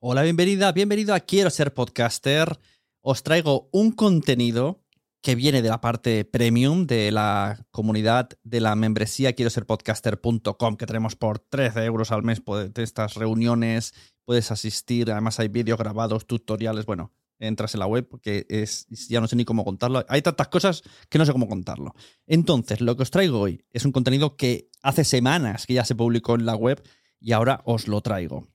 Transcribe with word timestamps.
Hola, 0.00 0.22
bienvenida, 0.22 0.70
bienvenido 0.70 1.12
a 1.12 1.18
Quiero 1.18 1.50
ser 1.50 1.74
podcaster. 1.74 2.60
Os 3.00 3.24
traigo 3.24 3.68
un 3.72 3.90
contenido 3.90 4.84
que 5.20 5.34
viene 5.34 5.60
de 5.60 5.70
la 5.70 5.80
parte 5.80 6.24
premium 6.24 6.86
de 6.86 7.10
la 7.10 7.66
comunidad 7.72 8.28
de 8.44 8.60
la 8.60 8.76
membresía 8.76 9.32
quiero 9.32 9.50
ser 9.50 9.66
podcaster.com 9.66 10.76
que 10.76 10.86
tenemos 10.86 11.16
por 11.16 11.40
13 11.40 11.84
euros 11.84 12.12
al 12.12 12.22
mes 12.22 12.40
de 12.46 12.82
estas 12.84 13.14
reuniones. 13.14 13.92
Puedes 14.24 14.52
asistir, 14.52 15.10
además 15.10 15.40
hay 15.40 15.48
vídeos 15.48 15.80
grabados, 15.80 16.28
tutoriales. 16.28 16.86
Bueno, 16.86 17.12
entras 17.40 17.74
en 17.74 17.80
la 17.80 17.86
web 17.86 18.06
porque 18.08 18.46
es, 18.48 18.86
ya 19.08 19.20
no 19.20 19.26
sé 19.26 19.34
ni 19.34 19.44
cómo 19.44 19.64
contarlo. 19.64 20.06
Hay 20.08 20.22
tantas 20.22 20.46
cosas 20.46 20.84
que 21.08 21.18
no 21.18 21.26
sé 21.26 21.32
cómo 21.32 21.48
contarlo. 21.48 21.96
Entonces, 22.28 22.80
lo 22.80 22.96
que 22.96 23.02
os 23.02 23.10
traigo 23.10 23.40
hoy 23.40 23.64
es 23.72 23.84
un 23.84 23.90
contenido 23.90 24.36
que 24.36 24.70
hace 24.80 25.02
semanas 25.02 25.66
que 25.66 25.74
ya 25.74 25.84
se 25.84 25.96
publicó 25.96 26.36
en 26.36 26.46
la 26.46 26.54
web 26.54 26.80
y 27.18 27.32
ahora 27.32 27.62
os 27.64 27.88
lo 27.88 28.00
traigo 28.00 28.46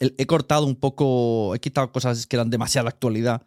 he 0.00 0.26
cortado 0.26 0.66
un 0.66 0.76
poco, 0.76 1.54
he 1.54 1.60
quitado 1.60 1.92
cosas 1.92 2.26
que 2.26 2.36
eran 2.36 2.50
demasiada 2.50 2.88
actualidad, 2.88 3.46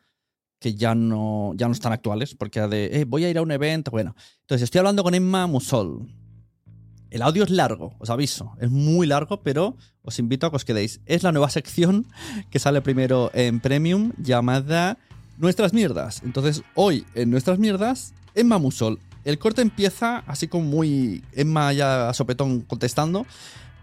que 0.60 0.76
ya 0.76 0.96
no, 0.96 1.54
ya 1.56 1.68
no 1.68 1.74
están 1.74 1.94
actuales, 1.94 2.36
porque 2.36 2.60
de, 2.62 3.02
eh, 3.02 3.06
voy 3.06 3.26
a 3.26 3.30
ir 3.30 3.38
a 3.38 3.42
un 3.42 3.52
evento, 3.52 3.92
bueno. 3.92 4.16
Entonces 4.42 4.64
estoy 4.64 4.80
hablando 4.80 5.04
con 5.04 5.16
Emma 5.16 5.48
Musol. 5.48 6.08
El 7.10 7.24
audio 7.24 7.44
es 7.44 7.50
largo, 7.50 7.96
os 7.98 8.10
aviso, 8.10 8.54
es 8.60 8.70
muy 8.70 9.08
largo, 9.08 9.42
pero 9.42 9.76
os 10.04 10.20
invito 10.20 10.46
a 10.46 10.52
que 10.52 10.58
os 10.58 10.66
quedéis. 10.66 11.02
Es 11.06 11.24
la 11.24 11.32
nueva 11.32 11.50
sección 11.50 12.06
que 12.52 12.60
sale 12.60 12.82
primero 12.82 13.32
en 13.34 13.60
Premium 13.60 14.12
llamada 14.18 14.98
Nuestras 15.38 15.74
Mierdas. 15.74 16.22
Entonces 16.24 16.62
hoy 16.76 17.06
en 17.16 17.32
Nuestras 17.32 17.58
Mierdas, 17.58 18.14
Emma 18.36 18.60
Musol. 18.60 19.00
El 19.26 19.40
corte 19.40 19.62
empieza 19.62 20.20
así 20.28 20.48
como 20.48 20.66
muy 20.66 21.24
Emma 21.34 21.74
ya 21.74 22.10
a 22.10 22.14
sopetón 22.14 22.62
contestando 22.62 23.26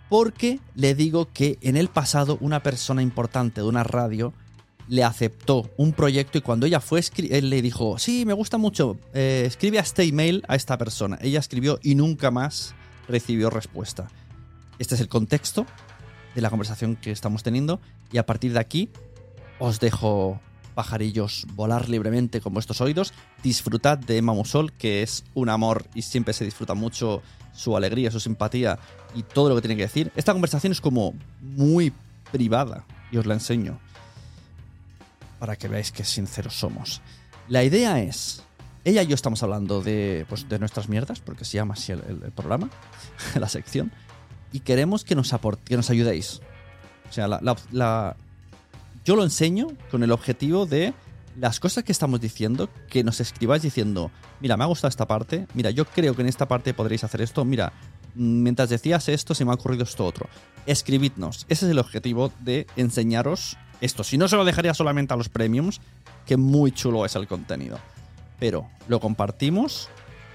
porque 0.09 0.61
le 0.75 0.95
digo 0.95 1.29
que 1.33 1.59
en 1.61 1.77
el 1.77 1.89
pasado 1.89 2.39
una 2.41 2.63
persona 2.63 3.03
importante 3.03 3.61
de 3.61 3.67
una 3.67 3.85
radio 3.85 4.33
le 4.89 5.03
aceptó 5.03 5.69
un 5.77 5.93
proyecto 5.93 6.39
y 6.39 6.43
cuando 6.43 6.67
ella 6.67 6.81
fue, 6.81 7.03
él 7.17 7.51
le 7.51 7.63
dijo, 7.63 7.99
sí, 7.99 8.25
me 8.25 8.33
gusta 8.33 8.57
mucho, 8.57 8.97
eh, 9.15 9.45
escribe 9.47 9.79
a 9.79 9.83
este 9.83 10.05
email 10.05 10.45
a 10.49 10.55
esta 10.55 10.79
persona. 10.79 11.19
Ella 11.21 11.41
escribió 11.41 11.81
y 11.83 11.97
nunca 11.97 12.31
más 12.31 12.75
recibió 13.09 13.51
respuesta. 13.51 14.09
Este 14.79 14.95
es 14.95 15.01
el 15.01 15.09
contexto 15.09 15.67
de 16.35 16.41
la 16.41 16.51
conversación 16.51 16.97
que 16.97 17.11
estamos 17.11 17.43
teniendo 17.43 17.81
y 18.13 18.19
a 18.19 18.27
partir 18.27 18.53
de 18.53 18.61
aquí 18.61 18.91
os 19.59 19.81
dejo 19.81 20.41
pajarillos 20.75 21.47
volar 21.55 21.89
libremente 21.89 22.41
con 22.41 22.53
vuestros 22.53 22.81
oídos. 22.81 23.13
Disfrutad 23.43 23.99
de 23.99 24.19
Emma 24.19 24.35
que 24.79 25.03
es 25.03 25.25
un 25.35 25.49
amor 25.49 25.87
y 25.95 26.03
siempre 26.03 26.35
se 26.35 26.45
disfruta 26.45 26.75
mucho 26.75 27.23
su 27.55 27.77
alegría, 27.77 28.11
su 28.11 28.21
simpatía 28.21 28.79
y 29.17 29.23
todo 29.23 29.49
lo 29.49 29.57
que 29.57 29.63
tiene 29.63 29.77
que 29.77 29.83
decir. 29.83 30.13
Esta 30.15 30.33
conversación 30.33 30.71
es 30.73 30.81
como 30.81 31.15
muy 31.41 31.93
privada 32.31 32.85
y 33.11 33.17
os 33.17 33.27
la 33.27 33.35
enseño 33.35 33.81
para 35.39 35.57
que 35.57 35.69
veáis 35.69 35.91
qué 35.91 36.05
sinceros 36.05 36.55
somos. 36.55 37.01
La 37.49 37.65
idea 37.65 38.01
es, 38.01 38.43
ella 38.85 39.03
y 39.03 39.07
yo 39.07 39.15
estamos 39.15 39.43
hablando 39.43 39.83
de, 39.83 40.27
pues, 40.29 40.49
de 40.49 40.59
nuestras 40.59 40.89
mierdas, 40.89 41.21
porque 41.21 41.45
se 41.45 41.57
llama 41.57 41.75
así 41.75 41.93
el, 41.93 42.33
programa, 42.35 42.71
la 43.39 43.49
sección, 43.49 43.93
y 44.53 44.61
queremos 44.61 45.05
que 45.05 45.15
nos, 45.15 45.35
que 45.65 45.77
nos 45.77 45.91
ayudéis. 45.91 46.41
O 47.09 47.13
sea, 47.13 47.29
la, 47.29 48.17
yo 49.05 49.17
lo 49.17 49.23
enseño 49.23 49.69
con 49.91 50.03
el 50.03 50.13
objetivo 50.13 50.67
de 50.67 50.95
las 51.39 51.61
cosas 51.61 51.85
que 51.85 51.93
estamos 51.93 52.21
diciendo, 52.21 52.69
que 52.89 53.05
nos 53.05 53.21
escribáis 53.21 53.63
diciendo, 53.63 54.11
mira, 54.41 54.57
me 54.57 54.65
ha 54.65 54.67
gustado 54.67 54.89
esta 54.89 55.07
parte, 55.07 55.47
mira, 55.55 55.71
yo 55.71 55.85
creo 55.85 56.17
que 56.17 56.23
en 56.23 56.29
esta 56.29 56.49
parte 56.49 56.75
podréis 56.75 57.05
hacer 57.05 57.21
esto, 57.21 57.45
mira, 57.45 57.73
mientras 58.17 58.69
decías 58.69 59.09
esto 59.09 59.35
se 59.35 59.45
me 59.45 59.51
ha 59.53 59.55
ocurrido 59.55 59.85
esto 59.85 60.05
otro. 60.05 60.29
Escribidnos, 60.67 61.47
ese 61.49 61.67
es 61.67 61.71
el 61.71 61.79
objetivo 61.79 62.33
de 62.41 62.67
enseñaros 62.77 63.57
esto. 63.81 64.03
Si 64.05 64.19
no, 64.19 64.27
se 64.27 64.37
lo 64.37 64.45
dejaría 64.45 64.75
solamente 64.75 65.15
a 65.15 65.17
los 65.17 65.29
premiums, 65.29 65.81
que 66.25 66.37
muy 66.37 66.73
chulo 66.73 67.05
es 67.05 67.15
el 67.15 67.27
contenido. 67.27 67.79
Pero 68.39 68.69
lo 68.89 69.01
compartimos 69.01 69.89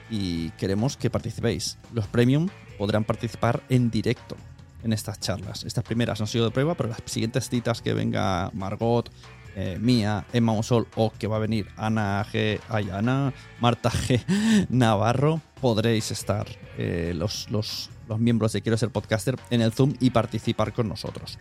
y 0.09 0.49
queremos 0.51 0.97
que 0.97 1.09
participéis. 1.09 1.77
Los 1.93 2.07
premium 2.07 2.49
podrán 2.77 3.03
participar 3.03 3.63
en 3.69 3.89
directo 3.89 4.37
en 4.83 4.93
estas 4.93 5.19
charlas. 5.19 5.63
Estas 5.63 5.83
primeras 5.83 6.21
han 6.21 6.27
sido 6.27 6.45
de 6.45 6.51
prueba, 6.51 6.75
pero 6.75 6.89
las 6.89 6.99
siguientes 7.05 7.49
citas 7.49 7.81
que 7.81 7.93
venga 7.93 8.49
Margot, 8.53 9.11
eh, 9.55 9.77
mía, 9.79 10.25
Emma 10.33 10.53
Mosol 10.53 10.87
o 10.95 11.11
que 11.11 11.27
va 11.27 11.37
a 11.37 11.39
venir 11.39 11.67
Ana 11.77 12.25
G. 12.31 12.59
Ayana, 12.69 13.33
Marta 13.59 13.89
G. 13.89 14.23
Navarro, 14.69 15.41
podréis 15.59 16.11
estar 16.11 16.47
eh, 16.77 17.13
los, 17.15 17.49
los, 17.49 17.89
los, 18.07 18.19
miembros 18.19 18.53
de 18.53 18.61
Quiero 18.61 18.77
ser 18.77 18.89
podcaster 18.89 19.37
en 19.49 19.61
el 19.61 19.73
Zoom 19.73 19.93
y 19.99 20.11
participar 20.11 20.73
con 20.73 20.87
nosotros. 20.87 21.37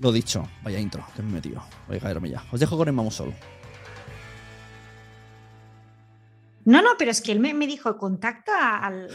Lo 0.00 0.12
dicho, 0.12 0.48
vaya 0.62 0.78
intro 0.78 1.04
que 1.16 1.22
me 1.22 1.30
he 1.30 1.32
metido. 1.32 1.62
Voy 1.88 1.96
a 1.96 2.00
caerme 2.00 2.30
ya. 2.30 2.44
Os 2.52 2.60
dejo 2.60 2.76
con 2.76 2.88
Emma 2.88 3.02
Mosol. 3.02 3.34
No, 6.68 6.82
no, 6.82 6.90
pero 6.98 7.10
es 7.10 7.22
que 7.22 7.32
él 7.32 7.40
me, 7.40 7.66
dijo, 7.66 7.96
contacta 7.96 8.84
al, 8.84 9.08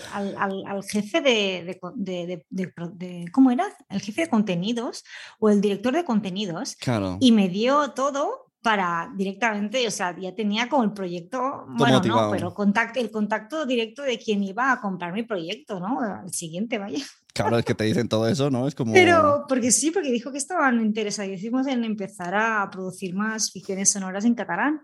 jefe 0.90 1.22
de, 1.22 3.30
¿cómo 3.32 3.52
era? 3.52 3.68
El 3.90 4.02
jefe 4.02 4.22
de 4.22 4.28
contenidos 4.28 5.04
o 5.38 5.52
el 5.52 5.62
director 5.62 5.94
de 5.94 6.04
contenidos. 6.04 6.76
Claro. 6.78 7.18
Y 7.20 7.32
me 7.32 7.50
dio 7.50 7.92
todo 7.92 8.48
para 8.64 9.12
directamente, 9.16 9.86
o 9.86 9.92
sea, 9.92 10.18
ya 10.20 10.34
tenía 10.34 10.68
como 10.68 10.84
el 10.84 10.94
proyecto, 10.94 11.66
bueno, 11.68 11.98
motivado. 11.98 12.26
no, 12.26 12.32
pero 12.32 12.56
contacto, 12.56 13.00
el 13.00 13.12
contacto 13.12 13.68
directo 13.68 14.02
de 14.02 14.18
quien 14.18 14.42
iba 14.42 14.72
a 14.72 14.82
comprar 14.82 15.14
mi 15.14 15.22
proyecto, 15.22 15.80
¿no? 15.80 16.00
El 16.26 16.34
siguiente, 16.34 16.80
vaya. 16.80 17.06
Claro, 17.34 17.60
es 17.60 17.66
que 17.66 17.76
te 17.76 17.84
dicen 17.84 18.08
todo 18.08 18.28
eso, 18.28 18.50
¿no? 18.50 18.68
Es 18.68 18.74
como... 18.74 18.94
Pero, 18.94 19.46
porque 19.48 19.72
sí, 19.72 19.92
porque 19.92 20.12
dijo 20.12 20.32
que 20.32 20.40
estaban 20.40 20.82
interesadísimos 20.82 21.68
en 21.68 21.84
empezar 21.84 22.34
a 22.34 22.68
producir 22.72 23.14
más 23.14 23.52
ficciones 23.52 23.92
sonoras 23.92 24.26
en 24.26 24.34
catalán. 24.34 24.82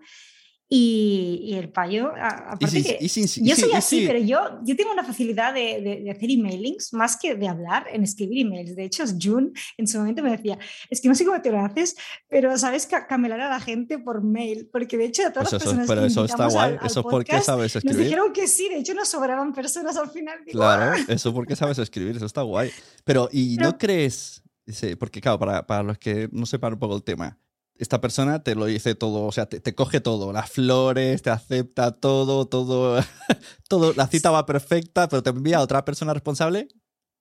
Y, 0.71 1.39
y 1.45 1.53
el 1.55 1.69
payo, 1.71 2.11
aparte 2.15 2.83
que 2.83 2.97
y 3.01 3.07
yo 3.43 3.55
soy 3.55 3.71
así, 3.73 4.05
pero 4.05 4.19
yo, 4.19 4.59
yo 4.63 4.75
tengo 4.75 4.91
una 4.91 5.03
facilidad 5.03 5.51
de, 5.51 5.81
de- 5.81 6.01
de 6.03 6.11
hacer 6.11 6.29
emailings 6.29 6.93
más 6.93 7.17
que 7.17 7.33
de 7.33 7.47
hablar 7.47 7.87
en 7.91 8.03
escribir 8.03 8.45
emails. 8.45 8.75
De 8.75 8.83
hecho, 8.83 9.03
June 9.19 9.49
en 9.77 9.87
su 9.87 9.97
momento 9.97 10.21
me 10.21 10.29
decía, 10.29 10.59
es 10.91 11.01
que 11.01 11.07
no 11.07 11.15
sé 11.15 11.25
cómo 11.25 11.41
te 11.41 11.49
lo 11.51 11.59
haces, 11.59 11.95
pero 12.27 12.55
sabes 12.59 12.85
ca- 12.85 13.07
camelar 13.07 13.41
a 13.41 13.49
la 13.49 13.59
gente 13.59 13.97
por 13.97 14.23
mail, 14.23 14.69
porque 14.71 14.95
de 14.95 15.05
hecho 15.05 15.25
a 15.25 15.33
todas 15.33 15.49
Pues 15.49 15.53
las 15.53 15.61
eso, 15.63 15.69
personas 15.71 15.87
pero 15.87 16.01
que 16.01 16.07
eso 16.07 16.25
está 16.25 16.47
guay. 16.47 16.65
al- 16.73 16.79
al 16.79 16.85
eso 16.85 16.99
es 16.99 17.05
porque 17.09 17.41
sabes 17.41 17.73
Nos 17.73 17.83
escribir. 17.83 18.03
dijeron 18.05 18.31
que 18.31 18.47
sí, 18.47 18.69
de 18.69 18.77
hecho 18.77 18.93
nos 18.93 19.07
sobraban 19.09 19.51
personas 19.53 19.97
al 19.97 20.11
final. 20.11 20.37
Digo, 20.45 20.59
Claro, 20.59 20.93
"Ah". 20.95 21.05
eso 21.07 21.33
porque 21.33 21.55
sabes 21.55 21.79
escribir, 21.79 22.15
eso 22.17 22.27
está 22.27 22.43
guay. 22.43 22.69
Pero, 23.05 23.27
¿y 23.31 23.55
no 23.59 23.69
Pero- 23.69 23.77
crees? 23.79 24.43
sí, 24.67 24.95
Porque, 24.95 25.19
claro, 25.19 25.39
para, 25.39 25.65
para 25.65 25.81
los 25.81 25.97
que 25.97 26.29
no 26.31 26.45
sepan 26.45 26.73
un 26.73 26.79
poco 26.79 26.95
el 26.95 27.01
tema, 27.03 27.39
esta 27.79 28.01
persona 28.01 28.43
te 28.43 28.55
lo 28.55 28.65
dice 28.65 28.93
todo, 28.93 29.25
o 29.25 29.31
sea, 29.31 29.47
te, 29.47 29.61
te 29.61 29.73
coge 29.73 30.01
todo, 30.01 30.33
las 30.33 30.51
flores, 30.51 31.21
te 31.21 31.29
acepta 31.29 31.93
todo, 31.93 32.45
todo, 32.45 33.01
todo, 33.69 33.93
la 33.93 34.05
cita 34.07 34.31
va 34.31 34.45
perfecta, 34.45 35.07
pero 35.07 35.23
te 35.23 35.29
envía 35.29 35.57
a 35.57 35.61
otra 35.61 35.85
persona 35.85 36.13
responsable 36.13 36.67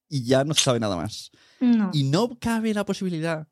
y 0.09 0.25
ya 0.25 0.43
no 0.43 0.55
se 0.55 0.65
sabe 0.65 0.81
nada 0.81 0.97
más. 0.97 1.31
No. 1.61 1.91
Y 1.93 2.05
no 2.05 2.37
cabe 2.41 2.75
la 2.75 2.85
posibilidad 2.85 3.47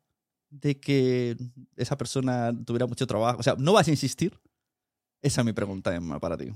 de 0.49 0.79
que 0.79 1.37
esa 1.77 1.97
persona 1.97 2.51
tuviera 2.65 2.87
mucho 2.87 3.07
trabajo. 3.07 3.39
O 3.39 3.43
sea, 3.43 3.55
¿no 3.57 3.73
vas 3.73 3.87
a 3.87 3.91
insistir? 3.91 4.37
Esa 5.21 5.41
es 5.41 5.45
mi 5.45 5.53
pregunta, 5.53 5.95
Emma, 5.95 6.19
para 6.19 6.37
ti. 6.37 6.51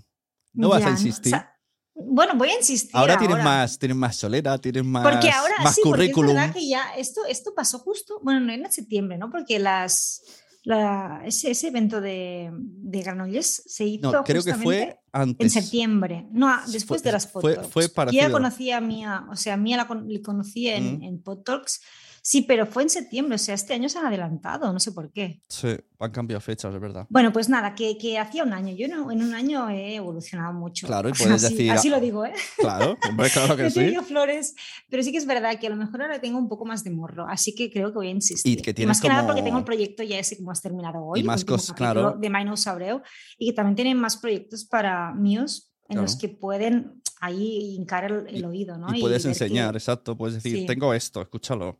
¿No 0.54 0.70
vas 0.70 0.84
a 0.84 0.88
o 0.88 0.92
insistir? 0.92 1.32
sea, 1.32 1.58
bueno, 1.94 2.36
voy 2.36 2.50
a 2.50 2.58
insistir. 2.58 2.92
ahora 2.94 3.18
tienes 3.18 3.38
ahora. 3.38 3.44
más, 3.44 3.78
tienes 3.78 3.98
más 3.98 4.16
solera, 4.16 4.58
tienes 4.58 4.84
más, 4.84 5.04
Porque 5.04 5.30
ahora 5.30 5.56
más 5.64 5.76
sí, 5.76 5.82
porque 5.84 6.06
es 6.06 6.12
currículum. 6.14 6.36
verdad 6.36 6.54
que 6.54 6.68
ya 6.68 6.94
esto, 6.96 7.22
esto 7.28 7.54
pasó 7.54 7.80
justo, 7.80 8.20
bueno, 8.24 8.40
no 8.40 8.52
en 8.54 8.72
septiembre, 8.72 9.18
¿no? 9.18 9.30
Porque 9.30 9.60
las, 9.60 10.22
la- 10.64 11.22
ese, 11.26 11.52
ese 11.52 11.70
evento 11.70 12.02
de, 12.02 12.52
de 12.54 13.02
Granollers 13.02 13.64
se 13.66 13.86
hizo 13.86 14.12
No, 14.12 14.24
creo 14.24 14.44
que 14.44 14.54
fue 14.54 14.76
justamente 14.76 15.00
antes. 15.12 15.56
en 15.56 15.62
septiembre, 15.64 16.28
no, 16.32 16.48
ah, 16.50 16.64
después 16.72 17.02
Fue- 17.02 17.10
de 17.10 17.12
las 17.14 17.28
fue- 17.28 17.42
Podtalks. 17.42 17.72
fue 17.74 17.84
Yo 17.84 17.88
ya 17.90 17.94
parecido. 17.96 18.32
conocía 18.32 18.78
a 18.78 18.82
Mía, 18.82 19.26
o 19.32 19.36
sea, 19.36 19.58
Mía 19.58 19.78
la 19.78 19.88
con- 19.88 20.08
le 20.08 20.22
conocí 20.22 20.68
en, 20.68 21.00
Mm. 21.00 21.04
en 21.04 21.22
Podtalks, 21.24 21.82
sí, 22.22 22.44
pero 22.44 22.66
fue 22.66 22.84
en 22.84 22.90
septiembre, 22.90 23.36
o 23.36 23.38
sea, 23.38 23.56
este 23.56 23.74
año 23.74 23.90
se 23.90 23.98
han 24.00 24.06
adelantado, 24.06 24.72
no 24.72 24.80
sé 24.80 24.92
por 24.92 25.12
qué. 25.12 25.42
Sí, 25.48 25.70
han 26.00 26.12
cambiado 26.12 26.40
fechas, 26.42 26.74
es 26.74 26.80
verdad. 26.80 27.06
Bueno, 27.10 27.32
pues 27.34 27.50
nada, 27.50 27.74
que, 27.76 27.98
que 27.98 28.18
hacía 28.20 28.44
un 28.44 28.54
año, 28.54 28.76
yo 28.76 28.88
no- 28.88 29.12
en 29.12 29.22
un 29.24 29.34
año 29.34 29.70
he 29.70 29.96
evolucionado 29.96 30.54
mucho. 30.54 30.88
Claro, 30.88 31.10
y 31.10 31.14
puedes 31.18 31.44
así, 31.44 31.56
decir, 31.56 31.72
así 31.72 31.90
lo 31.90 32.00
digo, 32.00 32.26
¿eh? 32.26 32.34
Claro, 32.58 32.98
hombre, 33.10 33.30
claro 33.30 33.56
que 33.58 33.66
He 33.68 33.72
sí. 33.72 33.96
flores, 34.08 34.56
pero 34.90 35.04
sí 35.04 35.12
que 35.12 35.18
es 35.18 35.26
verdad 35.26 35.60
que 35.60 35.68
a 35.68 35.70
lo 35.72 35.76
mejor 35.76 36.02
ahora 36.02 36.20
tengo 36.22 36.38
un 36.38 36.48
poco 36.50 36.66
más 36.66 36.84
de 36.84 36.92
morro, 36.92 37.26
así 37.28 37.54
que 37.56 37.72
creo 37.72 37.90
que 37.90 37.96
voy 37.96 38.08
a 38.08 38.12
insistir. 38.12 38.62
que 38.62 38.74
tienes 38.74 38.88
más 38.98 39.02
que 39.02 39.08
nada 39.10 39.26
porque 39.26 39.42
tengo 39.42 39.58
el 39.58 39.64
proyecto 39.66 40.04
ya 40.04 40.20
ese 40.20 40.36
que 40.36 40.42
hemos 40.42 40.62
terminado 40.62 41.04
hoy, 41.04 41.22
Y 41.22 41.24
más 41.24 41.44
cosas, 41.46 41.76
claro. 41.76 42.16
de 42.20 42.30
Mainos 42.30 42.68
Abreu, 42.68 43.02
y 43.38 43.48
que 43.48 43.54
también 43.54 43.76
tienen 43.76 43.98
más 43.98 44.18
proyectos 44.18 44.66
para 44.66 45.14
míos 45.14 45.72
en 45.90 45.98
los 46.02 46.16
Claro. 46.16 46.20
que 46.20 46.38
pueden 46.40 47.02
ahí 47.20 47.76
hincar 47.76 48.06
el, 48.06 48.28
el 48.28 48.38
Y- 48.38 48.44
oído, 48.44 48.78
¿no? 48.78 48.94
Y 48.96 49.02
puedes 49.02 49.26
enseñar, 49.26 49.76
exacto. 49.76 50.16
Puedes 50.18 50.36
decir, 50.36 50.60
Sí. 50.60 50.66
tengo 50.66 50.94
esto, 50.94 51.22
escúchalo. 51.22 51.80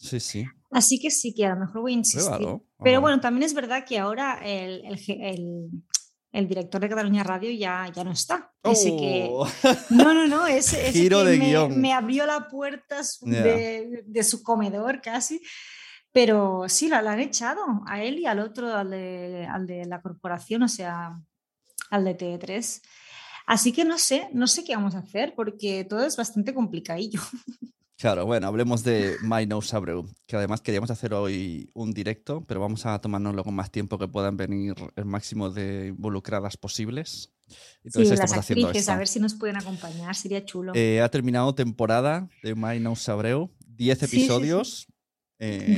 Sí, 0.00 0.18
sí. 0.20 0.46
Así 0.70 0.98
que 1.00 1.10
sí, 1.10 1.34
que 1.34 1.46
a 1.46 1.54
lo 1.54 1.60
mejor 1.60 1.82
voy 1.82 1.92
a 1.92 1.96
insistir. 1.96 2.24
Pruébalo. 2.36 2.64
Pero 2.82 3.00
bueno, 3.00 3.20
también 3.20 3.42
es 3.44 3.54
verdad 3.54 3.84
que 3.86 3.98
ahora 3.98 4.40
el, 4.42 4.84
el 4.86 5.00
el- 5.22 5.70
el 6.32 6.46
director 6.46 6.80
de 6.80 6.88
Cataluña 6.88 7.24
Radio 7.24 7.50
ya, 7.50 7.90
ya 7.92 8.04
no 8.04 8.12
está. 8.12 8.52
Ese 8.62 8.90
que, 8.96 9.26
Oh. 9.32 9.48
No, 9.90 10.14
no, 10.14 10.28
no, 10.28 10.46
ese, 10.46 10.80
ese 10.88 10.92
Giro 10.92 11.24
que 11.24 11.30
de 11.30 11.38
me, 11.38 11.46
guion. 11.48 11.80
me 11.80 11.92
abrió 11.92 12.24
la 12.24 12.46
puerta 12.46 13.00
de, 13.22 14.04
de 14.06 14.22
su 14.22 14.40
comedor 14.44 15.00
casi. 15.02 15.40
Pero 16.12 16.68
sí, 16.68 16.88
la, 16.88 17.02
la 17.02 17.12
han 17.12 17.20
echado 17.20 17.62
a 17.86 18.00
él 18.04 18.20
y 18.20 18.26
al 18.26 18.38
otro, 18.38 18.72
al 18.76 18.90
de, 18.90 19.44
al 19.50 19.66
de 19.66 19.84
la 19.86 20.00
corporación, 20.00 20.62
o 20.62 20.68
sea, 20.68 21.20
al 21.90 22.04
de 22.04 22.16
TV3. 22.16 22.80
Así 23.46 23.72
que 23.72 23.84
no 23.84 23.98
sé, 23.98 24.28
no 24.32 24.46
sé 24.46 24.62
qué 24.62 24.76
vamos 24.76 24.94
a 24.94 25.00
hacer 25.00 25.34
porque 25.34 25.84
todo 25.84 26.04
es 26.06 26.16
bastante 26.16 26.54
complicadillo. 26.54 27.20
Claro, 28.00 28.24
bueno, 28.24 28.46
hablemos 28.46 28.82
de 28.82 29.16
My 29.22 29.44
Nose 29.44 29.76
Abreu, 29.76 30.06
que 30.26 30.34
además 30.34 30.62
queríamos 30.62 30.90
hacer 30.90 31.12
hoy 31.12 31.68
un 31.74 31.92
directo, 31.92 32.42
pero 32.48 32.58
vamos 32.58 32.86
a 32.86 32.98
tomárnoslo 32.98 33.44
con 33.44 33.54
más 33.54 33.70
tiempo 33.70 33.98
que 33.98 34.08
puedan 34.08 34.38
venir 34.38 34.74
el 34.96 35.04
máximo 35.04 35.50
de 35.50 35.88
involucradas 35.88 36.56
posibles. 36.56 37.30
Entonces 37.84 38.18
sí, 38.18 38.22
las 38.22 38.32
actrices, 38.32 38.88
a 38.88 38.96
ver 38.96 39.06
si 39.06 39.20
nos 39.20 39.34
pueden 39.34 39.56
acompañar, 39.58 40.14
sería 40.14 40.42
chulo. 40.46 40.72
Eh, 40.74 41.02
ha 41.02 41.10
terminado 41.10 41.54
temporada 41.54 42.30
de 42.42 42.54
My 42.54 42.80
Nose 42.80 43.10
Abreu, 43.10 43.50
10 43.66 43.98
Sí, 43.98 44.06
sí, 44.06 44.10
sí. 44.10 44.16
episodios. 44.22 44.86
Eh, 45.38 45.74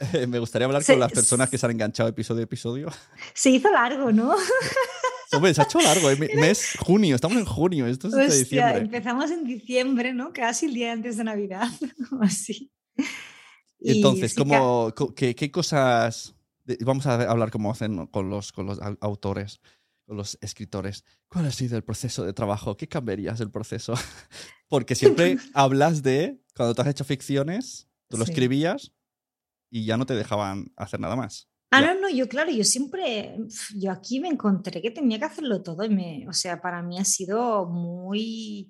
Diez. 0.00 0.26
me 0.28 0.40
gustaría 0.40 0.66
hablar 0.66 0.82
Se- 0.82 0.94
con 0.94 1.00
las 1.00 1.12
personas 1.12 1.50
que 1.50 1.56
se 1.58 1.66
han 1.66 1.72
enganchado 1.72 2.08
episodio 2.08 2.40
a 2.40 2.44
episodio. 2.44 2.88
Se 3.32 3.50
hizo 3.50 3.70
largo, 3.70 4.10
¿no? 4.10 4.34
Hombre, 5.32 5.54
se 5.54 5.60
ha 5.60 5.64
hecho 5.64 5.80
largo, 5.80 6.10
eh, 6.10 6.16
me- 6.16 6.28
mes 6.34 6.72
junio, 6.80 7.14
estamos 7.14 7.38
en 7.38 7.44
junio, 7.44 7.86
esto 7.86 8.08
es 8.08 8.14
Hostia, 8.14 8.34
diciembre. 8.36 8.78
empezamos 8.78 9.30
en 9.30 9.44
diciembre, 9.44 10.12
¿no? 10.12 10.32
Casi 10.32 10.66
el 10.66 10.74
día 10.74 10.92
antes 10.92 11.16
de 11.16 11.24
Navidad, 11.24 11.68
así. 12.20 12.72
Y 13.78 13.92
entonces, 13.96 14.32
sí 14.32 14.36
que- 14.36 14.42
¿cómo, 14.42 14.92
co- 14.94 15.14
qué, 15.14 15.34
qué 15.34 15.50
cosas... 15.50 16.34
Vamos 16.84 17.06
a 17.06 17.14
hablar 17.30 17.50
cómo 17.50 17.70
hacen 17.72 18.06
con 18.06 18.30
los, 18.30 18.52
con 18.52 18.66
los 18.66 18.78
au- 18.80 18.98
autores, 19.00 19.60
con 20.06 20.16
los 20.16 20.38
escritores. 20.40 21.04
¿Cuál 21.28 21.46
ha 21.46 21.50
sido 21.50 21.76
el 21.76 21.82
proceso 21.84 22.24
de 22.24 22.32
trabajo? 22.32 22.76
¿Qué 22.76 22.86
cambiarías 22.88 23.38
del 23.38 23.50
proceso? 23.50 23.94
Porque 24.68 24.94
siempre 24.94 25.36
hablas 25.54 26.02
de, 26.02 26.40
cuando 26.54 26.74
tú 26.74 26.82
has 26.82 26.88
hecho 26.88 27.04
ficciones, 27.04 27.88
tú 28.08 28.18
lo 28.18 28.24
Sí. 28.24 28.32
escribías 28.32 28.92
y 29.70 29.84
ya 29.84 29.96
no 29.96 30.06
te 30.06 30.14
dejaban 30.14 30.72
hacer 30.76 31.00
nada 31.00 31.16
más. 31.16 31.48
Ah, 31.70 31.80
no, 31.80 31.94
no, 32.00 32.08
yo 32.08 32.28
claro, 32.28 32.50
yo 32.50 32.64
siempre, 32.64 33.36
yo 33.76 33.92
aquí 33.92 34.18
me 34.18 34.28
encontré 34.28 34.82
que 34.82 34.90
tenía 34.90 35.18
que 35.18 35.26
hacerlo 35.26 35.62
todo 35.62 35.84
y 35.84 35.88
me, 35.88 36.26
o 36.28 36.32
sea, 36.32 36.60
para 36.60 36.82
mí 36.82 36.98
ha 36.98 37.04
sido 37.04 37.66
muy, 37.66 38.68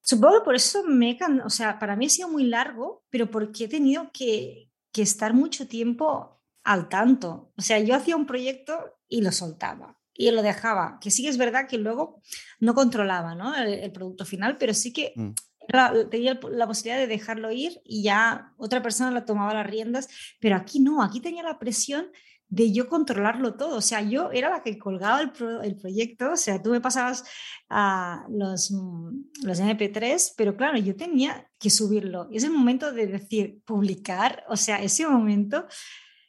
supongo 0.00 0.38
que 0.38 0.44
por 0.44 0.54
eso 0.54 0.84
me, 0.84 1.18
o 1.44 1.50
sea, 1.50 1.78
para 1.78 1.96
mí 1.96 2.06
ha 2.06 2.08
sido 2.08 2.28
muy 2.28 2.44
largo, 2.44 3.04
pero 3.10 3.30
porque 3.30 3.64
he 3.64 3.68
tenido 3.68 4.10
que, 4.12 4.70
que 4.92 5.02
estar 5.02 5.34
mucho 5.34 5.66
tiempo 5.66 6.40
al 6.64 6.88
tanto. 6.88 7.52
O 7.56 7.62
sea, 7.62 7.80
yo 7.80 7.94
hacía 7.96 8.16
un 8.16 8.26
proyecto 8.26 8.78
y 9.08 9.22
lo 9.22 9.32
soltaba 9.32 9.98
y 10.14 10.30
lo 10.30 10.42
dejaba, 10.42 10.98
que 11.00 11.10
sí 11.10 11.22
que 11.22 11.30
es 11.30 11.38
verdad 11.38 11.66
que 11.66 11.78
luego 11.78 12.20
no 12.60 12.74
controlaba, 12.74 13.34
¿no? 13.34 13.56
el, 13.56 13.72
el 13.74 13.92
producto 13.92 14.24
final, 14.24 14.58
pero 14.58 14.74
sí 14.74 14.92
que 14.92 15.14
Mm. 15.16 15.32
La- 15.68 16.08
tenía 16.10 16.38
la 16.50 16.66
posibilidad 16.66 16.98
de 17.00 17.06
dejarlo 17.06 17.50
ir 17.52 17.80
y 17.84 18.02
ya 18.02 18.52
otra 18.56 18.82
persona 18.82 19.10
la 19.10 19.24
tomaba 19.24 19.54
las 19.54 19.66
riendas, 19.66 20.08
pero 20.40 20.56
aquí 20.56 20.80
no, 20.80 21.02
aquí 21.02 21.20
tenía 21.20 21.42
la 21.42 21.58
presión 21.58 22.06
de 22.48 22.70
yo 22.70 22.86
controlarlo 22.88 23.54
todo, 23.54 23.76
o 23.76 23.80
sea, 23.80 24.02
yo 24.02 24.30
era 24.30 24.50
la 24.50 24.62
que 24.62 24.78
colgaba 24.78 25.22
el, 25.22 25.32
pro- 25.32 25.62
el 25.62 25.74
proyecto, 25.76 26.32
o 26.32 26.36
sea, 26.36 26.62
tú 26.62 26.68
me 26.70 26.82
pasabas 26.82 27.24
a 27.70 28.26
los, 28.28 28.70
mm, 28.70 29.08
los 29.44 29.58
MP3, 29.58 30.34
pero 30.36 30.54
claro, 30.54 30.76
yo 30.76 30.94
tenía 30.94 31.48
que 31.58 31.70
subirlo. 31.70 32.28
Y 32.30 32.36
es 32.36 32.44
el 32.44 32.50
momento 32.50 32.92
de 32.92 33.06
decir, 33.06 33.60
publicar, 33.64 34.44
o 34.50 34.56
sea, 34.58 34.82
ese 34.82 35.06
momento 35.06 35.64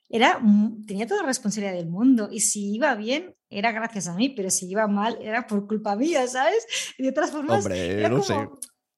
era, 0.10 0.39
tenía 0.88 1.07
toda 1.07 1.22
la 1.24 1.27
responsabilidad 1.27 1.74
del 1.75 1.89
mundo 1.89 2.29
y 2.31 2.39
si 2.39 2.74
iba 2.74 2.93
bien 2.96 3.36
era 3.50 3.72
gracias 3.74 4.07
a 4.07 4.13
mí, 4.15 4.29
pero 4.29 4.50
si 4.50 4.69
iba 4.69 4.88
mal 4.88 5.17
era 5.22 5.46
por 5.46 5.67
culpa 5.67 5.96
mía, 5.98 6.25
¿sabes? 6.27 6.65
Y 6.98 7.03
de 7.03 7.10
otras 7.10 7.31
formas, 7.31 7.65
Hombre, 7.65 8.00
era 8.00 8.10
no 8.10 8.24
sé. 8.24 8.34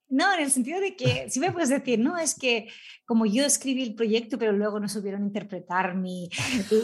No, 0.10 0.34
en 0.34 0.42
el 0.42 0.52
sentido 0.52 0.80
de 0.80 0.96
que 0.96 1.30
si 1.30 1.40
me 1.40 1.52
puedes 1.52 1.70
decir, 1.70 2.00
no, 2.00 2.18
es 2.18 2.36
que 2.36 2.68
como 3.06 3.26
yo 3.26 3.46
escribí 3.46 3.84
el 3.84 3.96
proyecto, 3.96 4.38
pero 4.38 4.52
luego 4.52 4.80
no 4.80 4.88
supieron 4.88 5.24
interpretar 5.24 5.96
mi, 5.96 6.30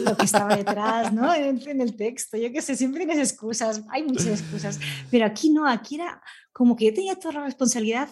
lo 0.04 0.16
que 0.16 0.24
estaba 0.24 0.56
detrás, 0.56 1.12
¿no? 1.12 1.32
En, 1.32 1.80
el 1.80 1.96
texto, 1.96 2.36
yo 2.36 2.52
qué 2.52 2.60
sé, 2.60 2.76
siempre 2.76 3.06
tienes 3.06 3.30
excusas, 3.30 3.84
hay 3.90 4.02
muchas 4.02 4.40
excusas, 4.40 4.78
pero 5.10 5.24
aquí 5.24 5.50
no, 5.50 5.66
aquí 5.66 5.96
era 5.96 6.22
como 6.52 6.76
que 6.76 6.86
yo 6.86 6.94
tenía 6.94 7.14
toda 7.16 7.34
la 7.34 7.44
responsabilidad 7.44 8.08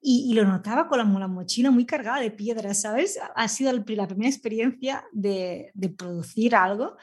y, 0.00 0.34
lo 0.34 0.44
notaba 0.44 0.86
con 0.86 0.98
la, 0.98 1.18
la 1.18 1.28
mochila 1.28 1.70
muy 1.70 1.86
cargada 1.86 2.20
de 2.20 2.30
piedras, 2.30 2.82
¿sabes? 2.82 3.18
Ha 3.34 3.48
sido 3.48 3.70
el 3.70 3.84
la 3.86 4.06
primera 4.06 4.28
experiencia 4.28 5.04
de, 5.12 5.70
de 5.72 5.88
producir 5.88 6.54
algo 6.54 6.96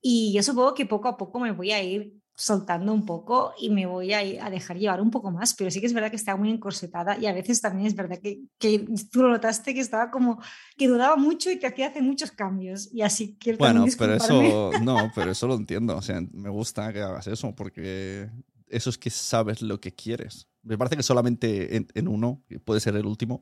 y 0.00 0.32
yo 0.32 0.42
supongo 0.42 0.74
que 0.74 0.86
poco 0.86 1.08
a 1.08 1.16
poco 1.16 1.40
me 1.40 1.50
voy 1.50 1.72
a 1.72 1.82
ir 1.82 2.12
soltando 2.38 2.92
un 2.92 3.06
poco 3.06 3.54
y 3.58 3.70
me 3.70 3.86
voy 3.86 4.12
a, 4.12 4.18
a 4.44 4.50
dejar 4.50 4.76
llevar 4.78 5.00
un 5.00 5.10
poco 5.10 5.30
más, 5.30 5.54
pero 5.54 5.70
sí 5.70 5.80
que 5.80 5.86
es 5.86 5.94
verdad 5.94 6.10
que 6.10 6.16
estaba 6.16 6.38
muy 6.38 6.50
encorsetada 6.50 7.16
y 7.18 7.24
a 7.26 7.32
veces 7.32 7.62
también 7.62 7.86
es 7.86 7.94
verdad 7.96 8.18
que, 8.22 8.42
que 8.58 8.84
tú 9.10 9.22
lo 9.22 9.30
notaste 9.30 9.72
que 9.72 9.80
estaba 9.80 10.10
como 10.10 10.38
que 10.76 10.86
dudaba 10.86 11.16
mucho 11.16 11.50
y 11.50 11.58
que 11.58 11.66
hacía 11.66 11.86
hacer 11.88 12.02
muchos 12.02 12.30
cambios 12.32 12.92
y 12.92 13.00
así 13.00 13.36
que 13.38 13.54
Bueno, 13.56 13.86
pero 13.98 14.14
eso, 14.14 14.72
no, 14.82 15.10
pero 15.14 15.30
eso 15.30 15.46
lo 15.46 15.54
entiendo. 15.54 15.96
O 15.96 16.02
sea, 16.02 16.20
me 16.32 16.50
gusta 16.50 16.92
que 16.92 17.00
hagas 17.00 17.26
eso 17.26 17.54
porque 17.54 18.28
eso 18.68 18.90
es 18.90 18.98
que 18.98 19.08
sabes 19.08 19.62
lo 19.62 19.80
que 19.80 19.92
quieres. 19.94 20.46
Me 20.62 20.76
parece 20.76 20.96
que 20.98 21.02
solamente 21.02 21.76
en, 21.76 21.86
en 21.94 22.06
uno, 22.06 22.42
que 22.48 22.58
puede 22.60 22.80
ser 22.80 22.96
el 22.96 23.06
último, 23.06 23.40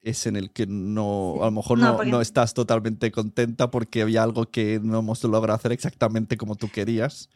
es 0.00 0.26
en 0.26 0.36
el 0.36 0.50
que 0.50 0.66
no, 0.66 1.42
a 1.42 1.46
lo 1.46 1.50
mejor 1.50 1.78
No, 1.78 1.90
no, 1.90 1.96
porque- 1.96 2.10
no 2.10 2.20
estás 2.22 2.54
totalmente 2.54 3.10
contenta 3.12 3.70
porque 3.70 4.00
había 4.00 4.22
algo 4.22 4.46
que 4.50 4.80
no 4.82 5.00
hemos 5.00 5.22
logrado 5.24 5.56
hacer 5.56 5.72
exactamente 5.72 6.38
como 6.38 6.54
tú 6.56 6.70
querías. 6.70 7.28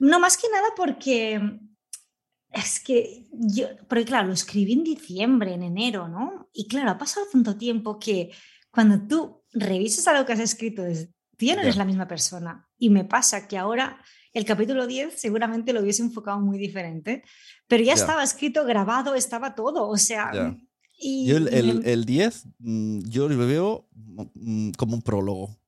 No, 0.00 0.18
más 0.18 0.36
que 0.36 0.48
nada 0.48 0.68
porque 0.76 1.60
es 2.52 2.80
que 2.80 3.28
yo, 3.32 3.68
porque 3.86 4.06
claro, 4.06 4.28
lo 4.28 4.34
escribí 4.34 4.72
en 4.72 4.82
diciembre, 4.82 5.54
en 5.54 5.62
enero, 5.62 6.08
¿no? 6.08 6.48
Y 6.52 6.66
claro, 6.66 6.90
ha 6.90 6.98
pasado 6.98 7.26
tanto 7.30 7.56
tiempo 7.56 7.98
que 7.98 8.30
cuando 8.70 9.06
tú 9.06 9.44
revisas 9.52 10.08
algo 10.08 10.24
que 10.24 10.32
has 10.32 10.40
escrito, 10.40 10.82
tú 11.36 11.44
ya 11.44 11.54
no 11.54 11.62
eres 11.62 11.76
la 11.76 11.84
misma 11.84 12.08
persona. 12.08 12.66
Y 12.78 12.88
me 12.88 13.04
pasa 13.04 13.46
que 13.46 13.58
ahora 13.58 14.02
el 14.32 14.44
capítulo 14.46 14.86
10 14.86 15.20
seguramente 15.20 15.72
lo 15.72 15.82
hubiese 15.82 16.02
enfocado 16.02 16.40
muy 16.40 16.58
diferente, 16.58 17.22
pero 17.68 17.84
ya 17.84 17.92
estaba 17.92 18.24
escrito, 18.24 18.64
grabado, 18.64 19.14
estaba 19.14 19.54
todo, 19.54 19.86
o 19.86 19.96
sea... 19.96 20.56
Y, 21.02 21.26
Yo 21.26 21.38
el, 21.38 21.48
el, 21.48 21.86
el 21.86 22.04
10, 22.04 22.46
mm, 22.58 23.00
yo 23.08 23.26
lo 23.26 23.46
veo 23.46 23.88
mm, 24.34 24.72
como 24.72 24.96
un 24.96 25.02
prólogo. 25.02 25.59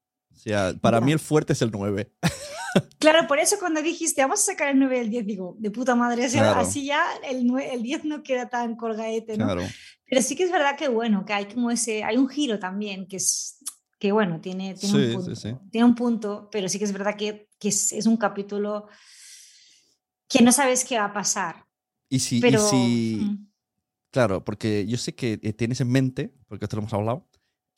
O 0.43 0.49
sea, 0.49 0.75
para 0.81 1.01
mí 1.01 1.13
el 1.13 1.21
fuerte 1.21 1.53
es 1.53 1.63
el 1.63 1.71
9. 1.71 2.11
Claro, 2.99 3.27
por 3.29 3.39
eso 3.39 3.57
cuando 3.59 3.83
dijiste, 3.83 4.23
vamos 4.23 4.41
a 4.41 4.53
sacar 4.53 4.69
el 4.69 4.79
9 4.79 4.97
y 4.97 5.01
el 5.01 5.11
10, 5.11 5.27
digo, 5.27 5.57
de 5.59 5.71
puta 5.71 5.95
madre, 5.95 6.25
o 6.25 6.29
sea, 6.29 6.41
Claro. 6.43 6.61
así 6.61 6.87
ya 6.87 7.03
el, 7.29 7.45
nue- 7.45 7.69
el 7.71 7.83
10 7.83 8.05
no 8.05 8.23
queda 8.23 8.49
tan 8.49 8.77
colgaete, 8.77 9.37
¿no? 9.37 9.45
Claro. 9.45 9.67
Pero 10.07 10.23
sí 10.23 10.37
que 10.37 10.45
es 10.45 10.53
verdad 10.53 10.77
que 10.79 10.89
bueno, 10.89 11.25
que 11.25 11.33
hay 11.33 11.47
como 11.47 11.71
ese, 11.71 12.03
hay 12.05 12.17
un 12.17 12.29
giro 12.29 12.59
también 12.59 13.07
que 13.09 13.17
es, 13.17 13.59
que 13.99 14.13
bueno, 14.13 14.41
tiene, 14.41 14.75
tiene 14.75 14.95
Sí, 14.95 15.11
un 15.11 15.15
punto, 15.17 15.35
sí. 15.37 15.55
tiene 15.71 15.85
un 15.85 15.95
punto, 15.95 16.49
pero 16.51 16.69
sí 16.69 16.79
que 16.79 16.85
es 16.85 16.93
verdad 16.93 17.17
que, 17.17 17.49
que 17.59 17.69
es, 17.69 17.93
es 17.93 18.07
un 18.07 18.17
capítulo 18.17 18.87
que 20.29 20.43
no 20.43 20.53
sabes 20.53 20.85
qué 20.85 20.99
va 20.99 21.07
a 21.07 21.13
pasar, 21.13 21.67
Y 22.09 22.21
si, 22.21 22.39
y 22.39 22.41
pero 22.41 22.59
si 22.61 23.17
mm, 23.25 23.47
Claro, 24.13 24.45
porque 24.45 24.87
yo 24.87 24.97
sé 24.99 25.15
que 25.15 25.41
eh, 25.43 25.53
tienes 25.55 25.81
en 25.81 25.89
mente, 25.91 26.35
porque 26.47 26.67
esto 26.67 26.77
lo 26.77 26.83
hemos 26.83 26.93
hablado, 26.93 27.27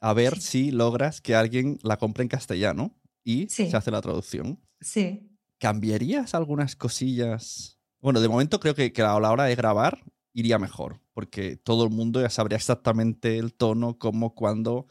a 0.05 0.13
ver 0.13 0.39
si 0.41 0.71
logras 0.71 1.21
que 1.23 1.35
alguien 1.35 1.79
la 1.83 1.97
compre 1.97 2.23
en 2.23 2.29
castellano 2.29 2.95
y 3.25 3.47
Sí. 3.49 3.71
se 3.71 3.77
hace 3.77 3.91
la 3.91 4.03
traducción. 4.03 4.61
sí. 4.81 5.31
¿Cambiarías 5.59 6.35
algunas 6.35 6.77
cosillas? 6.77 7.79
Bueno, 8.03 8.21
de 8.21 8.29
momento 8.29 8.61
creo 8.61 8.75
que, 8.75 8.93
que 8.93 9.01
a 9.01 9.19
la 9.19 9.31
hora 9.33 9.45
de 9.45 9.55
grabar 9.55 10.03
iría 10.35 10.59
mejor, 10.59 11.01
porque 11.15 11.57
todo 11.57 11.85
el 11.85 11.91
mundo 11.91 12.21
ya 12.21 12.29
sabría 12.29 12.57
exactamente 12.57 13.39
el 13.39 13.55
tono, 13.55 13.97
cómo, 13.99 14.35
cuándo. 14.35 14.89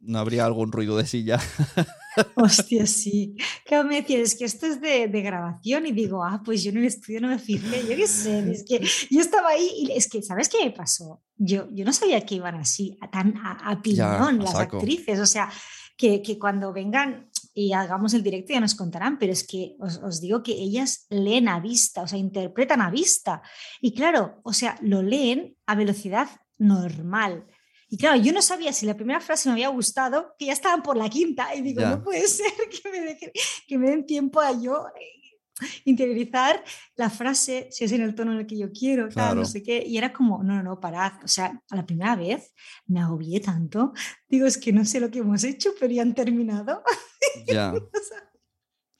No 0.00 0.18
habría 0.18 0.44
algún 0.44 0.70
ruido 0.70 0.96
de 0.96 1.06
silla. 1.06 1.40
Hostia, 2.36 2.86
sí. 2.86 3.36
Claro, 3.64 3.88
me 3.88 3.96
decían, 3.96 4.22
es 4.22 4.36
que 4.36 4.44
esto 4.44 4.66
es 4.66 4.80
de, 4.80 5.08
de 5.08 5.22
grabación 5.22 5.86
y 5.86 5.92
digo, 5.92 6.24
ah, 6.24 6.42
pues 6.44 6.62
yo 6.62 6.70
en 6.70 6.78
el 6.78 6.84
estudio 6.84 7.20
no 7.20 7.28
me 7.28 7.38
fijé, 7.38 7.82
yo 7.82 7.96
qué 7.96 8.06
sé, 8.06 8.50
es 8.52 8.64
que 8.64 8.80
yo 9.10 9.20
estaba 9.20 9.50
ahí 9.50 9.70
y 9.76 9.92
es 9.92 10.08
que, 10.08 10.22
¿sabes 10.22 10.48
qué 10.48 10.64
me 10.64 10.70
pasó? 10.70 11.22
Yo, 11.36 11.68
yo 11.72 11.84
no 11.84 11.92
sabía 11.92 12.24
que 12.24 12.36
iban 12.36 12.56
así, 12.56 12.96
a, 13.00 13.10
tan 13.10 13.36
a, 13.38 13.70
a 13.70 13.82
piñón 13.82 14.42
las 14.42 14.54
actrices, 14.54 15.18
o 15.20 15.26
sea, 15.26 15.50
que, 15.96 16.22
que 16.22 16.38
cuando 16.38 16.72
vengan 16.72 17.28
y 17.54 17.72
hagamos 17.72 18.14
el 18.14 18.22
directo 18.22 18.52
ya 18.52 18.60
nos 18.60 18.76
contarán, 18.76 19.18
pero 19.18 19.32
es 19.32 19.44
que 19.44 19.74
os, 19.80 19.96
os 19.98 20.20
digo 20.20 20.44
que 20.44 20.52
ellas 20.52 21.06
leen 21.10 21.48
a 21.48 21.58
vista, 21.58 22.02
o 22.02 22.06
sea, 22.06 22.18
interpretan 22.18 22.80
a 22.80 22.90
vista. 22.90 23.42
Y 23.80 23.94
claro, 23.94 24.40
o 24.44 24.52
sea, 24.52 24.76
lo 24.80 25.02
leen 25.02 25.56
a 25.66 25.74
velocidad 25.74 26.28
normal. 26.56 27.46
Y 27.90 27.96
claro, 27.96 28.20
yo 28.20 28.32
no 28.32 28.42
sabía 28.42 28.72
si 28.72 28.84
la 28.86 28.94
primera 28.94 29.20
frase 29.20 29.48
me 29.48 29.54
había 29.54 29.68
gustado, 29.68 30.34
que 30.38 30.46
ya 30.46 30.52
estaban 30.52 30.82
por 30.82 30.96
la 30.96 31.08
quinta. 31.08 31.54
Y 31.54 31.62
digo, 31.62 31.80
Ya. 31.80 31.90
no 31.90 32.02
puede 32.04 32.26
ser 32.28 32.52
que 32.70 32.90
me, 32.90 33.18
que 33.66 33.78
me 33.78 33.90
den 33.90 34.04
tiempo 34.06 34.40
a 34.40 34.52
yo 34.52 34.86
eh, 34.88 35.66
interiorizar 35.86 36.62
la 36.96 37.08
frase, 37.10 37.68
si 37.70 37.84
es 37.84 37.92
en 37.92 38.02
el 38.02 38.14
tono 38.14 38.32
en 38.32 38.38
el 38.40 38.46
que 38.46 38.58
yo 38.58 38.70
quiero, 38.72 39.04
tal, 39.04 39.12
Claro. 39.14 39.34
no 39.40 39.44
sé 39.46 39.62
qué. 39.62 39.82
Y 39.86 39.96
era 39.96 40.12
como, 40.12 40.42
no, 40.42 40.54
no, 40.56 40.62
no, 40.62 40.80
parad. 40.80 41.12
O 41.24 41.28
sea, 41.28 41.60
a 41.70 41.76
la 41.76 41.86
primera 41.86 42.14
vez 42.14 42.52
me 42.86 43.00
agobié 43.00 43.40
tanto. 43.40 43.92
Digo, 44.28 44.46
es 44.46 44.58
que 44.58 44.72
no 44.72 44.84
sé 44.84 45.00
lo 45.00 45.10
que 45.10 45.20
hemos 45.20 45.42
hecho, 45.44 45.70
pero 45.80 45.92
ya 45.92 46.02
han 46.02 46.14
terminado. 46.14 46.82
ya. 47.46 47.72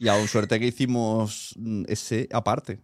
Y 0.00 0.06
aún 0.06 0.28
suerte 0.28 0.60
que 0.60 0.66
hicimos 0.68 1.54
mm, 1.58 1.82
ese 1.88 2.28
aparte. 2.32 2.78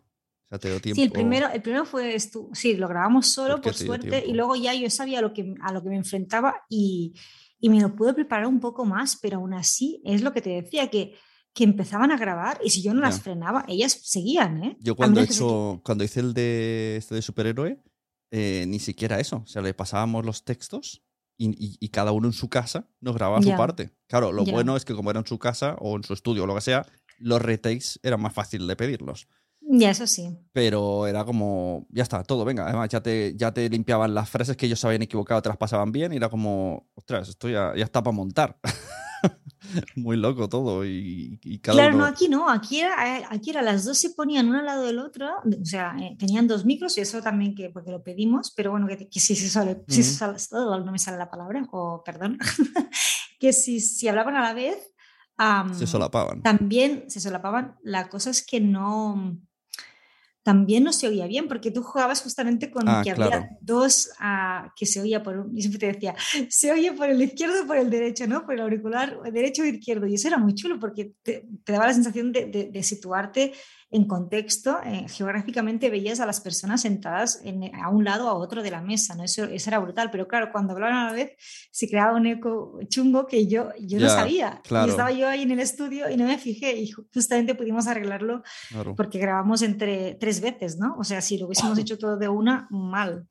Te 0.58 0.68
dio 0.68 0.80
tiempo. 0.80 0.96
Sí, 0.96 1.02
el 1.04 1.12
primero, 1.12 1.48
el 1.50 1.62
primero 1.62 1.84
fue 1.84 2.14
esto, 2.14 2.48
sí, 2.52 2.76
lo 2.76 2.88
grabamos 2.88 3.26
solo 3.28 3.60
por 3.60 3.74
suerte 3.74 4.24
y 4.26 4.32
luego 4.34 4.56
ya 4.56 4.74
yo 4.74 4.88
sabía 4.90 5.20
lo 5.20 5.32
que, 5.32 5.54
a 5.62 5.72
lo 5.72 5.82
que 5.82 5.88
me 5.90 5.96
enfrentaba 5.96 6.54
y, 6.68 7.14
y 7.58 7.68
me 7.68 7.80
lo 7.80 7.94
pude 7.94 8.14
preparar 8.14 8.46
un 8.46 8.60
poco 8.60 8.84
más, 8.84 9.18
pero 9.20 9.38
aún 9.38 9.54
así 9.54 10.00
es 10.04 10.22
lo 10.22 10.32
que 10.32 10.42
te 10.42 10.50
decía, 10.50 10.88
que, 10.88 11.14
que 11.52 11.64
empezaban 11.64 12.10
a 12.10 12.16
grabar 12.18 12.60
y 12.64 12.70
si 12.70 12.82
yo 12.82 12.92
no 12.94 13.00
las 13.00 13.16
Ya. 13.18 13.22
frenaba, 13.22 13.64
ellas 13.68 13.92
seguían, 14.02 14.62
¿eh? 14.64 14.76
Yo 14.80 14.96
cuando, 14.96 15.20
he 15.20 15.22
menos 15.22 15.36
que 15.38 15.44
hecho, 15.44 15.80
cuando 15.84 16.04
hice 16.04 16.20
el 16.20 16.34
de 16.34 16.96
este 16.98 17.14
de 17.14 17.22
superhéroe, 17.22 17.80
eh, 18.30 18.64
ni 18.66 18.80
siquiera 18.80 19.20
eso. 19.20 19.42
O 19.44 19.46
sea, 19.46 19.62
le 19.62 19.72
pasábamos 19.74 20.24
los 20.26 20.44
textos 20.44 21.02
y, 21.38 21.48
y- 21.50 21.76
y 21.80 21.88
cada 21.90 22.10
uno 22.12 22.26
en 22.26 22.32
su 22.32 22.48
casa 22.48 22.88
nos 23.00 23.14
grababa 23.14 23.40
Ya. 23.40 23.52
su 23.52 23.56
parte. 23.56 23.90
Claro, 24.08 24.32
lo 24.32 24.44
Ya. 24.44 24.52
bueno 24.52 24.76
es 24.76 24.84
que 24.84 24.94
como 24.94 25.10
era 25.10 25.20
en 25.20 25.26
su 25.26 25.38
casa 25.38 25.76
o 25.80 25.96
en 25.96 26.02
su 26.02 26.12
estudio 26.14 26.42
o 26.44 26.46
lo 26.46 26.54
que 26.54 26.60
sea, 26.60 26.84
los 27.18 27.40
retakes 27.40 28.00
eran 28.02 28.20
más 28.20 28.32
fácil 28.34 28.66
de 28.66 28.74
pedirlos. 28.74 29.28
Ya, 29.66 29.90
eso 29.90 30.06
sí. 30.06 30.28
Pero 30.52 31.06
era 31.06 31.24
como, 31.24 31.86
ya 31.90 32.02
está, 32.02 32.22
todo, 32.22 32.44
venga. 32.44 32.64
Además, 32.64 32.88
ya 32.90 33.02
te, 33.02 33.34
ya 33.36 33.52
te 33.52 33.68
limpiaban 33.68 34.14
las 34.14 34.28
frases 34.30 34.56
que 34.56 34.66
ellos 34.66 34.78
se 34.78 34.86
habían 34.86 35.02
equivocado, 35.02 35.42
te 35.42 35.48
las 35.48 35.58
pasaban 35.58 35.90
bien 35.90 36.12
y 36.12 36.16
era 36.16 36.28
como, 36.28 36.86
ostras, 36.94 37.28
esto 37.30 37.48
ya, 37.48 37.72
ya 37.76 37.84
está 37.84 38.02
para 38.02 38.14
montar. 38.14 38.58
Muy 39.96 40.16
loco 40.18 40.48
todo 40.48 40.84
y, 40.84 41.40
y 41.42 41.58
cada 41.58 41.76
Claro, 41.78 41.94
uno... 41.94 42.04
no, 42.04 42.10
aquí 42.10 42.28
no, 42.28 42.50
aquí 42.50 42.80
era, 42.80 43.18
eh, 43.18 43.24
aquí 43.30 43.50
era 43.50 43.62
las 43.62 43.84
dos 43.84 43.96
se 43.98 44.10
ponían 44.10 44.48
una 44.48 44.60
al 44.60 44.66
lado 44.66 44.82
del 44.84 44.98
otro, 44.98 45.26
o 45.38 45.64
sea, 45.64 45.96
eh, 45.98 46.14
tenían 46.18 46.46
dos 46.46 46.64
micros 46.66 46.96
y 46.98 47.00
eso 47.00 47.22
también 47.22 47.54
que, 47.54 47.70
porque 47.70 47.90
lo 47.90 48.02
pedimos, 48.02 48.52
pero 48.54 48.70
bueno, 48.70 48.86
que, 48.86 49.08
que 49.08 49.20
si 49.20 49.34
se 49.34 49.48
sale, 49.48 49.82
si 49.88 50.02
se 50.02 50.12
sale- 50.12 50.36
oh, 50.52 50.78
no 50.80 50.92
me 50.92 50.98
sale 50.98 51.16
la 51.16 51.30
palabra, 51.30 51.66
o 51.72 52.02
perdón, 52.04 52.38
que 53.40 53.52
si, 53.54 53.80
si 53.80 54.06
hablaban 54.08 54.36
a 54.36 54.42
la 54.42 54.52
vez, 54.54 54.76
am, 55.38 55.72
Se 55.74 55.86
solapaban. 55.86 56.42
también 56.42 57.04
se 57.08 57.20
solapaban. 57.20 57.76
La 57.82 58.08
cosa 58.10 58.28
es 58.30 58.44
que 58.46 58.60
no, 58.60 59.38
también 60.44 60.84
no 60.84 60.92
se 60.92 61.08
oía 61.08 61.26
bien, 61.26 61.48
porque 61.48 61.72
tú 61.72 61.82
jugabas 61.82 62.22
justamente 62.22 62.70
con 62.70 62.88
Ah, 62.88 63.00
que 63.02 63.12
claro. 63.12 63.34
había 63.34 63.48
dos 63.60 64.10
ah, 64.20 64.72
que 64.76 64.86
se 64.86 65.00
oía 65.00 65.22
por 65.22 65.38
un, 65.38 65.54
yo 65.56 65.60
siempre 65.62 65.80
te 65.80 65.86
decía, 65.94 66.14
se 66.48 66.70
oye 66.70 66.92
por 66.92 67.08
el 67.10 67.20
izquierdo 67.20 67.64
o 67.64 67.66
por 67.66 67.76
el 67.78 67.90
derecho, 67.90 68.26
¿no? 68.28 68.44
Por 68.44 68.54
el 68.54 68.60
auricular 68.60 69.18
derecho 69.32 69.62
o 69.62 69.66
izquierdo. 69.66 70.06
Y 70.06 70.14
eso 70.14 70.28
era 70.28 70.38
muy 70.38 70.54
chulo 70.54 70.78
porque 70.78 71.14
te, 71.22 71.46
te 71.64 71.72
daba 71.72 71.86
la 71.88 71.94
sensación 71.94 72.30
de, 72.30 72.44
de- 72.46 72.70
de 72.70 72.82
situarte 72.82 73.52
en 73.94 74.04
contexto, 74.06 74.78
eh, 74.84 75.06
geográficamente 75.08 75.88
veías 75.88 76.18
a 76.20 76.26
las 76.26 76.40
personas 76.40 76.82
sentadas 76.82 77.40
en- 77.44 77.74
a 77.76 77.88
un 77.90 78.02
lado 78.04 78.26
o 78.26 78.28
a 78.28 78.34
otro 78.34 78.62
de 78.62 78.70
la 78.70 78.80
mesa, 78.80 79.14
¿no? 79.14 79.22
Eso, 79.24 79.44
eso 79.44 79.70
era 79.70 79.78
brutal, 79.78 80.10
pero 80.10 80.26
claro, 80.26 80.50
cuando 80.52 80.72
hablaban 80.72 80.96
a 80.96 81.06
la 81.06 81.12
vez 81.12 81.32
se 81.70 81.88
creaba 81.88 82.16
un 82.16 82.26
eco 82.26 82.78
chungo 82.88 83.26
que 83.26 83.46
yo, 83.46 83.68
yo 83.80 84.00
no 84.00 84.08
sabía. 84.08 84.60
claro. 84.64 84.88
Y 84.88 84.90
estaba 84.90 85.12
yo 85.12 85.28
ahí 85.28 85.42
en 85.42 85.52
el 85.52 85.60
estudio 85.60 86.10
y 86.10 86.16
no 86.16 86.26
me 86.26 86.38
fijé 86.38 86.76
y 86.76 86.90
ju- 86.92 87.06
justamente 87.14 87.54
pudimos 87.54 87.86
arreglarlo 87.86 88.42
Claro. 88.70 88.94
porque 88.96 89.18
grabamos 89.18 89.62
entre 89.62 90.14
tres 90.16 90.40
veces, 90.40 90.76
¿no? 90.78 90.96
O 90.98 91.04
sea, 91.04 91.20
si 91.20 91.38
lo 91.38 91.46
hubiésemos 91.46 91.78
hecho 91.78 91.96
todo 91.96 92.16
de 92.16 92.28
una, 92.28 92.66
mal. 92.70 93.28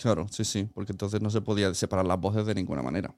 Claro, 0.00 0.26
sí, 0.30 0.44
sí, 0.44 0.68
porque 0.72 0.92
entonces 0.92 1.20
no 1.20 1.28
se 1.30 1.40
podía 1.42 1.72
separar 1.74 2.06
las 2.06 2.18
voces 2.18 2.46
de 2.46 2.54
ninguna 2.54 2.82
manera. 2.82 3.14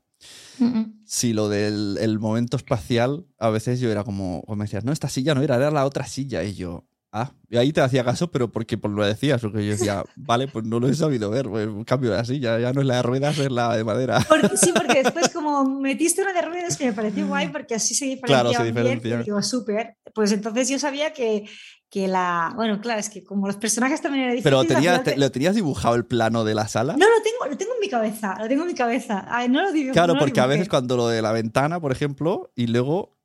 Mm, 0.58 1.02
Sí, 1.04 1.32
lo 1.32 1.48
del 1.48 1.98
el 2.00 2.18
momento 2.18 2.56
espacial, 2.56 3.26
a 3.38 3.50
veces 3.50 3.80
yo 3.80 3.90
era 3.90 4.02
como, 4.04 4.40
o 4.46 4.56
me 4.56 4.64
decías, 4.64 4.84
no, 4.84 4.92
esta 4.92 5.08
silla 5.08 5.34
no 5.34 5.42
era, 5.42 5.56
era 5.56 5.70
la 5.70 5.84
otra 5.84 6.06
silla. 6.06 6.42
Y 6.42 6.54
yo, 6.54 6.86
ah, 7.12 7.32
y 7.50 7.56
ahí 7.58 7.72
te 7.72 7.82
hacía 7.82 8.02
caso, 8.04 8.30
pero 8.30 8.50
porque 8.50 8.78
por 8.78 8.90
lo 8.90 9.04
decías, 9.04 9.40
porque 9.42 9.64
yo 9.64 9.72
decía, 9.72 10.02
vale, 10.16 10.48
pues 10.48 10.64
no 10.64 10.80
lo 10.80 10.88
he 10.88 10.94
sabido 10.94 11.28
ver, 11.30 11.48
pues 11.48 11.68
cambio 11.86 12.10
la 12.10 12.24
silla, 12.24 12.58
ya 12.58 12.72
no 12.72 12.80
es 12.80 12.86
la 12.86 12.96
de 12.96 13.02
ruedas, 13.02 13.38
es 13.38 13.50
la 13.52 13.76
de 13.76 13.84
madera. 13.84 14.24
Porque, 14.28 14.56
sí, 14.56 14.72
porque 14.74 15.02
después 15.04 15.28
como 15.30 15.64
metiste 15.80 16.22
una 16.22 16.32
de 16.32 16.42
ruedas 16.42 16.76
que 16.76 16.86
me 16.86 16.92
pareció 16.94 17.26
guay 17.28 17.48
porque 17.50 17.74
así 17.74 17.94
se 17.94 18.06
Claro, 18.22 18.48
diferenciaba 18.48 18.64
se 18.64 18.72
bien 18.72 18.74
diferencia. 18.94 19.20
y 19.20 19.24
digo, 19.24 19.42
súper. 19.42 19.96
Pues 20.14 20.32
entonces 20.32 20.68
yo 20.68 20.78
sabía 20.78 21.12
que, 21.12 21.44
que 21.92 22.08
la... 22.08 22.54
Bueno, 22.56 22.80
claro, 22.80 23.00
es 23.00 23.10
que 23.10 23.22
como 23.22 23.46
los 23.46 23.56
personajes 23.56 24.00
también 24.00 24.24
eran 24.24 24.42
Pero 24.42 24.62
difíciles, 24.62 24.88
al 24.94 25.02
tenía, 25.02 25.14
te- 25.14 25.20
¿lo 25.20 25.30
tenías 25.30 25.54
dibujado 25.54 25.94
el 25.94 26.06
plano 26.06 26.42
de 26.42 26.54
la 26.54 26.66
sala? 26.66 26.94
No, 26.96 27.04
lo 27.06 27.22
tengo, 27.22 27.44
lo 27.50 27.56
tengo 27.58 27.74
en 27.74 27.80
mi 27.80 27.90
cabeza, 27.90 28.34
lo 28.40 28.48
tengo 28.48 28.62
en 28.62 28.68
mi 28.68 28.74
cabeza. 28.74 29.26
Ay, 29.28 29.50
no 29.50 29.60
lo 29.60 29.70
digo. 29.72 29.92
claro, 29.92 30.14
no 30.14 30.14
lo 30.14 30.20
porque 30.20 30.40
a 30.40 30.46
veces 30.46 30.70
cuando 30.70 30.96
lo 30.96 31.08
de 31.08 31.20
la 31.20 31.32
ventana, 31.32 31.80
por 31.80 31.92
ejemplo, 31.92 32.50
y 32.56 32.68
luego 32.68 33.18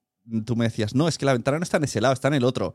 tú 0.46 0.58
me 0.58 0.66
decías, 0.66 0.94
no, 0.94 1.08
es 1.08 1.18
que 1.18 1.26
la 1.26 1.32
ventana 1.32 1.60
no 1.60 1.64
está 1.64 1.78
en 1.78 1.86
ese 1.86 2.02
lado, 2.02 2.14
está 2.14 2.28
en 2.28 2.34
el 2.34 2.44
otro. 2.44 2.74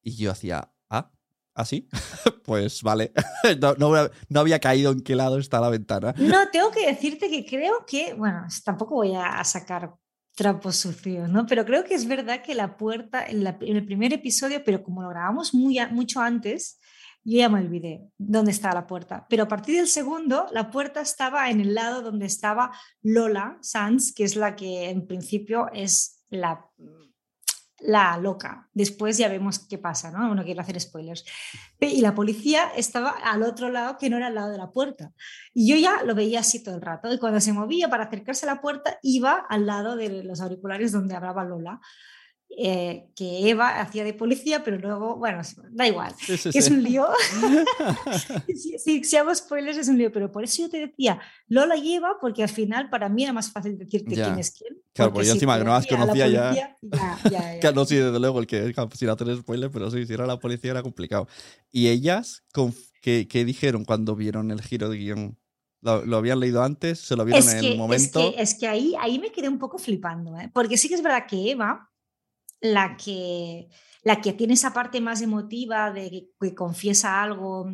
Y 0.00 0.16
yo 0.16 0.30
hacía, 0.30 0.72
ah, 0.88 1.10
¿así? 1.54 1.90
pues 2.46 2.82
vale. 2.82 3.12
no, 3.60 3.74
no- 3.74 4.08
no 4.30 4.40
había 4.40 4.60
caído 4.60 4.92
en 4.92 5.02
qué 5.02 5.14
lado 5.14 5.36
está 5.38 5.60
la 5.60 5.68
ventana. 5.68 6.14
No, 6.16 6.48
tengo 6.52 6.70
que 6.70 6.86
decirte 6.86 7.28
que 7.28 7.44
creo 7.44 7.84
que, 7.86 8.14
bueno, 8.14 8.46
tampoco 8.64 8.94
voy 8.94 9.14
a 9.14 9.44
sacar 9.44 9.92
trapos 10.34 10.76
sucios, 10.76 11.28
¿no? 11.28 11.46
Pero 11.46 11.64
creo 11.64 11.84
que 11.84 11.94
es 11.94 12.06
verdad 12.06 12.42
que 12.42 12.54
la 12.54 12.76
puerta, 12.76 13.24
en, 13.26 13.46
el 13.46 13.86
primer 13.86 14.12
episodio, 14.12 14.62
pero 14.64 14.82
como 14.82 15.02
lo 15.02 15.08
grabamos 15.08 15.54
muy, 15.54 15.78
mucho 15.90 16.20
antes, 16.20 16.80
yo 17.24 17.38
ya 17.38 17.48
me 17.48 17.60
olvidé 17.60 18.02
dónde 18.18 18.50
estaba 18.50 18.74
la 18.74 18.86
puerta. 18.86 19.26
Pero 19.30 19.44
a 19.44 19.48
partir 19.48 19.76
del 19.76 19.88
segundo, 19.88 20.46
la 20.52 20.70
puerta 20.70 21.00
estaba 21.00 21.48
en 21.50 21.60
el 21.60 21.74
lado 21.74 22.02
donde 22.02 22.26
estaba 22.26 22.72
Lola 23.02 23.58
Sanz, 23.62 24.12
que 24.12 24.24
es 24.24 24.36
la 24.36 24.56
que 24.56 24.90
en 24.90 25.06
principio 25.06 25.70
es 25.72 26.24
la, 26.28 26.68
la 27.80 28.16
loca. 28.16 28.68
Después 28.72 29.18
ya 29.18 29.28
vemos 29.28 29.58
qué 29.58 29.78
pasa, 29.78 30.10
¿no? 30.10 30.34
No 30.34 30.44
quiero 30.44 30.60
hacer 30.60 30.80
spoilers. 30.80 31.24
Y 31.80 32.00
la 32.00 32.14
policía 32.14 32.70
estaba 32.76 33.10
al 33.10 33.42
otro 33.42 33.68
lado, 33.68 33.98
que 33.98 34.08
no 34.08 34.16
era 34.16 34.28
al 34.28 34.34
lado 34.34 34.50
de 34.50 34.58
la 34.58 34.70
puerta. 34.70 35.12
Y 35.52 35.68
yo 35.68 35.76
ya 35.76 36.02
lo 36.02 36.14
veía 36.14 36.40
así 36.40 36.62
todo 36.62 36.76
el 36.76 36.82
rato. 36.82 37.12
Y 37.12 37.18
cuando 37.18 37.40
se 37.40 37.52
movía 37.52 37.88
para 37.88 38.04
acercarse 38.04 38.46
a 38.46 38.54
la 38.54 38.60
puerta, 38.60 38.98
iba 39.02 39.44
al 39.48 39.66
lado 39.66 39.96
de 39.96 40.24
los 40.24 40.40
auriculares 40.40 40.92
donde 40.92 41.14
hablaba 41.14 41.44
Lola. 41.44 41.80
Eh, 42.56 43.08
que 43.16 43.48
Eva 43.48 43.80
hacía 43.80 44.04
de 44.04 44.12
policía, 44.12 44.62
pero 44.62 44.78
luego, 44.78 45.16
bueno, 45.16 45.40
da 45.70 45.88
igual, 45.88 46.14
es 46.28 46.70
un 46.70 46.82
lío. 46.82 47.08
si, 48.78 49.02
si, 49.02 49.16
hago 49.16 49.34
spoilers 49.34 49.78
es 49.78 49.88
un 49.88 49.98
lío, 49.98 50.12
pero 50.12 50.30
por 50.30 50.44
eso 50.44 50.62
yo 50.62 50.70
te 50.70 50.78
decía 50.78 51.20
Lola 51.48 51.76
y 51.76 51.94
Eva, 51.94 52.16
porque 52.20 52.42
al 52.42 52.48
final 52.48 52.90
para 52.90 53.08
mí 53.08 53.24
era 53.24 53.32
más 53.32 53.50
fácil 53.50 53.76
decirte 53.76 54.14
quién 54.14 54.38
es 54.38 54.52
quién. 54.52 54.78
Claro, 54.92 55.12
porque 55.12 55.26
yo 55.26 55.34
encima 55.34 55.58
que 55.58 55.64
no 55.64 55.72
las 55.72 55.86
conocía 55.86 56.28
ya. 56.28 56.76
ya, 57.60 57.72
no, 57.72 57.84
sí, 57.86 57.96
desde 57.96 58.20
luego, 58.20 58.38
el 58.38 58.46
que 58.46 58.72
sin 58.94 59.08
hacer 59.08 59.36
spoilers, 59.36 59.72
pero 59.72 59.90
sí, 59.90 60.06
si 60.06 60.12
era 60.12 60.26
la 60.26 60.38
policía 60.38 60.70
era 60.70 60.82
complicado. 60.82 61.26
¿Y 61.72 61.88
ellas 61.88 62.44
qué, 63.00 63.26
qué 63.26 63.44
dijeron 63.44 63.84
cuando 63.84 64.14
vieron 64.14 64.52
el 64.52 64.62
giro 64.62 64.88
de 64.88 64.98
guion? 64.98 65.38
¿Lo, 65.80 66.16
habían 66.16 66.40
leído 66.40 66.62
antes? 66.62 67.00
¿Se 67.00 67.14
lo 67.16 67.24
vieron 67.24 67.46
en 67.48 67.64
el 67.64 67.76
momento? 67.76 68.20
Es 68.20 68.34
que, 68.34 68.42
es 68.42 68.54
que 68.54 68.68
ahí, 68.68 68.94
ahí 69.00 69.18
me 69.18 69.30
quedé 69.30 69.48
un 69.48 69.58
poco 69.58 69.76
flipando, 69.76 70.38
¿eh? 70.38 70.50
porque 70.54 70.78
sí 70.78 70.88
que 70.88 70.94
es 70.94 71.02
verdad 71.02 71.26
que 71.28 71.50
Eva 71.50 71.90
la 72.64 72.96
que, 72.96 73.68
la 74.02 74.22
que 74.22 74.32
tiene 74.32 74.54
esa 74.54 74.72
parte 74.72 75.00
más 75.00 75.20
emotiva 75.20 75.92
de 75.92 76.30
que, 76.40 76.54
confiesa 76.54 77.22
algo 77.22 77.70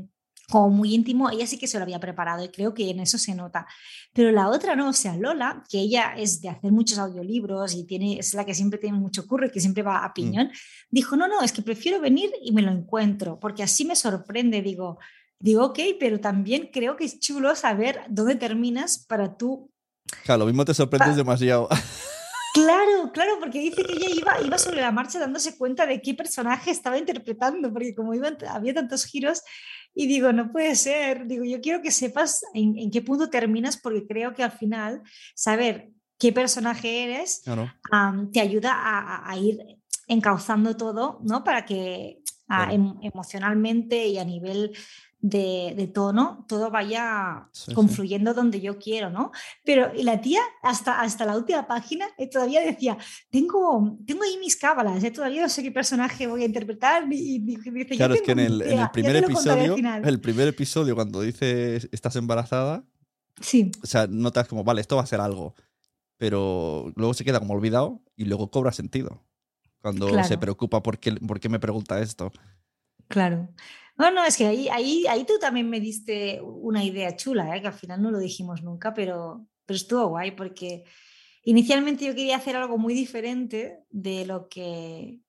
como 0.51 0.69
muy 0.69 0.95
íntimo, 0.95 1.31
ella 1.31 1.47
sí 1.47 1.61
que 1.61 1.69
se 1.69 1.79
lo 1.79 1.85
había 1.85 2.01
preparado 2.01 2.43
y 2.43 2.49
creo 2.49 2.75
que 2.75 2.91
en 2.91 2.99
eso 2.99 3.17
se 3.17 3.37
nota. 3.37 3.69
Pero 4.13 4.33
la 4.33 4.49
otra 4.49 4.75
no, 4.75 4.89
o 4.89 4.93
sea, 4.93 5.17
Lola, 5.17 5.63
que 5.71 5.79
ella 5.79 6.15
es 6.17 6.41
de 6.41 6.49
hacer 6.49 6.73
muchos 6.73 6.99
audiolibros 6.99 7.73
y 7.75 7.85
tiene, 7.85 8.19
es 8.19 8.35
la 8.35 8.45
que 8.45 8.53
siempre 8.53 8.81
tiene 8.81 8.99
mucho 8.99 9.29
curro 9.29 9.47
y 9.47 9.51
que 9.51 9.61
siempre 9.61 9.85
va 9.85 10.05
a 10.05 10.09
mm. 10.09 10.13
piñón, 10.13 10.51
dijo, 10.91 11.15
no, 11.15 11.29
no, 11.29 11.41
es 11.43 11.53
que 11.53 11.63
prefiero 11.63 12.01
venir 12.01 12.33
y 12.43 12.51
me 12.51 12.63
lo 12.63 12.73
encuentro, 12.73 13.39
porque 13.39 13.63
así 13.63 13.85
me 13.85 13.95
sorprende, 13.95 14.61
digo, 14.61 14.99
digo, 15.39 15.67
ok, 15.67 15.79
pero 16.01 16.19
también 16.19 16.69
creo 16.73 16.97
que 16.97 17.05
es 17.05 17.21
chulo 17.21 17.55
saber 17.55 18.01
dónde 18.09 18.35
terminas 18.35 18.99
para 18.99 19.37
tú... 19.37 19.71
Claro, 20.25 20.41
lo 20.41 20.47
mismo 20.47 20.65
te 20.65 20.75
sorprendes 20.75 21.15
demasiado. 21.15 21.69
Claro, 22.53 23.13
claro, 23.13 23.39
porque 23.39 23.61
dice 23.61 23.85
que 23.85 23.93
ella 23.93 24.09
iba, 24.11 24.41
iba 24.45 24.59
sobre 24.59 24.81
la 24.81 24.91
marcha 24.91 25.19
dándose 25.21 25.57
cuenta 25.57 25.87
de 25.87 26.03
qué 26.03 26.15
personaje 26.15 26.71
estaba 26.71 26.99
interpretando, 26.99 27.73
porque 27.73 27.95
como 27.95 28.13
iban, 28.13 28.37
había 28.49 28.75
tantos 28.75 29.05
giros, 29.05 29.43
y 29.95 30.07
digo, 30.07 30.33
no 30.33 30.51
puede 30.53 30.75
ser, 30.77 31.27
digo, 31.27 31.45
yo 31.45 31.61
quiero 31.61 31.83
que 31.83 31.91
sepas 31.91 32.43
en, 32.55 32.91
qué 32.91 33.03
punto 33.03 33.29
terminas, 33.29 33.77
porque 33.77 34.07
creo 34.07 34.35
que 34.35 34.43
al 34.43 34.53
final 34.53 35.03
saber 35.35 35.91
qué 36.19 36.33
personaje 36.33 37.05
eres 37.05 37.43
te 38.33 38.41
ayuda 38.41 38.73
a, 38.77 39.37
ir 39.37 39.59
encauzando 40.07 40.77
todo, 40.77 41.21
¿no? 41.23 41.45
Para 41.45 41.65
que 41.65 42.21
em, 42.71 42.95
emocionalmente 43.03 44.07
y 44.07 44.19
a 44.19 44.25
nivel 44.25 44.73
de, 45.21 45.91
tono, 45.93 46.45
todo 46.49 46.71
vaya 46.71 47.49
confluyendo 47.75 48.35
donde 48.35 48.61
yo 48.61 48.79
quiero, 48.79 49.11
¿no? 49.11 49.33
Pero 49.65 49.93
la 49.95 50.21
tía, 50.21 50.41
hasta, 50.63 51.01
hasta 51.01 51.25
la 51.27 51.37
última 51.37 51.67
página, 51.67 52.07
eh, 52.19 52.29
todavía 52.29 52.61
decía, 52.61 52.97
tengo, 53.31 53.99
tengo 54.07 54.23
ahí 54.23 54.39
mis 54.39 54.57
cábalas, 54.57 55.03
eh, 55.05 55.11
todavía 55.11 55.43
no 55.43 55.49
sé 55.49 55.63
qué 55.63 55.71
personaje 55.71 56.27
voy 56.27 56.43
a 56.43 56.47
interpretar. 56.47 57.05
Y, 57.11 57.39
dice, 57.39 57.87
claro, 57.97 58.15
es 58.15 58.23
que 58.23 58.33
en 58.33 58.39
el, 58.39 58.63
primer 58.93 59.17
episodio, 59.17 59.77
el 60.05 60.21
primer 60.21 60.49
episodio, 60.49 60.95
cuando 60.95 61.21
dice 61.21 61.77
estás 61.93 62.17
embarazada, 62.17 62.85
sí. 63.41 63.71
o 63.83 63.87
sea, 63.87 64.07
notas 64.07 64.49
como, 64.49 64.65
vale, 64.65 64.81
esto 64.81 64.97
va 64.97 65.03
a 65.03 65.07
ser 65.07 65.21
algo, 65.21 65.55
pero 66.17 66.93
luego 66.97 67.15
se 67.15 67.25
queda 67.25 67.41
como 67.41 67.55
olvidado 67.55 68.01
y 68.17 68.25
luego 68.25 68.51
cobra 68.51 68.73
sentido 68.73 69.23
cuando 69.81 70.23
se 70.25 70.39
preocupa 70.39 70.83
por 70.83 70.99
qué, 70.99 71.13
por 71.13 71.41
qué 71.41 71.49
me 71.49 71.59
pregunta 71.59 72.01
esto. 72.01 72.33
Claro. 73.09 73.49
No, 74.01 74.11
no, 74.11 74.25
es 74.25 74.39
que 74.39 74.47
ahí, 74.47 74.67
ahí, 74.71 75.05
ahí 75.07 75.27
tú 75.27 75.35
también 75.39 75.69
me 75.69 75.79
diste 75.79 76.41
una 76.43 76.83
idea 76.83 77.15
chula, 77.17 77.55
¿eh? 77.55 77.61
que 77.61 77.67
al 77.67 77.75
final 77.75 78.01
no 78.01 78.11
lo 78.11 78.19
dijimos 78.19 78.63
nunca, 78.63 78.95
pero, 78.95 79.47
pero 79.67 79.77
estuvo 79.77 80.07
guay 80.07 80.31
porque 80.31 80.85
inicialmente 81.45 82.07
yo 82.07 82.15
quería 82.15 82.37
hacer 82.37 82.57
algo 82.57 82.79
muy 82.79 82.95
diferente 82.95 83.85
de 83.91 84.25
lo 84.25 84.49
que... 84.49 85.21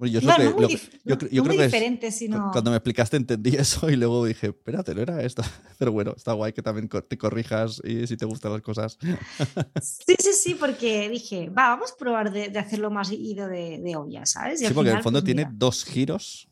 yo, 0.00 0.20
no 0.20 0.52
muy, 0.52 1.56
diferente, 1.56 2.10
sino... 2.12 2.50
Cuando 2.52 2.70
me 2.70 2.76
explicaste 2.76 3.16
entendí 3.16 3.56
eso 3.56 3.88
y 3.88 3.96
luego 3.96 4.26
dije, 4.26 4.48
espérate, 4.48 4.94
no 4.94 5.00
era 5.00 5.22
esto. 5.22 5.40
Pero 5.78 5.90
bueno, 5.90 6.12
está 6.14 6.34
guay 6.34 6.52
que 6.52 6.60
también 6.60 6.90
te 6.90 7.16
corrijas 7.16 7.80
y 7.82 8.06
si 8.06 8.18
te 8.18 8.26
gustan 8.26 8.52
las 8.52 8.60
cosas. 8.60 8.98
Sí, 9.80 10.14
sí, 10.18 10.32
sí, 10.34 10.54
porque 10.56 11.08
dije, 11.08 11.48
va, 11.48 11.70
vamos 11.70 11.92
a 11.92 11.96
probar 11.96 12.30
de, 12.30 12.58
hacerlo 12.58 12.90
más 12.90 13.10
ido 13.10 13.48
de, 13.48 13.78
de 13.78 13.96
olla, 13.96 14.26
¿sabes? 14.26 14.60
sí, 14.60 14.66
porque 14.74 14.90
en 14.90 14.98
el 14.98 15.02
fondo 15.02 15.20
pues 15.20 15.24
tiene 15.24 15.48
dos 15.50 15.86
giros 15.86 16.49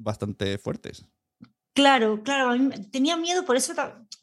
bastante 0.00 0.58
fuertes. 0.58 1.06
Claro, 1.72 2.22
claro, 2.22 2.52
tenía 2.90 3.16
miedo, 3.16 3.44
por 3.44 3.56
eso, 3.56 3.72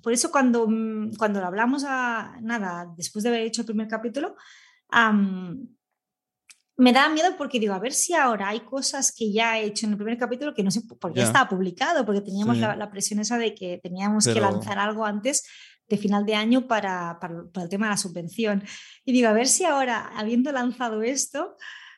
por 0.03 0.11
eso 0.11 0.31
cuando, 0.31 0.67
mm, 0.67 1.15
cuando 1.17 1.39
lo 1.39 1.47
hablamos 1.47 1.85
a 1.87 2.37
nada, 2.41 2.91
después 2.97 3.23
de 3.23 3.29
haber 3.29 3.41
hecho 3.41 3.61
el 3.61 3.67
primer 3.67 3.87
capítulo, 3.87 4.35
me 6.79 6.93
daba 6.93 7.09
miedo 7.09 7.35
porque 7.37 7.59
digo, 7.59 7.73
a 7.73 7.79
ver 7.79 7.93
si 7.93 8.13
ahora 8.13 8.49
hay 8.49 8.59
cosas 8.59 9.11
que 9.11 9.31
ya 9.31 9.57
he 9.57 9.65
hecho 9.65 9.85
en 9.85 9.93
el 9.93 9.97
primer 9.97 10.17
capítulo 10.17 10.53
que 10.53 10.63
no 10.63 10.71
sé, 10.71 10.81
porque 10.99 11.19
ya 11.19 11.25
estaba 11.25 11.49
publicado, 11.49 12.05
porque 12.05 12.21
teníamos 12.21 12.57
la, 12.57 12.91
presión 12.91 13.19
esa 13.19 13.37
de 13.37 13.55
que 13.55 13.79
teníamos 13.81 14.25
que 14.25 14.39
lanzar 14.39 14.77
algo 14.77 15.05
antes 15.05 15.47
de 15.87 15.97
final 15.97 16.25
de 16.25 16.35
año 16.35 16.67
para, 16.67 17.17
para, 17.19 17.63
el 17.63 17.69
tema 17.69 17.87
de 17.87 17.91
la 17.91 17.97
subvención. 17.97 18.63
Y 19.05 19.13
digo, 19.13 19.29
a 19.29 19.33
ver 19.33 19.47
si 19.47 19.63
ahora, 19.63 20.11
habiendo 20.15 20.51
lanzado 20.51 21.01
esto, 21.01 21.55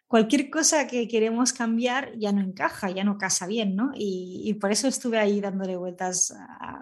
cualquier 0.10 0.50
cosa 0.50 0.88
que 0.88 1.08
queremos 1.08 1.54
cambiar 1.54 2.18
ya 2.18 2.32
no 2.32 2.42
encaja, 2.42 2.90
ya 2.90 3.04
no 3.04 3.20
casa 3.20 3.46
bien, 3.46 3.76
¿no? 3.76 3.92
Y, 3.94 4.56
por 4.56 4.72
eso 4.72 4.88
estuve 4.88 5.20
ahí 5.20 5.40
dándole 5.40 5.78
vueltas. 5.78 6.34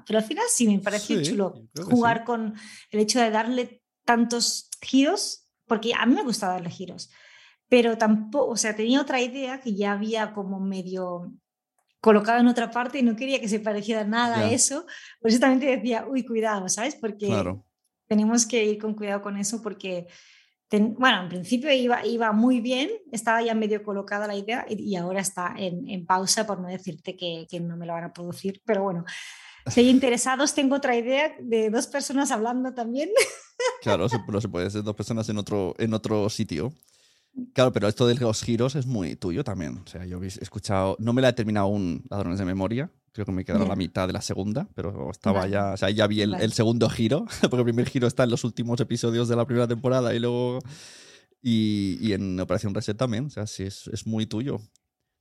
Pero 0.06 0.20
al 0.20 0.26
final 0.26 0.46
sí 0.50 0.66
me 0.66 0.80
pareció 0.80 1.22
chulo 1.22 1.68
jugar 1.76 2.24
con 2.24 2.56
el 2.90 3.00
hecho 3.02 3.20
de 3.20 3.30
darle 3.30 3.84
tantos 4.06 4.70
giros, 4.82 5.46
porque 5.66 5.92
a 5.94 6.06
mí 6.06 6.16
me 6.16 6.24
gusta 6.24 6.48
darle 6.48 6.70
giros, 6.70 7.12
pero 7.68 7.98
tampoco, 7.98 8.48
o 8.48 8.56
sea, 8.56 8.74
tenía 8.74 9.02
otra 9.02 9.20
idea 9.20 9.60
que 9.60 9.76
ya 9.76 9.92
había 9.92 10.34
como 10.34 10.62
medio 10.62 11.34
colocado 12.00 12.40
en 12.40 12.48
otra 12.48 12.72
parte 12.72 13.00
y 13.00 13.04
no 13.04 13.18
quería 13.18 13.42
que 13.42 13.50
se 13.50 13.60
pareciera 13.60 14.06
nada 14.06 14.38
a 14.38 14.52
eso. 14.52 14.86
Por 15.20 15.32
eso 15.32 15.40
también 15.42 15.60
te 15.60 15.76
decía, 15.76 16.06
uy, 16.08 16.24
cuidado, 16.24 16.70
¿sabes? 16.70 16.96
Porque 16.96 17.28
tenemos 18.08 18.46
que 18.46 18.64
ir 18.64 18.78
con 18.78 18.94
cuidado 18.94 19.22
con 19.22 19.36
eso 19.36 19.62
porque 19.62 20.08
bueno, 20.70 21.24
en 21.24 21.30
principio 21.30 21.72
iba, 21.72 22.06
iba 22.06 22.32
muy 22.34 22.60
bien, 22.60 22.90
estaba 23.12 23.42
ya 23.42 23.56
medio 23.56 23.84
colocada 23.84 24.28
la 24.28 24.36
idea 24.36 24.66
y, 24.70 24.96
ahora 24.96 25.22
está 25.22 25.54
en, 25.58 26.06
pausa 26.06 26.46
por 26.46 26.60
no 26.60 26.68
decirte 26.68 27.16
que, 27.16 27.48
no 27.62 27.78
me 27.78 27.86
lo 27.86 27.94
van 27.94 28.06
a 28.06 28.14
producir, 28.14 28.62
pero 28.66 28.84
bueno, 28.84 29.06
si 29.68 29.82
hay 29.82 29.90
interesados, 29.90 30.54
tengo 30.54 30.76
otra 30.76 30.96
idea 30.96 31.36
de 31.40 31.70
dos 31.70 31.88
personas 31.88 32.32
hablando 32.32 32.74
también. 32.74 33.10
Claro, 33.82 34.06
pero 34.28 34.40
se 34.40 34.50
puede 34.50 34.70
ser 34.70 34.84
dos 34.84 34.96
personas 34.96 35.28
en 35.30 35.38
otro, 35.40 35.74
en 35.80 35.92
otro 35.92 36.30
sitio. 36.30 36.72
Claro, 37.54 37.72
pero 37.72 37.88
esto 37.88 38.06
de 38.06 38.14
los 38.14 38.44
giros 38.44 38.76
es 38.76 38.86
muy 38.86 39.16
tuyo 39.16 39.44
también. 39.44 39.80
O 39.80 39.88
sea, 39.88 40.06
yo 40.06 40.22
he 40.22 40.28
escuchado, 40.28 40.96
no 41.00 41.12
me 41.12 41.24
la 41.24 41.30
he 41.30 41.34
terminado 41.34 41.66
aún 41.66 42.04
Ladrones 42.10 42.38
de 42.38 42.46
Memoria, 42.46 42.92
creo 43.18 43.26
que 43.26 43.32
me 43.32 43.46
quedaba 43.46 43.66
la 43.66 43.76
mitad 43.76 44.06
de 44.06 44.14
la 44.14 44.22
segunda, 44.22 44.70
pero 44.76 45.10
estaba 45.10 45.48
ya, 45.48 45.74
o 45.74 45.78
sea, 45.78 45.90
ya 45.90 46.06
vi 46.06 46.22
el, 46.22 46.54
segundo 46.54 46.88
giro, 46.88 47.26
porque 47.42 47.58
el 47.58 47.64
primer 47.64 47.90
giro 47.90 48.06
está 48.06 48.26
en 48.26 48.30
los 48.30 48.44
últimos 48.44 48.80
episodios 48.80 49.28
de 49.28 49.36
la 49.36 49.46
primera 49.46 49.68
temporada 49.68 50.14
y 50.14 50.20
luego... 50.20 50.60
Y, 51.42 51.98
y 52.02 52.14
en 52.14 52.40
Operación 52.40 52.74
Reset 52.76 52.98
también, 52.98 53.26
o 53.26 53.30
sea, 53.30 53.48
sí, 53.48 53.64
es, 53.64 53.88
es 53.88 54.06
muy 54.06 54.26
tuyo. 54.26 54.60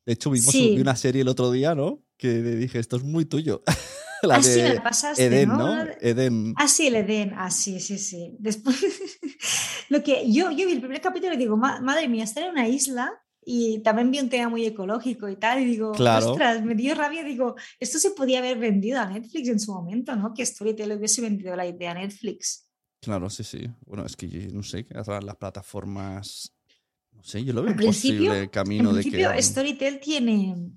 De 0.04 0.14
hecho, 0.14 0.30
vimos 0.30 0.54
una 0.54 0.96
serie 0.96 1.22
el 1.22 1.28
otro 1.28 1.50
día, 1.50 1.74
¿no? 1.74 2.02
Que 2.16 2.42
dije, 2.42 2.78
esto 2.78 2.96
es 2.96 3.02
muy 3.02 3.24
tuyo. 3.24 3.62
la 4.22 4.37
ah, 4.37 4.42
sí, 4.42 4.61
me 4.61 4.74
la 4.74 4.82
pasaste, 4.82 5.24
Eden, 5.24 5.48
¿no? 5.48 5.85
Eden. 6.00 6.54
Ah, 6.56 6.68
sí, 6.68 6.88
el 6.88 6.96
Eden. 6.96 7.32
Ah, 7.37 7.50
sí, 7.50 7.80
sí, 7.80 7.98
sí. 7.98 8.35
Después, 8.38 8.76
lo 9.88 10.02
que 10.02 10.30
yo, 10.30 10.50
yo 10.50 10.66
vi 10.66 10.72
el 10.72 10.80
primer 10.80 11.00
capítulo 11.00 11.35
y 11.35 11.37
digo, 11.37 11.56
madre 11.56 12.09
mía, 12.09 12.24
estar 12.24 12.44
en 12.44 12.50
una 12.50 12.68
isla 12.68 13.22
y 13.48 13.78
también 13.78 14.11
vi 14.11 14.18
un 14.18 14.28
tema 14.28 14.48
muy 14.48 14.66
ecológico 14.66 15.28
y 15.28 15.37
tal, 15.37 15.62
y 15.62 15.66
digo, 15.66 15.92
ostras, 15.92 16.64
me 16.64 16.74
dio 16.74 16.96
rabia, 16.96 17.22
digo, 17.22 17.54
esto 17.78 18.00
se 18.00 18.11
podía 18.11 18.40
haber 18.40 18.59
vendido 18.59 19.00
a 19.00 19.06
Netflix 19.06 19.48
en 19.48 19.61
su 19.61 19.72
momento, 19.72 20.16
¿no? 20.16 20.35
Que 20.35 20.44
Storytel 20.44 20.90
hubiese 20.90 21.22
vendido 21.22 21.54
la 21.54 21.64
idea 21.64 21.92
a 21.92 21.94
Netflix. 21.94 22.66
Claro, 23.00 23.30
sí, 23.30 23.44
sí. 23.44 23.70
Bueno, 23.87 24.04
es 24.04 24.16
que 24.16 24.26
no 24.52 24.64
sé, 24.64 24.85
las 24.90 25.37
plataformas, 25.37 26.56
no 27.12 27.22
sé, 27.22 27.44
yo 27.44 27.52
lo 27.52 27.62
veo 27.62 27.70
imposible 27.70 28.40
el 28.40 28.50
camino 28.50 28.92
de 28.92 29.04
que... 29.04 29.40
Storytel 29.40 30.00
tiene, 30.00 30.72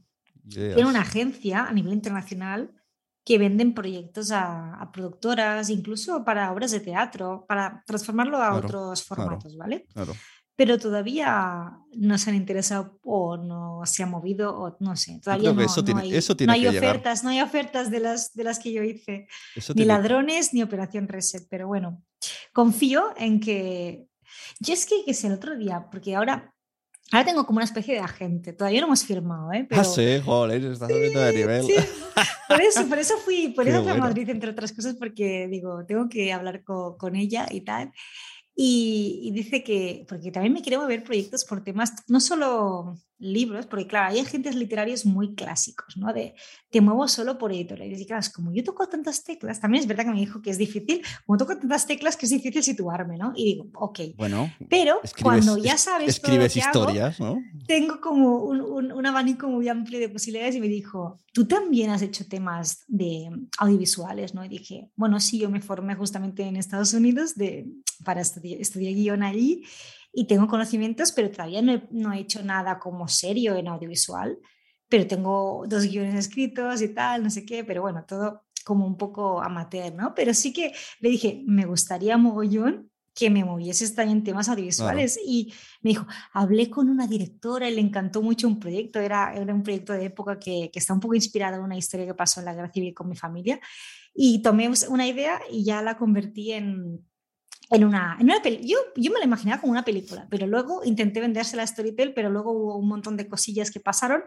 tiene 0.47 0.85
una 0.85 1.01
agencia 1.01 1.65
a 1.65 1.73
nivel 1.73 1.93
internacional 1.93 2.71
que 3.25 3.39
venden 3.39 3.73
proyectos 3.73 4.29
a, 4.31 4.87
productoras, 4.93 5.71
incluso 5.71 6.23
para 6.23 6.51
obras 6.51 6.69
de 6.69 6.81
teatro, 6.81 7.45
para 7.47 7.83
transformarlo 7.87 8.37
a 8.37 8.55
otros 8.55 9.03
formatos, 9.03 9.57
¿vale? 9.57 9.87
Claro 9.91 10.13
pero 10.59 10.77
todavía 10.77 11.71
no 11.93 12.17
se 12.17 12.29
han 12.31 12.35
interesado 12.35 12.99
o 13.05 13.37
no 13.37 13.79
se 13.85 14.03
ha 14.03 14.05
movido 14.05 14.59
o 14.59 14.75
no 14.81 14.97
sé, 14.97 15.21
todavía 15.23 15.53
no, 15.53 15.61
eso 15.61 15.85
tiene, 15.85 16.01
hay, 16.01 16.13
eso 16.13 16.35
tiene 16.35 16.51
no 16.51 16.53
hay 16.53 16.67
ofertas, 16.67 17.23
no 17.23 17.29
hay 17.29 17.39
ofertas 17.39 17.89
de 17.89 18.01
las, 18.01 18.33
de 18.33 18.43
las 18.43 18.59
que 18.59 18.73
yo 18.73 18.83
hice, 18.83 19.29
ni 19.73 19.85
ladrones 19.85 20.53
ni 20.53 20.61
operación 20.61 21.07
reset, 21.07 21.47
pero 21.49 21.69
bueno, 21.69 22.03
confío 22.51 23.13
en 23.15 23.39
que, 23.39 24.09
yo 24.59 24.73
es 24.73 24.85
que, 24.85 25.05
que 25.05 25.13
sé, 25.13 25.27
el 25.27 25.33
otro 25.35 25.55
día, 25.55 25.87
porque 25.89 26.13
ahora 26.13 26.53
Ahora 27.11 27.25
tengo 27.25 27.43
como 27.47 27.57
una 27.57 27.65
especie 27.65 27.95
de 27.95 28.01
agente. 28.01 28.53
Todavía 28.53 28.81
no 28.81 28.85
hemos 28.87 29.03
firmado, 29.03 29.51
¿eh? 29.51 29.67
Ah, 29.71 29.83
sí, 29.83 30.21
joder, 30.23 30.63
estás 30.63 30.91
subiendo 30.91 31.21
de 31.21 31.33
nivel. 31.33 31.65
Sí, 31.65 31.73
por 32.47 32.61
eso, 32.61 32.87
por 32.87 32.99
eso 32.99 33.17
fui, 33.17 33.47
por 33.47 33.65
Qué 33.65 33.71
eso 33.71 33.81
fui 33.81 33.93
a. 33.93 33.95
Madrid, 33.95 34.29
entre 34.29 34.51
otras 34.51 34.73
cosas, 34.73 34.93
porque 34.93 35.47
digo, 35.49 35.83
tengo 35.87 36.07
que 36.07 36.31
hablar 36.31 36.63
co- 36.63 36.97
con, 36.99 37.15
ella 37.15 37.47
y 37.49 37.61
tal. 37.61 37.91
Y, 38.61 39.21
y 39.23 39.31
dice 39.31 39.63
que, 39.63 40.05
porque 40.09 40.31
también 40.31 40.51
me 40.53 40.61
quiero 40.61 40.81
mover 40.81 41.05
proyectos 41.05 41.45
por 41.45 41.63
temas, 41.63 41.93
no 42.09 42.19
solo 42.19 42.97
libros, 43.19 43.65
porque 43.65 43.85
claro, 43.87 44.13
hay 44.13 44.19
agentes 44.19 44.55
literarios 44.55 45.05
muy 45.05 45.35
clásicos, 45.35 45.97
¿no? 45.97 46.13
De 46.13 46.33
te 46.69 46.81
muevo 46.81 47.07
solo 47.07 47.37
por 47.37 47.51
editoriales. 47.51 47.99
Y 47.99 48.05
claro, 48.05 48.21
es 48.21 48.29
como 48.29 48.53
yo 48.53 48.63
toco 48.63 48.87
tantas 48.87 49.23
teclas, 49.23 49.59
también 49.59 49.81
es 49.81 49.87
verdad 49.87 50.05
que 50.05 50.11
me 50.11 50.19
dijo 50.19 50.41
que 50.41 50.49
es 50.51 50.57
difícil, 50.57 51.01
como 51.25 51.37
toco 51.37 51.57
tantas 51.57 51.85
teclas 51.85 52.15
que 52.15 52.25
es 52.25 52.31
difícil 52.31 52.63
situarme, 52.63 53.17
¿no? 53.17 53.33
Y 53.35 53.45
digo, 53.53 53.67
ok. 53.75 53.99
Bueno, 54.15 54.51
Pero 54.69 54.99
escribes, 55.03 55.21
cuando 55.45 55.57
ya 55.57 55.73
es- 55.73 55.81
sabes 55.81 56.21
todo 56.21 56.33
lo 56.37 56.43
escribes 56.45 56.53
que 56.53 56.61
hago, 56.61 56.79
historias, 56.79 57.19
¿no? 57.19 57.41
tengo 57.67 57.99
como 58.01 58.37
un, 58.45 58.61
un- 58.61 58.91
un 58.91 59.05
abanico 59.05 59.47
muy 59.47 59.67
amplio 59.67 59.99
de 59.99 60.09
posibilidades 60.09 60.55
y 60.55 60.61
me 60.61 60.67
dijo, 60.67 61.19
tú 61.33 61.45
también 61.45 61.89
has 61.91 62.01
hecho 62.01 62.25
temas 62.27 62.83
de 62.87 63.29
audiovisuales, 63.59 64.33
¿no? 64.33 64.43
Y 64.45 64.47
dije, 64.49 64.89
bueno, 64.95 65.19
sí, 65.19 65.39
yo 65.39 65.49
me 65.49 65.61
formé 65.61 65.95
justamente 65.95 66.43
en 66.43 66.55
Estados 66.55 66.93
Unidos 66.93 67.35
de, 67.35 67.67
para 68.03 68.21
estudiar, 68.21 68.59
estudié 68.61 68.93
guion 68.93 69.23
allí 69.23 69.63
y 70.11 70.25
tengo 70.25 70.47
conocimientos, 70.47 71.11
pero 71.11 71.31
todavía 71.31 71.61
no 71.61 71.73
he, 71.73 71.87
no 71.91 72.13
he 72.13 72.19
hecho 72.19 72.43
nada 72.43 72.79
como 72.79 73.07
serio 73.07 73.55
en 73.55 73.67
audiovisual, 73.67 74.37
pero 74.87 75.07
tengo 75.07 75.65
dos 75.67 75.85
guiones 75.85 76.15
escritos 76.15 76.81
y 76.81 76.89
tal, 76.89 77.23
no 77.23 77.29
sé 77.29 77.45
qué, 77.45 77.63
pero 77.63 77.81
bueno, 77.81 78.05
todo 78.07 78.43
como 78.65 78.85
un 78.85 78.97
poco 78.97 79.41
amateur, 79.41 79.93
¿no? 79.93 80.13
Pero 80.15 80.33
sí 80.33 80.51
que 80.51 80.73
le 80.99 81.09
dije, 81.09 81.43
me 81.45 81.65
gustaría 81.65 82.17
mogollón 82.17 82.91
que 83.13 83.29
me 83.29 83.43
movieses 83.43 83.95
también 83.95 84.23
temas 84.23 84.47
audiovisuales 84.47 85.19
y 85.25 85.53
me 85.81 85.89
dijo, 85.89 86.07
hablé 86.31 86.69
con 86.69 86.89
una 86.89 87.05
directora 87.05 87.69
y 87.69 87.75
le 87.75 87.81
encantó 87.81 88.21
mucho 88.21 88.47
un 88.47 88.59
proyecto, 88.59 88.99
era, 88.99 89.33
era 89.33 89.53
un 89.53 89.63
proyecto 89.63 89.93
de 89.93 90.05
época 90.05 90.39
que, 90.39 90.69
que 90.71 90.79
está 90.79 90.93
un 90.93 91.01
poco 91.01 91.15
inspirado 91.15 91.57
en 91.57 91.63
una 91.63 91.77
historia 91.77 92.05
que 92.05 92.13
pasó 92.13 92.39
en 92.39 92.45
la 92.45 92.53
guerra 92.53 92.71
civil 92.71 92.93
con 92.93 93.09
mi 93.09 93.15
familia 93.15 93.59
y 94.13 94.41
tomé 94.41 94.69
una 94.87 95.07
idea 95.07 95.39
y 95.51 95.65
ya 95.65 95.81
la 95.81 95.97
convertí 95.97 96.53
en, 96.53 97.03
en 97.71 97.83
una, 97.83 98.17
en 98.19 98.25
una. 98.25 98.41
Yo, 98.61 98.77
yo 98.95 99.11
me 99.11 99.19
la 99.19 99.25
imaginaba 99.25 99.61
como 99.61 99.71
una 99.71 99.85
película, 99.85 100.27
pero 100.29 100.47
luego 100.47 100.83
intenté 100.83 101.19
vendérsela 101.21 101.63
a 101.63 101.67
Storytel, 101.67 102.13
pero 102.13 102.29
luego 102.29 102.51
hubo 102.51 102.77
un 102.77 102.87
montón 102.87 103.15
de 103.15 103.27
cosillas 103.27 103.69
que 103.71 103.79
pasaron 103.79 104.23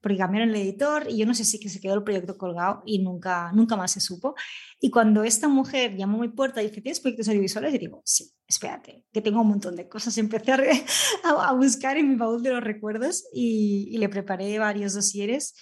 porque 0.00 0.16
cambiaron 0.18 0.48
el 0.50 0.56
editor 0.56 1.04
y 1.08 1.18
yo 1.18 1.26
no 1.26 1.34
sé 1.34 1.44
si 1.44 1.60
que 1.60 1.68
se 1.68 1.80
quedó 1.80 1.94
el 1.94 2.04
proyecto 2.04 2.38
colgado 2.38 2.82
y 2.86 3.00
nunca, 3.00 3.50
nunca 3.52 3.76
más 3.76 3.92
se 3.92 4.00
supo. 4.00 4.34
Y 4.80 4.90
cuando 4.90 5.24
esta 5.24 5.48
mujer 5.48 5.96
llamó 5.96 6.18
a 6.18 6.20
mi 6.22 6.28
puerta 6.28 6.62
y 6.62 6.68
dice, 6.68 6.80
¿tienes 6.80 7.00
proyectos 7.00 7.28
audiovisuales? 7.28 7.74
Y 7.74 7.78
digo, 7.78 8.02
sí, 8.04 8.30
espérate, 8.46 9.04
que 9.12 9.20
tengo 9.20 9.40
un 9.42 9.48
montón 9.48 9.76
de 9.76 9.88
cosas. 9.88 10.16
Empecé 10.18 10.52
a, 10.52 10.56
re- 10.56 10.84
a, 11.24 11.48
a 11.48 11.52
buscar 11.52 11.96
en 11.96 12.08
mi 12.10 12.16
baúl 12.16 12.42
de 12.42 12.50
los 12.52 12.62
recuerdos 12.64 13.24
y, 13.32 13.88
y 13.90 13.98
le 13.98 14.08
preparé 14.08 14.58
varios 14.58 14.94
dosieres. 14.94 15.54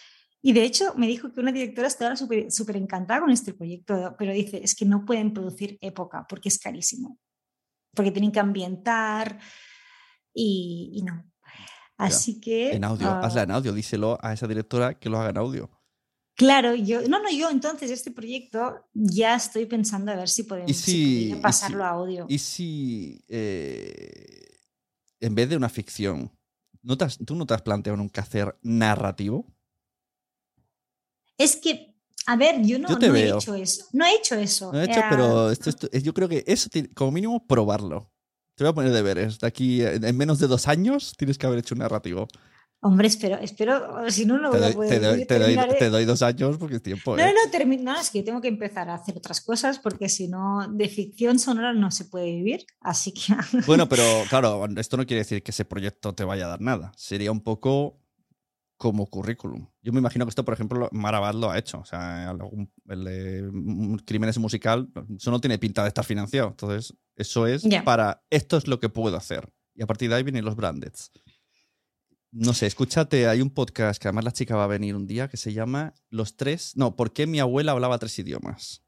Y 0.43 0.53
de 0.53 0.63
hecho 0.65 0.93
me 0.97 1.07
dijo 1.07 1.33
que 1.33 1.41
una 1.41 1.53
directora 1.53 1.89
estaba 1.89 2.17
súper 2.17 2.77
encantada 2.77 3.21
con 3.21 3.31
este 3.31 3.55
proyecto, 3.55 4.15
pero 4.19 4.33
dice, 4.33 4.61
es 4.63 4.75
que 4.75 4.85
no 4.85 5.05
pueden 5.07 5.33
producir 5.33 5.79
época 5.81 6.27
porque 6.29 6.51
es 6.51 6.59
carísimo, 6.59 7.19
porque 7.95 8.11
tienen 8.11 8.33
que 8.33 8.41
ambientar 8.41 9.39
y, 10.33 10.91
y 10.95 11.03
no. 11.03 11.25
Así 11.97 12.41
que... 12.41 12.73
En 12.73 12.85
audio, 12.85 13.07
ah, 13.09 13.21
hazla 13.23 13.43
en 13.45 13.53
audio, 13.53 13.73
díselo 13.73 14.19
a 14.21 14.33
esa 14.33 14.47
directora 14.49 14.99
que 14.99 15.09
lo 15.09 15.19
haga 15.21 15.31
en 15.31 15.39
audio. 15.39 15.71
Claro, 16.37 16.75
yo, 16.75 17.03
no, 17.09 17.23
no, 17.23 17.31
yo 17.31 17.49
entonces 17.49 17.91
este 17.93 18.11
proyecto 18.11 18.85
ya 18.93 19.37
estoy 19.37 19.67
pensando 19.67 20.11
a 20.11 20.17
ver 20.17 20.29
si 20.29 20.43
podemos 20.43 20.71
¿Y 20.73 20.75
si 20.75 20.91
si- 20.91 21.15
podría 21.21 21.37
y 21.37 21.41
pasarlo 21.41 21.79
si- 21.79 21.83
a 21.85 21.89
audio. 21.91 22.27
¿Y 22.29 22.39
si 22.41 23.25
eh, 23.29 24.57
en 25.21 25.35
vez 25.37 25.49
de 25.49 25.57
una 25.57 25.69
ficción, 25.69 26.33
¿no 26.83 26.99
te 26.99 27.05
has- 27.05 27.19
¿tú 27.25 27.37
no 27.37 27.47
te 27.47 27.55
has 27.55 27.63
planteado 27.63 27.97
nunca 27.97 28.23
hacer 28.23 28.59
narrativo? 28.63 29.47
Es 31.39 31.55
que, 31.57 31.94
a 32.27 32.37
ver, 32.37 32.63
yo 32.63 32.79
no, 32.79 32.89
Yo 32.89 32.99
te 32.99 33.09
no 33.09 33.15
he 33.17 33.29
hecho 33.29 33.55
eso. 33.55 33.87
No 33.93 34.05
he 34.05 34.15
hecho 34.17 34.35
eso. 34.37 34.73
No 34.73 34.81
he 34.81 34.85
hecho, 34.85 35.01
Eh, 35.01 35.05
pero 35.11 35.51
esto, 35.51 35.71
esto- 35.71 35.89
es- 35.93 36.03
yo 36.03 36.13
creo 36.15 36.29
que 36.29 36.45
eso, 36.47 36.69
como 36.95 37.11
mínimo, 37.13 37.47
probarlo. 37.47 38.11
Te 38.57 38.65
voy 38.65 38.71
a 38.71 38.75
poner 38.75 38.93
deberes. 38.93 39.39
De 39.41 39.47
aquí, 39.47 39.83
eh, 39.83 39.99
en 40.03 40.17
menos 40.17 40.39
de 40.39 40.47
dos 40.47 40.69
años, 40.69 41.15
tienes 41.19 41.39
que 41.39 41.47
haber 41.47 41.59
hecho 41.59 41.75
un 41.75 41.81
narrativo. 41.81 42.29
Hombre, 42.87 43.09
espero, 43.09 43.39
espero, 43.39 44.11
si 44.11 44.27
no, 44.27 44.37
no 44.39 44.51
Te 44.51 44.59
a 44.59 44.61
doy, 44.61 44.73
poder. 44.75 44.91
te 44.91 45.01
doy- 45.01 45.25
te 45.27 45.39
doy- 45.39 45.55
terminaré- 45.55 45.79
te 45.79 45.89
doy 45.89 46.05
dos 46.05 46.21
años 46.21 46.59
porque 46.59 46.77
es 46.77 46.83
tiempo. 46.83 47.17
No, 47.17 47.23
¿eh? 47.23 47.33
no, 47.33 47.47
no, 47.47 47.51
termi- 47.51 47.81
no, 47.81 47.99
es 47.99 48.11
que 48.11 48.23
tengo 48.23 48.43
que 48.43 48.49
empezar 48.49 48.91
a 48.91 48.95
hacer 48.97 49.17
otras 49.17 49.41
cosas 49.41 49.79
porque 49.79 50.11
si 50.11 50.29
no, 50.29 50.69
de 50.71 50.89
ficción 50.91 51.39
sonora 51.39 51.73
no 51.73 51.91
se 51.91 52.05
puede 52.05 52.27
vivir. 52.27 52.67
Así 52.81 53.13
que. 53.13 53.23
Bueno, 53.67 53.89
pero 53.89 54.03
claro, 54.29 54.67
esto 54.77 54.99
no 54.99 55.07
quiere 55.07 55.21
decir 55.23 55.43
que 55.43 55.51
ese 55.51 55.65
proyecto 55.65 56.15
te 56.15 56.25
vaya 56.25 56.45
a 56.45 56.49
dar 56.51 56.61
nada. 56.61 56.93
Sería 56.95 57.33
un 57.33 57.41
poco 57.41 58.04
como 58.85 59.07
currículum. 59.07 59.67
Yo 59.81 59.95
me 59.95 59.99
imagino 60.01 60.27
que 60.27 60.29
esto, 60.29 60.45
por 60.45 60.53
ejemplo, 60.53 60.91
Marabad 60.93 61.33
lo 61.35 61.51
ha 61.51 61.57
hecho. 61.59 61.79
O 61.79 61.87
sea, 61.87 62.29
algún- 62.29 62.71
el 62.87 63.03
de 63.05 63.43
mm, 63.51 63.97
Crímenes 64.05 64.37
musical, 64.37 64.91
eso 65.17 65.31
no 65.31 65.41
tiene 65.41 65.59
pinta 65.59 65.81
de 65.83 65.89
estar 65.89 66.05
financiado. 66.05 66.49
Entonces, 66.49 66.95
eso 67.17 67.47
es 67.47 67.63
Ya. 67.63 67.83
para 67.83 68.23
esto 68.29 68.59
es 68.59 68.69
lo 68.69 68.81
que 68.81 68.91
puedo 68.91 69.17
hacer. 69.17 69.51
Y 69.75 69.83
a 69.83 69.87
partir 69.87 70.11
de 70.11 70.17
ahí 70.17 70.23
vienen 70.23 70.45
los 70.45 70.55
brandeds. 70.55 71.11
No 72.31 72.53
sé, 72.53 72.67
escúchate, 72.67 73.27
hay 73.27 73.41
un 73.41 73.49
podcast 73.49 74.03
que 74.03 74.09
además 74.09 74.25
la 74.25 74.33
chica 74.33 74.55
va 74.55 74.65
a 74.65 74.67
venir 74.67 74.97
un 74.97 75.07
día 75.07 75.29
que 75.29 75.39
se 75.39 75.55
llama 75.55 75.95
Los 76.11 76.37
tres. 76.37 76.77
No, 76.77 76.95
¿por 76.95 77.15
qué 77.15 77.27
mi 77.27 77.41
abuela 77.41 77.73
hablaba 77.73 77.99
tres 77.99 78.19
idiomas? 78.19 78.85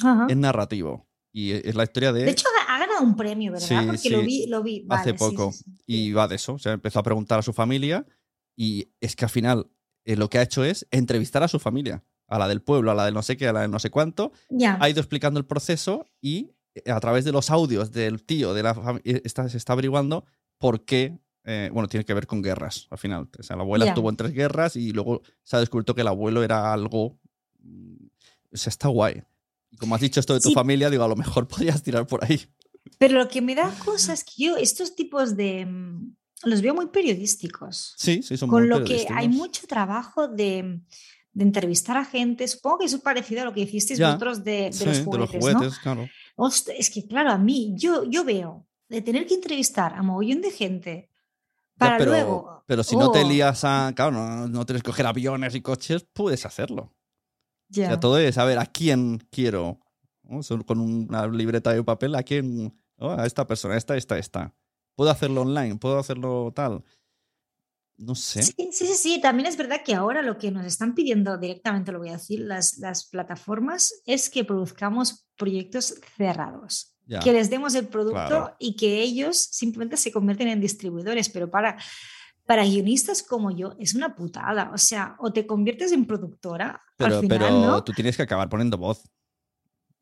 Ajá. 0.00 0.26
Es 0.30 0.36
narrativo. 0.36 1.08
Y 1.32 1.50
es 1.52 1.74
la 1.74 1.82
historia 1.82 2.12
de. 2.12 2.22
De 2.24 2.30
hecho, 2.30 2.46
ha 2.68 2.78
ganado 2.78 3.02
un 3.02 3.16
premio, 3.16 3.50
¿verdad? 3.50 3.66
Sí, 3.66 3.74
porque 3.84 4.10
lo 4.10 4.20
sí. 4.20 4.26
vi, 4.26 4.46
lo 4.46 4.62
vi. 4.62 4.86
hace 4.90 5.12
Vale, 5.12 5.18
sí, 5.18 5.18
poco. 5.18 5.52
sí. 5.52 5.64
Y 5.86 6.12
va 6.12 6.28
de 6.28 6.36
eso. 6.36 6.54
O 6.54 6.58
sea, 6.60 6.72
empezó 6.72 7.00
a 7.00 7.02
preguntar 7.02 7.40
a 7.40 7.42
su 7.42 7.52
familia 7.52 8.06
y 8.60 8.90
es 9.00 9.16
que 9.16 9.24
al 9.24 9.30
final 9.30 9.70
eh, 10.04 10.16
lo 10.16 10.28
que 10.28 10.38
ha 10.38 10.42
hecho 10.42 10.64
es 10.64 10.86
entrevistar 10.90 11.42
a 11.42 11.48
su 11.48 11.58
familia. 11.58 12.04
A 12.26 12.38
la 12.38 12.46
del 12.46 12.60
pueblo, 12.62 12.90
a 12.90 12.94
la 12.94 13.04
del 13.06 13.14
no 13.14 13.22
sé 13.22 13.36
qué, 13.36 13.48
a 13.48 13.52
la 13.52 13.62
del 13.62 13.70
no 13.70 13.78
sé 13.78 13.90
cuánto. 13.90 14.32
Ha 14.80 14.88
ido 14.90 15.00
explicando 15.00 15.40
el 15.40 15.46
proceso 15.46 16.06
y 16.20 16.50
eh, 16.74 16.90
a 16.92 17.00
través 17.00 17.24
de 17.24 17.32
los 17.32 17.50
audios 17.50 17.90
del 17.90 18.22
tío 18.24 18.52
de 18.54 18.62
la 18.62 18.74
familia 18.74 19.20
se 19.48 19.56
está 19.56 19.72
averiguando 19.72 20.24
por 20.58 20.84
qué. 20.84 21.18
eh, 21.44 21.70
bueno, 21.72 21.88
tiene 21.88 22.04
que 22.04 22.12
ver 22.14 22.26
con 22.26 22.42
guerras 22.42 22.86
al 22.90 22.98
final. 22.98 23.28
O 23.38 23.42
sea, 23.42 23.56
la 23.56 23.62
abuela 23.62 23.84
Ya. 23.86 23.92
estuvo 23.92 24.10
en 24.10 24.16
tres 24.16 24.32
guerras 24.32 24.76
y 24.76 24.92
luego 24.92 25.22
se 25.42 25.56
ha 25.56 25.60
descubierto 25.60 25.94
que 25.94 26.02
el 26.02 26.08
abuelo 26.08 26.42
era 26.44 26.72
algo. 26.72 27.18
mm, 27.60 28.06
O 28.52 28.56
sea, 28.56 28.70
está 28.70 28.88
guay. 28.88 29.22
Y 29.70 29.76
como 29.78 29.94
has 29.94 30.00
dicho 30.00 30.20
esto 30.20 30.34
de 30.34 30.40
tu 30.40 30.48
Sí. 30.50 30.54
familia, 30.54 30.90
digo, 30.90 31.02
a 31.04 31.08
lo 31.08 31.16
mejor 31.16 31.48
podrías 31.48 31.82
tirar 31.82 32.06
por 32.06 32.22
ahí. 32.24 32.40
Pero 32.98 33.18
lo 33.18 33.28
que 33.28 33.40
me 33.40 33.54
da 33.54 33.70
cosa 33.84 34.12
es 34.12 34.22
que 34.24 34.44
yo 34.44 34.56
estos 34.56 34.94
tipos 34.94 35.34
de... 35.36 35.66
los 36.44 36.62
veo 36.62 36.74
muy 36.74 36.86
periodísticos. 36.86 37.94
Sí, 37.96 38.22
sí, 38.22 38.36
son 38.36 38.48
con 38.48 38.60
muy 38.62 38.68
lo 38.68 38.84
que 38.84 39.06
hay 39.14 39.28
mucho 39.28 39.66
trabajo 39.66 40.28
de, 40.28 40.80
de 41.32 41.44
entrevistar 41.44 41.96
a 41.96 42.04
gente. 42.04 42.46
Supongo 42.48 42.78
que 42.78 42.84
eso 42.86 42.96
es 42.96 43.02
parecido 43.02 43.42
a 43.42 43.44
lo 43.44 43.52
que 43.52 43.60
hicisteis 43.60 43.98
Ya. 43.98 44.06
vosotros 44.08 44.42
de, 44.44 44.52
de 44.70 44.72
Sí, 44.72 44.84
los 44.84 44.96
de 44.98 45.18
los 45.18 45.30
juguetes, 45.30 45.44
¿no? 45.52 45.58
juguetes, 45.58 45.78
claro. 45.78 46.08
Es 46.78 46.90
que 46.90 47.06
claro, 47.06 47.30
a 47.30 47.38
mí, 47.38 47.74
yo, 47.76 48.04
yo 48.04 48.24
veo 48.24 48.66
de 48.88 49.02
tener 49.02 49.26
que 49.26 49.34
entrevistar 49.34 49.92
a 49.94 50.02
mogollón 50.02 50.40
de 50.40 50.50
gente 50.50 51.10
Ya, 51.10 51.78
para 51.78 51.98
pero, 51.98 52.10
luego... 52.12 52.64
pero 52.66 52.82
si 52.82 52.96
no 52.96 53.10
te 53.12 53.22
Oh, 53.22 53.28
lías 53.28 53.62
a. 53.64 53.92
Claro, 53.94 54.12
no, 54.12 54.48
no 54.48 54.66
tienes 54.66 54.82
que 54.82 54.90
coger 54.90 55.06
aviones 55.06 55.54
y 55.54 55.60
coches, 55.60 56.06
puedes 56.12 56.46
hacerlo. 56.46 56.94
ya. 57.68 57.84
O 57.84 57.88
sea, 57.88 58.00
todo 58.00 58.18
es 58.18 58.34
saber 58.34 58.58
a 58.58 58.66
quién 58.66 59.18
quiero. 59.30 59.78
Con 60.64 60.78
una 60.80 61.26
libreta 61.26 61.72
de 61.72 61.82
papel, 61.82 62.14
a 62.14 62.22
quién. 62.22 62.72
¿no? 62.96 63.10
A 63.10 63.26
esta 63.26 63.46
persona, 63.46 63.76
esta, 63.76 63.96
esta, 63.96 64.16
esta. 64.16 64.54
Puedo 65.00 65.12
hacerlo 65.12 65.40
online, 65.40 65.76
puedo 65.76 65.98
hacerlo 65.98 66.52
tal. 66.54 66.84
No 67.96 68.14
sé. 68.14 68.42
Sí, 68.42 68.52
sí, 68.70 68.86
sí, 68.86 68.94
sí, 68.94 69.18
también 69.18 69.46
es 69.46 69.56
verdad 69.56 69.80
que 69.82 69.94
ahora 69.94 70.20
lo 70.20 70.36
que 70.36 70.50
nos 70.50 70.66
están 70.66 70.94
pidiendo 70.94 71.38
directamente, 71.38 71.90
lo 71.90 72.00
voy 72.00 72.10
a 72.10 72.18
decir, 72.18 72.40
las, 72.40 72.76
las 72.76 73.06
plataformas 73.08 74.02
es 74.04 74.28
que 74.28 74.44
produzcamos 74.44 75.26
proyectos 75.38 75.94
cerrados, 76.18 76.98
Ya. 77.06 77.20
que 77.20 77.32
les 77.32 77.48
demos 77.48 77.74
el 77.76 77.88
producto 77.88 78.26
Claro. 78.26 78.56
y 78.58 78.76
que 78.76 79.00
ellos 79.00 79.38
simplemente 79.38 79.96
se 79.96 80.12
convierten 80.12 80.48
en 80.48 80.60
distribuidores, 80.60 81.30
pero 81.30 81.50
para, 81.50 81.78
para 82.44 82.62
guionistas 82.66 83.22
como 83.22 83.50
yo 83.52 83.76
es 83.78 83.94
una 83.94 84.14
putada, 84.14 84.70
o 84.74 84.76
sea, 84.76 85.16
o 85.18 85.32
te 85.32 85.46
conviertes 85.46 85.92
en 85.92 86.04
productora 86.04 86.78
Pero, 86.98 87.14
al 87.14 87.20
final, 87.22 87.38
pero 87.38 87.50
¿no? 87.52 87.82
tú 87.84 87.94
tienes 87.94 88.18
que 88.18 88.22
acabar 88.24 88.50
poniendo 88.50 88.76
voz. 88.76 89.00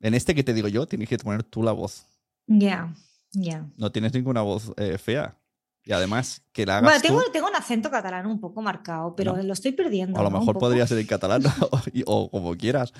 En 0.01 0.13
este 0.13 0.35
que 0.35 0.43
te 0.43 0.53
digo 0.53 0.67
yo, 0.67 0.85
tienes 0.87 1.07
que 1.07 1.17
poner 1.19 1.43
tú 1.43 1.63
la 1.63 1.71
voz. 1.71 2.05
Ya, 2.47 2.93
ya. 3.31 3.67
No 3.77 3.91
tienes 3.91 4.13
ninguna 4.13 4.41
voz 4.41 4.71
eh, 4.77 4.97
fea. 4.97 5.37
Y 5.83 5.91
además, 5.93 6.43
que 6.51 6.65
la 6.65 6.77
hagas 6.77 6.89
Bueno, 6.91 7.01
tengo, 7.01 7.23
tú, 7.23 7.31
tengo 7.31 7.47
un 7.47 7.55
acento 7.55 7.89
catalán 7.89 8.27
un 8.27 8.39
poco 8.39 8.61
marcado, 8.61 9.15
pero 9.15 9.35
No. 9.35 9.41
lo 9.43 9.53
estoy 9.53 9.71
perdiendo. 9.71 10.17
o 10.17 10.21
a 10.21 10.23
lo 10.23 10.29
¿no? 10.29 10.39
Mejor 10.39 10.57
podría 10.57 10.85
ser 10.85 10.97
en 10.99 11.07
catalán 11.07 11.41
o, 11.45 11.69
o 12.05 12.29
como 12.29 12.55
quieras. 12.55 12.93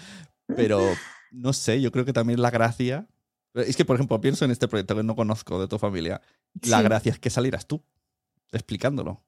Pero 0.48 0.82
no 1.32 1.54
sé, 1.54 1.82
yo 1.82 1.92
creo 1.92 2.06
que 2.06 2.14
también 2.14 2.42
la 2.42 2.50
gracia. 2.50 3.08
Es 3.54 3.76
que, 3.76 3.84
por 3.86 3.96
ejemplo, 3.96 4.20
pienso 4.22 4.46
en 4.46 4.52
este 4.52 4.68
proyecto 4.68 4.96
que 4.96 5.04
no 5.04 5.16
conozco 5.16 5.60
de 5.60 5.68
tu 5.68 5.78
familia. 5.78 6.22
La 6.64 6.78
Sí. 6.78 6.84
gracia 6.84 7.12
es 7.12 7.20
que 7.20 7.30
salieras 7.30 7.68
tú 7.68 7.84
explicándolo. 8.52 9.24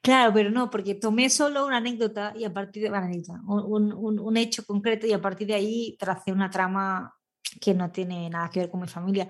Claro, 0.00 0.32
pero 0.32 0.50
no, 0.50 0.70
porque 0.70 0.94
tomé 0.94 1.28
solo 1.30 1.66
una 1.66 1.76
anécdota 1.76 2.32
y 2.36 2.44
a 2.44 2.52
partir 2.52 2.82
de 2.82 2.88
una 2.88 2.98
anécdota, 3.04 3.40
un, 3.46 3.92
un- 3.92 4.18
un 4.18 4.36
hecho 4.36 4.64
concreto 4.64 5.06
y 5.06 5.12
a 5.12 5.20
partir 5.20 5.46
de 5.48 5.54
ahí 5.54 5.96
tracé 5.98 6.32
una 6.32 6.50
trama 6.50 7.14
que 7.60 7.74
no 7.74 7.90
tiene 7.90 8.30
nada 8.30 8.48
que 8.48 8.60
ver 8.60 8.70
con 8.70 8.80
mi 8.80 8.88
familia. 8.88 9.28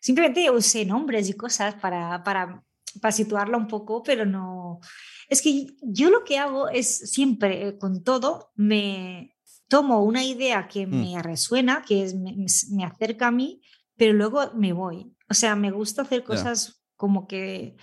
Simplemente 0.00 0.50
usé 0.50 0.84
nombres 0.84 1.28
y 1.28 1.34
cosas 1.34 1.74
para, 1.76 2.22
para 2.22 2.62
para 3.02 3.12
situarla 3.12 3.58
un 3.58 3.66
poco, 3.68 4.02
pero 4.02 4.24
no... 4.24 4.80
Es 5.28 5.42
que 5.42 5.66
yo 5.82 6.08
lo 6.08 6.24
que 6.24 6.38
hago 6.38 6.70
es 6.70 7.10
siempre, 7.10 7.68
eh, 7.68 7.78
con 7.78 8.02
todo, 8.02 8.52
me 8.54 9.36
tomo 9.68 10.02
una 10.02 10.24
idea 10.24 10.66
que 10.66 10.86
Mm. 10.86 10.90
me 11.14 11.22
resuena, 11.22 11.82
que 11.86 12.04
es, 12.04 12.14
me, 12.14 12.34
me 12.70 12.84
acerca 12.84 13.26
a 13.26 13.30
mí, 13.30 13.60
pero 13.96 14.14
luego 14.14 14.50
me 14.54 14.72
voy. 14.72 15.14
O 15.28 15.34
sea, 15.34 15.56
me 15.56 15.70
gusta 15.70 16.02
hacer 16.02 16.24
cosas 16.24 16.82
como 16.96 17.26
que, 17.26 17.76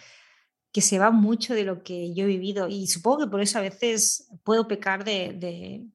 que 0.72 0.82
se 0.82 0.98
van 0.98 1.16
mucho 1.16 1.54
de 1.54 1.66
lo 1.66 1.84
que 1.84 2.12
yo 2.16 2.24
he 2.24 2.28
vivido 2.28 2.68
y 2.68 2.88
supongo 2.88 3.20
que 3.26 3.28
por 3.30 3.42
eso 3.42 3.60
a 3.60 3.62
veces 3.62 4.32
puedo 4.44 4.68
pecar 4.68 5.04
de, 5.04 5.34
de, 5.34 5.86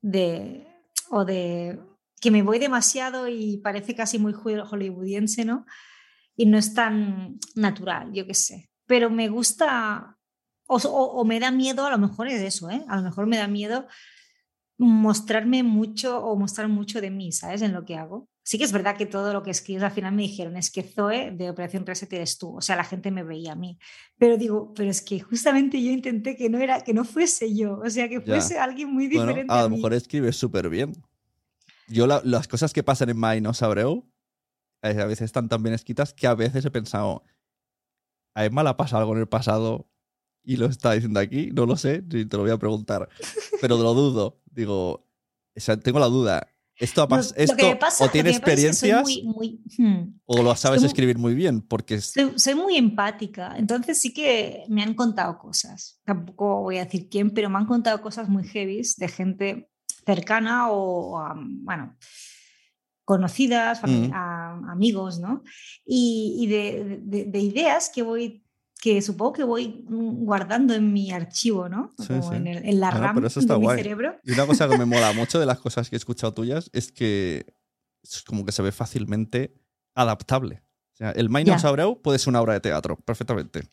de- 0.00 0.66
o 1.10 1.24
de 1.24 1.78
que 2.24 2.30
me 2.30 2.42
voy 2.42 2.58
demasiado 2.58 3.28
y 3.28 3.58
parece 3.58 3.94
casi 3.94 4.18
muy 4.18 4.32
ho- 4.32 4.64
hollywoodiense, 4.64 5.44
¿no? 5.44 5.66
Y 6.36 6.46
no 6.46 6.56
es 6.56 6.72
tan 6.72 7.38
natural, 7.54 8.10
yo 8.14 8.26
qué 8.26 8.32
sé. 8.32 8.70
Pero 8.86 9.10
me 9.10 9.28
gusta, 9.28 10.16
o, 10.66 10.76
o- 10.78 11.20
o 11.20 11.24
me 11.26 11.38
da 11.38 11.50
miedo, 11.50 11.84
a 11.86 11.90
lo 11.90 11.98
mejor 11.98 12.28
es 12.28 12.40
eso, 12.40 12.70
¿eh? 12.70 12.82
A 12.88 12.96
lo 12.96 13.02
mejor 13.02 13.26
me 13.26 13.36
da 13.36 13.46
miedo 13.46 13.86
mostrarme 14.78 15.62
mucho 15.62 16.18
o 16.24 16.34
mostrar 16.36 16.68
mucho 16.68 17.00
de 17.02 17.10
mí, 17.10 17.30
¿sabes? 17.30 17.60
En 17.62 17.72
lo 17.74 17.84
que 17.84 17.96
hago. 17.96 18.26
Sí 18.42 18.58
que 18.58 18.64
es 18.64 18.72
verdad 18.72 18.96
que 18.96 19.06
todo 19.06 19.32
lo 19.34 19.42
que 19.42 19.50
escribes 19.50 19.82
al 19.84 19.92
final 19.92 20.14
me 20.14 20.22
dijeron, 20.22 20.56
es 20.56 20.70
que 20.70 20.82
Zoe 20.82 21.30
de 21.30 21.48
Operación 21.50 21.86
Reset 21.86 22.12
eres 22.12 22.36
tú, 22.38 22.56
o 22.56 22.60
sea, 22.60 22.74
la 22.76 22.84
gente 22.84 23.10
me 23.10 23.22
veía 23.22 23.52
a 23.52 23.56
mí. 23.56 23.78
Pero 24.18 24.36
digo, 24.36 24.72
pero 24.74 24.90
es 24.90 25.00
que 25.02 25.20
justamente 25.20 25.82
yo 25.82 25.90
intenté 25.92 26.36
que 26.36 26.48
no 26.50 26.58
era, 26.58 26.80
que 26.80 26.92
no 26.94 27.04
fuese 27.04 27.54
yo, 27.54 27.80
o 27.84 27.88
sea, 27.90 28.08
que 28.08 28.16
Ya. 28.16 28.34
fuese 28.34 28.58
alguien 28.58 28.92
muy 28.92 29.08
Bueno, 29.08 29.26
diferente 29.28 29.52
a 29.52 29.60
a 29.60 29.62
lo 29.64 29.70
mí. 29.70 29.76
mejor 29.76 29.92
escribes 29.94 30.36
súper 30.36 30.68
bien. 30.68 30.92
Yo 31.88 32.06
la- 32.06 32.22
las 32.24 32.48
cosas 32.48 32.72
que 32.72 32.82
pasan 32.82 33.10
en 33.10 33.20
My 33.20 33.40
no 33.40 33.52
Sabreu 33.54 34.08
eh, 34.82 35.00
a 35.00 35.06
veces 35.06 35.22
están 35.26 35.48
tan 35.48 35.62
bien 35.62 35.74
escritas 35.74 36.12
que 36.12 36.26
a 36.26 36.34
veces 36.34 36.64
he 36.64 36.70
pensado, 36.70 37.22
a 38.34 38.44
Emma 38.44 38.62
le 38.62 38.68
ha 38.70 38.76
pasado 38.76 39.00
algo 39.00 39.14
en 39.14 39.20
el 39.20 39.28
pasado 39.28 39.88
y 40.42 40.56
lo 40.56 40.66
está 40.66 40.92
diciendo 40.92 41.20
aquí, 41.20 41.50
no 41.52 41.64
lo 41.66 41.76
sé, 41.76 42.02
ni 42.02 42.26
te 42.26 42.36
lo 42.36 42.42
voy 42.42 42.52
a 42.52 42.58
preguntar, 42.58 43.08
pero 43.62 43.78
lo 43.78 43.94
dudo. 43.94 44.42
Digo, 44.50 45.08
o 45.56 45.60
sea, 45.60 45.78
tengo 45.78 45.98
la 45.98 46.06
duda. 46.06 46.48
¿Esto, 46.76 47.06
lo 47.08 47.16
esto 47.20 47.78
pasa- 47.78 48.04
o 48.04 48.08
tiene 48.10 48.30
pasa 48.30 48.38
experiencias 48.38 49.02
muy- 49.02 49.22
muy- 49.22 49.62
hmm. 49.78 50.20
o 50.26 50.42
lo 50.42 50.56
sabes 50.56 50.80
muy- 50.80 50.88
escribir 50.88 51.18
muy 51.18 51.34
bien? 51.34 51.62
Porque 51.62 52.00
Soy, 52.00 52.32
soy 52.36 52.54
muy 52.56 52.76
empática, 52.76 53.54
entonces 53.56 54.00
sí 54.00 54.12
que 54.12 54.64
me 54.68 54.82
han 54.82 54.94
contado 54.94 55.38
cosas. 55.38 56.00
Tampoco 56.04 56.62
voy 56.62 56.78
a 56.78 56.84
decir 56.84 57.08
quién, 57.08 57.30
pero 57.30 57.48
me 57.48 57.58
han 57.58 57.66
contado 57.66 58.02
cosas 58.02 58.28
muy 58.28 58.42
heavies 58.48 58.96
de 58.96 59.08
gente 59.08 59.70
cercana 60.06 60.70
o, 60.70 61.18
bueno, 61.36 61.96
conocidas, 63.04 63.80
Mm. 63.82 64.10
a- 64.14 64.72
amigos, 64.72 65.18
¿no? 65.20 65.42
Y, 65.84 66.36
y 66.40 66.46
de, 66.46 67.00
de- 67.02 67.24
de 67.26 67.38
ideas 67.38 67.90
que 67.94 68.02
voy, 68.02 68.42
que 68.80 69.02
supongo 69.02 69.32
que 69.34 69.44
voy 69.44 69.84
guardando 69.88 70.74
en 70.74 70.92
mi 70.92 71.10
archivo, 71.10 71.68
¿no? 71.68 71.90
Sí, 71.98 72.06
Como 72.08 72.30
sí. 72.30 72.36
En, 72.36 72.46
el- 72.46 72.64
en 72.64 72.80
la 72.80 72.90
Bueno, 72.90 73.06
RAM 73.06 73.14
pero 73.16 73.26
eso 73.26 73.40
de 73.40 73.58
mi 73.58 73.66
cerebro. 73.68 74.16
Y 74.22 74.32
una 74.32 74.46
cosa 74.46 74.68
que 74.68 74.78
me 74.78 74.84
mola 75.10 75.12
mucho 75.12 75.38
de 75.38 75.46
las 75.46 75.58
cosas 75.60 75.88
que 75.90 75.96
he 75.96 75.98
escuchado 75.98 76.32
tuyas 76.32 76.70
es 76.72 76.90
que 76.92 77.46
es 78.02 78.22
como 78.22 78.44
que 78.44 78.52
se 78.52 78.62
ve 78.62 78.72
fácilmente 78.72 79.54
adaptable. 79.94 80.62
O 80.94 80.96
sea, 80.96 81.10
el 81.10 81.28
My 81.28 81.44
Ya. 81.44 81.54
No 81.54 81.58
Sabreu 81.58 82.00
puede 82.00 82.18
ser 82.18 82.30
una 82.30 82.40
obra 82.40 82.54
de 82.54 82.60
teatro, 82.60 82.96
perfectamente. 82.96 83.68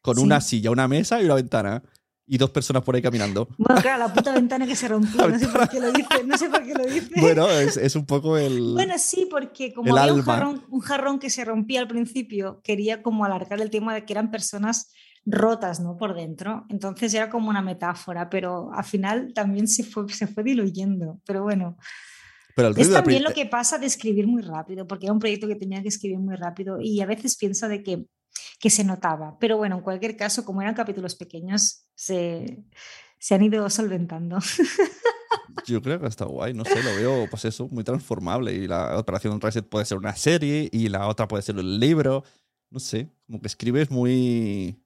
Con 0.00 0.16
Sí. 0.16 0.22
una 0.22 0.40
silla, 0.40 0.70
una 0.70 0.88
mesa 0.88 1.20
y 1.20 1.24
una 1.26 1.34
ventana. 1.34 1.82
Y 2.26 2.38
dos 2.38 2.50
personas 2.50 2.82
por 2.82 2.94
ahí 2.94 3.02
caminando. 3.02 3.48
Bueno, 3.58 3.82
claro, 3.82 4.06
la 4.06 4.14
puta 4.14 4.32
ventana 4.32 4.66
que 4.66 4.76
se 4.76 4.88
rompió, 4.88 5.28
no 5.28 5.38
sé 5.38 5.48
por 5.48 5.68
qué 5.68 5.80
lo 5.80 5.92
dice, 5.92 6.24
no 6.24 6.38
sé 6.38 6.48
por 6.48 6.62
qué 6.64 6.74
lo 6.74 6.84
dice. 6.84 7.20
Bueno, 7.20 7.48
es, 7.50 7.76
es 7.76 7.96
un 7.96 8.06
poco 8.06 8.36
el. 8.38 8.74
Bueno, 8.74 8.94
sí, 8.96 9.26
porque 9.30 9.72
como 9.72 9.96
había 9.96 10.14
un 10.14 10.22
jarrón, 10.22 10.64
un 10.68 10.80
jarrón 10.80 11.18
que 11.18 11.30
se 11.30 11.44
rompía 11.44 11.80
al 11.80 11.88
principio, 11.88 12.60
quería 12.62 13.02
como 13.02 13.24
alargar 13.24 13.60
el 13.60 13.70
tema 13.70 13.94
de 13.94 14.04
que 14.04 14.12
eran 14.12 14.30
personas 14.30 14.92
rotas, 15.24 15.80
¿no? 15.80 15.96
Por 15.96 16.14
dentro. 16.14 16.64
Entonces 16.68 17.12
era 17.14 17.28
como 17.28 17.50
una 17.50 17.62
metáfora, 17.62 18.30
pero 18.30 18.72
al 18.72 18.84
final 18.84 19.32
también 19.34 19.68
se 19.68 19.84
fue, 19.84 20.08
se 20.08 20.26
fue 20.26 20.44
diluyendo. 20.44 21.20
Pero 21.24 21.42
bueno, 21.42 21.76
pero 22.54 22.68
el 22.68 22.78
es 22.78 22.90
también 22.90 23.22
lo 23.22 23.32
que 23.32 23.46
pasa 23.46 23.78
de 23.78 23.86
escribir 23.86 24.26
muy 24.26 24.42
rápido, 24.42 24.86
porque 24.86 25.06
era 25.06 25.12
un 25.12 25.18
proyecto 25.18 25.48
que 25.48 25.56
tenía 25.56 25.82
que 25.82 25.88
escribir 25.88 26.18
muy 26.18 26.36
rápido 26.36 26.78
y 26.80 27.00
a 27.00 27.06
veces 27.06 27.36
pienso 27.36 27.68
de 27.68 27.82
que, 27.82 28.04
que 28.62 28.70
se 28.70 28.84
notaba. 28.84 29.36
Pero 29.40 29.56
bueno, 29.56 29.76
en 29.78 29.82
cualquier 29.82 30.16
caso, 30.16 30.44
como 30.44 30.62
eran 30.62 30.74
capítulos 30.76 31.16
pequeños, 31.16 31.84
se, 31.96 32.62
se 33.18 33.34
han 33.34 33.42
ido 33.42 33.68
solventando. 33.68 34.38
Yo 35.66 35.82
creo 35.82 36.00
que 36.00 36.06
está 36.06 36.24
guay, 36.26 36.54
no 36.54 36.64
sé, 36.64 36.80
lo 36.82 36.94
veo, 36.94 37.26
pues 37.28 37.44
eso, 37.44 37.66
muy 37.68 37.82
transformable. 37.82 38.54
Y 38.54 38.68
la 38.68 38.96
Operación 38.98 39.40
Reset 39.40 39.68
puede 39.68 39.84
ser 39.84 39.98
una 39.98 40.14
serie 40.14 40.68
y 40.72 40.88
la 40.88 41.08
otra 41.08 41.26
puede 41.26 41.42
ser 41.42 41.56
un 41.56 41.80
libro. 41.80 42.22
No 42.70 42.78
sé, 42.78 43.10
como 43.26 43.40
que 43.40 43.48
escribes 43.48 43.90
muy 43.90 44.80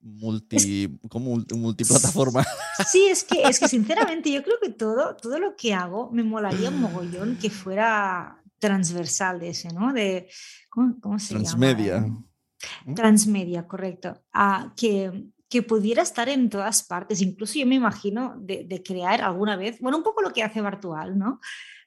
multi. 0.00 0.98
como 1.08 1.36
mul- 1.36 1.56
multiplataforma. 1.56 2.44
Sí, 2.90 3.06
es 3.10 3.24
que, 3.24 3.42
es 3.44 3.58
que 3.58 3.68
sinceramente 3.68 4.30
yo 4.30 4.42
creo 4.42 4.56
que 4.60 4.68
todo, 4.70 5.16
todo 5.16 5.38
lo 5.38 5.56
que 5.56 5.72
hago 5.72 6.10
me 6.12 6.22
molaría 6.22 6.68
un 6.68 6.80
mogollón 6.80 7.38
que 7.40 7.48
fuera 7.50 8.42
transversal 8.58 9.40
de 9.40 9.48
ese, 9.50 9.72
¿no? 9.72 9.92
De, 9.92 10.28
¿cómo, 10.68 11.00
cómo 11.00 11.18
se 11.18 11.34
Transmedia. 11.34 11.94
llama? 11.96 12.06
Transmedia, 12.06 12.28
correcto. 13.66 14.22
Ah, 14.32 14.72
que, 14.76 15.24
que 15.48 15.62
pudiera 15.62 16.02
estar 16.02 16.28
en 16.28 16.48
todas 16.48 16.82
partes. 16.84 17.20
Incluso 17.20 17.58
yo 17.58 17.66
me 17.66 17.74
imagino 17.74 18.34
de, 18.38 18.64
de 18.64 18.82
crear 18.82 19.20
alguna 19.22 19.56
vez, 19.56 19.78
bueno, 19.80 19.98
un 19.98 20.04
poco 20.04 20.22
lo 20.22 20.32
que 20.32 20.42
hace 20.42 20.60
Bartual, 20.60 21.18
¿no? 21.18 21.40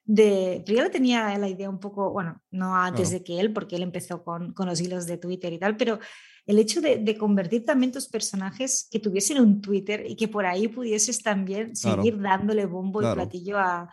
De, 0.03 0.63
le 0.67 0.89
tenía 0.91 1.35
la 1.39 1.47
idea 1.49 1.67
un 1.67 1.79
poco, 1.79 2.11
bueno, 2.11 2.39
no 2.51 2.75
antes 2.75 3.09
de 3.09 3.23
que 3.23 3.39
él, 3.39 3.51
porque 3.53 3.75
él 3.75 3.81
empezó 3.81 4.23
con, 4.23 4.53
con 4.53 4.67
los 4.67 4.79
hilos 4.79 5.07
de 5.07 5.17
Twitter 5.17 5.51
y 5.51 5.57
tal, 5.57 5.77
pero 5.77 5.97
el 6.45 6.59
hecho 6.59 6.79
de, 6.79 6.97
de 6.97 7.17
convertir 7.17 7.65
también 7.65 7.91
tus 7.91 8.07
personajes 8.07 8.87
que 8.91 8.99
tuviesen 8.99 9.41
un 9.41 9.61
Twitter 9.61 10.05
y 10.07 10.15
que 10.15 10.27
por 10.27 10.45
ahí 10.45 10.67
pudieses 10.67 11.23
también 11.23 11.71
Claro. 11.73 12.03
seguir 12.03 12.21
dándole 12.21 12.67
bombo 12.67 12.99
Claro. 12.99 13.13
y 13.13 13.15
platillo 13.25 13.57
a, 13.57 13.89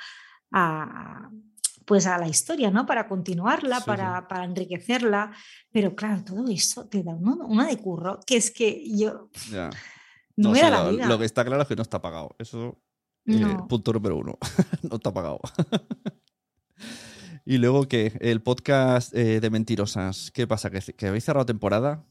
a- 0.52 1.30
pues 1.92 2.07
a 2.07 2.16
la 2.16 2.26
historia, 2.26 2.70
¿no? 2.70 2.87
Para 2.87 3.07
continuarla, 3.07 3.81
Sí, 3.81 3.85
para, 3.85 4.26
para 4.26 4.44
enriquecerla. 4.44 5.31
Pero 5.70 5.94
claro, 5.94 6.24
todo 6.24 6.48
eso 6.48 6.87
te 6.88 7.02
da 7.02 7.12
una, 7.14 7.44
una 7.44 7.66
de 7.66 7.76
curro, 7.76 8.18
que 8.26 8.38
es 8.38 8.50
que 8.50 8.83
yo 8.96 9.28
Ya. 9.50 9.68
no, 10.37 10.52
me 10.52 10.57
sé, 10.59 10.64
da 10.64 10.70
la 10.70 10.85
lo, 10.85 10.90
vida. 10.92 11.07
lo 11.07 11.18
que 11.18 11.26
está 11.26 11.44
claro 11.44 11.61
es 11.61 11.68
que 11.68 11.76
no 11.76 11.83
está 11.83 12.00
pagado. 12.00 12.35
Eso, 12.38 12.81
eh, 13.26 13.37
No. 13.40 13.68
punto 13.68 13.92
número 13.92 14.16
uno. 14.16 14.38
no 14.90 14.96
está 14.96 15.12
pagado. 15.12 15.38
y 17.44 17.59
luego 17.59 17.87
que 17.88 18.16
el 18.22 18.40
podcast 18.40 19.14
eh, 19.14 19.38
de 19.40 19.50
mentirosas, 19.50 20.31
¿qué 20.31 20.46
pasa? 20.46 20.70
¿Que, 20.70 20.81
que 20.81 21.07
habéis 21.09 21.24
cerrado 21.24 21.44
temporada? 21.44 22.07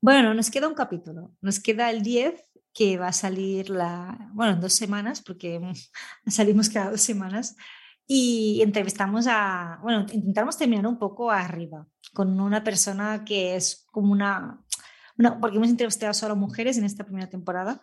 Bueno, 0.00 0.34
nos 0.34 0.50
queda 0.50 0.66
un 0.66 0.74
capítulo. 0.74 1.30
Nos 1.40 1.60
queda 1.60 1.88
el 1.90 2.02
10 2.02 2.42
que 2.72 2.98
va 2.98 3.06
a 3.06 3.12
salir 3.12 3.70
la, 3.70 4.32
bueno, 4.32 4.54
en 4.54 4.60
dos 4.60 4.72
semanas, 4.74 5.22
porque 5.22 5.60
salimos 6.26 6.68
cada 6.68 6.90
dos 6.90 7.00
semanas. 7.02 7.54
Y 8.06 8.60
entrevistamos 8.62 9.26
a, 9.28 9.78
bueno, 9.82 10.06
intentamos 10.12 10.58
terminar 10.58 10.86
un 10.86 10.98
poco 10.98 11.30
arriba, 11.30 11.86
con 12.12 12.38
una 12.40 12.62
persona 12.62 13.24
que 13.24 13.56
es 13.56 13.86
como 13.90 14.12
una, 14.12 14.62
una 15.16 15.40
porque 15.40 15.56
hemos 15.56 15.70
entrevistado 15.70 16.12
solo 16.12 16.36
mujeres 16.36 16.76
en 16.76 16.84
esta 16.84 17.04
primera 17.04 17.30
temporada. 17.30 17.80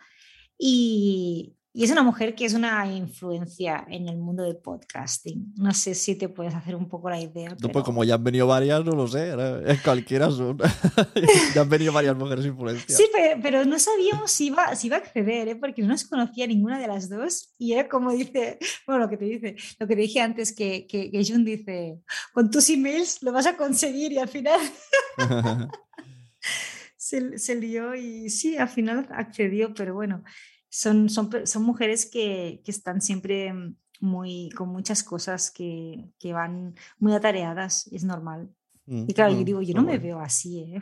Y, 0.58 1.58
y 1.74 1.84
es 1.86 1.92
una 1.92 2.04
mujer 2.04 2.36
que 2.36 2.44
es 2.46 2.54
una 2.54 2.86
influencia 2.92 3.86
en 3.90 4.10
el 4.10 4.18
mundo 4.18 4.44
del 4.44 4.58
podcasting. 4.58 5.54
No 5.56 5.74
sé 5.74 5.96
si 5.96 6.16
te 6.16 6.28
puedes 6.28 6.54
hacer 6.54 6.76
un 6.76 6.90
poco 6.90 7.10
la 7.10 7.20
idea. 7.20 7.50
No, 7.52 7.56
pero- 7.58 7.72
pues 7.72 7.86
como 7.86 8.04
ya 8.04 8.16
han 8.16 8.24
venido 8.24 8.46
varias, 8.48 8.84
no 8.84 8.92
lo 8.92 9.08
sé. 9.08 9.32
eh, 9.38 9.78
Cualquiera 9.84 10.30
son. 10.30 10.58
ya 11.56 11.62
han 11.62 11.70
venido 11.70 11.94
varias 11.94 12.16
mujeres 12.18 12.46
influencias. 12.46 12.98
Sí, 12.98 13.06
pero, 13.14 13.40
pero 13.42 13.66
no 13.66 13.80
sabíamos 13.80 14.32
si 14.32 14.48
iba, 14.48 14.76
si 14.76 14.88
iba 14.88 14.98
a 14.98 15.00
acceder, 15.00 15.48
¿eh? 15.48 15.56
porque 15.56 15.82
no 15.82 15.88
nos 15.90 16.04
conocía 16.04 16.46
ninguna 16.48 16.78
de 16.80 16.88
las 16.88 17.10
dos. 17.10 17.54
Y 17.58 17.74
era 17.74 17.88
como 17.88 18.12
dice, 18.12 18.60
bueno, 18.86 19.04
lo 19.04 19.10
que 19.10 19.18
te 19.18 19.26
dice, 19.26 19.56
lo 19.80 19.88
que 19.88 19.96
te 19.96 20.02
dije 20.02 20.20
antes, 20.20 20.54
que, 20.54 20.86
que, 20.88 21.10
que 21.10 21.24
Jun 21.26 21.46
dice, 21.46 22.00
con 22.34 22.52
tus 22.52 22.70
emails 22.70 23.22
lo 23.24 23.32
vas 23.32 23.46
a 23.48 23.56
conseguir 23.56 24.12
y 24.12 24.18
al 24.18 24.28
final 24.28 24.60
se, 26.98 27.38
se 27.38 27.56
lió 27.56 27.96
y 27.96 28.30
sí, 28.30 28.58
al 28.58 28.70
final 28.70 29.08
accedió, 29.12 29.74
pero 29.74 29.94
bueno, 29.94 30.24
son, 30.72 31.10
son, 31.10 31.30
son 31.46 31.64
mujeres 31.64 32.10
que, 32.10 32.62
que 32.64 32.72
están 32.72 33.02
siempre 33.02 33.52
mm, 33.54 33.76
muy, 34.00 34.50
con 34.56 34.70
muchas 34.70 35.04
cosas 35.04 35.52
que, 35.52 36.10
que 36.18 36.34
van 36.34 36.74
muy 36.98 37.14
atareadas, 37.14 37.88
es 37.92 38.04
normal. 38.06 38.50
Mm, 38.88 39.06
Y 39.08 39.14
claro, 39.14 39.32
yo 39.32 39.36
bueno, 39.38 39.46
digo, 39.46 39.62
yo 39.62 39.74
no 39.76 39.84
me 39.84 39.98
guay. 39.98 40.00
veo 40.00 40.20
así, 40.20 40.60
¿eh? 40.76 40.82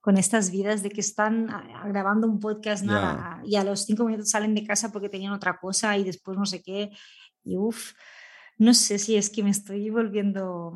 Con 0.00 0.18
estas 0.18 0.50
vidas 0.50 0.82
de 0.82 0.90
que 0.90 1.00
están 1.00 1.48
a- 1.50 1.82
a- 1.82 1.88
grabando 1.88 2.26
un 2.28 2.38
podcast, 2.38 2.84
nada, 2.84 3.40
y 3.44 3.56
a 3.56 3.64
los 3.64 3.86
cinco 3.86 4.04
minutos 4.04 4.28
salen 4.30 4.54
de 4.54 4.64
casa 4.66 4.92
porque 4.92 5.08
tenían 5.08 5.32
otra 5.32 5.58
cosa 5.58 5.96
y 5.96 6.04
después 6.04 6.36
no 6.36 6.44
sé 6.44 6.62
qué. 6.62 6.90
Y 7.42 7.56
uff, 7.56 7.92
no 8.58 8.74
sé 8.74 8.98
si 8.98 9.16
es 9.16 9.30
que 9.30 9.42
me 9.42 9.50
estoy 9.50 9.88
volviendo 9.90 10.72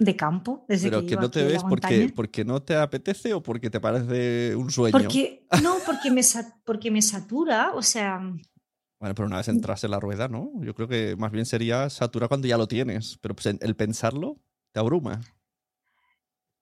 de 0.00 0.16
campo 0.16 0.64
desde 0.66 0.88
Pero 0.90 1.06
que 1.06 1.16
no 1.16 1.30
te 1.30 1.44
ves 1.44 1.62
porque, 1.62 2.10
porque 2.16 2.44
no 2.44 2.62
te 2.62 2.74
apetece 2.74 3.34
o 3.34 3.42
porque 3.42 3.68
te 3.70 3.80
parece 3.80 4.56
un 4.56 4.70
sueño. 4.70 4.98
Porque, 4.98 5.46
no, 5.62 5.76
porque 5.86 6.10
me, 6.10 6.22
porque 6.64 6.90
me 6.90 7.02
satura, 7.02 7.72
o 7.74 7.82
sea, 7.82 8.18
Bueno, 8.98 9.14
pero 9.14 9.26
una 9.26 9.36
Mm. 9.36 9.40
vez 9.40 9.48
entras 9.48 9.84
en 9.84 9.90
la 9.92 10.00
rueda, 10.00 10.28
¿no? 10.28 10.50
Yo 10.62 10.74
creo 10.74 10.88
que 10.88 11.16
más 11.16 11.30
bien 11.32 11.44
sería 11.46 11.88
saturar 11.90 12.28
cuando 12.28 12.48
ya 12.48 12.56
lo 12.58 12.66
tienes. 12.66 13.18
Pero 13.20 13.34
pues, 13.34 13.46
el 13.46 13.76
pensarlo 13.76 14.38
te 14.72 14.80
abruma. 14.80 15.20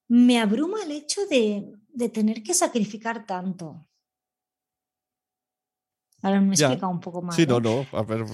me 0.09 0.38
abruma 0.40 0.83
el 0.83 0.92
hecho 0.92 1.27
de, 1.27 1.74
de 1.88 2.09
tener 2.09 2.42
que 2.42 2.55
sacrificar 2.55 3.27
tanto. 3.27 3.87
Ahora 6.22 6.40
me 6.40 6.57
Ya. 6.57 6.66
explica 6.66 6.88
un 6.88 7.01
poco 7.01 7.22
más. 7.22 7.37
Sí, 7.37 7.42
¿eh? 7.42 7.46
no, 7.46 7.61
no, 7.61 7.85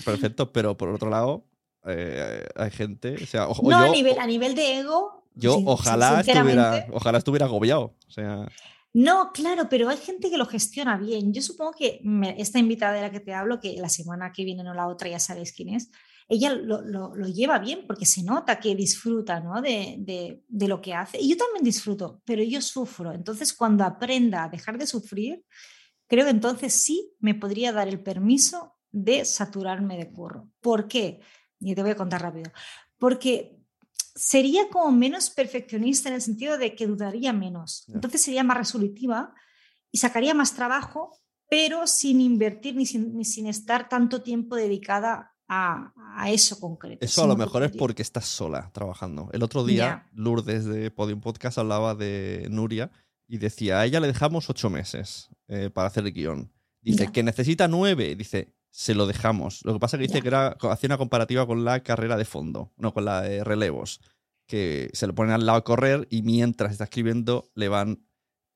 perfecto, 0.04 0.52
pero 0.52 0.76
por 0.76 0.88
otro 0.88 1.10
lado, 1.10 1.44
eh, 1.86 2.46
hay 2.56 2.70
gente, 2.70 3.14
o 3.22 3.26
sea, 3.26 3.48
o- 3.48 3.52
o 3.52 3.70
No, 3.70 3.84
yo, 3.84 3.90
a, 3.92 3.94
nivel, 3.94 4.18
a 4.18 4.26
nivel 4.26 4.54
de 4.54 4.78
ego. 4.80 5.24
yo 5.34 5.54
sin- 5.56 5.68
ojalá 5.68 6.20
estuviera, 6.20 6.86
ojalá 6.92 7.18
estuviera 7.18 7.46
agobiado, 7.46 7.94
o 8.06 8.10
sea, 8.10 8.48
No, 8.96 9.32
claro, 9.32 9.68
pero 9.68 9.88
hay 9.88 9.96
gente 9.96 10.30
que 10.30 10.38
lo 10.38 10.46
gestiona 10.46 10.96
bien. 10.96 11.32
Yo 11.34 11.42
supongo 11.42 11.72
que 11.72 11.98
me- 12.04 12.40
esta 12.40 12.60
invitada 12.60 12.92
de 12.92 13.00
la 13.00 13.10
que 13.10 13.18
te 13.18 13.34
hablo, 13.34 13.58
que 13.58 13.74
la 13.80 13.88
semana 13.88 14.30
que 14.32 14.44
viene, 14.44 14.62
no 14.62 14.72
la 14.72 14.86
otra, 14.86 15.08
ya 15.08 15.18
sabéis 15.18 15.52
quién 15.52 15.70
es, 15.70 15.90
ella 16.28 16.54
lo, 16.54 16.80
lo- 16.80 17.12
lo 17.16 17.26
lleva 17.26 17.58
bien 17.58 17.86
porque 17.88 18.06
se 18.06 18.22
nota 18.22 18.60
que 18.60 18.76
disfruta 18.76 19.40
¿no? 19.40 19.60
de, 19.60 19.96
de- 19.98 20.44
de 20.46 20.68
lo 20.68 20.80
que 20.80 20.94
hace. 20.94 21.20
Y 21.20 21.28
yo 21.28 21.36
también 21.36 21.64
disfruto, 21.64 22.22
pero 22.24 22.44
yo 22.44 22.62
sufro. 22.62 23.10
Entonces, 23.12 23.52
cuando 23.52 23.82
aprenda 23.82 24.44
a 24.44 24.48
dejar 24.48 24.78
de 24.78 24.86
sufrir, 24.86 25.42
creo 26.06 26.24
que 26.24 26.30
entonces 26.30 26.72
sí 26.72 27.10
me 27.18 27.34
podría 27.34 27.72
dar 27.72 27.88
el 27.88 28.00
permiso 28.00 28.76
de 28.92 29.24
saturarme 29.24 29.96
de 29.96 30.12
curro. 30.12 30.48
¿Por 30.60 30.86
qué? 30.86 31.18
Y 31.64 31.74
te 31.74 31.82
voy 31.82 31.92
a 31.92 31.96
contar 31.96 32.22
rápido. 32.22 32.50
Porque 32.98 33.58
sería 34.14 34.68
como 34.68 34.92
menos 34.92 35.30
perfeccionista 35.30 36.08
en 36.08 36.16
el 36.16 36.22
sentido 36.22 36.58
de 36.58 36.74
que 36.74 36.86
dudaría 36.86 37.32
menos. 37.32 37.84
Entonces 37.92 38.22
sería 38.22 38.44
más 38.44 38.56
resolutiva 38.56 39.34
y 39.90 39.98
sacaría 39.98 40.34
más 40.34 40.54
trabajo, 40.54 41.18
pero 41.48 41.86
sin 41.86 42.20
invertir 42.20 42.76
ni 42.76 42.86
sin, 42.86 43.16
ni 43.16 43.24
sin 43.24 43.46
estar 43.46 43.88
tanto 43.88 44.22
tiempo 44.22 44.56
dedicada 44.56 45.32
a, 45.48 45.92
a 46.16 46.30
eso 46.30 46.58
concreto. 46.58 47.04
eso 47.04 47.24
a 47.24 47.26
lo 47.26 47.36
mejor 47.36 47.64
es 47.64 47.72
porque 47.76 48.02
estás 48.02 48.26
sola 48.26 48.70
trabajando. 48.72 49.28
El 49.32 49.42
otro 49.42 49.64
día. 49.64 50.08
Lourdes 50.12 50.64
de 50.64 50.90
Podium 50.90 51.20
Podcast 51.20 51.58
hablaba 51.58 51.94
de 51.94 52.46
Nuria 52.50 52.90
y 53.26 53.38
decía, 53.38 53.80
a 53.80 53.86
ella 53.86 54.00
le 54.00 54.06
dejamos 54.06 54.48
ocho 54.48 54.70
meses 54.70 55.28
eh, 55.48 55.70
para 55.70 55.88
hacer 55.88 56.04
el 56.04 56.12
guion. 56.12 56.52
Dice 56.80 57.10
que 57.10 57.22
necesita 57.22 57.66
nueve, 57.66 58.14
dice, 58.14 58.54
se 58.76 58.92
lo 58.96 59.06
dejamos. 59.06 59.60
Lo 59.64 59.72
que 59.72 59.78
pasa 59.78 59.96
que 59.96 60.02
dice 60.02 60.16
Ya. 60.16 60.20
que 60.22 60.28
era, 60.28 60.48
hacía 60.70 60.88
una 60.88 60.98
comparativa 60.98 61.46
con 61.46 61.64
la 61.64 61.80
carrera 61.84 62.16
de 62.16 62.24
fondo, 62.24 62.72
no 62.76 62.92
con 62.92 63.04
la 63.04 63.22
de 63.22 63.44
relevos, 63.44 64.00
que 64.48 64.90
se 64.94 65.06
lo 65.06 65.14
ponen 65.14 65.32
al 65.32 65.46
lado 65.46 65.58
a 65.58 65.64
correr 65.64 66.08
y 66.10 66.22
mientras 66.22 66.72
está 66.72 66.82
escribiendo 66.84 67.48
le 67.54 67.68
van 67.68 68.04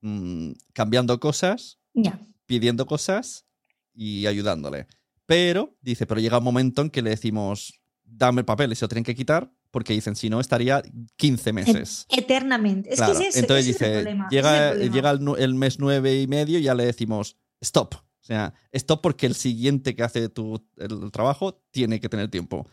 mm, 0.00 0.50
cambiando 0.72 1.20
cosas, 1.20 1.78
Ya. 1.94 2.18
pidiendo 2.46 2.84
cosas 2.86 3.46
y 3.94 4.26
ayudándole. 4.26 4.88
Pero, 5.24 5.76
dice, 5.82 6.04
pero 6.04 6.20
llega 6.20 6.38
un 6.38 6.44
momento 6.44 6.82
en 6.82 6.90
que 6.90 7.00
le 7.02 7.10
decimos, 7.10 7.80
dame 8.02 8.40
el 8.40 8.44
papel 8.44 8.72
y 8.72 8.74
se 8.74 8.84
lo 8.84 8.88
tienen 8.88 9.04
que 9.04 9.14
quitar 9.14 9.52
porque 9.70 9.92
dicen, 9.92 10.16
si 10.16 10.30
no, 10.30 10.40
estaría 10.40 10.82
15 11.16 11.52
meses. 11.52 12.06
Eternamente. 12.08 12.90
Es 12.90 12.96
Claro, 12.96 13.12
que 13.18 13.24
es 13.28 13.28
ese, 13.36 13.38
Entonces 13.40 13.66
es 13.68 13.68
el 13.68 13.72
dice, 13.74 13.92
es 13.92 13.98
el 13.98 14.28
llega, 14.30 14.70
problema. 14.70 14.94
llega 14.94 15.10
el, 15.12 15.20
nu- 15.24 15.36
el 15.36 15.54
mes 15.54 15.78
nueve 15.78 16.20
y 16.20 16.26
medio 16.26 16.58
y 16.58 16.62
ya 16.62 16.74
le 16.74 16.86
decimos, 16.86 17.36
stop. 17.60 17.94
O 18.28 18.30
sea, 18.30 18.52
stop 18.72 19.00
porque 19.00 19.24
el 19.24 19.34
siguiente 19.34 19.94
que 19.96 20.02
hace 20.02 20.28
tu, 20.28 20.62
el 20.76 21.10
trabajo 21.10 21.62
tiene 21.70 21.98
que 21.98 22.10
tener 22.10 22.28
tiempo. 22.28 22.68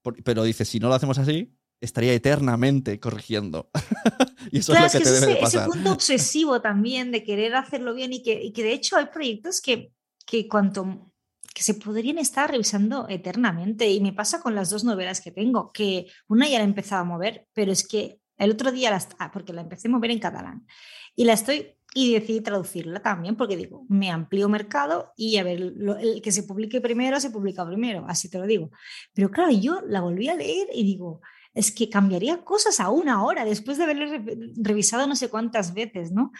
Por- 0.00 0.22
pero 0.22 0.44
dice, 0.44 0.64
si 0.64 0.80
no 0.80 0.88
lo 0.88 0.94
hacemos 0.94 1.18
así, 1.18 1.54
estaría 1.78 2.14
eternamente 2.14 2.98
corrigiendo. 2.98 3.68
y 4.50 4.60
eso 4.60 4.72
Claro, 4.72 4.86
es 4.86 4.94
lo 4.94 5.00
que, 5.00 5.04
es 5.04 5.04
te 5.04 5.10
que 5.10 5.10
debe 5.10 5.16
ese, 5.18 5.26
de 5.26 5.32
ese 5.46 5.58
pasar. 5.58 5.68
punto 5.68 5.92
obsesivo 5.92 6.62
también 6.62 7.10
de 7.12 7.22
querer 7.22 7.54
hacerlo 7.54 7.92
bien 7.92 8.14
y 8.14 8.22
que, 8.22 8.42
y 8.42 8.52
que 8.52 8.62
de 8.62 8.72
hecho 8.72 8.96
hay 8.96 9.06
proyectos 9.06 9.60
que, 9.60 9.92
que 10.24 10.48
cuanto 10.48 11.10
que 11.54 11.62
se 11.62 11.74
podrían 11.74 12.16
estar 12.18 12.50
revisando 12.50 13.06
eternamente 13.10 13.90
y 13.90 14.00
me 14.00 14.14
pasa 14.14 14.40
con 14.40 14.54
las 14.54 14.70
dos 14.70 14.84
novelas 14.84 15.20
que 15.20 15.30
tengo, 15.32 15.70
que 15.70 16.06
una 16.28 16.48
ya 16.48 16.56
la 16.58 16.64
he 16.64 16.66
empezado 16.66 17.02
a 17.02 17.04
mover, 17.04 17.46
pero 17.52 17.70
es 17.72 17.86
que 17.86 18.18
el 18.38 18.52
otro 18.52 18.72
día, 18.72 18.90
la, 18.90 19.06
ah, 19.18 19.30
porque 19.30 19.52
la 19.52 19.60
empecé 19.60 19.86
a 19.86 19.90
mover 19.92 20.10
en 20.10 20.18
catalán 20.18 20.66
y 21.14 21.24
la 21.26 21.34
estoy 21.34 21.76
y 21.94 22.12
decidí 22.12 22.40
traducirla 22.40 23.00
también 23.00 23.36
porque 23.36 23.56
digo, 23.56 23.86
me 23.88 24.10
amplío 24.10 24.48
mercado 24.48 25.12
y 25.16 25.36
a 25.38 25.44
ver, 25.44 25.60
el 26.00 26.20
que 26.22 26.32
se 26.32 26.42
publique 26.42 26.80
primero 26.80 27.20
se 27.20 27.30
publica 27.30 27.64
primero, 27.64 28.04
así 28.08 28.28
te 28.28 28.38
lo 28.38 28.46
digo. 28.46 28.70
Pero 29.14 29.30
claro, 29.30 29.52
yo 29.52 29.80
la 29.86 30.00
volví 30.00 30.28
a 30.28 30.34
leer 30.34 30.66
y 30.74 30.82
digo, 30.82 31.20
es 31.54 31.70
que 31.70 31.88
cambiaría 31.88 32.42
cosas 32.44 32.80
a 32.80 32.90
una 32.90 33.22
hora 33.24 33.44
después 33.44 33.78
de 33.78 33.84
haberle 33.84 34.06
re- 34.18 34.36
revisado 34.56 35.06
no 35.06 35.14
sé 35.14 35.28
cuántas 35.28 35.72
veces, 35.72 36.10
¿no? 36.10 36.32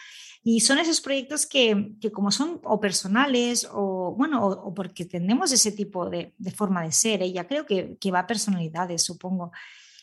Y 0.43 0.59
son 0.59 0.77
esos 0.77 0.99
proyectos 0.99 1.45
que, 1.45 1.93
que 2.01 2.11
como 2.11 2.31
son 2.31 2.59
o 2.65 2.79
personales 2.81 3.65
o, 3.71 4.13
bueno, 4.17 4.45
o, 4.45 4.73
porque 4.73 5.05
tenemos 5.05 5.53
ese 5.53 5.71
tipo 5.71 6.09
de, 6.09 6.33
de 6.37 6.51
forma 6.51 6.83
de 6.83 6.91
ser, 6.91 7.21
ella 7.21 7.47
creo 7.47 7.65
que, 7.65 7.95
que 7.97 8.11
va 8.11 8.19
a 8.19 8.27
personalidades, 8.27 9.03
supongo. 9.03 9.51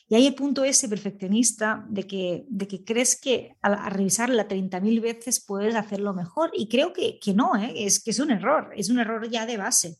Y 0.08 0.14
hay 0.14 0.26
el 0.26 0.34
punto 0.34 0.64
ese 0.64 0.88
perfeccionista 0.88 1.84
de 1.88 2.06
que, 2.06 2.44
de 2.48 2.68
que 2.68 2.84
crees 2.84 3.18
que 3.18 3.56
al, 3.62 3.74
al 3.74 3.90
revisarla 3.92 4.48
30.000 4.48 5.00
veces 5.00 5.44
puedes 5.44 5.74
hacerlo 5.74 6.12
mejor. 6.14 6.50
Y 6.52 6.68
creo 6.68 6.92
que, 6.92 7.18
que 7.18 7.34
no, 7.34 7.56
¿eh? 7.56 7.72
es 7.76 8.02
que 8.02 8.10
es 8.10 8.18
un 8.18 8.30
error, 8.30 8.70
es 8.76 8.90
un 8.90 8.98
error 8.98 9.28
ya 9.28 9.46
de 9.46 9.56
base, 9.56 9.96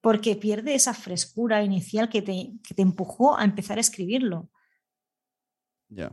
porque 0.00 0.36
pierde 0.36 0.74
esa 0.74 0.92
frescura 0.92 1.62
inicial 1.62 2.08
que 2.08 2.22
te, 2.22 2.52
que 2.66 2.74
te 2.74 2.82
empujó 2.82 3.38
a 3.38 3.44
empezar 3.44 3.78
a 3.78 3.80
escribirlo. 3.80 4.50
Ya. 5.88 6.12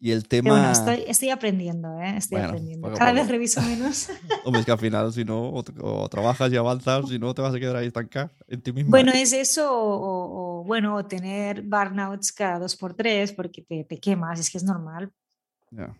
Y 0.00 0.12
el 0.12 0.28
tema... 0.28 0.50
bueno, 0.50 0.70
estoy, 0.70 1.04
estoy 1.08 1.30
aprendiendo, 1.30 1.98
¿eh? 2.00 2.16
estoy 2.18 2.38
Bueno, 2.38 2.48
aprendiendo. 2.50 2.92
Cada 2.94 3.12
vez 3.12 3.28
reviso 3.28 3.60
menos. 3.62 4.08
Hombre, 4.44 4.60
es 4.60 4.66
que 4.66 4.72
al 4.72 4.78
final, 4.78 5.12
si 5.12 5.24
no, 5.24 5.48
o, 5.48 5.64
o 5.80 6.08
trabajas 6.08 6.52
y 6.52 6.56
avanzas, 6.56 7.08
si 7.08 7.18
no, 7.18 7.34
te 7.34 7.42
vas 7.42 7.52
a 7.54 7.58
quedar 7.58 7.76
ahí 7.76 7.88
estancada 7.88 8.30
en 8.46 8.60
ti 8.62 8.72
misma. 8.72 8.90
Bueno, 8.90 9.10
es 9.12 9.32
eso, 9.32 9.72
o, 9.72 10.60
o- 10.60 10.64
bueno, 10.64 10.94
o 10.96 11.04
tener 11.04 11.62
burnouts 11.62 12.32
cada 12.32 12.58
dos 12.60 12.76
por 12.76 12.94
tres 12.94 13.32
porque 13.32 13.62
te, 13.62 13.84
te 13.84 13.98
quemas, 13.98 14.38
es 14.38 14.50
que 14.50 14.58
es 14.58 14.64
normal. 14.64 15.12
Ya. 15.72 15.96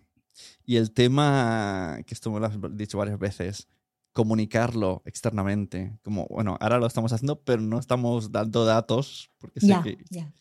Y 0.64 0.76
el 0.76 0.92
tema, 0.92 1.98
que 2.06 2.14
esto 2.14 2.30
me 2.30 2.38
lo 2.38 2.46
has 2.46 2.56
dicho 2.76 2.98
varias 2.98 3.18
veces, 3.18 3.66
comunicarlo 4.12 5.02
externamente. 5.06 5.98
Como, 6.02 6.26
bueno, 6.28 6.56
ahora 6.60 6.78
lo 6.78 6.86
estamos 6.86 7.12
haciendo, 7.12 7.40
pero 7.40 7.60
no 7.62 7.80
estamos 7.80 8.30
dando 8.30 8.64
datos, 8.64 9.30
porque 9.38 9.60
sé 9.60 9.66
que... 9.82 9.98
ya. 10.10 10.32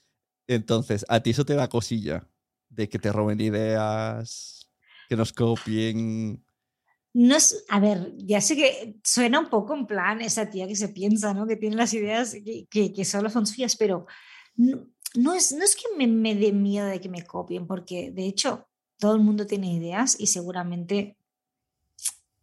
Entonces, 0.48 1.06
a 1.10 1.20
ti 1.22 1.32
eso 1.32 1.46
te 1.46 1.56
da 1.56 1.68
cosilla 1.68 2.28
de 2.70 2.90
que 2.90 3.00
te 3.00 3.12
roben 3.12 3.40
ideas, 3.40 4.70
que 5.08 5.16
nos 5.16 5.34
copien. 5.34 6.44
No 7.14 7.36
es, 7.36 7.66
a 7.70 7.80
ver, 7.80 8.14
ya 8.18 8.42
sé 8.42 8.56
que 8.56 8.98
suena 9.04 9.40
un 9.40 9.50
poco 9.50 9.74
en 9.74 9.88
plan 9.88 10.22
esa 10.22 10.50
tía 10.50 10.68
que 10.68 10.76
se 10.76 10.90
piensa, 10.90 11.34
¿no? 11.34 11.48
Que 11.48 11.56
tiene 11.56 11.76
las 11.76 11.94
ideas 11.94 12.36
que, 12.70 12.94
que, 12.94 13.06
solo 13.06 13.30
son 13.30 13.48
suyas, 13.48 13.76
pero 13.76 14.06
no, 14.56 14.88
no 15.16 15.34
es, 15.34 15.52
no 15.52 15.64
es 15.64 15.76
que 15.76 15.86
me, 15.98 16.08
me 16.08 16.36
dé 16.36 16.52
miedo 16.52 16.86
de 16.86 17.02
que 17.02 17.10
me 17.10 17.26
copien, 17.26 17.66
porque 17.66 18.12
de 18.12 18.26
hecho 18.26 18.68
todo 19.00 19.16
el 19.16 19.22
mundo 19.22 19.48
tiene 19.48 19.74
ideas 19.74 20.20
y 20.20 20.28
seguramente 20.28 21.18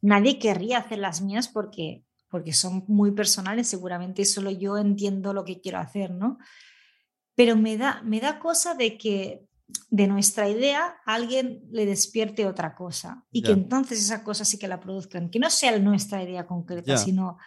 nadie 0.00 0.38
querría 0.38 0.78
hacer 0.78 0.98
las 0.98 1.22
mías 1.22 1.48
porque, 1.48 2.04
porque 2.28 2.52
son 2.52 2.84
muy 2.88 3.12
personales, 3.12 3.68
seguramente 3.68 4.24
solo 4.24 4.50
yo 4.50 4.76
entiendo 4.76 5.32
lo 5.32 5.44
que 5.44 5.60
quiero 5.60 5.78
hacer, 5.78 6.10
¿no? 6.10 6.38
Pero 7.34 7.56
me 7.56 7.76
da, 7.76 8.02
me 8.02 8.20
da 8.20 8.38
cosa 8.38 8.74
de 8.74 8.96
que 8.96 9.46
de 9.90 10.06
nuestra 10.06 10.48
idea 10.48 10.96
a 11.06 11.14
alguien 11.14 11.64
le 11.70 11.86
despierte 11.86 12.46
otra 12.46 12.74
cosa 12.74 13.24
y 13.30 13.42
que 13.42 13.52
entonces 13.52 14.00
esa 14.00 14.24
cosa 14.24 14.44
sí 14.44 14.58
que 14.58 14.68
la 14.68 14.80
produzcan, 14.80 15.30
que 15.30 15.38
no 15.38 15.50
sea 15.50 15.78
nuestra 15.78 16.22
idea 16.22 16.46
concreta, 16.46 16.96
sino 16.96 17.38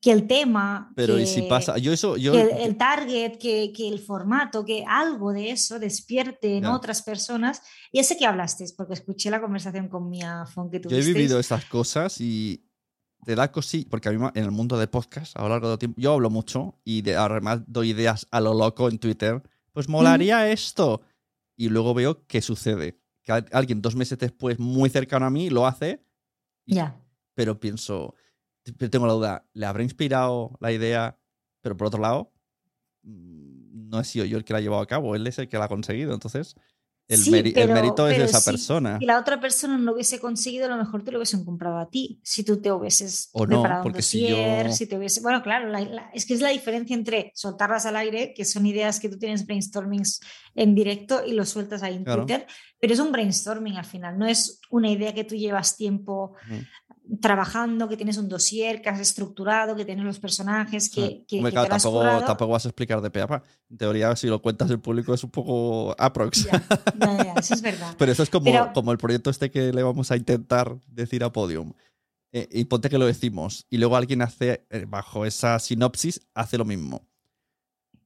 que 0.00 0.12
el 0.12 0.28
tema, 0.28 0.92
Pero 0.94 1.16
que, 1.16 1.22
y 1.22 1.26
si 1.26 1.42
pasa, 1.42 1.76
yo 1.78 1.92
eso, 1.92 2.16
yo, 2.16 2.32
que 2.32 2.42
el, 2.42 2.50
el 2.50 2.76
target, 2.76 3.36
que, 3.38 3.72
que 3.72 3.88
el 3.88 3.98
formato, 3.98 4.64
que 4.64 4.84
algo 4.86 5.32
de 5.32 5.50
eso 5.50 5.80
despierte 5.80 6.56
en 6.56 6.66
otras 6.66 7.02
personas. 7.02 7.62
Ya 7.92 8.04
sé 8.04 8.16
que 8.16 8.24
hablasteis, 8.24 8.72
porque 8.72 8.94
escuché 8.94 9.28
la 9.28 9.40
conversación 9.40 9.88
con 9.88 10.08
Mia 10.08 10.46
Fon 10.46 10.70
que 10.70 10.76
yo 10.76 10.78
he 10.78 10.82
tuvisteis. 10.82 11.14
vivido 11.14 11.40
esas 11.40 11.64
cosas 11.64 12.20
y 12.20 12.64
te 13.24 13.34
da 13.34 13.50
cosilla, 13.50 13.88
porque 13.90 14.08
a 14.08 14.12
mí 14.12 14.24
en 14.34 14.44
el 14.44 14.52
mundo 14.52 14.78
de 14.78 14.86
podcast, 14.86 15.36
a 15.36 15.42
lo 15.42 15.48
largo 15.48 15.68
del 15.70 15.78
tiempo, 15.78 16.00
yo 16.00 16.12
hablo 16.12 16.30
mucho 16.30 16.78
y 16.84 17.02
de, 17.02 17.16
además 17.16 17.62
doy 17.66 17.90
ideas 17.90 18.24
a 18.30 18.40
lo 18.40 18.54
loco 18.54 18.88
en 18.88 18.98
Twitter. 18.98 19.42
Pues 19.72 19.88
molaría 19.88 20.48
esto. 20.48 21.02
Y 21.58 21.68
luego 21.68 21.92
veo 21.92 22.24
que 22.26 22.40
sucede. 22.40 22.98
Que 23.24 23.32
al- 23.32 23.46
alguien 23.52 23.82
dos 23.82 23.94
meses 23.96 24.16
después, 24.18 24.58
muy 24.58 24.88
cercano 24.88 25.26
a 25.26 25.30
mí, 25.30 25.50
lo 25.50 25.66
hace, 25.66 26.02
Ya. 26.64 26.98
pero 27.34 27.58
pienso, 27.60 28.14
tengo 28.90 29.06
la 29.06 29.12
duda, 29.12 29.46
¿le 29.52 29.66
habrá 29.66 29.82
inspirado 29.82 30.56
la 30.60 30.72
idea? 30.72 31.18
Pero 31.60 31.76
por 31.76 31.88
otro 31.88 32.00
lado, 32.00 32.32
mm, 33.02 33.88
no 33.90 34.00
he 34.00 34.04
sido 34.04 34.24
yo 34.24 34.38
el 34.38 34.44
que 34.44 34.52
la 34.52 34.60
ha 34.60 34.62
llevado 34.62 34.82
a 34.82 34.86
cabo, 34.86 35.14
él 35.16 35.26
es 35.26 35.38
el 35.38 35.48
que 35.48 35.58
la 35.58 35.64
ha 35.64 35.68
conseguido. 35.68 36.14
Entonces, 36.14 36.54
el, 37.08 37.18
Sí, 37.18 37.30
meri- 37.30 37.48
el 37.48 37.52
pero- 37.54 37.74
mérito 37.74 38.06
es 38.08 38.18
de 38.18 38.24
esa 38.24 38.40
si- 38.40 38.50
persona. 38.50 38.98
Si 38.98 39.06
la 39.06 39.18
otra 39.18 39.40
persona 39.40 39.78
no 39.78 39.92
hubiese 39.94 40.20
conseguido, 40.20 40.66
a 40.66 40.68
lo 40.68 40.76
mejor 40.76 41.02
te 41.02 41.10
lo 41.10 41.18
hubiesen 41.18 41.42
comprado 41.44 41.78
a 41.78 41.88
ti. 41.88 42.20
Si 42.22 42.44
tú 42.44 42.60
te 42.60 42.70
hubieses 42.70 43.30
O 43.32 43.46
no, 43.46 43.46
preparado 43.62 43.80
un 43.80 43.82
porque 43.84 44.02
si 44.02 44.20
dossier, 44.28 44.66
yo- 44.66 44.72
si 44.74 44.86
te 44.86 44.96
hubiese... 44.98 45.20
Bueno, 45.22 45.42
claro, 45.42 45.68
la- 45.70 45.80
la- 45.80 46.10
es 46.12 46.26
que 46.26 46.34
es 46.34 46.42
la 46.42 46.50
diferencia 46.50 46.94
entre 46.94 47.32
soltarlas 47.34 47.86
al 47.86 47.96
aire, 47.96 48.34
que 48.36 48.44
son 48.44 48.66
ideas 48.66 49.00
que 49.00 49.08
tú 49.08 49.18
tienes 49.18 49.46
brainstormings 49.46 50.20
en 50.54 50.74
directo 50.74 51.24
y 51.26 51.32
lo 51.32 51.44
sueltas 51.46 51.82
ahí 51.82 51.96
en 51.96 52.04
Claro. 52.04 52.26
Twitter, 52.26 52.46
pero 52.80 52.92
es 52.92 53.00
un 53.00 53.10
brainstorming 53.10 53.76
al 53.76 53.84
final, 53.86 54.18
no 54.18 54.26
es 54.26 54.60
una 54.70 54.90
idea 54.90 55.14
que 55.14 55.24
tú 55.24 55.34
llevas 55.34 55.76
tiempo. 55.76 56.34
Trabajando, 57.20 57.88
que 57.88 57.96
tienes 57.96 58.18
un 58.18 58.28
dossier, 58.28 58.82
que 58.82 58.88
has 58.88 59.00
estructurado, 59.00 59.74
que 59.74 59.84
tienes 59.84 60.04
los 60.04 60.18
personajes, 60.18 60.90
que, 60.90 61.24
que, 61.26 61.36
Hombre, 61.36 61.50
que 61.50 61.54
claro, 61.54 61.64
te 61.64 61.90
lo 61.90 62.02
has 62.02 62.24
tampoco, 62.26 62.52
vas 62.52 62.66
a 62.66 62.68
explicar 62.68 63.00
de 63.00 63.10
pe 63.10 63.20
a 63.22 63.26
pa. 63.26 63.42
En 63.70 63.78
teoría, 63.78 64.14
si 64.16 64.26
lo 64.26 64.42
cuentas 64.42 64.70
en 64.70 64.80
público 64.80 65.14
es 65.14 65.24
un 65.24 65.30
poco 65.30 65.94
aprox. 65.98 66.44
Ya, 66.44 66.62
ya, 66.98 67.24
ya, 67.24 67.32
eso 67.34 67.54
es 67.54 67.62
verdad. 67.62 67.94
Pero 67.98 68.12
eso 68.12 68.22
es 68.22 68.30
como, 68.30 68.44
Pero- 68.44 68.72
como 68.74 68.92
el 68.92 68.98
proyecto 68.98 69.30
este 69.30 69.50
que 69.50 69.72
le 69.72 69.82
vamos 69.82 70.10
a 70.10 70.16
intentar 70.16 70.76
decir 70.86 71.24
a 71.24 71.32
Podium. 71.32 71.72
Eh, 72.32 72.46
y 72.52 72.64
ponte 72.66 72.90
que 72.90 72.98
lo 72.98 73.06
decimos. 73.06 73.66
Y 73.70 73.78
luego 73.78 73.96
alguien 73.96 74.20
hace, 74.22 74.66
eh, 74.70 74.84
bajo 74.86 75.24
esa 75.24 75.58
sinopsis, 75.58 76.20
hace 76.34 76.58
lo 76.58 76.64
mismo. 76.64 77.08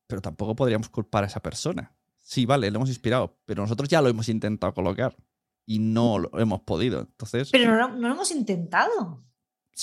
Pero 0.06 0.22
tampoco 0.22 0.54
podríamos 0.54 0.88
culpar 0.88 1.24
a 1.24 1.26
esa 1.26 1.40
persona. 1.40 1.92
Sí, 2.22 2.46
vale, 2.46 2.70
le 2.70 2.76
hemos 2.76 2.88
inspirado. 2.88 3.36
Pero 3.46 3.62
nosotros 3.62 3.88
ya 3.88 4.00
lo 4.00 4.08
hemos 4.08 4.28
intentado 4.28 4.72
colocar. 4.74 5.16
Y 5.66 5.78
no 5.78 6.18
lo 6.18 6.38
hemos 6.38 6.60
podido. 6.62 7.00
Entonces. 7.00 7.50
Pero 7.50 7.70
no, 7.70 7.76
lo- 7.88 7.94
no 7.96 8.08
lo 8.08 8.14
hemos 8.14 8.30
intentado. 8.30 9.24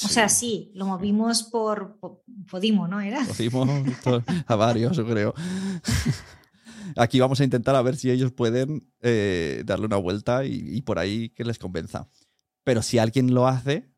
O 0.04 0.08
sea, 0.08 0.30
sí, 0.30 0.72
lo 0.76 0.86
movimos 0.86 1.44
por, 1.44 1.98
por 2.00 2.22
Podimo, 2.50 2.88
¿no? 2.88 3.02
Era. 3.02 3.26
To- 4.04 4.24
a 4.48 4.56
varios, 4.56 4.96
yo 4.98 5.06
creo. 5.06 5.34
Aquí 6.96 7.20
vamos 7.20 7.40
a 7.40 7.44
intentar 7.44 7.76
a 7.76 7.82
ver 7.82 7.96
si 7.96 8.10
ellos 8.10 8.32
pueden 8.32 8.92
eh, 9.02 9.64
darle 9.66 9.86
una 9.86 9.98
vuelta 9.98 10.46
y, 10.46 10.62
y 10.76 10.82
por 10.82 11.00
ahí 11.00 11.30
que 11.30 11.44
les 11.44 11.60
convenza. 11.60 12.10
Pero 12.64 12.82
si 12.82 12.98
alguien 12.98 13.34
lo 13.34 13.48
hace, 13.48 13.90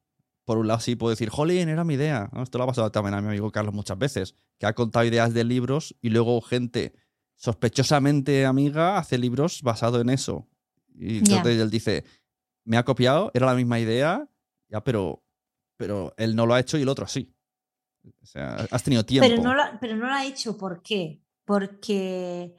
por 0.45 0.57
un 0.57 0.67
lado 0.67 0.79
sí 0.81 0.95
puedo 0.95 1.09
decir, 1.11 1.29
jolín, 1.29 1.69
era 1.69 1.83
mi 1.83 1.93
idea. 1.95 2.29
¿no? 2.33 2.43
Esto 2.43 2.57
lo 2.57 2.65
ha 2.65 2.67
pasado 2.67 2.91
también 2.91 3.13
a 3.15 3.21
mi 3.21 3.29
amigo 3.29 3.51
Carlos 3.51 3.73
muchas 3.73 3.97
veces, 3.97 4.35
que 4.59 4.65
ha 4.65 4.73
contado 4.73 5.05
ideas 5.05 5.33
de 5.33 5.43
libros 5.43 5.95
y 6.01 6.09
luego 6.09 6.39
gente 6.41 6.93
sospechosamente 7.35 8.45
amiga 8.45 8.97
hace 8.97 9.17
libros 9.17 9.61
basado 9.61 9.99
en 10.01 10.09
eso. 10.09 10.47
Y 10.95 11.19
entonces 11.19 11.59
él 11.59 11.69
dice, 11.69 12.03
me 12.65 12.77
ha 12.77 12.83
copiado, 12.85 13.31
era 13.33 13.45
la 13.47 13.55
misma 13.55 13.79
idea, 13.79 14.27
ya, 14.69 14.83
pero, 14.83 15.23
pero 15.77 16.13
él 16.17 16.35
no 16.35 16.45
lo 16.45 16.53
ha 16.53 16.59
hecho 16.59 16.77
y 16.77 16.81
el 16.83 16.89
otro 16.89 17.07
sí. 17.07 17.33
O 18.21 18.25
sea, 18.25 18.67
has 18.71 18.83
tenido 18.83 19.05
tiempo. 19.05 19.27
Pero 19.29 19.41
no, 19.41 19.53
lo, 19.53 19.63
pero 19.79 19.95
no 19.95 20.07
lo 20.07 20.13
ha 20.13 20.25
hecho, 20.25 20.57
¿por 20.57 20.81
qué? 20.81 21.21
Porque 21.45 22.55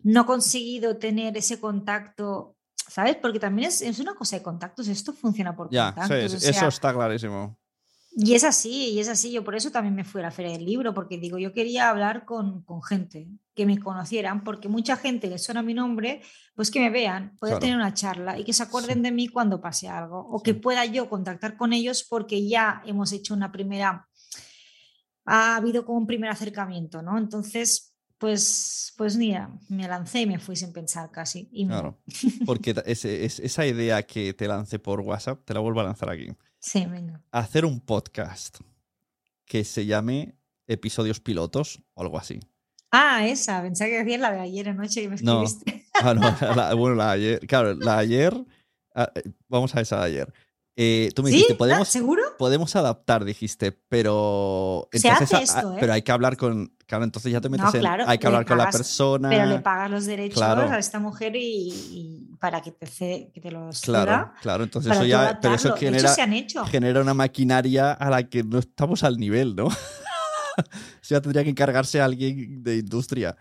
no 0.00 0.20
ha 0.20 0.26
conseguido 0.26 0.96
tener 0.98 1.36
ese 1.36 1.58
contacto, 1.58 2.56
¿sabes? 2.74 3.16
Porque 3.16 3.40
también 3.40 3.68
es, 3.68 3.80
es 3.82 3.98
una 3.98 4.14
cosa 4.14 4.36
de 4.36 4.42
contactos, 4.42 4.86
esto 4.88 5.12
funciona 5.12 5.56
por 5.56 5.70
Ya, 5.70 5.88
sí, 5.88 5.94
contactos. 6.00 6.32
o 6.32 6.36
eso 6.36 6.52
sea, 6.52 6.68
está 6.68 6.92
clarísimo. 6.92 7.58
Y 8.16 8.34
es 8.34 8.44
así, 8.44 8.90
y 8.90 9.00
es 9.00 9.08
así. 9.08 9.32
Yo 9.32 9.42
por 9.42 9.56
eso 9.56 9.70
también 9.72 9.94
me 9.94 10.04
fui 10.04 10.20
a 10.20 10.24
la 10.24 10.30
Feria 10.30 10.52
del 10.52 10.64
Libro, 10.64 10.94
porque 10.94 11.18
digo, 11.18 11.36
yo 11.38 11.52
quería 11.52 11.88
hablar 11.90 12.24
con, 12.24 12.62
con 12.62 12.80
gente 12.82 13.26
que 13.54 13.66
me 13.66 13.78
conocieran, 13.80 14.44
porque 14.44 14.68
mucha 14.68 14.96
gente 14.96 15.28
le 15.28 15.38
suena 15.38 15.62
mi 15.62 15.74
nombre, 15.74 16.20
pues 16.54 16.70
que 16.70 16.78
me 16.80 16.90
vean, 16.90 17.36
poder 17.38 17.54
Claro. 17.54 17.60
tener 17.60 17.76
una 17.76 17.92
charla 17.94 18.38
y 18.38 18.44
que 18.44 18.52
se 18.52 18.62
acuerden 18.62 18.98
Sí. 18.98 19.02
de 19.02 19.10
mí 19.12 19.28
cuando 19.28 19.60
pase 19.60 19.88
algo, 19.88 20.18
o 20.20 20.42
que 20.42 20.54
pueda 20.54 20.84
yo 20.84 21.08
contactar 21.08 21.56
con 21.56 21.72
ellos 21.72 22.04
porque 22.08 22.46
ya 22.46 22.82
hemos 22.86 23.10
hecho 23.12 23.34
una 23.34 23.50
primera, 23.50 24.08
ha 25.24 25.56
habido 25.56 25.84
como 25.84 25.98
un 25.98 26.06
primer 26.06 26.30
acercamiento, 26.30 27.02
¿no? 27.02 27.18
Entonces, 27.18 27.94
pues, 28.18 28.92
pues 28.96 29.16
mira, 29.16 29.50
me 29.68 29.88
lancé 29.88 30.20
y 30.22 30.26
me 30.26 30.38
fui 30.38 30.54
sin 30.56 30.72
pensar 30.72 31.10
casi. 31.10 31.48
Y 31.52 31.66
Claro. 31.66 31.98
Porque 32.46 32.74
ese- 32.86 33.24
esa 33.24 33.66
idea 33.66 34.02
que 34.04 34.32
te 34.34 34.46
lancé 34.46 34.78
por 34.78 35.00
WhatsApp, 35.00 35.44
te 35.44 35.52
la 35.54 35.60
vuelvo 35.60 35.80
a 35.80 35.84
lanzar 35.84 36.10
aquí. 36.10 36.28
Sí, 36.64 36.86
venga. 36.86 37.20
Hacer 37.30 37.64
un 37.64 37.80
podcast 37.80 38.58
que 39.44 39.64
se 39.64 39.86
llame 39.86 40.34
Episodios 40.66 41.20
Pilotos 41.20 41.82
o 41.94 42.02
algo 42.02 42.18
así. 42.18 42.40
Ah, 42.90 43.26
esa, 43.26 43.60
pensaba 43.62 43.90
que 43.90 43.98
decías 43.98 44.20
la 44.20 44.32
de 44.32 44.40
ayer 44.40 44.68
anoche 44.68 45.02
que 45.02 45.08
me 45.08 45.16
No. 45.22 45.42
escribiste. 45.42 45.84
Ah, 45.94 46.14
no, 46.14 46.20
la- 46.56 46.74
bueno, 46.74 46.96
la 46.96 47.06
de 47.08 47.12
ayer. 47.12 47.46
Claro, 47.46 47.74
la 47.74 47.94
de 47.96 48.00
ayer. 48.00 48.44
ah, 48.94 49.10
eh, 49.14 49.22
Vamos 49.48 49.74
a 49.74 49.80
esa 49.80 49.98
de 50.00 50.04
ayer. 50.06 50.32
Eh, 50.76 51.10
tú 51.14 51.22
me 51.22 51.30
¿Sí? 51.30 51.36
dijiste, 51.36 51.54
podemos, 51.54 51.86
¿Seguro? 51.88 52.22
podemos 52.36 52.74
adaptar, 52.74 53.24
dijiste, 53.24 53.70
pero. 53.70 54.88
Se 54.92 55.08
hace 55.08 55.36
ah, 55.36 55.40
esto, 55.40 55.68
ah, 55.70 55.74
¿eh? 55.74 55.76
Pero 55.78 55.92
hay 55.92 56.02
que 56.02 56.10
hablar 56.10 56.36
con. 56.36 56.74
Claro, 56.86 57.04
entonces 57.04 57.30
ya 57.32 57.40
te 57.40 57.48
metes 57.48 57.72
en. 57.74 57.80
claro, 57.80 58.04
hay 58.06 58.18
que 58.18 58.26
hablar 58.26 58.44
con 58.44 58.58
la 58.58 58.64
pagas- 58.64 58.76
persona. 58.76 59.28
Pero 59.28 59.46
le 59.46 59.60
pagas 59.60 59.90
los 59.90 60.04
derechos 60.04 60.34
Claro. 60.34 60.62
a 60.62 60.78
esta 60.78 60.98
mujer 60.98 61.36
y, 61.36 61.68
y 61.70 62.36
para 62.40 62.60
que 62.60 62.72
te, 62.72 63.30
que 63.32 63.40
te 63.40 63.50
los 63.52 63.80
Claro, 63.82 64.10
ceda, 64.10 64.34
claro. 64.42 64.64
Entonces 64.64 64.92
eso 64.92 65.04
ya. 65.04 65.38
Pero 65.40 65.54
eso 65.54 65.68
hecho, 65.68 65.76
genera. 65.76 66.14
han 66.18 66.32
hecho. 66.32 66.64
genera 66.66 67.00
una 67.00 67.14
maquinaria 67.14 67.92
a 67.92 68.10
la 68.10 68.28
que 68.28 68.42
no 68.42 68.58
estamos 68.58 69.04
al 69.04 69.16
nivel, 69.16 69.54
¿no? 69.54 69.66
o 69.68 69.72
sea, 71.00 71.20
tendría 71.20 71.44
que 71.44 71.50
encargarse 71.50 72.00
alguien 72.00 72.62
de 72.64 72.78
industria. 72.78 73.36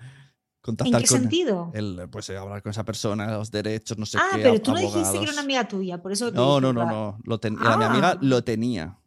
¿En 0.65 0.75
Contactar 0.77 1.01
qué 1.01 1.07
con 1.09 1.19
sentido? 1.19 1.71
el, 1.73 2.07
pues 2.09 2.29
eh, 2.29 2.37
hablar 2.37 2.61
con 2.63 2.69
esa 2.69 2.85
persona, 2.85 3.29
los 3.37 3.51
derechos, 3.51 3.97
no 3.97 4.05
sé 4.05 4.17
ah, 4.17 4.29
qué. 4.35 4.41
pero 4.43 4.53
ab- 4.55 4.61
tú 4.61 4.71
no 4.71 4.77
dijiste 4.77 4.93
que 4.97 5.01
era 5.01 5.09
abogados. 5.17 5.33
una 5.33 5.41
amiga 5.41 5.67
tuya, 5.67 6.01
por 6.01 6.11
eso 6.13 6.31
te 6.31 6.37
No, 6.37 6.61
no, 6.61 6.71
no, 6.71 6.85
no. 6.85 7.19
Lo 7.25 7.37
ten- 7.37 7.57
era 7.59 7.75
mi 7.75 7.83
amiga 7.83 8.11
Ah. 8.11 8.17
lo 8.21 8.43
tenía. 8.45 8.97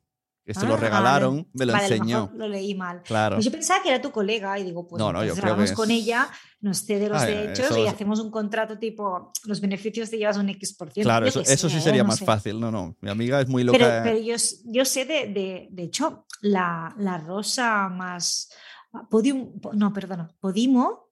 Esto 0.44 0.64
lo 0.66 0.74
Ah, 0.74 0.76
regalaron, 0.76 1.36
vale. 1.36 1.48
me 1.54 1.66
lo 1.66 1.72
Vale, 1.72 1.88
lo 1.88 1.94
enseñó. 1.94 2.20
mejor 2.24 2.36
lo 2.38 2.48
leí 2.48 2.74
mal. 2.74 3.02
Claro. 3.02 3.36
Pues 3.36 3.46
yo 3.46 3.50
pensaba 3.50 3.82
que 3.82 3.88
era 3.88 4.00
tu 4.02 4.12
colega 4.12 4.56
y 4.58 4.64
digo, 4.64 4.86
pues 4.86 5.00
No, 5.00 5.12
no, 5.12 5.18
creo 5.20 5.34
que 5.34 5.40
vamos 5.40 5.70
es- 5.70 5.72
con 5.72 5.90
ella, 5.90 6.28
nos 6.60 6.84
cede 6.84 7.08
los 7.08 7.20
Ah, 7.22 7.26
derechos 7.26 7.70
eso 7.70 7.78
y 7.82 7.86
hacemos 7.88 8.20
un 8.20 8.30
contrato 8.30 8.78
tipo, 8.78 9.32
los 9.46 9.60
beneficios 9.62 10.08
te 10.10 10.18
llevas 10.18 10.36
un 10.36 10.50
X 10.50 10.74
por 10.74 10.90
ciento. 10.92 11.08
Claro, 11.08 11.26
eso, 11.26 11.40
eso 11.40 11.68
sí 11.70 11.76
sé, 11.76 11.80
sería 11.80 12.02
no 12.02 12.08
más 12.08 12.18
sé. 12.18 12.26
fácil. 12.26 12.60
No, 12.60 12.70
no. 12.70 12.94
Mi 13.00 13.08
amiga 13.10 13.40
es 13.40 13.48
muy 13.48 13.64
loca. 13.64 13.78
Pero, 13.78 14.02
pero 14.04 14.18
yo, 14.18 14.36
yo 14.66 14.84
sé 14.84 15.04
de, 15.06 15.26
de, 15.32 15.68
de 15.70 15.82
hecho, 15.82 16.26
la, 16.42 16.94
la 16.98 17.16
rosa 17.18 17.88
más... 17.88 18.50
Podium, 19.10 19.58
po- 19.58 19.72
no, 19.74 19.92
perdona, 19.92 20.30
Podimo 20.38 21.05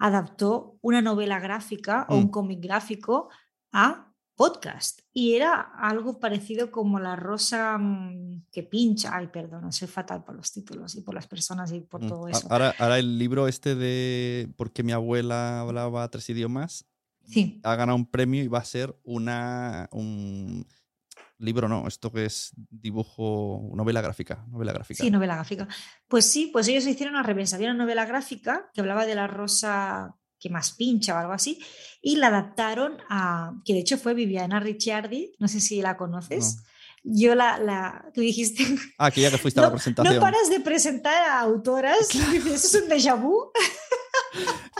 adaptó 0.00 0.78
una 0.82 1.00
novela 1.02 1.38
gráfica 1.38 2.06
o 2.08 2.16
un 2.16 2.24
Mm. 2.24 2.30
cómic 2.30 2.60
gráfico 2.60 3.28
a 3.72 4.06
podcast 4.34 5.00
y 5.12 5.34
era 5.34 5.60
algo 5.60 6.18
parecido 6.18 6.70
como 6.70 6.98
la 6.98 7.14
rosa 7.14 7.76
mm, 7.78 8.46
que 8.50 8.62
pincha. 8.62 9.14
Ay, 9.14 9.26
perdona, 9.26 9.70
soy 9.70 9.86
fatal 9.86 10.24
por 10.24 10.34
los 10.34 10.50
títulos 10.50 10.94
y 10.96 11.02
por 11.02 11.14
las 11.14 11.26
personas 11.26 11.70
y 11.72 11.80
por 11.80 12.02
Mm. 12.02 12.08
todo 12.08 12.26
eso. 12.28 12.46
Ahora, 12.50 12.74
ahora 12.78 12.98
el 12.98 13.18
libro 13.18 13.46
este 13.46 13.74
de 13.74 14.48
¿Por 14.56 14.72
qué 14.72 14.82
mi 14.82 14.92
abuela 14.92 15.60
hablaba 15.60 16.08
tres 16.10 16.28
idiomas? 16.30 16.86
Sí, 17.26 17.60
ha 17.62 17.76
ganado 17.76 17.96
un 17.96 18.06
premio 18.06 18.42
y 18.42 18.48
va 18.48 18.58
a 18.58 18.64
ser 18.64 18.98
una 19.04 19.88
un 19.92 20.66
libro, 21.40 21.68
no, 21.68 21.88
esto 21.88 22.12
que 22.12 22.26
es 22.26 22.52
dibujo, 22.70 23.70
novela 23.74 24.00
gráfica, 24.00 24.44
novela 24.48 24.72
gráfica. 24.72 25.02
sí, 25.02 25.10
novela 25.10 25.34
gráfica. 25.36 25.66
Pues 26.06 26.26
sí, 26.26 26.50
pues 26.52 26.68
ellos 26.68 26.86
hicieron 26.86 27.14
una 27.14 27.22
reversa. 27.24 27.56
Había 27.56 27.70
una 27.70 27.82
novela 27.84 28.04
gráfica 28.06 28.70
que 28.74 28.80
hablaba 28.80 29.06
de 29.06 29.14
la 29.14 29.26
rosa 29.26 30.14
que 30.38 30.48
más 30.50 30.72
pincha 30.72 31.14
o 31.14 31.18
algo 31.18 31.32
así, 31.34 31.62
y 32.00 32.16
la 32.16 32.28
adaptaron 32.28 32.96
a, 33.10 33.52
que 33.64 33.74
de 33.74 33.80
hecho 33.80 33.98
fue 33.98 34.14
Viviana 34.14 34.58
Ricciardi, 34.58 35.32
no 35.38 35.48
sé 35.48 35.60
si 35.60 35.82
la 35.82 35.98
conoces. 35.98 36.62
Yo 37.02 37.34
la, 37.34 37.58
la, 37.58 38.10
tú 38.14 38.20
dijiste, 38.22 38.64
Ah, 38.98 39.10
que 39.10 39.20
ya 39.22 39.30
que 39.30 39.36
fuiste 39.38 39.60
a 39.60 39.64
la 39.64 39.70
presentación. 39.72 40.14
no 40.14 40.20
paras 40.20 40.48
de 40.48 40.60
presentar 40.60 41.22
a 41.30 41.40
autoras, 41.40 42.08
dices, 42.32 42.64
eso 42.64 42.78
es 42.78 42.82
un 42.84 42.88
déjà 42.90 43.14
vu. 43.20 43.50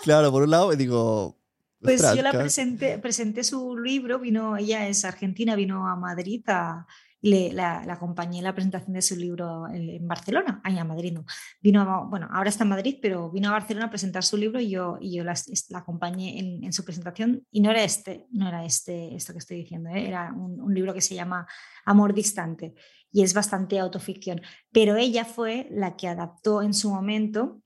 Claro, 0.02 0.30
por 0.30 0.42
un 0.42 0.50
lado 0.50 0.70
digo, 0.76 1.39
Pues 1.82 2.00
yo 2.16 2.22
la 2.22 2.30
presenté, 2.42 2.98
presenté 2.98 3.42
su 3.44 3.76
libro, 3.78 4.18
vino, 4.18 4.56
ella 4.56 4.86
es 4.88 5.04
argentina, 5.04 5.56
vino 5.56 5.88
a 5.88 5.96
Madrid 5.96 6.42
a, 6.48 6.86
le, 7.22 7.52
la, 7.52 7.84
la 7.86 7.94
acompañé 7.94 8.38
en 8.38 8.44
la 8.44 8.54
presentación 8.54 8.94
de 8.94 9.02
su 9.02 9.14
libro 9.16 9.66
en, 9.68 9.88
en 9.90 10.08
Barcelona, 10.08 10.60
ay, 10.64 10.78
a 10.78 10.84
Madrid 10.84 11.12
no, 11.12 11.24
vino, 11.62 11.82
a- 11.82 12.04
bueno, 12.04 12.28
ahora 12.32 12.48
está 12.50 12.64
en 12.64 12.70
Madrid, 12.70 12.96
pero 13.00 13.30
vino 13.30 13.48
a 13.48 13.52
Barcelona 13.52 13.86
a 13.86 13.90
presentar 13.90 14.24
su 14.24 14.36
libro 14.38 14.58
y 14.60 14.70
yo, 14.70 14.96
y 15.00 15.16
yo 15.16 15.24
la, 15.24 15.34
la 15.70 15.78
acompañé 15.78 16.38
en, 16.38 16.64
en 16.64 16.72
su 16.72 16.82
presentación 16.84 17.46
y 17.50 17.60
no 17.60 17.70
era 17.70 17.82
este, 17.84 18.26
no 18.30 18.48
era 18.48 18.64
este, 18.64 19.14
esto 19.14 19.32
que 19.32 19.38
estoy 19.38 19.58
diciendo, 19.58 19.90
¿eh? 19.90 20.06
era 20.08 20.32
un, 20.34 20.60
un 20.60 20.74
libro 20.74 20.92
que 20.94 21.00
se 21.02 21.14
llama 21.14 21.46
Amor 21.84 22.14
Distante 22.14 22.74
y 23.12 23.22
es 23.22 23.34
bastante 23.34 23.78
autoficción, 23.78 24.40
pero 24.72 24.96
ella 24.96 25.24
fue 25.24 25.66
la 25.70 25.96
que 25.96 26.08
adaptó 26.08 26.62
en 26.62 26.72
su 26.74 26.90
momento, 26.90 27.60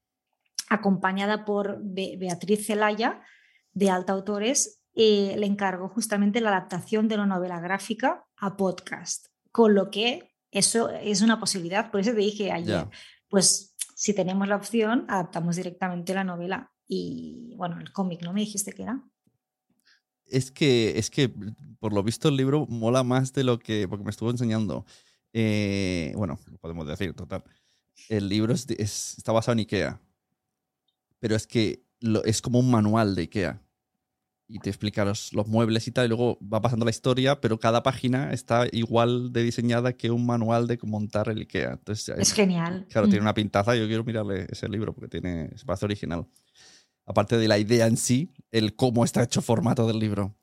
acompañada 0.69 1.45
por 1.45 1.79
Be- 1.83 2.17
Beatriz 2.19 2.67
Zelaya, 2.67 3.21
de 3.75 3.91
Alta 3.91 4.13
Autores, 4.13 4.81
eh, 4.95 5.35
le 5.39 5.47
encargó 5.47 5.89
justamente 5.89 6.41
la 6.41 6.51
adaptación 6.51 7.09
de 7.09 7.17
la 7.17 7.27
novela 7.27 7.61
gráfica 7.61 8.25
a 8.37 8.57
podcast, 8.57 9.27
con 9.53 9.75
lo 9.75 9.91
que 9.91 10.33
eso 10.51 10.89
es 10.91 11.21
una 11.21 11.41
posibilidad. 11.41 11.91
Por 11.91 12.01
eso 12.01 12.13
te 12.13 12.19
dije 12.19 12.53
ayer, 12.53 12.89
pues 13.29 13.75
si 13.97 14.15
tenemos 14.15 14.47
la 14.49 14.57
opción, 14.57 15.05
adaptamos 15.09 15.57
directamente 15.57 16.15
la 16.15 16.25
novela 16.25 16.73
y, 16.87 17.55
bueno, 17.57 17.81
el 17.81 17.93
cómic, 17.93 18.23
¿no 18.23 18.33
me 18.33 18.41
dijiste 18.41 18.73
que 18.73 18.83
era? 18.83 19.03
Es 20.27 20.51
que, 20.51 20.99
es 20.99 21.11
que, 21.11 21.33
por 21.81 21.93
lo 21.93 22.03
visto, 22.03 22.29
el 22.29 22.37
libro 22.37 22.67
mola 22.67 23.03
más 23.03 23.33
de 23.33 23.45
lo 23.45 23.59
que. 23.59 23.87
Porque 23.89 24.05
me 24.05 24.11
estuvo 24.11 24.31
enseñando. 24.31 24.87
Eh, 25.33 26.13
bueno, 26.17 26.39
lo 26.51 26.59
podemos 26.59 26.87
decir, 26.87 27.13
total. 27.15 27.45
El 28.09 28.29
libro 28.29 28.55
es 28.55 28.67
está 28.71 29.33
basado 29.33 29.53
en 29.53 29.61
IKEA. 29.61 30.01
Pero 31.19 31.37
es 31.37 31.47
que 31.47 31.85
lo- 32.01 32.25
es 32.25 32.41
como 32.41 32.59
un 32.59 32.71
manual 32.71 33.15
de 33.15 33.23
IKEA. 33.23 33.63
Y 34.47 34.59
te 34.59 34.69
explica 34.69 35.05
los, 35.07 35.33
los 35.33 35.47
muebles 35.49 35.89
y 35.89 35.91
tal. 35.91 36.05
Y 36.05 36.09
luego 36.09 36.39
va 36.41 36.61
pasando 36.61 36.85
la 36.85 36.91
historia, 36.91 37.41
pero 37.41 37.59
cada 37.59 37.83
página 37.83 38.33
está 38.33 38.67
igual 38.73 39.33
de 39.33 39.43
diseñada 39.43 39.95
que 39.95 40.11
un 40.11 40.27
manual 40.27 40.67
de 40.67 40.79
montar 40.83 41.31
el 41.31 41.39
IKEA. 41.41 41.73
Entonces, 41.73 42.15
Es 42.19 42.33
genial. 42.33 42.87
Claro, 42.91 43.07
Mm. 43.07 43.11
tiene 43.11 43.23
una 43.23 43.33
pintaza. 43.35 43.75
Yo 43.75 43.87
quiero 43.87 44.05
mirarle 44.05 44.47
ese 44.51 44.69
libro 44.69 44.93
porque 44.95 45.09
tiene, 45.09 45.51
se 45.57 45.65
parece 45.65 45.87
original. 45.87 46.27
Aparte 47.07 47.39
de 47.39 47.49
la 47.49 47.59
idea 47.59 47.87
en 47.87 47.97
sí, 47.97 48.35
el 48.51 48.77
cómo 48.77 49.05
está 49.05 49.23
hecho 49.23 49.41
formato 49.41 49.87
del 49.87 49.99
libro. 49.99 50.35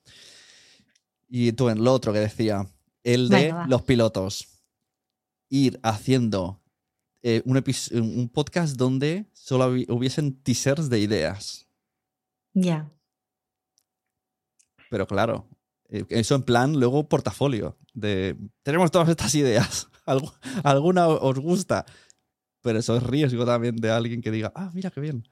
Y 1.29 1.51
tú 1.53 1.69
en 1.69 1.83
lo 1.83 1.93
otro 1.93 2.11
que 2.11 2.19
decía, 2.19 2.67
el 3.03 3.29
de 3.29 3.53
los 3.67 3.83
pilotos. 3.83 4.47
ir 5.49 5.79
haciendo 5.83 6.61
eh, 7.23 7.41
un, 7.45 7.61
un 7.93 8.29
podcast 8.29 8.77
donde 8.77 9.25
solo 9.33 9.71
hubi- 9.75 9.85
hubiesen 9.89 10.33
teasers 10.41 10.89
de 10.89 10.99
ideas. 10.99 11.67
Ya. 12.53 12.89
Pero 14.91 15.07
claro, 15.07 15.47
eh, 15.87 16.03
eso 16.09 16.35
en 16.35 16.43
plan 16.43 16.77
luego 16.77 17.07
portafolio. 17.07 17.77
De 17.93 18.35
tenemos 18.61 18.91
todas 18.91 19.07
estas 19.07 19.33
ideas. 19.35 19.87
algu- 20.05 20.33
Alguna 20.63 21.07
os 21.07 21.39
gusta. 21.39 21.85
Pero 22.61 22.77
eso 22.79 22.97
es 22.97 23.03
riesgo 23.03 23.45
también 23.45 23.77
de 23.77 23.89
alguien 23.89 24.21
que 24.21 24.31
diga, 24.31 24.51
ah, 24.53 24.69
mira 24.73 24.91
qué 24.91 24.99
bien. 24.99 25.23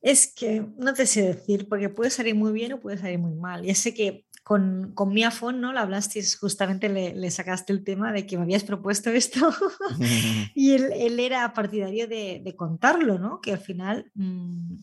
Es 0.00 0.32
que 0.34 0.64
no 0.78 0.94
te 0.94 1.06
sé 1.06 1.22
decir, 1.22 1.68
porque 1.68 1.88
puede 1.88 2.10
salir 2.10 2.34
muy 2.34 2.52
bien 2.52 2.72
o 2.72 2.80
puede 2.80 2.98
salir 2.98 3.18
muy 3.18 3.34
mal. 3.34 3.64
Ya 3.64 3.74
sé 3.74 3.94
que 3.94 4.26
con, 4.44 4.92
con 4.94 5.12
mi 5.12 5.22
afón, 5.24 5.60
¿no? 5.60 5.72
La 5.72 5.82
hablaste, 5.82 6.22
justamente 6.40 6.88
le, 6.88 7.14
le 7.14 7.30
sacaste 7.30 7.72
el 7.72 7.84
tema 7.84 8.12
de 8.12 8.26
que 8.26 8.36
me 8.36 8.44
habías 8.44 8.64
propuesto 8.64 9.10
esto. 9.10 9.40
y 10.54 10.72
él, 10.72 10.90
él 10.94 11.20
era 11.20 11.52
partidario 11.52 12.06
de, 12.08 12.40
de 12.44 12.56
contarlo, 12.56 13.18
¿no? 13.18 13.40
Que 13.40 13.52
al 13.52 13.60
final 13.60 14.10
mm, 14.14 14.74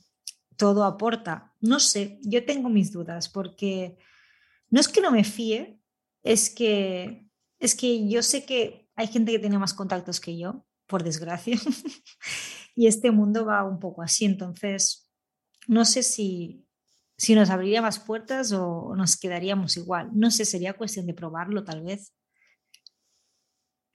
todo 0.57 0.83
aporta. 0.83 1.53
No 1.61 1.79
sé, 1.79 2.19
yo 2.23 2.45
tengo 2.45 2.69
mis 2.69 2.91
dudas, 2.91 3.29
porque 3.29 3.97
no 4.69 4.79
es 4.79 4.87
que 4.87 5.01
no 5.01 5.11
me 5.11 5.23
fíe, 5.23 5.79
es 6.23 6.49
que, 6.49 7.27
es 7.59 7.75
que 7.75 8.07
yo 8.09 8.23
sé 8.23 8.45
que 8.45 8.89
hay 8.95 9.07
gente 9.07 9.31
que 9.31 9.39
tiene 9.39 9.59
más 9.59 9.73
contactos 9.73 10.19
que 10.19 10.37
yo, 10.37 10.65
por 10.87 11.03
desgracia. 11.03 11.57
y 12.75 12.87
este 12.87 13.11
mundo 13.11 13.45
va 13.45 13.63
un 13.63 13.79
poco 13.79 14.01
así, 14.01 14.25
entonces 14.25 15.11
no 15.67 15.85
sé 15.85 16.03
si, 16.03 16.65
si 17.17 17.35
nos 17.35 17.49
abriría 17.49 17.81
más 17.81 17.99
puertas 17.99 18.51
o 18.51 18.93
nos 18.95 19.17
quedaríamos 19.17 19.77
igual. 19.77 20.09
No 20.13 20.31
sé, 20.31 20.45
sería 20.45 20.73
cuestión 20.73 21.05
de 21.07 21.13
probarlo 21.13 21.63
tal 21.63 21.83
vez. 21.83 22.13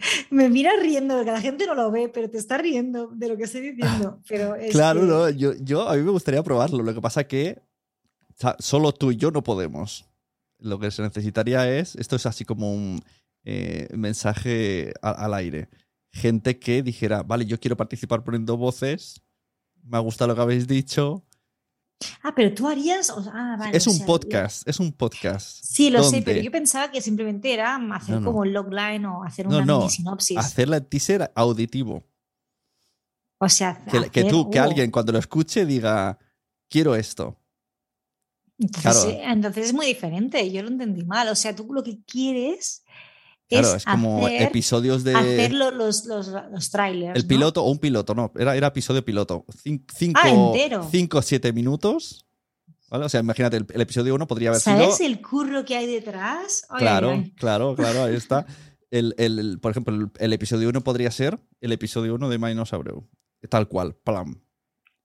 Me 0.31 0.49
miras 0.49 0.75
riendo, 0.81 1.25
que 1.25 1.31
la 1.31 1.41
gente 1.41 1.67
no 1.67 1.75
lo 1.75 1.91
ve, 1.91 2.09
pero 2.09 2.29
te 2.31 2.39
está 2.39 2.59
riendo 2.59 3.09
de 3.09 3.29
lo 3.29 3.37
que 3.37 3.45
estoy 3.45 3.61
diciendo. 3.73 4.21
Pero 4.29 4.55
es 4.55 4.71
claro, 4.73 5.01
que- 5.01 5.07
no, 5.07 5.31
yo, 5.31 5.53
yo 5.61 5.89
a 5.89 5.97
mí 5.97 6.03
me 6.03 6.11
gustaría 6.11 6.43
probarlo. 6.43 6.83
Lo 6.83 6.95
que 6.95 7.01
pasa 7.01 7.25
que 7.25 7.61
solo 8.59 8.93
tú 8.93 9.13
y 9.13 9.17
yo 9.17 9.31
no 9.31 9.43
podemos. 9.43 10.07
Lo 10.59 10.79
que 10.79 10.91
se 10.91 11.03
necesitaría 11.03 11.71
es, 11.79 11.97
esto 11.97 12.17
es 12.17 12.27
así 12.27 12.45
como 12.45 12.73
un 12.73 13.03
eh, 13.45 13.89
mensaje 13.97 14.93
al 15.03 15.35
aire. 15.35 15.69
Gente 16.13 16.59
que 16.59 16.83
dijera, 16.83 17.23
vale, 17.23 17.47
yo 17.47 17.59
quiero 17.59 17.77
participar 17.77 18.23
poniendo 18.25 18.57
voces, 18.57 19.23
me 19.83 19.97
ha 19.97 20.01
gustado 20.01 20.29
lo 20.29 20.35
que 20.35 20.43
habéis 20.43 20.67
dicho. 20.67 21.25
Ah, 22.23 22.33
pero 22.35 22.55
tú 22.55 22.67
harías. 22.67 23.11
ah, 23.11 23.57
vale, 23.59 23.77
es 23.77 23.87
o 23.87 23.91
un 23.91 23.97
sea, 23.99 24.07
podcast, 24.07 24.67
es 24.69 24.81
un 24.81 24.93
podcast. 24.93 25.63
Sí, 25.65 25.91
lo 25.91 26.03
sé, 26.03 26.23
pero 26.23 26.41
yo 26.41 26.51
pensaba 26.51 26.91
que 26.91 27.01
simplemente 27.03 27.53
era 27.53 27.77
hacer 27.95 28.15
No, 28.17 28.21
no. 28.21 28.27
como 28.33 28.45
el 28.45 28.53
logline 28.53 29.05
o 29.07 29.23
hacer 29.25 29.47
una 29.47 29.65
no, 29.65 29.79
mini 29.81 29.91
sinopsis. 29.91 30.37
Hacerle 30.39 30.77
el 30.79 30.87
teaser 30.87 31.31
auditivo. 31.35 32.03
o 33.39 33.49
sea, 33.49 33.85
Que, 33.85 34.11
que 34.11 34.21
hacer- 34.21 34.31
tú, 34.31 34.51
que 34.51 34.59
alguien 34.59 34.91
cuando 34.91 35.13
lo 35.13 35.19
escuche 35.19 35.67
diga, 35.67 36.19
quiero 36.69 36.95
esto. 36.95 37.37
Entonces, 38.59 38.83
claro. 39.05 39.11
eh, 39.11 39.23
entonces 39.33 39.67
es 39.67 39.73
muy 39.73 39.87
diferente. 39.87 40.51
Yo 40.51 40.63
lo 40.63 40.69
entendí 40.69 41.05
mal. 41.05 41.29
O 41.29 41.35
sea, 41.35 41.55
tú 41.57 41.67
lo 41.73 41.83
que 41.83 42.03
quieres 42.05 42.83
Claro, 43.51 43.69
es, 43.69 43.75
es 43.77 43.85
como 43.85 44.27
hacer, 44.27 44.43
episodios 44.43 45.05
de... 45.05 45.15
hacer 45.15 45.53
lo- 45.53 45.71
los, 45.73 46.07
los, 46.07 46.29
los 46.51 46.71
trailers. 46.71 47.17
El 47.17 47.23
¿no? 47.25 47.29
piloto 47.29 47.65
o 47.65 47.71
un 47.71 47.79
piloto, 47.79 48.15
no, 48.15 48.33
era, 48.39 48.57
era 48.57 48.69
episodio 48.69 49.05
piloto. 49.05 49.45
Cin- 49.65 49.85
Cinco, 49.95 50.21
Ah, 50.23 50.29
entero. 50.31 50.89
cinco 50.91 51.19
o 51.19 51.23
siete 51.23 51.53
minutos. 51.53 52.27
¿vale? 52.89 53.05
O 53.05 53.09
sea, 53.09 53.21
imagínate, 53.21 53.57
el, 53.57 53.67
el 53.73 53.81
episodio 53.81 54.15
uno 54.15 54.27
podría 54.27 54.51
haber 54.51 54.61
¿Sabes 54.61 54.97
sido. 54.97 55.09
el 55.09 55.21
curro 55.23 55.65
que 55.65 55.77
hay 55.77 55.87
detrás? 55.87 56.65
Ay, 56.71 56.79
Claro, 56.81 57.11
ay, 57.11 57.21
ay. 57.25 57.31
claro, 57.35 57.75
claro, 57.77 58.05
ahí 58.05 58.15
está. 58.17 58.47
El, 58.93 59.15
el- 59.19 59.61
por 59.61 59.71
ejemplo, 59.71 59.95
el, 59.95 60.11
el 60.19 60.33
episodio 60.33 60.69
uno 60.69 60.81
podría 60.83 61.13
ser 61.13 61.39
el 61.61 61.71
episodio 61.71 62.13
uno 62.17 62.29
de 62.29 62.39
Minos 62.39 62.73
Abreu. 62.73 63.09
Tal 63.49 63.69
cual, 63.69 63.95
plam. 63.95 64.43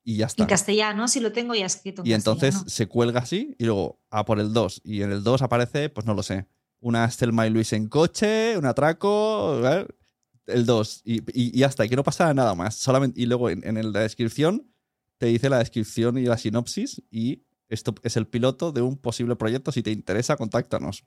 Y 0.03 0.17
ya 0.17 0.25
está. 0.25 0.41
En 0.41 0.49
castellano, 0.49 1.07
si 1.07 1.19
lo 1.19 1.31
tengo 1.31 1.53
ya 1.53 1.67
escrito. 1.67 2.01
en 2.01 2.07
Y 2.07 2.13
entonces 2.13 2.63
se 2.65 2.87
cuelga 2.87 3.19
así 3.19 3.55
y 3.59 3.65
luego 3.65 4.01
a 4.09 4.25
por 4.25 4.39
el 4.39 4.53
2. 4.53 4.81
Y 4.85 5.03
en 5.03 5.11
el 5.11 5.23
2 5.23 5.43
aparece, 5.43 5.89
pues 5.89 6.07
no 6.07 6.15
lo 6.15 6.23
sé, 6.23 6.47
una 6.85 7.05
Estelma 7.05 7.47
y 7.47 7.49
Luis 7.49 7.73
en 7.73 7.87
coche, 7.87 8.55
un 8.59 8.65
atraco, 8.67 9.59
¿eh? 9.67 9.87
el 10.45 10.67
2. 10.67 11.01
Y, 11.03 11.17
y, 11.33 11.59
y 11.59 11.65
y 11.65 11.89
que 11.89 11.95
no 11.95 12.03
pasa 12.03 12.31
nada 12.31 12.53
más. 12.53 12.75
Solamente, 12.75 13.19
y 13.19 13.25
luego 13.25 13.49
en, 13.49 13.91
la 13.91 14.01
descripción 14.01 14.71
te 15.17 15.25
dice 15.25 15.49
la 15.49 15.57
descripción 15.57 16.19
y 16.19 16.25
la 16.25 16.37
sinopsis 16.37 17.01
y 17.09 17.41
esto 17.69 17.95
es 18.03 18.17
el 18.17 18.27
piloto 18.27 18.71
de 18.71 18.83
un 18.83 18.97
posible 18.97 19.35
proyecto. 19.35 19.71
Si 19.71 19.81
te 19.81 19.91
interesa, 19.91 20.37
contáctanos. 20.37 21.03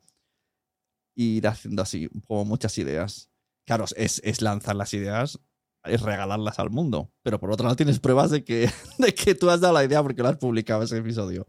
Y 1.14 1.36
ir 1.36 1.46
haciendo 1.46 1.82
así, 1.82 2.08
como 2.26 2.44
muchas 2.44 2.76
ideas. 2.78 3.30
Claro, 3.64 3.84
es, 3.94 4.20
es 4.24 4.42
lanzar 4.42 4.74
las 4.74 4.92
ideas, 4.94 5.38
es 5.84 6.02
regalarlas 6.02 6.58
al 6.58 6.70
mundo. 6.70 7.12
Pero 7.22 7.38
por 7.38 7.52
otro 7.52 7.64
lado 7.64 7.76
tienes 7.76 8.00
pruebas 8.00 8.32
de 8.32 8.42
que, 8.42 8.68
de 8.98 9.14
que 9.14 9.36
tú 9.36 9.48
has 9.48 9.60
dado 9.60 9.74
la 9.74 9.84
idea 9.84 10.02
porque 10.02 10.22
lo 10.22 10.28
has 10.28 10.38
publicado 10.38 10.82
ese 10.82 10.96
episodio. 10.96 11.46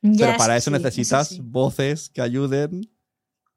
Ya, 0.00 0.26
Pero 0.26 0.38
para 0.38 0.56
eso 0.56 0.70
necesitas 0.70 1.28
sí. 1.28 1.40
voces 1.42 2.08
que 2.10 2.20
ayuden, 2.20 2.93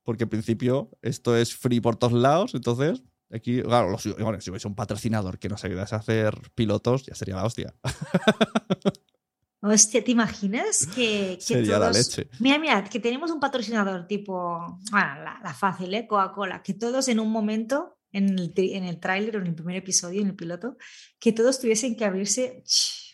porque 0.08 0.24
en 0.24 0.30
principio 0.30 0.89
esto 1.01 1.36
es 1.36 1.53
free 1.53 1.82
por 1.82 1.97
todos 1.97 2.14
lados. 2.14 2.55
Entonces, 2.55 3.03
aquí, 3.30 3.62
claro, 3.62 3.89
los- 3.89 4.08
bueno, 4.18 4.39
si 4.39 4.49
hubiese 4.49 4.70
un 4.70 4.74
patrocinador 4.76 5.38
que 5.38 5.49
nos 5.49 5.66
ayudase 5.66 5.95
a 5.95 5.97
hacer 5.97 6.34
pilotos, 6.55 7.05
ya 7.05 7.14
sería 7.14 7.36
la 7.36 7.43
hostia. 7.43 7.76
Hostia, 9.60 10.03
¿te 10.03 10.12
imaginas 10.12 10.86
que, 10.95 11.36
que 11.38 11.41
Sería 11.41 11.80
la 11.80 11.91
todos- 11.91 11.97
leche. 11.97 12.30
Mira, 12.39 12.60
mira, 12.60 12.84
que 12.86 12.99
tenemos 12.99 13.32
un 13.32 13.39
patrocinador 13.39 14.08
tipo, 14.08 14.80
bueno, 14.91 15.16
la, 15.24 15.39
la 15.43 15.53
fácil, 15.53 15.93
¿eh? 15.93 16.05
Coca-Cola, 16.08 16.62
que 16.62 16.74
todos 16.76 17.08
en 17.10 17.20
un 17.20 17.32
momento, 17.32 17.97
en 18.12 18.38
el, 18.39 18.53
en 18.55 18.84
el 18.86 18.99
tráiler 18.99 19.36
o 19.36 19.41
en 19.41 19.47
el 19.47 19.55
primer 19.55 19.76
episodio, 19.76 20.22
en 20.22 20.28
el 20.28 20.36
piloto, 20.36 20.78
que 21.20 21.34
todos 21.34 21.60
tuviesen 21.60 21.97
que 21.97 22.05
abrirse 22.05 22.64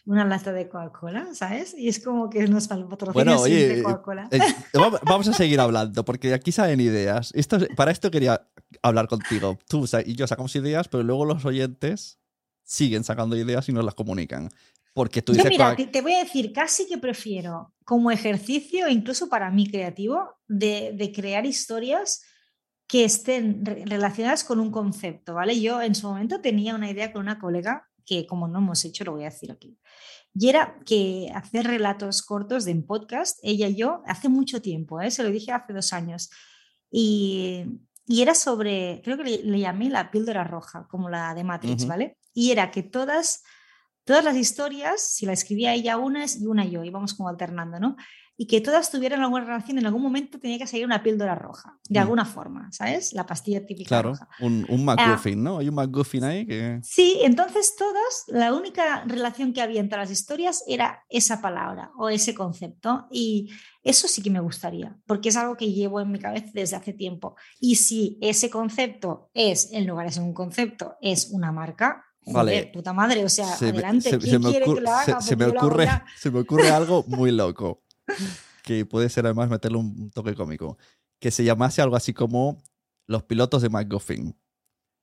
una 0.06 0.26
lata 0.26 0.52
de 0.52 0.68
Coca-Cola, 0.68 1.28
¿sabes? 1.34 1.74
Y 1.78 1.88
es 1.88 2.04
como 2.04 2.30
que 2.30 2.46
nos 2.48 2.68
patrocina 2.68 3.14
Bueno, 3.14 3.40
oye, 3.40 3.58
siempre 3.58 3.84
Coca-Cola. 3.84 4.28
Eh, 4.32 4.40
va- 4.78 5.00
vamos 5.06 5.28
a 5.30 5.34
seguir 5.34 5.60
hablando, 5.60 6.04
porque 6.04 6.34
aquí 6.34 6.52
salen 6.52 6.82
ideas. 6.82 7.32
Esto, 7.36 7.58
para 7.76 7.92
esto 7.92 8.12
quería 8.12 8.48
hablar 8.82 9.08
contigo. 9.08 9.58
Tú 9.70 9.86
y 10.06 10.16
yo 10.16 10.28
sacamos 10.28 10.56
ideas, 10.56 10.88
pero 10.90 11.04
luego 11.04 11.24
los 11.26 11.46
oyentes 11.46 12.20
siguen 12.64 13.04
sacando 13.04 13.36
ideas 13.38 13.70
y 13.70 13.72
nos 13.74 13.86
las 13.86 13.96
comunican. 13.96 14.50
Porque 14.94 15.22
tú 15.22 15.32
Yo 15.34 15.38
dices, 15.38 15.50
mira, 15.50 15.72
"Coca- 15.72 15.78
te, 15.78 15.88
te 15.88 16.02
voy 16.02 16.14
a 16.14 16.24
decir, 16.24 16.54
casi 16.54 16.86
que 16.88 16.98
prefiero 16.98 17.74
como 17.86 18.12
ejercicio, 18.12 18.88
incluso 18.90 19.28
para 19.30 19.50
mí 19.52 19.68
creativo, 19.68 20.36
de, 20.48 20.94
de 20.96 21.12
crear 21.12 21.46
historias 21.46 22.22
que 22.88 23.06
estén 23.06 23.66
re- 23.66 23.86
relacionadas 23.86 24.44
con 24.44 24.60
un 24.60 24.70
concepto, 24.70 25.34
¿vale? 25.34 25.60
Yo 25.60 25.82
en 25.82 25.96
su 25.96 26.08
momento 26.08 26.42
tenía 26.42 26.76
una 26.76 26.92
idea 26.92 27.12
con 27.12 27.22
una 27.24 27.40
colega 27.40 27.90
que 28.06 28.26
como 28.26 28.48
no 28.48 28.60
hemos 28.60 28.84
hecho, 28.86 29.04
lo 29.04 29.14
voy 29.14 29.24
a 29.24 29.30
decir 29.30 29.52
aquí. 29.52 29.78
Y 30.36 30.50
era 30.50 30.80
que 30.86 31.32
hacer 31.36 31.68
relatos 31.68 32.22
cortos 32.22 32.66
de 32.66 32.72
en 32.72 32.86
podcast, 32.86 33.38
ella 33.44 33.68
y 33.68 33.76
yo, 33.76 34.02
hace 34.06 34.30
mucho 34.30 34.62
tiempo, 34.62 35.00
¿eh? 35.00 35.12
se 35.12 35.24
lo 35.24 35.30
dije 35.30 35.52
hace 35.52 35.74
dos 35.74 35.94
años. 35.94 36.30
Y, 36.90 37.66
y 38.08 38.22
era 38.22 38.34
sobre, 38.34 39.02
creo 39.04 39.18
que 39.18 39.24
le, 39.24 39.44
le 39.44 39.60
llamé 39.60 39.90
la 39.90 40.10
píldora 40.12 40.44
roja, 40.44 40.88
como 40.90 41.10
la 41.10 41.36
de 41.36 41.44
Matrix. 41.44 41.86
¿vale? 41.86 42.18
Y 42.34 42.52
era 42.52 42.72
que 42.72 42.84
todas 42.84 43.44
todas 44.06 44.24
las 44.24 44.36
historias, 44.36 45.02
si 45.02 45.26
la 45.26 45.34
escribía 45.34 45.74
ella 45.74 45.98
unas 45.98 46.40
y 46.40 46.46
una 46.46 46.66
yo, 46.66 46.84
íbamos 46.84 47.14
como 47.14 47.30
alternando, 47.30 47.80
¿no? 47.80 47.96
Y 48.36 48.48
que 48.48 48.62
todas 48.62 48.90
tuvieran 48.90 49.22
alguna 49.22 49.46
relación, 49.46 49.78
en 49.78 49.86
algún 49.86 50.02
momento 50.02 50.40
tenía 50.40 50.58
que 50.58 50.66
salir 50.66 50.86
una 50.86 51.04
píldora 51.04 51.36
roja, 51.36 51.78
de 51.88 52.00
Mm. 52.00 52.02
alguna 52.02 52.26
forma, 52.26 52.72
¿sabes? 52.72 53.14
La 53.14 53.28
pastilla 53.28 53.64
típica 53.64 53.90
claro, 53.90 54.10
roja. 54.14 54.28
un, 54.40 54.66
un 54.70 54.84
MacGuffin, 54.84 55.44
¿no? 55.44 55.60
Hay 55.60 55.70
un 55.70 55.76
MacGuffin 55.76 56.24
ahí 56.24 56.46
que... 56.48 56.80
Sí, 56.82 57.20
entonces 57.22 57.76
todas, 57.78 58.24
la 58.28 58.54
única 58.54 59.04
relación 59.06 59.54
que 59.54 59.62
había 59.62 59.80
entre 59.82 60.00
las 60.00 60.10
historias 60.10 60.64
era 60.68 61.04
esa 61.10 61.42
palabra 61.42 61.92
o 61.96 62.10
ese 62.10 62.34
concepto. 62.34 63.06
Y 63.12 63.52
eso 63.84 64.08
sí 64.08 64.24
que 64.24 64.32
me 64.32 64.40
gustaría, 64.40 64.98
porque 65.06 65.30
es 65.30 65.36
algo 65.38 65.56
que 65.56 65.72
llevo 65.72 66.02
en 66.02 66.12
mi 66.12 66.18
cabeza 66.18 66.48
desde 66.54 66.76
hace 66.76 66.94
tiempo. 66.94 67.36
Y 67.60 67.76
si 67.76 68.18
ese 68.22 68.50
concepto 68.50 69.30
es, 69.36 69.72
en 69.74 69.86
lugar 69.86 70.08
de 70.08 70.12
ser 70.14 70.24
un 70.24 70.34
concepto, 70.34 70.96
es 71.02 71.30
una 71.32 71.52
marca, 71.52 72.04
joder, 72.22 72.34
Vale. 72.64 72.72
puta 72.74 72.94
madre, 72.94 73.24
o 73.26 73.30
sea, 73.30 73.46
se 73.46 73.66
me- 73.66 73.72
adelante, 73.74 74.10
se- 74.10 74.18
¿quién 74.18 74.32
se 74.32 74.40
me 74.40 74.50
quiere 74.50 74.74
que 74.74 74.82
lo 74.82 74.90
haga? 74.92 75.22
se- 75.22 75.28
se 75.28 75.36
Porque 75.38 75.52
me 75.52 75.58
ocurre, 75.60 75.88
se 76.18 76.32
me 76.32 76.40
ocurre 76.40 76.70
algo 76.72 77.04
muy 77.08 77.30
loco. 77.32 77.84
Que 78.64 78.86
puede 78.86 79.10
ser 79.10 79.26
además 79.26 79.50
meterle 79.50 79.78
un 79.78 80.10
toque 80.12 80.36
cómico. 80.36 80.78
Que 81.20 81.32
se 81.32 81.44
llamase 81.44 81.82
algo 81.82 81.96
así 81.96 82.14
como 82.14 82.62
los 83.08 83.24
pilotos 83.24 83.62
de 83.62 83.70
MacGuffin. 83.70 84.28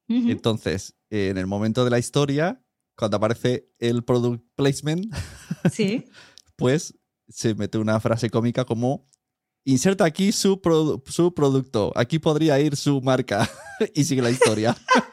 Ujú. 0.08 0.30
Entonces, 0.30 0.96
eh, 1.10 1.28
en 1.28 1.38
el 1.38 1.46
momento 1.46 1.84
de 1.84 1.90
la 1.90 1.98
historia, 1.98 2.62
cuando 2.96 3.16
aparece 3.18 3.68
el 3.78 4.02
product 4.04 4.44
placement, 4.56 5.06
Sí. 5.72 6.04
pues 6.56 6.94
se 7.28 7.54
mete 7.54 7.78
una 7.78 8.00
frase 8.00 8.28
cómica 8.28 8.64
como 8.64 9.06
inserta 9.64 10.04
aquí 10.04 10.32
su, 10.32 10.60
produ- 10.60 11.02
su 11.08 11.32
producto, 11.34 11.92
aquí 11.94 12.18
podría 12.18 12.58
ir 12.60 12.76
su 12.76 13.00
marca 13.02 13.48
y 13.94 14.04
sigue 14.04 14.22
la 14.22 14.30
historia. 14.30 14.76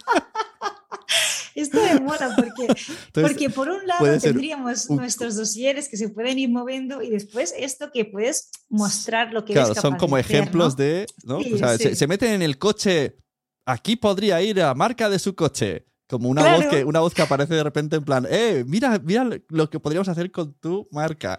Esto 1.57 1.79
me 1.81 1.99
mola 1.99 2.33
porque, 2.35 2.61
Entonces, 2.67 3.11
porque 3.23 3.49
por 3.49 3.67
un 3.69 3.85
lado 3.87 4.05
tendríamos 4.19 4.89
un- 4.89 4.97
nuestros 4.97 5.35
dosieres 5.35 5.89
que 5.89 5.97
se 5.97 6.09
pueden 6.09 6.37
ir 6.39 6.49
moviendo 6.49 7.01
y 7.01 7.09
después 7.09 7.53
esto 7.57 7.89
que 7.91 8.05
puedes 8.05 8.49
mostrar 8.69 9.33
lo 9.33 9.43
que 9.43 9.53
claro, 9.53 9.69
eres 9.71 9.81
son 9.81 9.91
capaz 9.93 9.99
como 9.99 10.15
de 10.17 10.21
hacer, 10.21 10.35
ejemplos 10.35 10.77
¿no? 10.77 10.83
de, 10.83 11.05
¿no? 11.23 11.41
Sí, 11.41 11.53
O 11.53 11.57
sea, 11.57 11.77
se, 11.77 11.89
sí. 11.89 11.95
se 11.95 12.07
meten 12.07 12.31
en 12.33 12.41
el 12.43 12.57
coche 12.57 13.17
aquí 13.65 13.95
podría 13.95 14.41
ir 14.41 14.61
a 14.61 14.73
marca 14.73 15.09
de 15.09 15.19
su 15.19 15.35
coche. 15.35 15.85
Como 16.09 16.29
una, 16.29 16.41
Claro. 16.41 16.57
voz 16.61 16.67
que, 16.67 16.85
una 16.85 16.99
voz 17.01 17.13
que 17.13 17.21
aparece 17.21 17.53
de 17.53 17.63
repente 17.63 17.97
en 17.97 18.05
plan, 18.05 18.25
eh, 18.29 18.63
mira, 18.65 18.97
mira 19.03 19.27
lo 19.49 19.69
que 19.69 19.77
podríamos 19.79 20.07
hacer 20.07 20.31
con 20.31 20.53
tu 20.53 20.87
marca. 20.91 21.37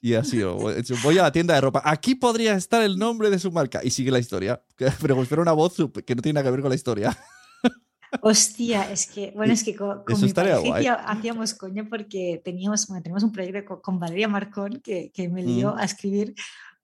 Y 0.00 0.14
así, 0.14 0.40
voy 1.02 1.18
a 1.18 1.22
la 1.22 1.32
tienda 1.32 1.54
de 1.54 1.60
ropa. 1.60 1.82
Aquí 1.84 2.14
podría 2.14 2.54
estar 2.54 2.80
el 2.82 2.96
nombre 2.96 3.28
de 3.30 3.40
su 3.40 3.50
marca. 3.50 3.80
Y 3.82 3.90
sigue 3.90 4.12
la 4.12 4.20
historia. 4.20 4.62
Pero 5.02 5.20
espera 5.20 5.42
una 5.42 5.50
voz 5.50 5.74
que 6.06 6.14
no 6.14 6.22
tiene 6.22 6.34
nada 6.34 6.44
que 6.44 6.50
ver 6.52 6.60
con 6.60 6.68
la 6.68 6.76
historia. 6.76 7.18
Hostia, 8.22 8.90
es 8.90 9.06
que, 9.06 9.32
bueno, 9.36 9.52
es 9.52 9.62
que 9.64 9.74
con, 9.76 10.02
con 10.04 10.20
mi 10.20 10.32
pareja 10.32 10.58
guay. 10.58 10.70
hacía- 10.86 10.94
hacíamos 10.94 11.54
coña 11.54 11.86
porque 11.88 12.40
teníamos, 12.44 12.86
bueno, 12.86 13.02
tenemos 13.02 13.22
un 13.22 13.32
proyecto 13.32 13.64
con, 13.66 13.80
con 13.80 13.98
Valeria 14.00 14.28
Marcón 14.28 14.80
que, 14.82 15.10
que 15.12 15.28
me 15.28 15.42
lió 15.42 15.74
Mm. 15.74 15.78
a 15.78 15.84
escribir 15.84 16.34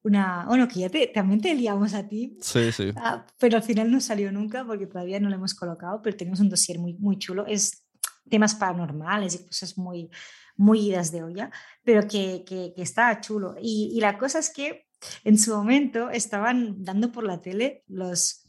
una, 0.02 0.44
bueno, 0.46 0.68
que 0.68 0.80
ya 0.80 0.90
te, 0.90 1.06
también 1.06 1.40
te 1.40 1.54
liamos 1.54 1.94
a 1.94 2.06
ti, 2.06 2.36
Sí, 2.40 2.70
sí. 2.72 2.90
ah, 2.96 3.24
pero 3.38 3.56
al 3.56 3.62
final 3.62 3.90
no 3.90 4.00
salió 4.00 4.30
nunca 4.30 4.64
porque 4.66 4.86
todavía 4.86 5.18
no 5.18 5.30
lo 5.30 5.36
hemos 5.36 5.54
colocado, 5.54 6.02
pero 6.02 6.14
tenemos 6.16 6.40
un 6.40 6.50
dossier 6.50 6.78
muy, 6.78 6.92
muy 6.94 7.18
chulo, 7.18 7.46
es 7.46 7.86
temas 8.28 8.54
paranormales 8.54 9.34
y 9.34 9.46
cosas 9.46 9.78
muy, 9.78 10.10
muy 10.56 10.88
idas 10.90 11.10
de 11.10 11.22
olla, 11.22 11.50
pero 11.84 12.06
que, 12.06 12.44
que, 12.46 12.72
que 12.76 12.82
está 12.82 13.18
chulo. 13.20 13.56
Y, 13.60 13.92
y 13.94 14.00
la 14.00 14.18
cosa 14.18 14.38
es 14.40 14.50
que 14.52 14.86
en 15.24 15.38
su 15.38 15.54
momento 15.54 16.10
estaban 16.10 16.84
dando 16.84 17.10
por 17.10 17.24
la 17.24 17.40
tele 17.40 17.82
los, 17.88 18.43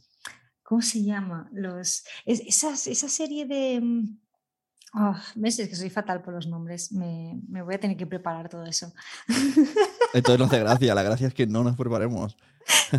¿cómo 0.68 0.82
se 0.82 1.02
llama? 1.04 1.48
Los, 1.52 2.04
es- 2.24 2.40
esas, 2.46 2.86
esa 2.88 3.08
serie 3.08 3.46
de... 3.46 3.80
mm, 3.80 4.18
¿Ves? 5.34 5.58
Es 5.58 5.68
que 5.68 5.76
soy 5.76 5.90
fatal 5.90 6.22
por 6.22 6.32
los 6.34 6.46
nombres. 6.46 6.90
Me, 6.92 7.38
me 7.48 7.62
voy 7.62 7.74
a 7.74 7.80
tener 7.80 7.96
que 7.96 8.06
preparar 8.06 8.48
todo 8.48 8.64
eso. 8.64 8.92
Entonces 10.14 10.38
no 10.38 10.44
hace 10.46 10.58
gracia. 10.58 10.94
La 10.94 11.02
gracia 11.02 11.26
es 11.28 11.34
que 11.34 11.46
no 11.46 11.62
nos 11.62 11.76
preparemos. 11.76 12.36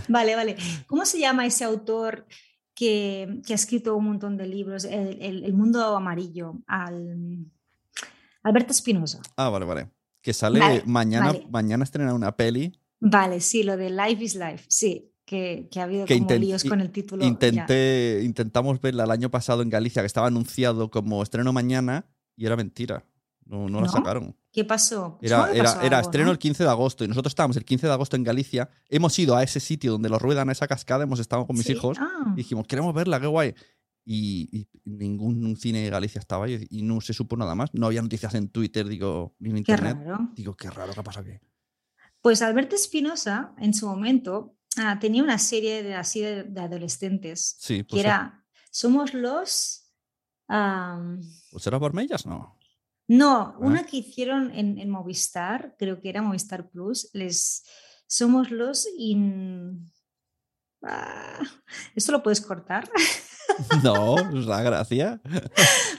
Vale, 0.08 0.36
vale. 0.36 0.56
¿Cómo 0.88 1.06
se 1.06 1.20
llama 1.20 1.46
ese 1.46 1.64
autor 1.64 2.28
que, 2.76 3.42
que 3.46 3.54
ha 3.54 3.56
escrito 3.56 3.96
un 3.96 4.06
montón 4.06 4.38
de 4.38 4.46
libros? 4.48 4.86
El, 4.86 5.22
el- 5.22 5.44
el 5.44 5.54
mundo 5.54 5.96
amarillo. 5.96 6.60
Al, 6.68 7.46
Alberto 8.44 8.72
Espinosa. 8.74 9.20
Ah, 9.36 9.50
vale, 9.50 9.66
vale. 9.66 9.90
Que 10.22 10.34
sale 10.34 10.60
Vale, 10.60 10.84
mañana, 10.86 11.28
vale. 11.28 11.48
mañana 11.50 11.84
estrena 11.84 12.14
una 12.14 12.36
peli 12.36 12.80
Vale, 13.00 13.40
sí, 13.42 13.64
lo 13.64 13.78
de 13.78 13.90
Life 13.92 14.24
is 14.24 14.36
Life. 14.36 14.66
Sí, 14.68 15.12
que, 15.28 15.68
que 15.70 15.80
ha 15.82 15.84
habido 15.84 16.06
Que 16.06 16.18
como 16.18 16.32
líos 16.36 16.64
con 16.64 16.80
el 16.80 16.90
título. 16.90 17.22
ya. 17.22 17.28
Intenté, 17.28 18.22
intentamos 18.24 18.80
verla 18.80 19.04
el 19.04 19.12
año 19.12 19.30
pasado 19.30 19.62
en 19.62 19.70
Galicia, 19.70 20.02
que 20.02 20.06
estaba 20.08 20.28
anunciado 20.28 20.90
como 20.90 21.22
estreno 21.22 21.52
mañana 21.54 22.06
y 22.38 22.46
era 22.46 22.56
mentira. 22.56 23.06
No, 23.46 23.70
no 23.70 23.82
la 23.82 23.90
sacaron. 23.90 24.36
¿Qué 24.52 24.64
pasó? 24.66 25.20
Era, 25.22 25.38
Supongo 25.38 25.54
que 25.54 25.60
era, 25.60 25.70
pasó 25.74 25.82
era 25.86 25.98
algo, 25.98 26.08
estreno 26.10 26.26
¿no? 26.28 26.32
el 26.32 26.38
15 26.40 26.64
de 26.64 26.70
agosto 26.70 27.04
y 27.04 27.08
nosotros 27.08 27.32
estábamos 27.32 27.58
el 27.58 27.66
15 27.66 27.88
de 27.88 27.94
agosto 27.94 28.16
en 28.16 28.24
Galicia. 28.24 28.70
Hemos 28.90 29.18
ido 29.20 29.36
a 29.36 29.44
ese 29.44 29.60
sitio 29.60 29.92
donde 29.92 30.10
lo 30.10 30.18
ruedan 30.18 30.50
a 30.50 30.54
esa 30.54 30.68
cascada, 30.68 31.04
hemos 31.04 31.20
estado 31.20 31.46
con 31.46 31.56
mis 31.58 31.66
Sí, 31.66 31.74
hijos 31.74 31.98
ah, 32.00 32.32
y 32.34 32.38
dijimos, 32.38 32.66
queremos 32.66 32.94
verla, 32.94 33.20
qué 33.20 33.28
guay. 33.28 33.54
Y, 34.06 34.50
y 34.58 34.68
ningún 34.86 35.58
cine 35.58 35.82
de 35.82 35.90
Galicia 35.90 36.20
estaba 36.20 36.50
y, 36.50 36.66
y 36.70 36.82
no 36.84 37.02
se 37.02 37.14
supo 37.14 37.36
nada 37.36 37.54
más. 37.56 37.70
No 37.74 37.86
había 37.88 38.02
noticias 38.02 38.34
en 38.36 38.48
Twitter, 38.50 38.88
digo, 38.88 39.36
ni 39.40 39.50
en 39.50 39.56
qué 39.64 39.74
internet. 39.74 39.98
raro. 40.06 40.30
Digo, 40.34 40.56
qué 40.56 40.70
raro, 40.70 40.94
¿qué 40.94 41.04
pasa 41.04 41.20
aquí? 41.20 41.32
Pues 42.22 42.42
Alberto 42.42 42.76
Espinosa, 42.76 43.54
en 43.60 43.74
su 43.74 43.88
momento, 43.88 44.57
ah, 44.78 44.98
tenía 45.00 45.24
una 45.24 45.38
serie 45.38 45.84
de, 45.84 45.96
así 45.96 46.22
de, 46.22 46.44
de 46.44 46.62
adolescentes 46.62 47.56
Sí, 47.60 47.80
que 47.80 47.84
pues, 47.90 48.04
era 48.04 48.46
Somos 48.72 49.14
los. 49.14 49.92
am, 50.48 51.22
pues 51.52 51.66
era 51.68 51.78
Bormellas, 51.78 52.26
no. 52.26 52.58
no, 53.08 53.56
una 53.60 53.86
que 53.86 53.98
hicieron 53.98 54.52
en, 54.54 54.78
en 54.78 54.90
Movistar, 54.90 55.76
creo 55.80 56.00
que 56.02 56.10
era 56.10 56.22
Movistar 56.22 56.70
Plus, 56.70 57.10
les 57.14 57.64
somos 58.08 58.52
los 58.52 58.88
in... 58.98 59.92
Ah, 60.84 61.40
¿Esto 61.96 62.12
lo 62.12 62.22
puedes 62.24 62.42
cortar? 62.42 62.90
No, 63.82 64.18
es 64.38 64.46
la 64.46 64.62
gracia. 64.62 65.22
alguien, 65.24 65.50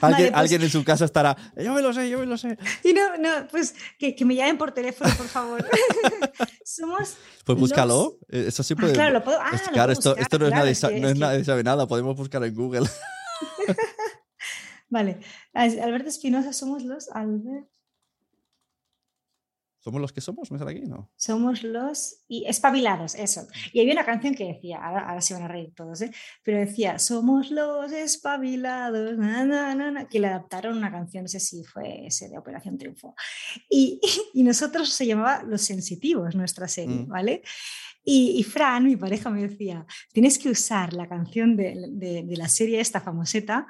Vale, 0.01 0.15
pues- 0.27 0.31
alguien 0.35 0.61
en 0.61 0.69
su 0.69 0.83
casa 0.85 1.03
estará, 1.05 1.35
yo 1.57 1.73
me 1.73 1.81
lo 1.81 1.91
sé, 1.91 2.07
yo 2.07 2.19
me 2.19 2.27
lo 2.27 2.37
sé. 2.37 2.57
Y 2.83 2.93
no, 2.93 3.17
no, 3.17 3.47
pues 3.49 3.73
que, 3.97 4.15
que 4.15 4.23
me 4.23 4.35
llamen 4.35 4.57
por 4.57 4.71
teléfono, 4.71 5.09
por 5.17 5.25
favor. 5.27 5.67
somos... 6.63 7.17
Pues 7.43 7.47
los- 7.47 7.59
búscalo. 7.59 8.17
eh, 8.29 8.45
Eso 8.49 8.61
sí 8.61 8.75
Ah, 8.77 8.81
puede. 8.81 8.93
claro, 8.93 9.13
lo 9.13 9.23
puedo, 9.23 9.39
ah, 9.41 9.49
lo 9.51 9.57
claro, 9.73 9.73
puedo 9.73 9.91
esto, 9.93 10.09
buscar, 10.11 10.21
esto 10.21 10.39
no 10.39 10.45
es 10.45 10.49
claro, 10.51 10.61
nadie, 10.61 10.71
es 10.73 10.79
sa- 10.79 10.89
que- 10.89 10.99
no 10.99 11.07
es 11.07 11.13
que- 11.15 11.19
nadie 11.19 11.43
sabe 11.43 11.63
nada, 11.63 11.87
podemos 11.87 12.15
buscar 12.15 12.43
en 12.43 12.53
Google. 12.53 12.87
Vale, 14.89 15.19
Alberto 15.53 16.09
Espinosa, 16.09 16.53
somos 16.53 16.83
los... 16.83 17.09
Albert... 17.09 17.67
¿Somos 19.81 20.01
los 20.01 20.11
que 20.11 20.19
somos? 20.21 20.51
¿Me 20.51 20.57
sale 20.59 20.71
aquí? 20.71 20.81
No. 20.81 21.09
Somos 21.15 21.63
los 21.63 22.23
y 22.27 22.45
espabilados, 22.45 23.15
eso. 23.15 23.47
Y 23.71 23.79
había 23.79 23.93
una 23.93 24.05
canción 24.05 24.35
que 24.35 24.45
decía, 24.45 24.77
ahora, 24.83 25.07
ahora 25.07 25.21
se 25.21 25.33
van 25.33 25.43
a 25.43 25.47
reír 25.47 25.73
todos, 25.73 26.01
¿eh? 26.01 26.11
pero 26.43 26.59
decía, 26.59 26.99
somos 26.99 27.49
los 27.49 27.91
espabilados, 27.91 29.17
na, 29.17 29.45
na, 29.45 29.73
na, 29.75 29.91
na", 29.91 30.07
que 30.09 30.19
le 30.19 30.27
adaptaron 30.27 30.77
una 30.77 30.91
canción, 30.91 31.23
no 31.23 31.27
sé 31.29 31.39
si 31.39 31.63
fue 31.63 32.07
ese 32.07 32.27
de 32.29 32.37
Operación 32.37 32.77
Triunfo. 32.77 33.15
Y, 33.69 33.99
y 34.33 34.43
nosotros 34.43 34.89
se 34.89 35.05
llamaba 35.05 35.43
Los 35.43 35.61
Sensitivos, 35.61 36.35
nuestra 36.35 36.67
serie, 36.67 37.05
Mm. 37.05 37.07
¿vale? 37.07 37.41
Y, 38.03 38.39
y 38.39 38.43
Fran, 38.43 38.85
mi 38.85 38.95
pareja, 38.95 39.29
me 39.29 39.41
decía, 39.47 39.85
tienes 40.13 40.39
que 40.39 40.49
usar 40.49 40.93
la 40.93 41.07
canción 41.07 41.55
de, 41.55 41.75
de- 41.89 42.23
de 42.23 42.37
la 42.37 42.47
serie 42.49 42.79
esta 42.79 43.01
famoseta 43.01 43.67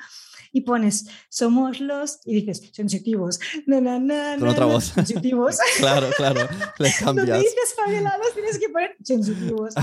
y 0.51 0.61
pones, 0.61 1.07
somos 1.29 1.79
los, 1.79 2.19
y 2.25 2.35
dices, 2.35 2.69
sensitivos, 2.73 3.39
na, 3.67 3.81
na, 3.81 3.99
na, 3.99 4.35
Con 4.39 4.47
otra 4.47 4.65
voz. 4.65 4.85
sensitivos. 4.85 5.57
Claro, 5.77 6.09
claro. 6.15 6.41
Le 6.77 6.89
Donde 6.89 6.93
cambias 7.03 7.39
dices 7.39 7.55
espabilados 7.69 8.33
tienes 8.33 8.59
que 8.59 8.69
poner 8.69 8.95
sensitivos. 9.03 9.73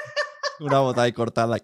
una 0.60 1.02
ahí 1.02 1.12
cortada. 1.12 1.58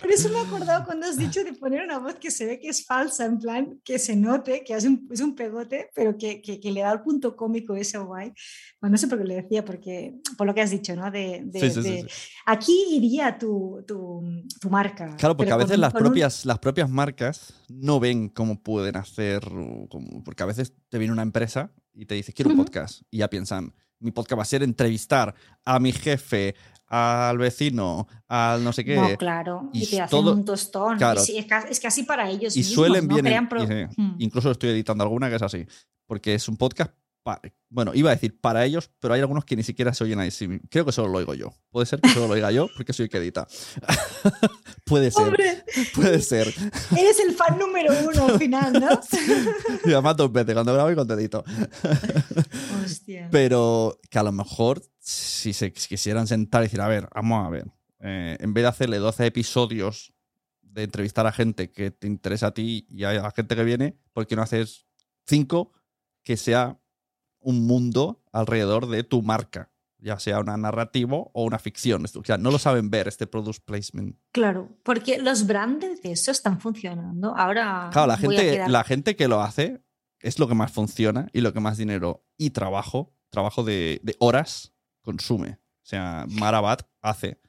Por 0.00 0.10
eso 0.10 0.28
me 0.30 0.38
he 0.38 0.42
acordado 0.42 0.84
cuando 0.84 1.06
has 1.06 1.16
dicho 1.16 1.44
de 1.44 1.52
poner 1.52 1.82
una 1.84 1.98
voz 1.98 2.14
que 2.16 2.30
se 2.30 2.44
ve 2.46 2.58
que 2.58 2.68
es 2.68 2.84
falsa, 2.84 3.24
en 3.24 3.38
plan, 3.38 3.80
que 3.84 3.98
se 3.98 4.16
note, 4.16 4.64
que 4.64 4.74
hace 4.74 4.88
un- 4.88 5.08
es 5.12 5.20
un 5.20 5.34
pegote, 5.34 5.90
pero 5.94 6.16
que, 6.18 6.40
que- 6.42 6.58
que 6.60 6.70
le 6.72 6.80
da 6.80 6.92
el 6.92 7.00
punto 7.02 7.36
cómico 7.36 7.74
ese 7.76 7.98
guay. 7.98 8.32
Bueno, 8.80 8.92
no 8.92 8.98
sé 8.98 9.06
por 9.08 9.18
qué 9.18 9.24
le 9.24 9.36
decía, 9.42 9.64
porque 9.64 10.14
por 10.36 10.46
lo 10.46 10.54
que 10.54 10.62
has 10.62 10.70
dicho, 10.70 10.94
¿no? 10.96 11.10
De, 11.10 11.42
de- 11.44 11.60
Sí, 11.60 11.70
sí, 11.70 11.82
sí, 11.82 11.90
de- 11.90 12.00
sí. 12.02 12.08
Aquí 12.46 12.84
iría 12.90 13.38
tu, 13.38 13.82
tu, 13.86 14.22
tu 14.60 14.70
marca. 14.70 15.14
Claro, 15.16 15.36
porque 15.36 15.52
a 15.52 15.56
veces 15.56 15.78
las 15.78 15.92
con 15.92 16.02
un- 16.02 16.08
propias, 16.08 16.44
las 16.44 16.58
propias 16.58 16.90
marcas 16.90 17.54
no 17.68 18.00
ven 18.00 18.28
cómo 18.28 18.60
pueden 18.62 18.96
hacer, 18.96 19.40
cómo- 19.88 20.22
porque 20.24 20.42
a 20.42 20.46
veces 20.46 20.72
te 20.88 20.98
viene 20.98 21.12
una 21.12 21.22
empresa 21.22 21.70
y 21.94 22.06
te 22.06 22.14
dice, 22.16 22.32
quiero 22.32 22.50
un 22.50 22.56
podcast, 22.56 23.02
y 23.10 23.18
ya 23.18 23.30
piensan, 23.30 23.72
mi 24.00 24.10
podcast 24.10 24.38
va 24.38 24.42
a 24.42 24.46
ser 24.46 24.62
entrevistar 24.62 25.34
a 25.64 25.78
mi 25.78 25.92
jefe, 25.92 26.54
al 26.86 27.38
vecino, 27.38 28.06
al 28.28 28.62
no 28.62 28.72
sé 28.72 28.84
qué. 28.84 28.96
No, 28.96 29.16
claro, 29.16 29.70
y, 29.72 29.84
y 29.84 29.86
te 29.86 30.00
hacen 30.00 30.10
todo- 30.10 30.32
un 30.34 30.44
tostón. 30.44 30.98
claro. 30.98 31.20
es, 31.20 31.46
ca- 31.46 31.66
es 31.68 31.80
casi 31.80 32.02
para 32.04 32.28
ellos 32.30 32.54
y 32.56 32.60
mismos, 32.60 32.74
suelen 32.74 33.08
¿no? 33.08 33.14
bien, 33.14 33.24
Crean 33.26 33.48
pro- 33.48 33.62
y 33.64 33.66
sí, 33.66 33.74
Mm. 33.96 34.16
incluso 34.18 34.50
estoy 34.50 34.70
editando 34.70 35.02
alguna 35.04 35.28
que 35.30 35.36
es 35.36 35.42
así, 35.42 35.66
porque 36.06 36.34
es 36.34 36.48
un 36.48 36.56
podcast, 36.56 36.92
pa- 37.22 37.40
bueno, 37.70 37.92
iba 37.94 38.10
a 38.10 38.14
decir 38.14 38.38
para 38.40 38.64
ellos, 38.64 38.90
pero 39.00 39.14
hay 39.14 39.20
algunos 39.20 39.44
que 39.44 39.56
ni 39.56 39.62
siquiera 39.64 39.92
se 39.94 40.04
oyen 40.04 40.20
ahí. 40.20 40.28
Creo 40.70 40.84
que 40.84 40.92
solo 40.92 41.08
lo 41.08 41.18
oigo 41.18 41.34
yo. 41.34 41.52
Puede 41.70 41.86
ser 41.86 42.00
que 42.00 42.10
solo 42.10 42.28
lo 42.28 42.34
oiga 42.34 42.52
yo, 42.52 42.68
porque 42.76 42.92
soy 42.92 43.04
el 43.04 43.10
que 43.10 43.16
edita. 43.18 43.48
puede 44.84 45.10
ser, 45.10 45.24
Hombre, 45.24 45.64
puede 45.94 46.20
ser. 46.20 46.54
eres 46.96 47.18
el 47.26 47.34
fan 47.34 47.58
número 47.58 47.92
uno 48.08 48.26
al 48.26 48.38
final, 48.38 48.72
¿no? 48.74 49.00
Y 49.86 49.92
además 49.92 50.16
dos 50.16 50.30
veces, 50.30 50.54
cuando 50.54 50.72
grabo 50.74 50.90
y 50.92 50.94
cuando 50.94 51.14
edito. 51.14 51.42
Hostia. 52.84 53.28
Pero 53.30 53.98
que 54.10 54.18
a 54.18 54.22
lo 54.22 54.32
mejor, 54.32 54.82
si 55.06 55.52
se 55.52 55.70
si 55.76 55.88
quisieran 55.88 56.26
sentar 56.26 56.62
y 56.62 56.66
decir, 56.66 56.80
a 56.80 56.88
ver, 56.88 57.08
vamos 57.14 57.46
a 57.46 57.50
ver, 57.50 57.66
eh, 58.00 58.36
en 58.40 58.54
vez 58.54 58.62
de 58.64 58.68
hacerle 58.68 58.96
12 58.98 59.26
episodios 59.26 60.14
de 60.62 60.84
entrevistar 60.84 61.26
a 61.26 61.32
gente 61.32 61.70
que 61.70 61.90
te 61.90 62.06
interesa 62.06 62.48
a 62.48 62.54
ti 62.54 62.86
y 62.88 63.04
a 63.04 63.12
la 63.12 63.30
gente 63.30 63.54
que 63.54 63.64
viene, 63.64 63.98
¿por 64.12 64.26
qué 64.26 64.34
no 64.34 64.42
haces 64.42 64.86
cinco 65.26 65.72
que 66.22 66.36
sea 66.36 66.80
un 67.40 67.66
mundo 67.66 68.22
alrededor 68.32 68.88
de 68.88 69.04
tu 69.04 69.22
marca? 69.22 69.70
Ya 69.98 70.18
sea 70.18 70.40
una 70.40 70.56
narrativo 70.56 71.30
o 71.32 71.44
una 71.44 71.58
ficción. 71.58 72.04
O 72.04 72.24
sea, 72.24 72.36
no 72.36 72.50
lo 72.50 72.58
saben 72.58 72.90
ver 72.90 73.08
este 73.08 73.26
product 73.26 73.60
placement. 73.64 74.18
Claro, 74.32 74.68
porque 74.82 75.18
los 75.18 75.46
brands 75.46 76.02
de 76.02 76.12
eso 76.12 76.30
están 76.30 76.60
funcionando. 76.60 77.34
Ahora 77.36 77.88
Claro, 77.92 78.08
la 78.08 78.16
voy 78.16 78.36
a 78.36 78.40
gente, 78.40 78.52
quedar- 78.56 78.70
la 78.70 78.84
gente 78.84 79.16
que 79.16 79.28
lo 79.28 79.40
hace 79.42 79.82
es 80.20 80.38
lo 80.38 80.46
que 80.48 80.54
más 80.54 80.72
funciona 80.72 81.28
y 81.32 81.40
lo 81.40 81.52
que 81.54 81.60
más 81.60 81.78
dinero 81.78 82.26
y 82.36 82.50
trabajo, 82.50 83.14
trabajo 83.30 83.64
de, 83.64 84.00
de 84.02 84.14
horas, 84.18 84.73
consume. 85.04 85.50
O 85.52 85.86
sea, 85.86 86.26
Marabat 86.28 86.82
hace. 87.02 87.40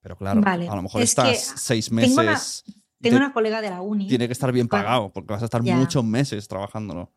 Pero 0.00 0.16
claro, 0.16 0.40
Vale, 0.40 0.68
a 0.68 0.74
lo 0.74 0.82
mejor 0.82 1.02
es 1.02 1.10
estás 1.10 1.54
seis 1.56 1.86
tengo 1.88 1.96
meses. 2.22 2.64
una- 2.66 2.76
Tengo 3.00 3.16
una 3.18 3.32
colega 3.32 3.60
de 3.60 3.70
la 3.70 3.80
uni. 3.82 4.08
Tiene 4.08 4.26
que 4.26 4.32
estar 4.32 4.50
bien 4.52 4.66
Claro. 4.68 4.84
pagado 4.84 5.12
porque 5.12 5.32
vas 5.32 5.42
a 5.42 5.46
estar 5.46 5.62
Ya. 5.62 5.76
muchos 5.76 6.04
meses 6.04 6.46
trabajándolo. 6.48 7.12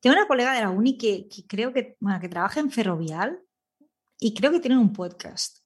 Tengo 0.00 0.16
una 0.16 0.26
colega 0.28 0.52
de 0.54 0.60
la 0.60 0.70
uni 0.70 0.96
que, 0.98 1.28
que 1.28 1.46
creo 1.46 1.72
que, 1.72 1.96
bueno, 2.00 2.18
que 2.20 2.28
trabaja 2.28 2.60
en 2.60 2.70
Ferrovial 2.70 3.40
y 4.18 4.34
creo 4.34 4.50
que 4.50 4.60
tienen 4.60 4.78
un 4.78 4.92
podcast 4.92 5.58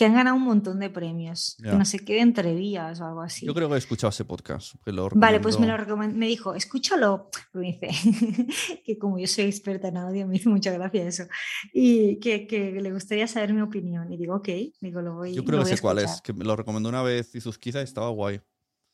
que 0.00 0.06
han 0.06 0.14
ganado 0.14 0.34
un 0.34 0.44
montón 0.44 0.80
de 0.80 0.88
premios. 0.88 1.58
Ya. 1.62 1.72
Que 1.72 1.76
no 1.76 1.84
sé 1.84 1.98
qué 1.98 2.22
entrevías 2.22 3.02
o 3.02 3.04
algo 3.04 3.20
así. 3.20 3.44
Yo 3.44 3.52
creo 3.52 3.68
que 3.68 3.74
he 3.74 3.78
escuchado 3.78 4.08
ese 4.08 4.24
podcast. 4.24 4.76
que 4.82 4.92
lo 4.92 5.10
Vale, 5.10 5.40
pues 5.40 5.60
me 5.60 5.66
lo 5.66 5.76
recomendó. 5.76 6.16
me 6.16 6.26
dijo, 6.26 6.54
escúchalo. 6.54 7.28
Me 7.52 7.66
dice 7.78 7.88
que 8.86 8.98
como 8.98 9.18
yo 9.18 9.26
soy 9.26 9.44
experta 9.44 9.88
en 9.88 9.98
audio, 9.98 10.26
me 10.26 10.36
hizo 10.36 10.48
mucha 10.48 10.72
gracia 10.72 11.06
eso. 11.06 11.24
Y 11.74 12.18
que, 12.18 12.46
que 12.46 12.80
le 12.80 12.90
gustaría 12.94 13.26
saber 13.26 13.52
mi 13.52 13.60
opinión. 13.60 14.10
Y 14.10 14.16
digo, 14.16 14.36
ok, 14.36 14.48
digo, 14.80 15.02
lo 15.02 15.16
voy, 15.16 15.34
Yo 15.34 15.42
lo 15.42 15.44
creo 15.44 15.58
que 15.58 15.64
voy 15.64 15.72
a 15.72 15.76
sé 15.76 15.82
cuál 15.82 15.98
es, 15.98 16.22
que 16.22 16.32
me 16.32 16.46
lo 16.46 16.56
recomendó 16.56 16.88
una 16.88 17.02
vez 17.02 17.34
y 17.34 17.40
quizá 17.58 17.82
y 17.82 17.84
estaba 17.84 18.08
guay. 18.08 18.40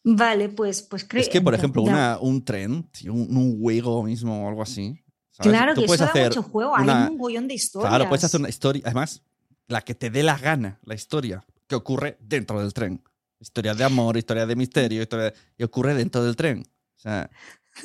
Vale, 0.02 0.48
pues, 0.48 0.82
pues 0.82 1.04
creo 1.04 1.22
Es 1.22 1.28
que, 1.28 1.40
por 1.40 1.54
ejemplo, 1.54 1.82
una, 1.82 2.18
un 2.20 2.44
tren, 2.44 2.82
tío, 2.90 3.14
un, 3.14 3.36
un 3.36 3.54
Wigo 3.61 4.02
mismo 4.02 4.44
o 4.44 4.48
algo 4.48 4.62
así. 4.62 5.00
¿sabes? 5.30 5.52
Claro, 5.52 5.74
Tú 5.74 5.82
que 5.82 5.86
puedes 5.86 6.00
eso 6.00 6.04
da 6.07 6.11
hacer 6.11 6.28
mucho 6.30 6.42
juego. 6.42 6.72
una- 6.72 7.04
Hay 7.04 7.11
un 7.12 7.16
mogollón 7.16 7.46
de 7.46 7.54
historias. 7.54 7.90
Claro, 7.90 8.09
puedes 8.09 8.24
hacer 8.24 8.40
una 8.40 8.48
historia, 8.48 8.82
además, 8.84 9.22
la 9.68 9.80
que 9.82 9.94
te 9.94 10.10
dé 10.10 10.22
la 10.22 10.38
gana, 10.38 10.78
la 10.84 10.94
historia, 10.94 11.44
que 11.66 11.74
ocurre 11.74 12.16
dentro 12.20 12.60
del 12.60 12.72
tren. 12.72 13.02
Historia 13.40 13.74
de 13.74 13.84
amor, 13.84 14.16
historia 14.16 14.46
de 14.46 14.56
misterio, 14.56 15.02
historia 15.02 15.26
de- 15.26 15.34
y 15.58 15.62
ocurre 15.64 15.94
dentro 15.94 16.24
del 16.24 16.36
tren. 16.36 16.60
O 16.60 16.98
sea, 16.98 17.28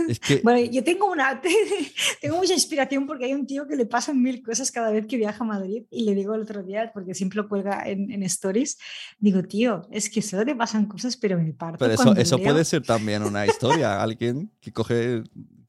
es 0.07 0.19
que... 0.19 0.39
Bueno, 0.43 0.59
yo 0.71 0.83
tengo 0.83 1.11
una, 1.11 1.41
tengo 2.21 2.37
mucha 2.37 2.53
inspiración 2.53 3.05
porque 3.05 3.25
hay 3.25 3.33
un 3.33 3.45
tío 3.45 3.67
que 3.67 3.75
le 3.75 3.85
pasan 3.85 4.21
mil 4.21 4.41
cosas 4.41 4.71
cada 4.71 4.91
vez 4.91 5.05
que 5.07 5.17
viaja 5.17 5.43
a 5.43 5.47
Madrid 5.47 5.83
y 5.89 6.05
le 6.05 6.15
digo 6.15 6.33
el 6.35 6.41
otro 6.43 6.63
día, 6.63 6.91
porque 6.93 7.13
siempre 7.13 7.37
lo 7.37 7.49
cuelga 7.49 7.83
en, 7.85 8.11
en 8.11 8.23
stories, 8.23 8.77
digo, 9.19 9.43
tío, 9.43 9.87
es 9.91 10.09
que 10.09 10.21
solo 10.21 10.45
te 10.45 10.55
pasan 10.55 10.85
cosas, 10.85 11.17
pero 11.17 11.37
me 11.37 11.51
parto 11.53 11.79
pero 11.79 11.93
eso, 11.93 12.03
cuando 12.03 12.21
eso 12.21 12.37
leo. 12.37 12.45
puede 12.45 12.63
ser 12.63 12.83
también 12.83 13.23
una 13.23 13.45
historia. 13.45 14.01
Alguien 14.01 14.51
que 14.61 14.71
coge... 14.71 15.23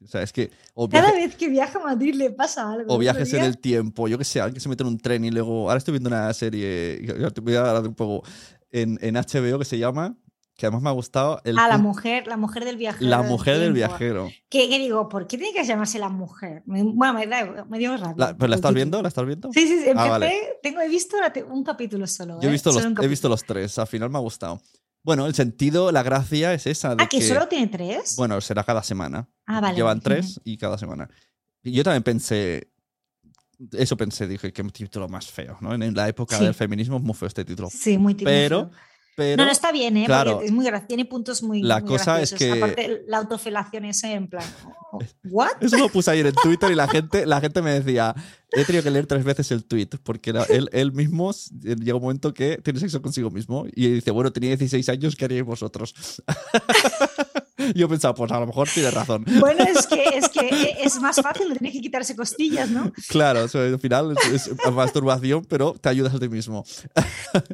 O 0.05 0.07
sea, 0.09 0.23
es 0.23 0.33
que... 0.33 0.51
O, 0.75 0.89
Cada 0.89 1.11
viaje- 1.13 1.27
vez 1.27 1.37
que 1.37 1.49
viaja 1.49 1.79
a 1.79 1.83
Madrid 1.85 2.15
le 2.15 2.31
pasa 2.31 2.71
algo. 2.73 2.95
o 2.95 2.99
viajes 2.99 3.33
en 3.35 3.45
el 3.45 3.59
tiempo, 3.59 4.09
yo 4.09 4.19
que 4.19 4.25
sé, 4.25 4.41
alguien 4.41 4.55
que 4.55 4.61
se 4.61 4.69
mete 4.69 4.83
en 4.83 4.89
un 4.89 4.99
tren 4.99 5.25
y 5.25 5.31
luego... 5.31 5.69
Ahora 5.69 5.79
estoy 5.79 5.93
viendo 5.93 6.09
una 6.09 6.33
serie, 6.35 7.01
te 7.35 7.41
voy 7.41 7.55
a 7.55 7.61
hablar 7.71 7.87
un 7.89 7.95
poco, 7.95 8.27
en, 8.71 8.99
en 9.03 9.15
HBO 9.17 9.59
que 9.59 9.65
se 9.65 9.79
llama, 9.79 10.17
que 10.57 10.67
además 10.67 10.83
me 10.83 10.89
ha 10.91 10.93
gustado... 10.93 11.41
El 11.45 11.59
Ah, 11.59 11.67
la 11.69 11.79
mujer, 11.79 12.27
la 12.27 12.37
mujer 12.37 12.65
del 12.65 12.77
viajero. 12.77 13.09
La 13.11 13.23
mujer 13.23 13.55
del 13.59 13.73
tiempo. 13.75 13.97
viajero. 13.99 14.31
Que, 14.49 14.69
que 14.69 14.79
digo, 14.79 15.09
¿por 15.09 15.27
qué 15.27 15.39
tiene 15.39 15.53
que 15.55 15.65
llamarse 15.65 15.99
la 15.99 16.09
mujer? 16.11 16.63
Me- 16.67 16.83
Bueno, 16.83 17.15
me, 17.15 17.27
da, 17.27 17.65
me 17.69 17.79
dio 17.79 17.97
rabia. 17.97 18.15
La- 18.17 18.37
¿Pero 18.37 18.49
la 18.49 18.57
estás 18.57 18.75
viendo? 18.75 19.01
¿La 19.03 19.09
estás 19.09 19.25
viendo? 19.27 19.51
Sí, 19.53 19.61
sí, 19.61 19.69
sí, 19.69 19.89
empecé, 19.89 19.99
Ah, 19.99 20.09
vale. 20.11 20.33
tengo, 20.63 20.81
he 20.81 20.89
visto 20.89 21.17
un 21.51 21.65
capítulo 21.65 22.07
solo. 22.07 22.39
Yo 22.41 22.49
he 22.49 22.51
¿eh? 22.51 22.53
visto, 22.53 22.71
los, 22.71 22.83
Solo 22.83 22.95
un 22.99 23.05
he 23.05 23.09
visto 23.09 23.29
los 23.29 23.45
tres, 23.45 23.79
al 23.79 23.87
final 23.87 24.11
me 24.11 24.19
ha 24.19 24.21
gustado. 24.21 24.61
Bueno, 25.05 25.27
el 25.27 25.35
sentido, 25.35 25.91
la 25.93 26.03
gracia 26.03 26.55
es 26.55 26.67
esa. 26.67 26.95
De 26.95 27.03
Ah, 27.05 27.09
que, 27.09 27.21
solo 27.23 27.49
tiene 27.49 27.67
tres. 27.67 28.15
Bueno, 28.17 28.41
será 28.41 28.63
cada 28.65 28.83
semana. 28.83 29.29
ah, 29.47 29.61
vale. 29.61 29.77
Llevan 29.77 30.01
tres 30.01 30.41
y 30.45 30.57
cada 30.57 30.79
semana. 30.79 31.09
Y 31.63 31.73
yo 31.73 31.83
también 31.85 32.03
pensé, 32.03 32.71
eso 33.73 33.97
pensé, 33.97 34.27
dije, 34.29 34.53
qué 34.53 34.63
título 34.65 35.09
más 35.09 35.27
feo, 35.31 35.59
¿no? 35.61 35.75
En 35.75 35.95
la 35.95 36.09
época 36.09 36.39
Sí. 36.39 36.45
del 36.45 36.55
feminismo 36.55 36.97
es 36.99 37.03
muy 37.03 37.15
feo 37.15 37.29
este 37.29 37.45
título. 37.45 37.69
Sí, 37.71 37.99
muy 37.99 38.15
típico. 38.15 38.31
Pero, 38.31 38.71
pero 39.17 39.37
no, 39.37 39.45
no 39.47 39.53
está 39.53 39.73
bien, 39.73 39.97
¿eh? 39.97 40.05
claro, 40.07 40.33
Porque 40.33 40.47
es 40.47 40.53
muy 40.53 40.67
tiene 40.89 41.05
puntos 41.05 41.43
muy. 41.43 41.63
la 41.63 41.81
muy 41.81 41.89
cosa 41.89 42.21
es 42.21 42.31
graciosos. 42.31 42.39
que- 42.57 42.63
Aparte, 42.63 43.03
la 43.07 43.19
autofelación 43.19 43.85
esa 43.85 44.11
en 44.13 44.29
plan. 44.29 44.45
oh, 44.93 44.99
¿What? 45.25 45.51
eso 45.61 45.77
lo 45.79 45.89
puse 45.89 46.11
ayer 46.11 46.27
en 46.27 46.35
Twitter 46.43 46.71
y 46.71 46.75
la 46.75 46.89
gente, 46.89 47.27
la 47.27 47.41
gente 47.41 47.61
me 47.63 47.73
decía, 47.79 48.15
he 48.53 48.65
tenido 48.65 48.83
que 48.83 48.91
leer 48.91 49.07
tres 49.07 49.25
veces 49.25 49.51
el 49.51 49.65
tweet 49.65 49.89
porque 50.03 50.31
era- 50.31 50.45
él, 50.45 50.69
él 50.73 50.93
mismo 50.93 51.31
s- 51.31 51.51
llega 51.63 51.97
un 51.97 52.03
momento 52.03 52.33
que 52.33 52.59
tiene 52.59 52.81
sexo 52.81 53.03
consigo 53.03 53.31
mismo 53.31 53.67
y 53.75 53.89
dice, 53.89 54.11
bueno, 54.11 54.33
tenía 54.33 54.51
16 54.51 54.89
años, 54.89 55.15
¿qué 55.17 55.25
haríais 55.27 55.45
vosotros? 55.45 55.95
yo 57.75 57.89
pensaba, 57.89 58.15
pues 58.15 58.31
a 58.33 58.41
lo 58.41 58.47
mejor 58.47 58.69
tiene 58.73 58.91
razón. 58.91 59.25
Bueno, 59.41 59.65
es 59.65 59.87
que, 59.87 60.03
es 60.15 60.29
que 60.29 60.77
es 60.83 61.01
más 61.01 61.17
fácil, 61.21 61.49
no 61.49 61.55
tienes 61.57 61.73
que 61.75 61.81
quitarse 61.81 62.15
costillas, 62.17 62.71
¿no? 62.71 62.93
Claro, 63.09 63.45
o 63.45 63.49
sea, 63.49 63.63
al 63.63 63.79
final 63.81 64.15
es, 64.33 64.47
es 64.49 64.73
masturbación, 64.73 65.45
pero 65.45 65.75
te 65.75 65.89
ayudas 65.89 66.15
a 66.15 66.19
ti 66.19 66.29
mismo. 66.29 66.65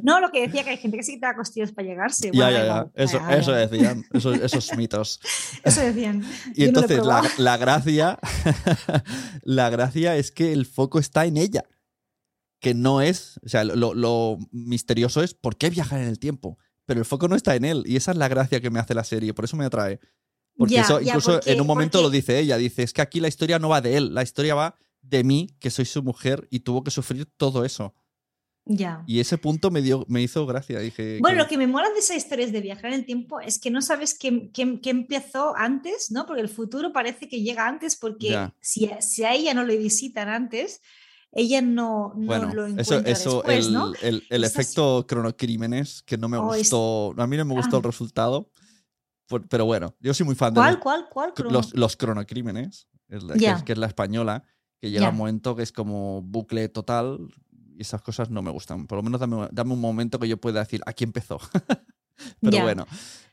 No, 0.03 0.19
lo 0.19 0.29
que 0.31 0.41
decía 0.47 0.63
que 0.63 0.71
hay 0.71 0.77
gente 0.77 0.97
que 0.97 1.03
se 1.03 1.13
quita 1.13 1.35
costillas 1.35 1.71
para 1.71 1.87
llegarse. 1.87 2.31
Ya, 2.33 2.45
Bueno, 2.45 2.57
ya, 2.57 2.65
ya. 2.65 2.87
Eso, 2.95 3.19
Ah, 3.21 3.35
eso 3.35 3.51
ya. 3.51 3.57
decían, 3.67 4.05
esos, 4.13 4.39
esos 4.39 4.75
mitos. 4.77 5.19
Eso 5.63 5.81
decían. 5.81 6.23
Y 6.55 6.65
Yo 6.65 6.71
no 6.71 6.79
entonces 6.81 7.05
la, 7.05 7.23
la 7.37 7.57
gracia, 7.57 8.17
la 9.43 9.69
gracia 9.69 10.15
es 10.15 10.31
que 10.31 10.53
el 10.53 10.65
foco 10.65 10.99
está 10.99 11.25
en 11.25 11.37
ella. 11.37 11.63
Que 12.61 12.73
no 12.73 13.01
es, 13.01 13.39
o 13.45 13.47
sea, 13.49 13.63
lo, 13.63 13.93
lo 13.93 14.37
misterioso 14.51 15.23
es 15.23 15.33
por 15.33 15.55
qué 15.57 15.69
viajar 15.69 16.01
en 16.01 16.07
el 16.09 16.19
tiempo. 16.19 16.57
Pero 16.89 17.01
el 17.01 17.05
foco 17.05 17.27
no 17.27 17.35
está 17.35 17.55
en 17.55 17.65
él. 17.65 17.83
Y 17.85 17.97
esa 17.97 18.09
es 18.09 18.17
la 18.17 18.27
gracia 18.27 18.59
que 18.59 18.71
me 18.71 18.79
hace 18.79 18.95
la 18.95 19.03
serie. 19.03 19.31
Por 19.35 19.45
eso 19.45 19.55
me 19.55 19.65
atrae. 19.65 19.99
Porque 20.57 20.73
Ya, 20.73 20.81
eso, 20.81 20.99
ya, 20.99 21.09
incluso 21.11 21.33
porque- 21.33 21.51
en 21.51 21.61
un 21.61 21.67
momento 21.67 21.99
porque- 21.99 22.03
lo 22.03 22.09
dice 22.09 22.39
ella. 22.39 22.57
Dice, 22.57 22.81
es 22.81 22.93
que 22.93 23.03
aquí 23.03 23.19
la 23.19 23.27
historia 23.27 23.59
no 23.59 23.69
va 23.69 23.79
de 23.79 23.95
él. 23.95 24.15
La 24.15 24.23
historia 24.23 24.55
va 24.55 24.75
de 25.03 25.23
mí, 25.23 25.55
que 25.59 25.69
soy 25.69 25.85
su 25.85 26.01
mujer, 26.01 26.47
y 26.49 26.61
tuvo 26.61 26.83
que 26.83 26.89
sufrir 26.89 27.27
todo 27.37 27.63
eso. 27.63 27.93
Ya. 28.65 29.03
Y 29.05 29.19
ese 29.19 29.37
punto 29.37 29.69
me, 29.69 29.83
dio, 29.83 30.03
me 30.09 30.23
hizo 30.23 30.47
gracia. 30.47 30.79
Dije, 30.79 31.19
Bueno, 31.21 31.37
que- 31.37 31.43
lo 31.43 31.47
que 31.49 31.57
me 31.59 31.67
mola 31.67 31.89
de 31.91 31.99
esas 31.99 32.17
historias 32.17 32.51
de 32.51 32.61
viajar 32.61 32.87
en 32.87 32.93
el 33.01 33.05
tiempo 33.05 33.39
es 33.39 33.59
que 33.59 33.69
no 33.69 33.83
sabes 33.83 34.17
qué, 34.17 34.49
qué- 34.51 34.79
qué 34.81 34.89
empezó 34.89 35.55
antes, 35.55 36.09
¿no? 36.09 36.25
Porque 36.25 36.41
el 36.41 36.49
futuro 36.49 36.91
parece 36.91 37.29
que 37.29 37.41
llega 37.43 37.67
antes 37.67 37.95
porque 37.95 38.35
si, 38.61 38.89
si 38.99 39.23
a 39.23 39.35
ella 39.35 39.53
no 39.53 39.63
le 39.63 39.77
visitan 39.77 40.27
antes, 40.27 40.81
ella 41.31 41.61
no, 41.61 42.13
no 42.15 42.25
Bueno, 42.25 42.53
lo 42.53 42.65
eso, 42.65 42.79
encuentra 42.95 43.11
eso 43.11 43.33
después, 43.37 43.67
el, 43.67 43.73
¿no? 43.73 43.93
el, 44.01 44.23
el 44.29 44.43
efecto 44.43 45.05
cronocrímenes, 45.07 46.01
que 46.03 46.17
no 46.17 46.27
me 46.29 46.37
Oh, 46.37 46.53
es- 46.53 46.71
gustó, 46.71 47.13
a 47.21 47.27
mí 47.27 47.37
no 47.37 47.45
me 47.45 47.53
gustó 47.53 47.77
el 47.77 47.83
resultado, 47.83 48.51
pero 49.49 49.65
bueno, 49.65 49.95
yo 49.99 50.13
soy 50.13 50.25
muy 50.25 50.35
fan 50.35 50.53
de 50.53 50.59
¿Cuál, 50.59 50.73
los, 50.75 50.81
cuál, 50.83 51.05
cuál? 51.09 51.33
crono? 51.33 51.51
los, 51.51 51.73
los 51.75 51.95
cronocrímenes, 51.97 52.87
es 53.07 53.23
la- 53.23 53.35
que, 53.35 53.47
es, 53.47 53.63
que 53.63 53.73
es 53.73 53.77
la 53.77 53.87
española, 53.87 54.43
que 54.81 54.89
llega 54.89 55.03
Ya. 55.03 55.09
un 55.09 55.17
momento 55.17 55.55
que 55.55 55.63
es 55.63 55.71
como 55.71 56.21
bucle 56.21 56.67
total 56.69 57.19
y 57.75 57.81
esas 57.81 58.01
cosas 58.01 58.29
no 58.29 58.41
me 58.41 58.49
gustan. 58.51 58.87
Por 58.87 58.97
lo 58.97 59.03
menos 59.03 59.19
dame, 59.19 59.47
dame 59.51 59.73
un 59.73 59.81
momento 59.81 60.19
que 60.19 60.27
yo 60.27 60.37
pueda 60.37 60.59
decir, 60.61 60.81
aquí 60.85 61.03
empezó. 61.03 61.39
pero 62.41 62.61
bueno, 62.63 62.85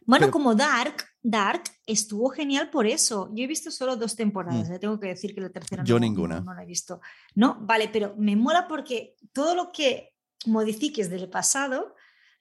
Bueno, 0.05 0.27
pero- 0.27 0.33
como 0.33 0.55
Dark, 0.55 1.05
Dark 1.29 1.65
estuvo 1.87 2.29
genial 2.31 2.71
por 2.71 2.87
eso. 2.87 3.31
Yo 3.35 3.43
he 3.43 3.47
visto 3.49 3.73
solo 3.73 3.97
dos 3.97 4.15
temporadas, 4.15 4.69
Mm. 4.69 4.73
eh, 4.75 4.79
tengo 4.79 5.01
que 5.01 5.09
decir 5.09 5.35
que 5.35 5.41
la 5.41 5.51
tercera 5.51 5.83
Yo 5.83 5.95
no, 5.97 6.01
ninguna. 6.01 6.37
No, 6.39 6.45
no 6.47 6.55
la 6.55 6.63
he 6.63 6.67
visto. 6.67 7.01
No, 7.35 7.59
vale, 7.63 7.89
pero 7.93 8.15
me 8.17 8.37
mola 8.37 8.69
porque 8.69 9.17
todo 9.33 9.57
lo 9.57 9.73
que 9.73 10.15
modifiques 10.47 11.11
del 11.11 11.29
pasado, 11.29 11.95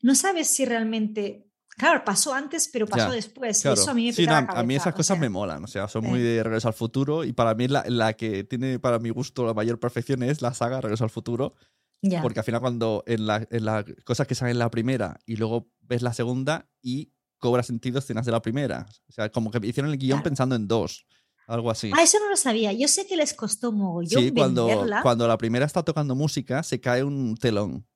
no 0.03 0.13
sabes 0.13 0.47
si 0.47 0.65
realmente. 0.65 1.47
Claro, 1.77 2.03
pasó 2.05 2.33
antes, 2.33 2.69
pero 2.71 2.85
pasó 2.85 3.09
Ya, 3.09 3.15
después. 3.15 3.61
claro. 3.61 3.81
Eso 3.81 3.91
a 3.91 3.93
mí 3.95 4.05
me 4.05 4.13
Sí, 4.13 4.21
pica 4.21 4.41
no, 4.41 4.53
la 4.53 4.59
a 4.59 4.63
mí 4.63 4.75
esas 4.75 4.93
o 4.93 4.97
cosas 4.97 5.17
sea, 5.17 5.21
me 5.21 5.29
molan, 5.29 5.63
o 5.63 5.67
sea, 5.67 5.87
son 5.89 6.05
eh. 6.05 6.07
muy 6.09 6.19
de 6.21 6.41
Regreso 6.43 6.67
al 6.69 6.73
Futuro 6.75 7.23
y 7.25 7.33
para 7.33 7.53
mí 7.55 7.67
la, 7.67 7.83
la 7.87 8.13
que 8.13 8.43
tiene 8.45 8.77
para 8.79 8.99
mi 8.99 9.09
gusto 9.09 9.45
la 9.45 9.53
mayor 9.53 9.79
perfección 9.79 10.21
es 10.23 10.41
la 10.41 10.53
saga 10.53 10.79
Regreso 10.79 11.03
al 11.03 11.09
Futuro. 11.09 11.55
ya. 12.01 12.21
Porque 12.21 12.39
al 12.39 12.45
final 12.45 12.61
cuando 12.61 13.03
en 13.07 13.25
las 13.25 13.47
en 13.49 13.65
la 13.65 13.83
cosas 14.05 14.25
que 14.27 14.35
salen 14.35 14.51
en 14.53 14.59
la 14.59 14.69
primera 14.69 15.19
y 15.25 15.35
luego 15.37 15.71
ves 15.81 16.01
la 16.03 16.13
segunda 16.13 16.69
y 16.81 17.11
cobra 17.45 17.61
sentido 17.61 17.99
escenas 17.99 18.25
de 18.25 18.31
la 18.31 18.41
primera. 18.41 18.87
O 19.07 19.11
sea, 19.11 19.31
como 19.31 19.51
que 19.51 19.59
hicieron 19.67 19.91
el 19.91 19.97
guion 19.99 20.17
Claro. 20.17 20.23
pensando 20.23 20.55
en 20.55 20.67
dos. 20.67 21.05
Algo 21.47 21.69
así. 21.69 21.91
Ah, 21.95 22.01
eso 22.01 22.17
no 22.19 22.27
lo 22.29 22.35
sabía. 22.35 22.73
Yo 22.73 22.87
sé 22.87 23.05
que 23.05 23.15
les 23.15 23.35
costó 23.35 23.71
mogollón 23.71 24.23
Sí, 24.23 24.31
cuando, 24.31 24.65
venderla. 24.65 25.01
cuando 25.03 25.27
la 25.27 25.37
primera 25.37 25.63
está 25.67 25.83
tocando 25.83 26.15
música, 26.15 26.63
se 26.63 26.81
cae 26.81 27.03
un 27.03 27.37
telón. 27.37 27.87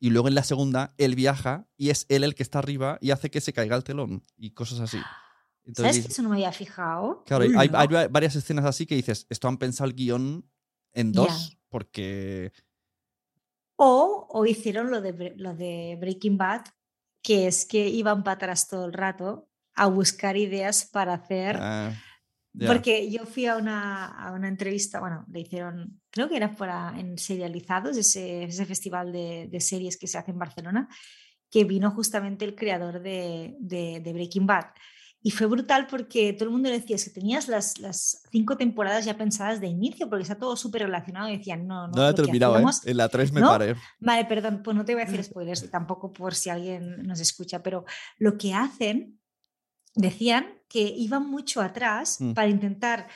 Y 0.00 0.10
luego 0.10 0.26
en 0.26 0.34
la 0.34 0.42
segunda, 0.42 0.94
él 0.98 1.14
viaja 1.14 1.68
y 1.76 1.90
es 1.90 2.06
él 2.08 2.24
el 2.24 2.34
que 2.34 2.42
está 2.42 2.58
arriba 2.58 2.98
y 3.00 3.12
hace 3.12 3.30
que 3.30 3.40
se 3.40 3.52
caiga 3.52 3.76
el 3.76 3.84
telón 3.84 4.24
y 4.36 4.50
cosas 4.50 4.80
así. 4.80 4.98
Entonces, 5.64 5.94
¿Sabes 5.94 6.06
que 6.06 6.12
eso 6.12 6.22
no 6.22 6.28
me 6.30 6.34
había 6.36 6.50
fijado? 6.52 7.22
claro, 7.24 7.44
hay, 7.56 7.68
varias 8.08 8.34
escenas 8.36 8.64
así 8.64 8.84
que 8.84 8.96
dices, 8.96 9.26
esto 9.30 9.46
han 9.46 9.56
pensado 9.56 9.88
el 9.88 9.94
guion 9.94 10.44
en 10.92 11.12
dos, 11.12 11.56
porque 11.70 12.52
O, 13.76 14.26
o 14.28 14.44
hicieron 14.44 14.90
lo 14.90 15.00
de, 15.00 15.34
lo 15.36 15.54
de 15.54 15.96
Breaking 16.00 16.36
Bad, 16.36 16.62
que 17.24 17.48
es 17.48 17.64
que 17.66 17.88
iban 17.88 18.22
para 18.22 18.34
atrás 18.36 18.68
todo 18.68 18.84
el 18.86 18.92
rato 18.92 19.48
a 19.74 19.86
buscar 19.86 20.36
ideas 20.36 20.88
para 20.92 21.14
hacer. 21.14 21.56
ah. 21.60 21.92
Porque 22.68 23.10
yo 23.10 23.26
fui 23.26 23.46
a 23.46 23.56
una, 23.56 24.06
a 24.06 24.30
una 24.30 24.46
entrevista, 24.46 25.00
bueno, 25.00 25.24
le 25.32 25.40
hicieron, 25.40 26.00
creo 26.10 26.28
que 26.28 26.36
era 26.36 26.54
para, 26.54 26.94
en 27.00 27.18
Serializados, 27.18 27.96
ese, 27.96 28.44
ese 28.44 28.64
festival 28.64 29.10
de, 29.10 29.48
de 29.50 29.60
series 29.60 29.96
que 29.96 30.06
se 30.06 30.18
hace 30.18 30.30
en 30.30 30.38
Barcelona, 30.38 30.88
que 31.50 31.64
vino 31.64 31.90
justamente 31.90 32.44
el 32.44 32.54
creador 32.54 33.00
de, 33.02 33.56
de- 33.58 33.98
de 33.98 34.12
Breaking 34.12 34.46
Bad. 34.46 34.66
Y 35.26 35.30
fue 35.30 35.46
brutal 35.46 35.86
porque 35.86 36.34
todo 36.34 36.44
el 36.44 36.50
mundo 36.50 36.68
le 36.68 36.78
decía, 36.78 36.96
es 36.96 37.04
que 37.04 37.10
tenías 37.10 37.48
las, 37.48 37.78
las 37.78 38.22
cinco 38.30 38.58
temporadas 38.58 39.06
ya 39.06 39.16
pensadas 39.16 39.58
de 39.58 39.68
inicio, 39.68 40.08
porque 40.10 40.22
está 40.22 40.34
todo 40.34 40.54
súper 40.54 40.82
relacionado. 40.82 41.30
Y 41.30 41.38
decían, 41.38 41.66
no, 41.66 41.88
no. 41.88 41.94
no 41.94 42.02
la 42.02 42.14
terminado, 42.14 42.58
¿eh? 42.58 42.64
En 42.84 42.96
la 42.98 43.08
3 43.08 43.32
me 43.32 43.40
¿No? 43.40 43.48
paré. 43.48 43.74
Vale, 44.00 44.26
perdón, 44.26 44.60
pues 44.62 44.76
no 44.76 44.84
te 44.84 44.92
voy 44.94 45.02
a 45.02 45.06
decir 45.06 45.24
spoilers 45.24 45.70
tampoco 45.70 46.12
por 46.12 46.34
si 46.34 46.50
alguien 46.50 47.06
nos 47.06 47.20
escucha, 47.20 47.62
pero 47.62 47.86
lo 48.18 48.36
que 48.36 48.52
hacen, 48.52 49.18
decían 49.94 50.46
que 50.68 50.82
iban 50.82 51.26
mucho 51.30 51.62
atrás 51.62 52.18
Mm. 52.20 52.32
para 52.34 52.48
intentar 52.48 53.08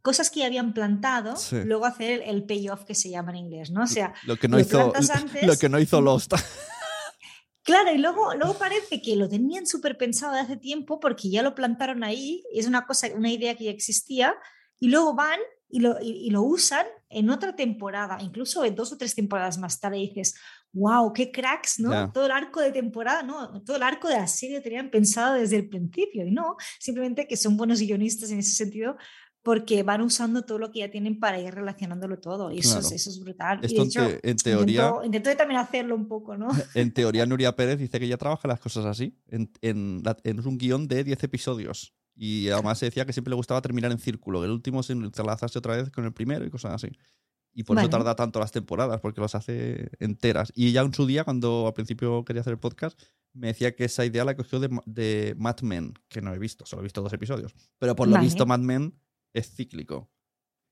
cosas 0.00 0.30
que 0.30 0.40
ya 0.40 0.46
habían 0.46 0.72
plantado, 0.72 1.36
Sí. 1.36 1.56
luego 1.64 1.84
hacer 1.84 2.10
el, 2.10 2.22
el 2.22 2.44
payoff 2.44 2.84
que 2.84 2.94
se 2.94 3.10
llama 3.10 3.32
en 3.32 3.36
inglés, 3.38 3.70
¿no? 3.70 3.82
O 3.82 3.86
sea, 3.86 4.14
Lo 4.24 4.36
que 4.36 4.48
no 4.48 4.56
lo 4.56 4.62
hizo, 4.62 4.92
plantas 4.92 5.08
lo 5.42 5.42
antes- 5.50 5.58
que 5.58 5.68
no 5.68 5.78
hizo 5.78 6.00
Lost. 6.08 6.32
Claro, 7.64 7.92
y 7.92 7.98
luego, 7.98 8.34
luego 8.34 8.54
parece 8.54 9.02
que 9.02 9.16
lo 9.16 9.28
tenían 9.28 9.66
súper 9.66 9.98
pensado 9.98 10.34
de 10.34 10.40
hace 10.40 10.56
tiempo 10.56 11.00
porque 11.00 11.28
ya 11.30 11.42
lo 11.42 11.54
plantaron 11.54 12.04
ahí, 12.04 12.44
es 12.54 12.66
una 12.66 12.86
cosa, 12.86 13.08
una 13.16 13.30
idea 13.30 13.56
que 13.56 13.64
ya 13.64 13.70
existía, 13.72 14.36
y 14.78 14.88
luego 14.88 15.14
van 15.14 15.40
y 15.68 15.80
lo, 15.80 16.00
y, 16.00 16.26
y 16.26 16.30
lo 16.30 16.42
usan 16.42 16.86
en 17.08 17.30
otra 17.30 17.56
temporada, 17.56 18.18
incluso 18.20 18.64
en 18.64 18.76
dos 18.76 18.92
o 18.92 18.96
tres 18.96 19.14
temporadas 19.14 19.58
más 19.58 19.80
tarde, 19.80 19.98
y 19.98 20.08
dices, 20.08 20.36
wow, 20.72 21.12
qué 21.12 21.30
cracks, 21.32 21.78
¿no? 21.80 22.12
Todo 22.12 22.26
el 22.26 22.32
arco 22.32 22.60
de 22.60 22.72
temporada, 22.72 23.22
¿no? 23.22 23.62
Todo 23.62 23.76
el 23.76 23.82
arco 23.82 24.08
de 24.08 24.16
la 24.16 24.26
serie 24.26 24.60
tenían 24.60 24.90
pensado 24.90 25.34
desde 25.34 25.56
el 25.56 25.68
principio, 25.68 26.26
y 26.26 26.30
no, 26.30 26.56
simplemente 26.78 27.26
que 27.26 27.36
son 27.36 27.56
buenos 27.56 27.80
guionistas 27.80 28.30
en 28.30 28.40
ese 28.40 28.54
sentido 28.54 28.96
porque 29.44 29.84
van 29.84 30.00
usando 30.00 30.42
todo 30.42 30.58
lo 30.58 30.72
que 30.72 30.80
ya 30.80 30.90
tienen 30.90 31.20
para 31.20 31.38
ir 31.38 31.54
relacionándolo 31.54 32.18
todo, 32.18 32.50
y 32.50 32.58
eso, 32.58 32.78
es, 32.78 32.86
Claro. 32.86 32.96
eso 32.96 33.10
es 33.10 33.20
brutal. 33.20 33.58
Y 33.62 33.66
Esto 33.66 33.76
de 33.76 33.82
en, 33.82 33.88
hecho, 33.88 34.20
te- 34.20 34.30
en 34.30 34.36
teoría, 34.38 34.86
Intento, 34.88 35.04
intento 35.04 35.36
también 35.36 35.60
hacerlo 35.60 35.94
un 35.94 36.08
poco, 36.08 36.36
¿no? 36.36 36.48
en 36.74 36.92
teoría 36.92 37.24
Nuria 37.26 37.54
Pérez 37.54 37.78
dice 37.78 38.00
que 38.00 38.06
ella 38.06 38.16
trabaja 38.18 38.48
las 38.48 38.58
cosas 38.58 38.84
así, 38.86 39.16
en, 39.28 39.52
en, 39.60 40.00
la- 40.02 40.16
en 40.24 40.44
un 40.44 40.58
guion 40.58 40.88
de 40.88 41.04
10 41.04 41.22
episodios. 41.22 41.94
Y 42.16 42.48
además 42.48 42.78
se 42.78 42.86
decía 42.86 43.04
que 43.04 43.12
siempre 43.12 43.30
le 43.30 43.36
gustaba 43.36 43.60
terminar 43.60 43.92
en 43.92 43.98
círculo, 43.98 44.40
que 44.40 44.46
el 44.46 44.52
último 44.52 44.82
se 44.82 44.92
entrelazase 44.94 45.58
otra 45.58 45.76
vez 45.76 45.90
con 45.90 46.04
el 46.04 46.12
primero 46.12 46.44
y 46.44 46.50
cosas 46.50 46.72
así. 46.74 46.90
Y 47.52 47.62
por 47.64 47.78
eso 47.78 47.88
tarda 47.90 48.16
tanto 48.16 48.40
las 48.40 48.50
temporadas, 48.50 49.00
porque 49.00 49.20
las 49.20 49.34
hace 49.36 49.90
enteras. 50.00 50.52
Y 50.56 50.68
ella 50.68 50.80
en 50.80 50.92
su 50.94 51.06
día, 51.06 51.22
cuando 51.24 51.66
al 51.68 51.72
principio 51.74 52.24
quería 52.24 52.40
hacer 52.40 52.52
el 52.54 52.58
podcast, 52.58 52.98
me 53.32 53.48
decía 53.48 53.76
que 53.76 53.84
esa 53.84 54.04
idea 54.06 54.24
la 54.24 54.36
cogió 54.36 54.58
de, 54.58 54.70
de 54.86 55.34
Mad 55.38 55.60
Men, 55.60 55.94
que 56.08 56.20
no 56.22 56.32
he 56.34 56.38
visto, 56.38 56.64
solo 56.66 56.82
he 56.82 56.84
visto 56.84 57.02
dos 57.02 57.12
episodios. 57.12 57.54
Pero 57.78 57.94
por 57.94 58.08
lo 58.08 58.14
Vale. 58.14 58.24
visto 58.24 58.46
Mad 58.46 58.60
Men 58.60 58.94
es 59.34 59.54
cíclico. 59.54 60.10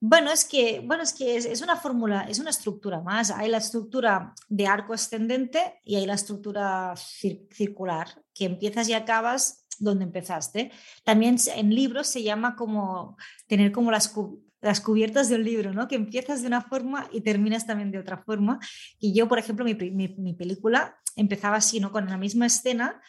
Bueno, 0.05 0.33
es 0.33 0.45
que, 0.45 0.81
bueno, 0.85 1.05
es, 1.05 1.13
que 1.13 1.37
es, 1.37 1.63
una 1.63 1.77
fórmula, 1.77 2.23
es 2.29 2.41
una 2.41 2.51
estructura 2.51 3.01
más. 3.01 3.31
Hay 3.31 3.49
la 3.49 3.59
estructura 3.59 4.35
de 4.49 4.67
arco 4.67 4.95
ascendente 4.95 5.79
y 5.85 5.95
hay 5.95 6.07
la 6.07 6.15
estructura 6.15 6.93
cir- 6.95 7.47
circular, 7.53 8.09
que 8.35 8.47
empiezas 8.47 8.89
y 8.89 8.95
acabas 8.95 9.65
donde 9.79 10.05
empezaste. 10.05 10.73
También 11.05 11.37
en 11.55 11.73
libros 11.73 12.09
se 12.09 12.25
llama 12.25 12.57
como 12.57 13.17
tener 13.47 13.71
como 13.71 13.93
las, 13.93 14.13
las 14.61 14.81
cubiertas 14.81 15.29
del 15.29 15.45
libro, 15.45 15.73
¿no? 15.73 15.87
Que 15.87 15.95
empiezas 15.95 16.41
de 16.41 16.49
una 16.49 16.63
forma 16.63 17.09
y 17.13 17.21
terminas 17.21 17.65
también 17.67 17.93
de 17.93 18.01
otra 18.01 18.19
forma. 18.25 18.59
Y 18.99 19.15
yo, 19.15 19.29
por 19.29 19.39
ejemplo, 19.39 19.65
mi, 19.65 19.75
mi- 19.75 20.17
mi 20.19 20.35
película 20.35 20.97
empezaba 21.15 21.59
así, 21.59 21.79
¿no? 21.79 21.93
Con 21.93 22.07
la 22.07 22.17
misma 22.17 22.47
escena 22.47 23.01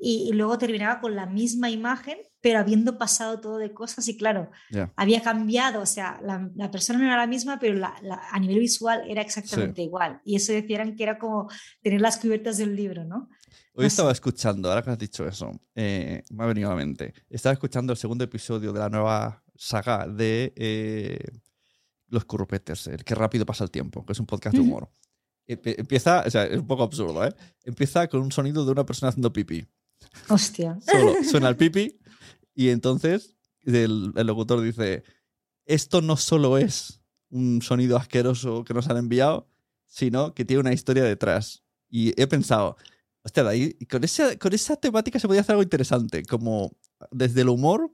y, 0.00 0.28
y 0.28 0.32
luego 0.32 0.56
terminaba 0.58 1.00
con 1.00 1.14
la 1.14 1.26
misma 1.26 1.70
imagen, 1.70 2.18
pero 2.40 2.58
habiendo 2.58 2.96
pasado 2.98 3.38
todo 3.40 3.58
de 3.58 3.72
cosas 3.74 4.08
y 4.08 4.16
claro, 4.16 4.50
Ya. 4.70 4.92
había 4.96 5.20
cambiado, 5.22 5.82
o 5.82 5.86
sea, 5.86 6.18
la, 6.24 6.50
la 6.54 6.70
persona 6.70 6.98
no 6.98 7.04
era 7.06 7.16
la 7.18 7.26
misma, 7.26 7.58
pero 7.58 7.74
la- 7.74 7.94
la- 8.02 8.20
a 8.30 8.38
nivel 8.40 8.58
visual 8.60 9.02
era 9.08 9.20
exactamente 9.20 9.82
igual. 9.82 10.20
Y 10.24 10.36
eso 10.36 10.52
decían 10.52 10.96
que 10.96 11.02
era 11.02 11.18
como 11.18 11.48
tener 11.82 12.00
las 12.00 12.16
cubiertas 12.18 12.56
del 12.58 12.74
libro, 12.74 13.04
¿no? 13.04 13.28
Hoy 13.74 13.86
estaba 13.86 14.10
escuchando, 14.12 14.68
ahora 14.68 14.82
que 14.82 14.90
has 14.90 14.98
dicho 14.98 15.26
eso, 15.26 15.52
eh, 15.74 16.22
me 16.30 16.44
ha 16.44 16.46
venido 16.46 16.68
a 16.68 16.72
la 16.74 16.76
mente. 16.84 17.14
Estaba 17.28 17.52
escuchando 17.52 17.92
el 17.92 17.98
segundo 17.98 18.24
episodio 18.24 18.72
de 18.72 18.78
la 18.80 18.88
nueva 18.88 19.42
saga 19.54 20.06
de 20.08 20.52
eh, 20.56 21.18
Los 22.08 22.24
Currupetes, 22.24 22.86
el 22.88 23.04
que 23.04 23.14
rápido 23.14 23.44
pasa 23.46 23.64
el 23.64 23.70
tiempo, 23.70 24.04
que 24.04 24.12
es 24.12 24.20
un 24.20 24.26
podcast 24.26 24.54
de 24.56 24.62
humor. 24.62 24.90
Empie- 25.46 25.76
Empieza, 25.78 26.24
o 26.26 26.30
sea, 26.30 26.44
es 26.44 26.58
un 26.58 26.66
poco 26.66 26.82
absurdo, 26.82 27.24
¿eh? 27.24 27.34
Empieza 27.64 28.06
con 28.08 28.20
un 28.22 28.32
sonido 28.32 28.64
de 28.64 28.72
una 28.72 28.84
persona 28.84 29.10
haciendo 29.10 29.32
pipí. 29.32 29.66
Hostia. 30.28 30.78
Solo 30.80 31.24
suena 31.30 31.48
el 31.48 31.56
pipi 31.56 31.98
y 32.54 32.68
entonces 32.68 33.36
el, 33.64 34.12
el 34.16 34.26
locutor 34.26 34.60
dice, 34.60 35.04
esto 35.66 36.00
no 36.00 36.16
solo 36.16 36.58
es 36.58 37.00
un 37.30 37.62
sonido 37.62 37.96
asqueroso 37.96 38.64
que 38.64 38.74
nos 38.74 38.88
han 38.88 38.96
enviado, 38.96 39.48
sino 39.86 40.34
que 40.34 40.44
tiene 40.44 40.60
una 40.60 40.72
historia 40.72 41.04
detrás. 41.04 41.62
Y 41.88 42.20
he 42.20 42.26
pensado, 42.26 42.76
hostia, 43.22 43.44
de 43.44 43.50
ahí, 43.50 43.74
con 43.90 44.04
esa, 44.04 44.36
con 44.36 44.52
esa 44.52 44.76
temática 44.76 45.18
se 45.18 45.26
podía 45.26 45.40
hacer 45.40 45.52
algo 45.52 45.62
interesante, 45.62 46.24
como 46.24 46.72
desde 47.10 47.42
el 47.42 47.48
humor 47.48 47.92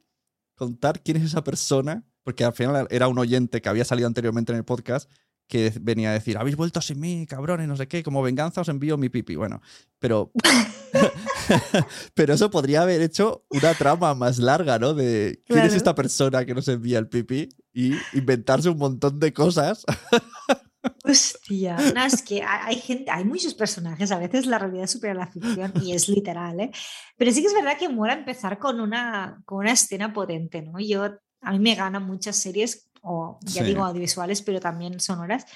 contar 0.55 1.03
quién 1.03 1.19
es 1.19 1.25
esa 1.25 1.45
persona, 1.45 2.05
porque 2.23 2.45
al 2.45 2.53
final 2.53 2.87
era 2.91 3.09
un 3.09 3.19
oyente 3.19 3.61
que 3.61 3.69
había 3.69 3.85
salido 3.85 4.07
anteriormente 4.07 4.53
en 4.53 4.59
el 4.59 4.65
podcast 4.65 5.11
que 5.49 5.73
venía 5.81 6.11
a 6.11 6.15
decir, 6.15 6.37
habéis 6.39 6.57
vuelto 6.57 6.81
sin 6.81 6.99
mí, 7.01 7.27
cabrones, 7.27 7.69
no 7.69 7.77
sé 7.77 7.87
qué, 7.89 8.03
como 8.03 8.23
venganza 8.23 8.61
os 8.63 8.69
envío 8.69 8.97
mi 8.99 9.09
pipi. 9.09 9.37
Bueno, 9.37 9.61
pero 9.99 10.33
pero 12.15 12.35
eso 12.35 12.51
podría 12.51 12.83
haber 12.83 13.01
hecho 13.03 13.45
una 13.51 13.75
trama 13.75 14.15
más 14.15 14.39
larga, 14.39 14.79
¿no? 14.79 14.95
De 14.95 15.43
quién 15.47 15.59
es 15.59 15.65
Claro. 15.67 15.77
esta 15.77 15.95
persona 15.95 16.45
que 16.45 16.55
nos 16.55 16.69
envía 16.69 16.99
el 16.99 17.09
pipi 17.09 17.49
y 17.73 17.93
inventarse 18.15 18.69
un 18.69 18.79
montón 18.79 19.19
de 19.21 19.33
cosas. 19.33 19.85
Hostia. 21.05 21.77
No, 21.95 22.05
es 22.05 22.23
que 22.23 22.43
hay, 22.43 22.75
hay 22.75 22.77
gente, 22.77 23.11
hay 23.11 23.25
muchos 23.25 23.55
personajes, 23.55 24.11
a 24.13 24.19
veces 24.19 24.47
la 24.47 24.59
realidad 24.59 24.87
supera 24.87 25.15
la 25.15 25.27
ficción 25.27 25.73
y 25.83 25.93
es 25.93 26.09
literal, 26.09 26.61
¿eh? 26.61 26.71
Pero 27.17 27.33
sí 27.33 27.41
que 27.41 27.49
es 27.49 27.55
verdad 27.55 27.77
que 27.79 27.89
mola 27.89 28.13
empezar 28.15 28.59
con 28.59 28.81
una, 28.81 29.43
con 29.45 29.59
una 29.59 29.73
escena 29.73 30.13
potente, 30.13 30.63
¿no? 30.63 30.79
Yo, 30.79 31.05
a 31.41 31.53
mí 31.53 31.59
me 31.59 31.75
ganan 31.75 32.05
muchas 32.07 32.37
series, 32.37 32.86
o 33.07 33.39
ya 33.43 33.63
Sí. 33.63 33.69
digo 33.69 33.85
audiovisuales, 33.85 34.43
pero 34.43 34.61
también 34.61 35.01
sonoras, 35.01 35.47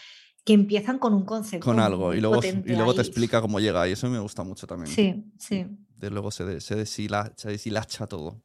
que 0.45 0.55
empiezan 0.55 0.99
con 0.99 1.13
un 1.13 1.25
concepto. 1.25 1.65
con 1.67 1.81
algo 1.81 2.15
y 2.15 2.21
luego, 2.21 2.41
y 2.43 2.73
luego 2.75 2.95
te 2.95 3.03
explica 3.03 3.41
cómo 3.43 3.61
llega 3.61 3.87
y 3.89 3.93
eso 3.93 4.09
me 4.09 4.19
gusta 4.21 4.43
mucho 4.43 4.67
también. 4.67 4.95
Sí, 4.95 5.25
sí. 5.39 5.67
De 5.97 6.09
luego 6.11 6.31
se, 6.31 6.45
de- 6.47 6.61
se, 6.63 6.77
deshila- 6.77 7.33
se 7.37 7.51
deshilacha 7.51 8.07
todo. 8.07 8.43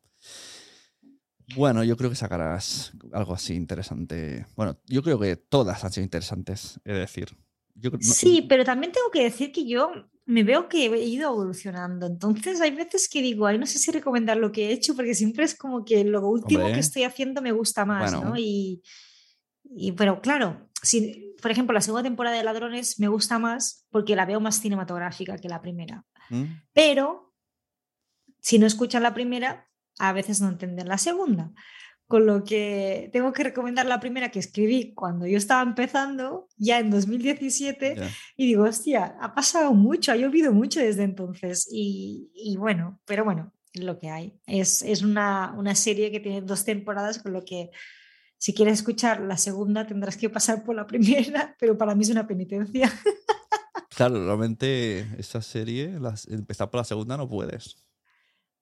Bueno, 1.55 1.83
yo 1.83 1.95
creo 1.95 2.09
que 2.09 2.15
sacarás 2.15 2.91
algo 3.13 3.33
así 3.33 3.53
interesante. 3.53 4.45
Bueno, 4.55 4.77
yo 4.87 5.03
creo 5.03 5.19
que 5.19 5.35
todas 5.35 5.83
han 5.83 5.91
sido 5.91 6.03
interesantes, 6.03 6.79
he 6.83 6.93
de 6.93 6.99
decir. 7.01 7.37
Yo 7.75 7.91
no- 7.91 7.97
Sí, 8.01 8.45
pero 8.49 8.65
también 8.65 8.91
tengo 8.91 9.11
que 9.11 9.23
decir 9.23 9.51
que 9.51 9.65
yo 9.67 9.91
me 10.25 10.43
veo 10.43 10.67
que 10.67 10.87
he 10.87 11.05
ido 11.05 11.31
evolucionando. 11.31 12.07
Entonces 12.07 12.59
hay 12.61 12.71
veces 12.71 13.07
que 13.07 13.21
digo, 13.21 13.45
ay, 13.45 13.57
no 13.57 13.65
sé 13.65 13.77
si 13.77 13.91
recomendar 13.91 14.37
lo 14.37 14.51
que 14.51 14.67
he 14.69 14.71
hecho, 14.71 14.95
porque 14.95 15.13
siempre 15.13 15.45
es 15.45 15.55
como 15.55 15.85
que 15.85 16.03
lo 16.03 16.27
último 16.27 16.61
Hombre. 16.61 16.73
que 16.73 16.79
estoy 16.79 17.03
haciendo 17.03 17.41
me 17.41 17.51
gusta 17.51 17.85
más, 17.85 18.11
Bueno. 18.11 18.29
¿no? 18.31 18.37
Y, 18.37 18.81
y 19.63 19.91
pero 19.91 20.21
claro, 20.21 20.69
si, 20.81 21.35
por 21.41 21.51
ejemplo, 21.51 21.73
la 21.73 21.81
segunda 21.81 22.03
temporada 22.03 22.35
de 22.37 22.43
Ladrones 22.43 22.99
me 22.99 23.07
gusta 23.07 23.37
más 23.37 23.85
porque 23.89 24.15
la 24.15 24.25
veo 24.25 24.39
más 24.39 24.59
cinematográfica 24.59 25.37
que 25.37 25.47
la 25.47 25.61
primera. 25.61 26.03
¿Mm? 26.29 26.43
Pero 26.73 27.33
si 28.39 28.57
no 28.57 28.65
escuchan 28.65 29.03
la 29.03 29.13
primera, 29.13 29.69
a 29.99 30.11
veces 30.11 30.41
no 30.41 30.49
entienden 30.49 30.87
la 30.87 30.97
segunda. 30.97 31.51
Con 32.07 32.25
lo 32.27 32.43
que 32.43 33.09
tengo 33.13 33.33
que 33.33 33.43
recomendar 33.43 33.85
la 33.87 33.99
primera 33.99 34.29
que 34.29 34.37
escribí 34.39 34.93
cuando 34.93 35.25
yo 35.25 35.37
estaba 35.37 35.63
empezando, 35.63 36.47
ya 36.57 36.77
en 36.79 36.91
2017, 36.91 37.95
Ya. 37.97 38.09
y 38.37 38.45
digo, 38.45 38.63
hostia, 38.65 39.15
ha 39.19 39.33
pasado 39.33 39.73
mucho, 39.73 40.11
ha 40.11 40.15
llovido 40.15 40.53
mucho 40.53 40.79
desde 40.79 41.03
entonces. 41.03 41.67
Y, 41.71 42.29
y 42.35 42.57
bueno, 42.57 42.99
pero 43.05 43.23
bueno, 43.25 43.53
es 43.73 43.83
lo 43.83 43.97
que 43.99 44.09
hay. 44.11 44.39
Es, 44.45 44.83
es 44.83 45.01
una, 45.01 45.53
una 45.57 45.73
serie 45.73 46.11
que 46.11 46.19
tiene 46.19 46.41
dos 46.41 46.63
temporadas, 46.63 47.17
con 47.19 47.33
lo 47.33 47.43
que 47.43 47.71
si 48.37 48.53
quieres 48.53 48.75
escuchar 48.75 49.21
la 49.21 49.37
segunda 49.37 49.87
tendrás 49.87 50.15
que 50.17 50.29
pasar 50.29 50.63
por 50.63 50.75
la 50.75 50.85
primera, 50.87 51.55
pero 51.59 51.75
para 51.77 51.95
mí 51.95 52.03
es 52.03 52.09
una 52.11 52.27
penitencia. 52.27 52.91
Claro, 53.95 54.23
realmente 54.25 55.07
esa 55.17 55.41
serie, 55.41 55.99
las- 55.99 56.27
empezar 56.27 56.69
por 56.69 56.79
la 56.81 56.83
segunda 56.83 57.17
no 57.17 57.27
puedes. 57.29 57.77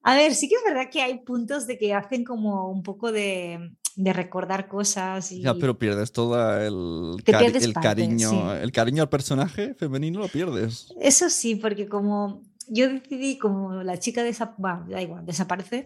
A 0.04 0.16
ver, 0.16 0.36
sí 0.36 0.50
que 0.50 0.56
es 0.56 0.62
verdad 0.66 0.90
que 0.92 1.02
hay 1.02 1.20
puntos 1.20 1.66
de 1.66 1.78
que 1.78 1.94
hacen 1.94 2.24
como 2.24 2.70
un 2.70 2.84
poco 2.84 3.12
de, 3.12 3.72
de 3.96 4.14
recordar 4.14 4.68
cosas 4.68 5.32
y 5.32 5.42
Ya, 5.42 5.54
pero 5.56 5.78
pierdes 5.80 6.12
todo 6.12 6.36
el, 6.60 7.24
Te 7.24 7.32
cari- 7.32 7.40
pierdes 7.46 7.64
el 7.64 7.74
parte, 7.74 7.88
cariño. 7.90 8.30
sí. 8.30 8.38
El 8.62 8.72
cariño 8.72 9.02
al 9.04 9.10
personaje 9.10 9.74
femenino 9.76 10.20
lo 10.20 10.28
pierdes. 10.28 10.88
eso 11.00 11.30
sí, 11.30 11.56
porque 11.56 11.88
como 11.88 12.42
yo 12.68 12.90
decidí, 12.90 13.38
como 13.38 13.82
la 13.84 13.98
chica 13.98 14.24
desa- 14.24 14.56
bueno, 14.58 14.86
da 14.90 15.02
igual, 15.02 15.26
desaparece, 15.26 15.86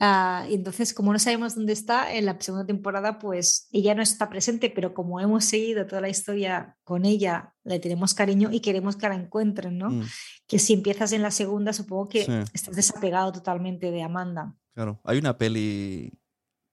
ah, 0.00 0.46
y 0.50 0.54
entonces 0.54 0.92
como 0.94 1.12
no 1.12 1.18
sabemos 1.18 1.54
dónde 1.54 1.72
está, 1.72 2.12
en 2.14 2.26
la 2.26 2.36
segunda 2.40 2.66
temporada 2.66 3.18
pues 3.18 3.68
ella 3.72 3.94
no 3.94 4.02
está 4.02 4.28
presente, 4.28 4.70
pero 4.70 4.94
como 4.94 5.20
hemos 5.20 5.44
seguido 5.44 5.86
toda 5.86 6.00
la 6.00 6.08
historia 6.08 6.76
con 6.84 7.04
ella, 7.04 7.54
le 7.64 7.78
tenemos 7.78 8.14
cariño 8.14 8.50
y 8.52 8.60
queremos 8.60 8.96
que 8.96 9.08
la 9.08 9.14
encuentren, 9.14 9.78
¿no? 9.78 9.90
Mm, 9.90 10.02
Que 10.46 10.58
si 10.58 10.72
empiezas 10.74 11.12
en 11.12 11.22
la 11.22 11.30
segunda, 11.30 11.72
supongo 11.72 12.08
que 12.08 12.24
Sí. 12.24 12.32
estás 12.52 12.76
desapegado 12.76 13.32
totalmente 13.32 13.90
de 13.90 14.02
Amanda. 14.02 14.54
claro. 14.74 15.00
Hay 15.04 15.18
una 15.18 15.36
peli 15.38 16.12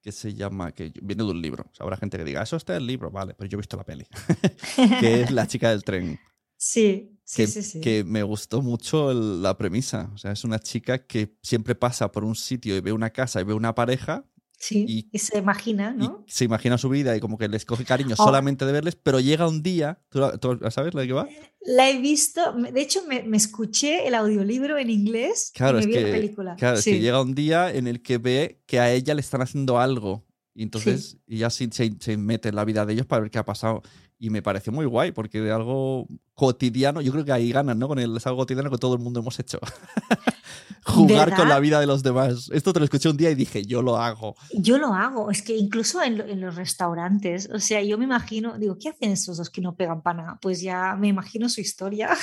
que 0.02 0.12
se 0.12 0.32
llama, 0.34 0.72
que 0.72 0.92
viene 1.02 1.22
de 1.24 1.30
un 1.30 1.42
libro. 1.42 1.64
O 1.70 1.74
sea, 1.74 1.84
habrá 1.84 1.96
gente 1.98 2.16
que 2.16 2.24
diga, 2.24 2.42
eso 2.42 2.56
está 2.56 2.72
en 2.74 2.78
el 2.82 2.86
libro, 2.86 3.10
vale, 3.10 3.34
pero 3.34 3.48
yo 3.50 3.56
he 3.56 3.60
visto 3.60 3.76
la 3.76 3.84
peli. 3.84 4.06
que 5.00 5.22
es 5.22 5.30
La 5.30 5.46
chica 5.46 5.70
del 5.70 5.84
tren. 5.84 6.18
Sí, 6.62 7.18
que, 7.34 7.46
sí, 7.46 7.62
sí. 7.62 7.80
que 7.80 8.04
me 8.04 8.22
gustó 8.22 8.62
mucho 8.62 9.10
el- 9.10 9.42
la 9.42 9.56
premisa. 9.56 10.10
O 10.14 10.18
sea, 10.18 10.32
es 10.32 10.44
una 10.44 10.58
chica 10.58 11.06
que 11.06 11.34
siempre 11.42 11.74
pasa 11.74 12.10
por 12.12 12.24
un 12.24 12.34
sitio 12.34 12.76
y 12.76 12.80
ve 12.80 12.92
una 12.92 13.10
casa 13.10 13.40
y 13.40 13.44
ve 13.44 13.54
una 13.54 13.74
pareja 13.74 14.24
Sí, 14.62 14.84
y- 14.86 15.08
y, 15.10 15.18
se 15.18 15.38
imagina, 15.38 15.90
¿no? 15.94 16.22
y 16.26 16.30
se 16.30 16.44
imagina 16.44 16.76
su 16.76 16.90
vida 16.90 17.16
y 17.16 17.20
como 17.20 17.38
que 17.38 17.48
les 17.48 17.64
coge 17.64 17.86
cariño 17.86 18.14
Oh. 18.18 18.24
solamente 18.26 18.66
de 18.66 18.72
verles, 18.72 18.94
pero 18.94 19.18
llega 19.18 19.48
un 19.48 19.62
día, 19.62 20.02
¿tú, 20.10 20.20
tú 20.38 20.58
sabes 20.70 20.92
la 20.92 21.00
de 21.00 21.06
qué 21.06 21.12
va? 21.14 21.26
La 21.62 21.88
he 21.88 21.98
visto, 21.98 22.52
de 22.52 22.78
hecho 22.80 23.02
me, 23.08 23.22
me 23.22 23.38
escuché 23.38 24.06
el 24.06 24.14
audiolibro 24.14 24.76
en 24.76 24.90
inglés 24.90 25.50
Claro, 25.54 25.78
y 25.78 25.80
me 25.80 25.86
vi 25.86 25.92
que, 25.94 26.02
la 26.02 26.10
película. 26.10 26.56
claro, 26.56 26.76
es 26.76 26.84
Sí. 26.84 26.90
que 26.92 27.00
llega 27.00 27.22
un 27.22 27.34
día 27.34 27.72
en 27.74 27.86
el 27.86 28.02
que 28.02 28.18
ve 28.18 28.60
que 28.66 28.80
a 28.80 28.92
ella 28.92 29.14
le 29.14 29.22
están 29.22 29.40
haciendo 29.40 29.78
algo 29.80 30.26
y 30.54 30.62
entonces 30.64 31.16
y 31.26 31.38
ya 31.38 31.48
se, 31.48 31.70
se, 31.72 31.90
se 31.98 32.16
mete 32.18 32.50
en 32.50 32.56
la 32.56 32.66
vida 32.66 32.84
de 32.84 32.92
ellos 32.92 33.06
para 33.06 33.22
ver 33.22 33.30
qué 33.30 33.38
ha 33.38 33.44
pasado. 33.46 33.80
Y 34.22 34.28
me 34.28 34.42
pareció 34.42 34.70
muy 34.70 34.84
guay, 34.84 35.12
porque 35.12 35.40
de 35.40 35.50
algo 35.50 36.06
cotidiano, 36.34 37.00
yo 37.00 37.10
creo 37.10 37.24
que 37.24 37.32
ahí 37.32 37.50
ganan, 37.52 37.78
¿no? 37.78 37.88
Con 37.88 37.98
el, 37.98 38.14
es 38.18 38.26
algo 38.26 38.40
cotidiano 38.40 38.70
que 38.70 38.76
todo 38.76 38.92
el 38.94 39.00
mundo 39.00 39.20
hemos 39.20 39.38
hecho. 39.40 39.58
Jugar 40.84 41.34
con 41.34 41.48
la 41.48 41.58
vida 41.58 41.80
de 41.80 41.86
los 41.86 42.02
demás. 42.02 42.50
Esto 42.52 42.72
te 42.72 42.80
lo 42.80 42.84
escuché 42.84 43.08
un 43.08 43.16
día 43.16 43.30
y 43.30 43.34
dije, 43.34 43.64
yo 43.64 43.80
lo 43.82 43.96
hago. 43.96 44.34
Yo 44.52 44.76
lo 44.78 44.92
hago, 44.94 45.30
es 45.30 45.40
que 45.42 45.56
incluso 45.56 46.02
en, 46.02 46.18
lo- 46.18 46.24
en 46.26 46.40
los 46.40 46.54
restaurantes, 46.56 47.48
o 47.52 47.58
sea, 47.60 47.82
yo 47.82 47.96
me 47.98 48.04
imagino, 48.04 48.58
digo, 48.58 48.76
¿qué 48.78 48.90
hacen 48.90 49.10
estos 49.10 49.36
dos 49.38 49.48
que 49.50 49.60
no 49.62 49.74
pegan 49.74 50.02
pana? 50.02 50.38
Pues 50.42 50.60
ya 50.60 50.96
me 50.98 51.08
imagino 51.08 51.48
su 51.48 51.60
historia. 51.60 52.10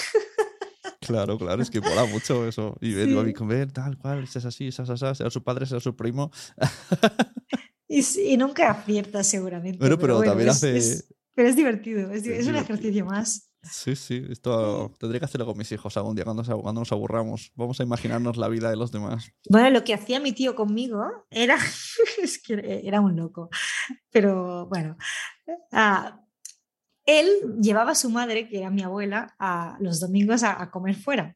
Claro, 1.01 1.37
claro, 1.37 1.61
es 1.61 1.69
que 1.69 1.79
mola 1.79 2.05
mucho 2.05 2.45
eso. 2.47 2.75
Y 2.81 2.93
ver 2.93 3.07
Sí. 3.07 3.17
a 3.17 3.33
comer, 3.33 3.71
tal 3.71 3.97
cual, 3.97 4.23
es 4.23 4.35
así, 4.45 4.67
es 4.67 4.79
así, 4.79 4.97
sea 5.15 5.29
su 5.29 5.41
padre, 5.43 5.65
sea 5.65 5.79
su 5.79 5.95
primo. 5.95 6.31
Y, 7.87 8.03
y 8.33 8.35
nunca 8.35 8.71
acierta 8.71 9.23
seguramente. 9.23 9.77
Bueno, 9.79 9.97
pero 9.97 10.21
también 10.21 10.49
es- 10.49 10.55
hace- 10.57 10.77
es- 10.77 11.13
pero 11.37 11.49
es 11.49 11.55
divertido, 11.55 12.09
es, 12.11 12.25
Es 12.25 12.47
un 12.47 12.55
ejercicio 12.55 13.05
más. 13.05 13.53
Sí, 13.61 13.95
sí, 13.95 14.25
esto 14.29 14.91
tendré 14.99 15.19
que 15.19 15.25
hacerlo 15.25 15.45
con 15.45 15.55
mis 15.57 15.71
hijos 15.71 15.95
algún 15.97 16.15
día 16.15 16.23
cuando, 16.25 16.43
se- 16.43 16.51
cuando 16.53 16.81
nos 16.81 16.91
aburramos. 16.91 17.51
Vamos 17.55 17.79
a 17.79 17.83
imaginarnos 17.83 18.37
la 18.37 18.47
vida 18.47 18.71
de 18.71 18.75
los 18.75 18.91
demás. 18.91 19.31
Bueno, 19.49 19.69
lo 19.69 19.83
que 19.83 19.93
hacía 19.93 20.19
mi 20.19 20.31
tío 20.31 20.55
conmigo 20.55 21.03
era, 21.29 21.57
es 22.23 22.41
que 22.41 22.81
era 22.83 23.01
un 23.01 23.15
loco, 23.15 23.49
pero 24.09 24.65
bueno, 24.67 24.97
ah, 25.71 26.21
él 27.05 27.29
llevaba 27.61 27.91
a 27.91 27.95
su 27.95 28.09
madre, 28.09 28.49
que 28.49 28.57
era 28.57 28.69
mi 28.71 28.81
abuela, 28.81 29.35
a 29.37 29.77
los 29.79 29.99
domingos 29.99 30.41
a, 30.43 30.59
a 30.61 30.71
comer 30.71 30.95
fuera. 30.95 31.35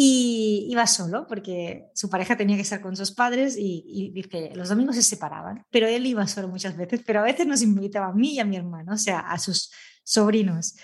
Y 0.00 0.68
iba 0.70 0.86
solo 0.86 1.26
porque 1.26 1.90
su 1.92 2.08
pareja 2.08 2.36
tenía 2.36 2.54
que 2.54 2.62
estar 2.62 2.80
con 2.80 2.94
sus 2.94 3.10
padres 3.10 3.56
y, 3.58 3.82
y 3.84 4.10
dice, 4.10 4.52
los 4.54 4.68
domingos 4.68 4.94
se 4.94 5.02
separaban, 5.02 5.66
pero 5.70 5.88
él 5.88 6.06
iba 6.06 6.24
solo 6.28 6.46
muchas 6.46 6.76
veces, 6.76 7.02
pero 7.04 7.18
a 7.18 7.24
veces 7.24 7.48
nos 7.48 7.62
invitaba 7.62 8.06
a 8.06 8.12
mí 8.12 8.34
y 8.34 8.38
a 8.38 8.44
mi 8.44 8.54
hermano, 8.54 8.92
o 8.92 8.96
sea, 8.96 9.18
a 9.18 9.36
sus 9.40 9.72
sobrinos. 10.04 10.76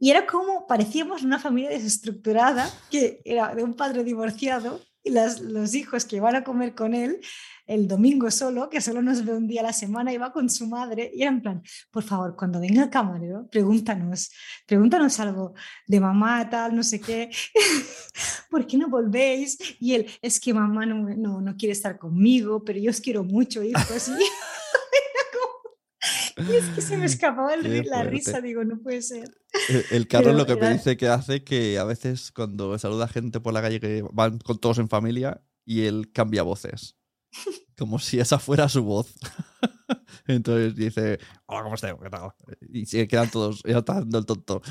Y 0.00 0.10
era 0.10 0.26
como 0.26 0.66
parecíamos 0.66 1.22
una 1.22 1.38
familia 1.38 1.70
desestructurada, 1.70 2.68
que 2.90 3.20
era 3.24 3.54
de 3.54 3.62
un 3.62 3.74
padre 3.74 4.02
divorciado 4.02 4.80
las, 5.10 5.40
los 5.40 5.74
hijos 5.74 6.04
que 6.04 6.16
iban 6.16 6.34
a 6.34 6.44
comer 6.44 6.74
con 6.74 6.94
él 6.94 7.20
el 7.66 7.88
domingo 7.88 8.30
solo, 8.30 8.70
que 8.70 8.80
solo 8.80 9.02
nos 9.02 9.24
ve 9.24 9.32
un 9.32 9.48
día 9.48 9.60
a 9.60 9.64
la 9.64 9.72
semana, 9.72 10.12
iba 10.12 10.32
con 10.32 10.48
su 10.48 10.66
madre 10.68 11.10
y 11.12 11.22
era 11.22 11.32
en 11.32 11.42
plan, 11.42 11.62
por 11.90 12.04
favor, 12.04 12.36
cuando 12.36 12.60
venga 12.60 12.84
el 12.84 12.90
camarero, 12.90 13.48
pregúntanos, 13.50 14.30
pregúntanos 14.66 15.18
algo 15.18 15.54
de 15.86 16.00
mamá, 16.00 16.48
tal, 16.48 16.76
no 16.76 16.82
sé 16.82 17.00
qué, 17.00 17.30
¿por 18.50 18.66
qué 18.66 18.76
no 18.76 18.88
volvéis? 18.88 19.58
Y 19.80 19.94
él, 19.94 20.06
es 20.22 20.38
que 20.38 20.54
mamá 20.54 20.86
no, 20.86 21.08
no, 21.16 21.40
no 21.40 21.56
quiere 21.56 21.72
estar 21.72 21.98
conmigo, 21.98 22.64
pero 22.64 22.78
yo 22.78 22.90
os 22.90 23.00
quiero 23.00 23.24
mucho, 23.24 23.62
hijos. 23.62 24.08
Y, 24.08 24.12
es 26.54 26.66
que 26.66 26.80
se 26.82 26.96
me 26.96 27.06
escapaba 27.06 27.54
el 27.54 27.86
la 27.86 28.04
risa, 28.04 28.40
digo, 28.40 28.62
no 28.62 28.78
puede 28.78 29.02
ser. 29.02 29.36
El, 29.90 30.06
Pero 30.06 30.32
lo 30.32 30.46
que 30.46 30.56
me 30.56 30.72
dice 30.72 30.96
que 30.96 31.08
hace 31.08 31.44
que 31.44 31.78
a 31.78 31.84
veces 31.84 32.32
cuando 32.32 32.78
saluda 32.78 33.08
gente 33.08 33.40
por 33.40 33.52
la 33.52 33.62
calle 33.62 33.80
que 33.80 34.04
van 34.12 34.38
con 34.38 34.58
todos 34.58 34.78
en 34.78 34.88
familia 34.88 35.42
y 35.64 35.82
él 35.86 36.10
cambia 36.12 36.42
voces. 36.42 36.96
Como 37.78 37.98
si 37.98 38.18
esa 38.18 38.38
fuera 38.38 38.68
su 38.68 38.82
voz. 38.84 39.12
Entonces 40.26 40.74
dice, 40.74 41.18
hola, 41.46 41.62
¿cómo 41.62 41.74
estás? 41.74 41.94
¿Qué 42.02 42.10
tal? 42.10 42.30
Y 42.72 42.86
se 42.86 43.06
quedan 43.06 43.30
todos, 43.30 43.62
ya 43.64 43.78
está 43.78 43.94
dando 43.94 44.18
el 44.18 44.26
tonto. 44.26 44.62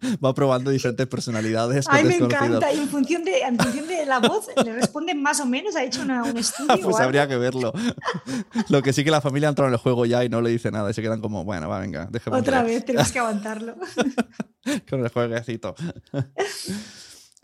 Va 0.24 0.34
probando 0.34 0.70
diferentes 0.70 1.06
personalidades 1.06 1.86
Ay, 1.88 2.04
me 2.04 2.16
encanta. 2.16 2.72
Y 2.72 2.78
en 2.78 2.88
función, 2.88 3.24
de, 3.24 3.40
en 3.40 3.58
función 3.58 3.86
de 3.86 4.06
la 4.06 4.18
voz, 4.18 4.46
le 4.64 4.72
responden 4.72 5.22
más 5.22 5.40
o 5.40 5.46
menos. 5.46 5.76
Ha 5.76 5.84
hecho 5.84 6.02
una- 6.02 6.22
un 6.24 6.36
estudio. 6.36 6.78
pues 6.82 6.96
habría 7.00 7.28
que 7.28 7.36
verlo. 7.36 7.72
Lo 8.68 8.82
que 8.82 8.92
sí 8.92 9.04
que 9.04 9.10
la 9.10 9.20
familia 9.20 9.48
entrado 9.48 9.68
en 9.68 9.74
el 9.74 9.80
juego 9.80 10.06
ya 10.06 10.24
y 10.24 10.28
no 10.28 10.40
le 10.40 10.50
dice 10.50 10.70
nada 10.70 10.90
y 10.90 10.94
se 10.94 11.02
quedan 11.02 11.20
como, 11.20 11.44
bueno, 11.44 11.68
va, 11.68 11.78
venga, 11.80 12.08
déjame 12.10 12.38
Otra 12.38 12.62
vez, 12.62 12.84
tenemos 12.84 13.12
que 13.12 13.18
aguantar 13.18 13.76
con 14.88 15.00
el 15.04 15.08
jueguecito. 15.08 15.74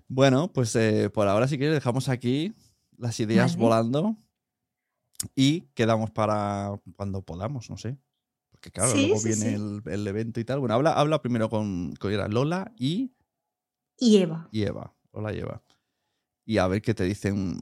bueno, 0.08 0.52
pues 0.52 0.74
eh, 0.76 1.10
por 1.10 1.28
ahora, 1.28 1.48
si 1.48 1.58
quieres, 1.58 1.74
dejamos 1.74 2.08
aquí 2.08 2.54
las 2.98 3.18
ideas 3.20 3.52
Vale. 3.56 3.62
volando 3.64 4.16
y 5.34 5.62
quedamos 5.74 6.10
para 6.10 6.78
cuando 6.96 7.22
podamos, 7.22 7.68
no 7.70 7.76
sé. 7.76 7.98
Porque 8.56 8.70
claro, 8.70 8.92
Sí, 8.92 9.06
luego 9.08 9.20
sí, 9.20 9.28
viene. 9.28 9.54
El, 9.54 9.82
el 9.86 10.06
evento 10.06 10.40
y 10.40 10.44
tal. 10.44 10.60
Bueno, 10.60 10.74
habla, 10.74 10.92
habla 10.94 11.20
primero 11.20 11.48
con, 11.50 11.94
con 11.96 12.32
Lola 12.32 12.72
y, 12.78 13.12
Y 13.98 14.16
Eva. 14.16 14.48
y 14.50 14.62
Eva. 14.62 14.94
Lola 15.12 15.32
y 15.34 15.38
Eva. 15.40 15.62
Y 16.44 16.58
a 16.58 16.66
ver 16.66 16.80
qué 16.80 16.94
te 16.94 17.04
dicen 17.04 17.58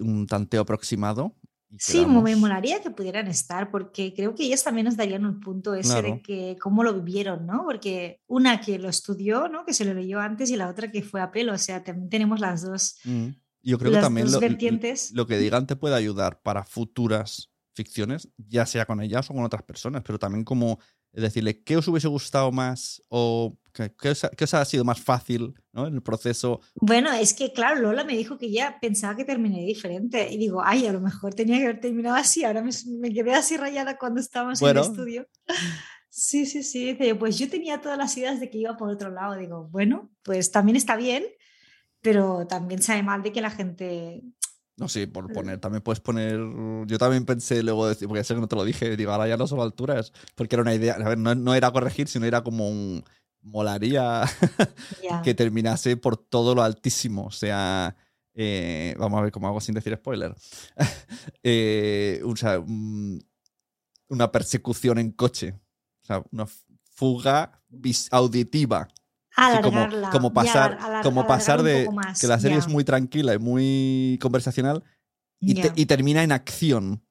un, 0.00 0.26
tanteo 0.26 0.62
aproximado. 0.62 1.36
Sí, 1.78 2.04
me 2.06 2.34
molaría 2.34 2.82
que 2.82 2.90
pudieran 2.90 3.28
estar, 3.28 3.70
porque 3.70 4.12
creo 4.14 4.34
que 4.34 4.44
ellas 4.44 4.64
también 4.64 4.86
nos 4.86 4.96
darían 4.96 5.24
un 5.24 5.38
punto 5.38 5.74
ese 5.74 5.90
Claro. 5.92 6.14
de 6.14 6.22
que 6.22 6.56
cómo 6.60 6.82
lo 6.82 6.94
vivieron, 6.94 7.46
¿no? 7.46 7.64
Porque 7.64 8.20
una 8.26 8.60
que 8.60 8.78
lo 8.78 8.88
estudió, 8.88 9.48
¿no? 9.48 9.64
Que 9.64 9.72
se 9.74 9.84
lo 9.84 9.94
leyó 9.94 10.18
antes 10.20 10.50
y 10.50 10.56
la 10.56 10.68
otra 10.68 10.90
que 10.90 11.02
fue 11.02 11.20
a 11.20 11.30
pelo, 11.30 11.52
o 11.52 11.58
sea, 11.58 11.84
también 11.84 12.08
tenemos 12.08 12.40
las 12.40 12.62
dos, 12.62 12.96
Mm. 13.04 13.28
Yo 13.62 13.78
creo 13.78 13.90
que 13.90 13.96
las 13.96 14.04
también 14.04 14.24
dos 14.26 14.34
lo, 14.34 14.40
vertientes. 14.40 15.12
lo 15.12 15.26
que 15.26 15.36
digan 15.36 15.66
te 15.66 15.76
puede 15.76 15.94
ayudar 15.94 16.40
para 16.40 16.64
futuras 16.64 17.49
ficciones, 17.74 18.28
ya 18.36 18.66
sea 18.66 18.86
con 18.86 19.00
ellas 19.00 19.30
o 19.30 19.34
con 19.34 19.44
otras 19.44 19.62
personas, 19.62 20.02
pero 20.04 20.18
también 20.18 20.44
como 20.44 20.78
decirle 21.12 21.62
qué 21.62 21.76
os 21.76 21.88
hubiese 21.88 22.08
gustado 22.08 22.52
más 22.52 23.02
o 23.08 23.56
qué, 23.72 23.92
qué 24.00 24.10
os, 24.10 24.24
ha, 24.24 24.30
qué 24.30 24.44
os 24.44 24.54
ha 24.54 24.64
sido 24.64 24.84
más 24.84 25.00
fácil 25.00 25.54
¿no? 25.72 25.86
en 25.86 25.94
el 25.94 26.02
proceso. 26.02 26.60
Bueno, 26.76 27.12
es 27.12 27.34
que 27.34 27.52
claro, 27.52 27.80
Lola 27.80 28.04
me 28.04 28.16
dijo 28.16 28.38
que 28.38 28.50
ya 28.50 28.78
pensaba 28.80 29.16
que 29.16 29.24
terminé 29.24 29.64
diferente 29.64 30.30
y 30.30 30.36
digo, 30.36 30.62
ay, 30.64 30.86
a 30.86 30.92
lo 30.92 31.00
mejor 31.00 31.34
tenía 31.34 31.58
que 31.58 31.64
haber 31.64 31.80
terminado 31.80 32.16
así, 32.16 32.44
ahora 32.44 32.62
me, 32.62 32.70
me 32.98 33.12
quedé 33.12 33.34
así 33.34 33.56
rayada 33.56 33.98
cuando 33.98 34.20
estábamos 34.20 34.60
Bueno. 34.60 34.80
en 34.80 34.86
el 34.86 34.90
estudio. 34.92 35.28
Sí, 36.12 36.44
sí, 36.44 36.64
sí, 36.64 36.98
pues 37.18 37.38
yo 37.38 37.48
tenía 37.48 37.80
todas 37.80 37.96
las 37.96 38.16
ideas 38.16 38.40
de 38.40 38.50
que 38.50 38.58
iba 38.58 38.76
por 38.76 38.90
otro 38.90 39.10
lado, 39.10 39.36
digo, 39.36 39.68
bueno, 39.68 40.10
pues 40.22 40.50
también 40.50 40.74
está 40.76 40.96
bien, 40.96 41.24
pero 42.00 42.46
también 42.48 42.82
sabe 42.82 43.02
mal 43.02 43.22
de 43.22 43.32
que 43.32 43.40
la 43.40 43.50
gente... 43.50 44.22
No 44.80 44.88
sé, 44.88 45.06
por 45.06 45.30
poner, 45.32 45.58
también 45.60 45.82
puedes 45.82 46.00
poner. 46.00 46.38
Yo 46.86 46.98
también 46.98 47.24
pensé 47.26 47.62
luego 47.62 47.86
decir, 47.86 48.08
porque 48.08 48.24
sé 48.24 48.34
que 48.34 48.40
no 48.40 48.48
te 48.48 48.56
lo 48.56 48.64
dije, 48.64 48.96
digo, 48.96 49.12
ahora 49.12 49.28
ya 49.28 49.36
no 49.36 49.46
son 49.46 49.60
alturas, 49.60 50.12
porque 50.34 50.56
era 50.56 50.62
una 50.62 50.74
idea, 50.74 50.94
a 50.94 51.08
ver, 51.08 51.18
no, 51.18 51.34
no 51.34 51.54
era 51.54 51.70
corregir, 51.70 52.08
sino 52.08 52.26
era 52.26 52.42
como 52.42 52.68
un. 52.68 53.04
Molaría 53.42 54.24
que 55.22 55.34
terminase 55.34 55.96
por 55.96 56.16
todo 56.18 56.54
lo 56.54 56.62
altísimo. 56.62 57.24
O 57.26 57.30
sea, 57.30 57.96
eh, 58.34 58.94
vamos 58.98 59.18
a 59.18 59.22
ver 59.22 59.32
cómo 59.32 59.48
hago 59.48 59.60
sin 59.60 59.74
decir 59.74 59.94
spoiler. 59.96 60.34
Eh, 61.42 62.20
o 62.24 62.36
sea, 62.36 62.58
un- 62.58 63.22
una 64.08 64.30
persecución 64.32 64.98
en 64.98 65.12
coche. 65.12 65.54
O 66.02 66.06
sea, 66.06 66.22
una 66.32 66.46
fuga 66.92 67.62
vis- 67.68 68.08
auditiva. 69.40 69.58
Sí, 69.58 69.62
como, 69.62 69.78
Alargarla, 69.78 70.10
como 70.10 70.32
pasar, 70.32 70.78
como 71.02 71.26
pasar 71.26 71.62
de 71.62 71.88
más, 71.90 72.20
que 72.20 72.26
la 72.26 72.38
serie 72.38 72.56
ya, 72.56 72.60
es 72.64 72.68
muy 72.68 72.84
tranquila 72.84 73.34
y 73.34 73.38
muy 73.38 74.18
conversacional 74.20 74.82
y, 75.40 75.54
te- 75.54 75.72
y 75.76 75.86
termina 75.86 76.22
en 76.22 76.32
acción. 76.32 77.04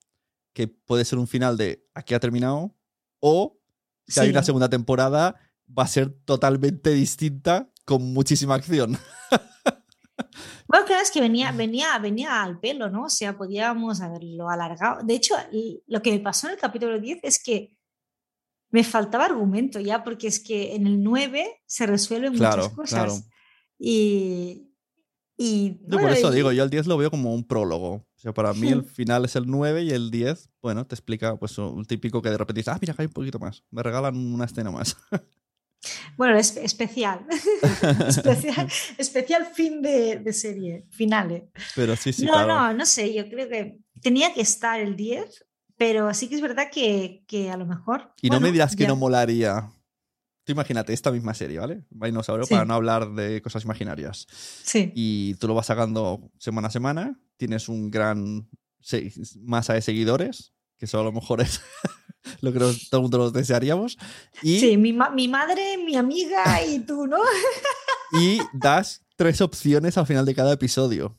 Que 0.54 0.68
puede 0.68 1.06
ser 1.06 1.20
un 1.20 1.28
final 1.28 1.58
de 1.58 1.86
aquí 1.94 2.14
ha 2.14 2.20
terminado. 2.20 2.76
O 3.20 3.60
si 4.08 4.20
hay 4.20 4.28
Sí. 4.28 4.32
una 4.32 4.44
segunda 4.44 4.70
temporada, 4.70 5.36
va 5.78 5.84
a 5.84 5.88
ser 5.88 6.10
totalmente 6.26 6.90
distinta 6.92 7.70
con 7.86 8.14
muchísima 8.14 8.56
acción. 8.56 8.98
Bueno, 10.68 10.86
claro, 10.86 11.02
es 11.02 11.10
que 11.10 11.22
venía, 11.22 11.52
venía, 11.52 11.98
venía 11.98 12.44
al 12.44 12.60
pelo, 12.60 12.90
¿no? 12.92 13.06
O 13.06 13.10
sea, 13.10 13.36
podíamos 13.36 14.02
haberlo 14.02 14.50
alargado. 14.50 15.02
De 15.04 15.16
hecho, 15.16 15.34
lo 15.88 16.02
que 16.04 16.12
me 16.12 16.20
pasó 16.20 16.46
en 16.48 16.54
el 16.54 16.60
capítulo 16.60 17.00
10 17.00 17.20
es 17.24 17.42
que 17.44 17.76
me 18.72 18.84
faltaba 18.84 19.26
argumento 19.26 19.80
ya, 19.80 20.03
porque 20.03 20.28
es 20.28 20.39
que 20.39 20.76
en 20.76 20.86
el 20.88 21.01
9 21.03 21.61
se 21.65 21.86
resuelven 21.86 22.34
Claro, 22.36 22.63
muchas 22.63 22.74
cosas. 22.76 22.89
claro. 22.99 23.13
Y, 23.78 24.72
y 25.38 25.80
Yo 25.84 25.88
por 25.91 26.01
bueno, 26.01 26.09
eso 26.15 26.32
y- 26.32 26.36
digo, 26.36 26.51
yo 26.51 26.63
el 26.63 26.70
10 26.70 26.88
lo 26.88 26.97
veo 26.97 27.09
como 27.09 27.34
un 27.34 27.45
prólogo. 27.45 27.93
O 27.93 28.22
sea, 28.22 28.34
para 28.34 28.53
mí 28.53 28.67
el 28.67 28.84
final 28.86 29.26
es 29.26 29.36
el 29.36 29.47
9 29.47 29.84
y 29.84 29.91
el 29.91 30.11
10, 30.11 30.49
bueno, 30.61 30.86
te 30.86 30.95
explica 30.95 31.38
pues 31.38 31.57
un 31.57 31.86
típico 31.86 32.22
que 32.22 32.30
de 32.30 32.38
repente 32.38 32.59
dices, 32.59 32.74
ah, 32.74 32.78
mira, 32.82 32.93
acá 32.93 33.03
hay 33.03 33.07
un 33.07 33.13
poquito 33.13 33.39
más. 33.39 33.63
Me 33.72 33.82
regalan 33.82 34.15
una 34.17 34.45
escena 34.45 34.72
más. 34.72 34.95
Bueno, 36.17 36.38
es 36.38 36.57
especial. 36.57 37.26
especial. 38.09 38.67
Especial 38.97 39.45
fin 39.45 39.82
de, 39.82 40.17
de 40.20 40.34
serie, 40.34 40.86
finale. 40.89 41.51
Pero 41.74 41.95
sí, 41.95 42.11
sí, 42.11 42.26
no, 42.26 42.34
claro. 42.34 42.47
no, 42.53 42.74
no 42.74 42.86
sé, 42.86 43.13
yo 43.13 43.30
creo 43.30 43.47
que 43.47 43.80
tenía 44.01 44.34
que 44.34 44.41
estar 44.41 44.82
el 44.82 44.97
10, 44.97 45.45
pero 45.80 46.14
sí 46.14 46.28
que 46.28 46.36
es 46.36 46.42
verdad 46.42 46.68
que, 46.72 47.24
que 47.26 47.50
a 47.50 47.56
lo 47.58 47.66
mejor... 47.66 48.12
Y 48.22 48.30
no 48.30 48.40
me 48.42 48.52
dirás 48.52 48.76
que 48.76 48.84
ya. 48.84 48.90
no 48.90 48.98
molaría. 48.98 49.72
Tú 50.44 50.52
imagínate 50.52 50.92
esta 50.94 51.10
misma 51.12 51.34
serie, 51.34 51.58
¿vale? 51.60 51.86
Dinosaurio, 51.90 52.46
Sí. 52.46 52.54
para 52.54 52.66
no 52.66 52.74
hablar 52.74 53.14
de 53.14 53.42
cosas 53.42 53.64
imaginarias. 53.64 54.28
Sí. 54.64 54.92
Y 54.94 55.36
tú 55.36 55.48
lo 55.48 55.54
vas 55.54 55.68
sacando 55.68 56.32
semana 56.38 56.68
a 56.68 56.72
semana, 56.72 57.20
tienes 57.38 57.70
un 57.70 57.90
gran 57.90 58.50
masa 59.42 59.74
de 59.74 59.82
seguidores, 59.82 60.52
que 60.78 60.86
eso 60.86 61.00
a 61.00 61.04
lo 61.04 61.12
mejor 61.14 61.40
es 61.42 61.62
lo 62.42 62.52
que 62.52 62.60
nos- 62.60 62.90
todo 62.90 63.00
el 63.00 63.04
mundo 63.04 63.18
nos 63.20 63.32
desearíamos. 63.34 63.98
Y, 64.42 64.60
Sí, 64.60 64.76
mi, 64.78 64.92
ma- 64.92 65.12
mi 65.12 65.28
madre, 65.30 65.78
mi 65.78 65.96
amiga 65.96 66.62
y 66.66 66.80
tú, 66.80 67.08
¿no? 67.08 67.20
y 68.20 68.40
das 68.52 69.06
tres 69.16 69.40
opciones 69.42 69.98
al 69.98 70.08
final 70.08 70.26
de 70.26 70.34
cada 70.36 70.52
episodio 70.54 71.16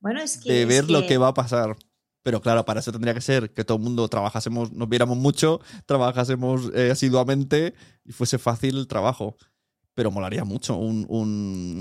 Bueno, 0.00 0.20
es 0.22 0.38
que... 0.38 0.52
de 0.52 0.62
es 0.62 0.68
ver 0.68 0.88
lo 0.90 1.06
que 1.06 1.18
va 1.18 1.28
a 1.28 1.34
pasar. 1.34 1.76
Pero 2.22 2.40
claro, 2.40 2.64
para 2.64 2.80
eso 2.80 2.92
tendría 2.92 3.14
que 3.14 3.20
ser 3.20 3.52
que 3.54 3.64
todo 3.64 3.78
el 3.78 3.84
mundo 3.84 4.08
trabajásemos, 4.08 4.72
nos 4.72 4.88
viéramos 4.88 5.16
mucho, 5.16 5.60
trabajásemos 5.86 6.70
eh, 6.74 6.90
asiduamente 6.90 7.74
y 8.04 8.12
fuese 8.12 8.38
fácil 8.38 8.76
el 8.78 8.86
trabajo. 8.88 9.36
Pero 9.94 10.10
molaría 10.10 10.44
mucho 10.44 10.76
un, 10.76 11.06
un 11.08 11.80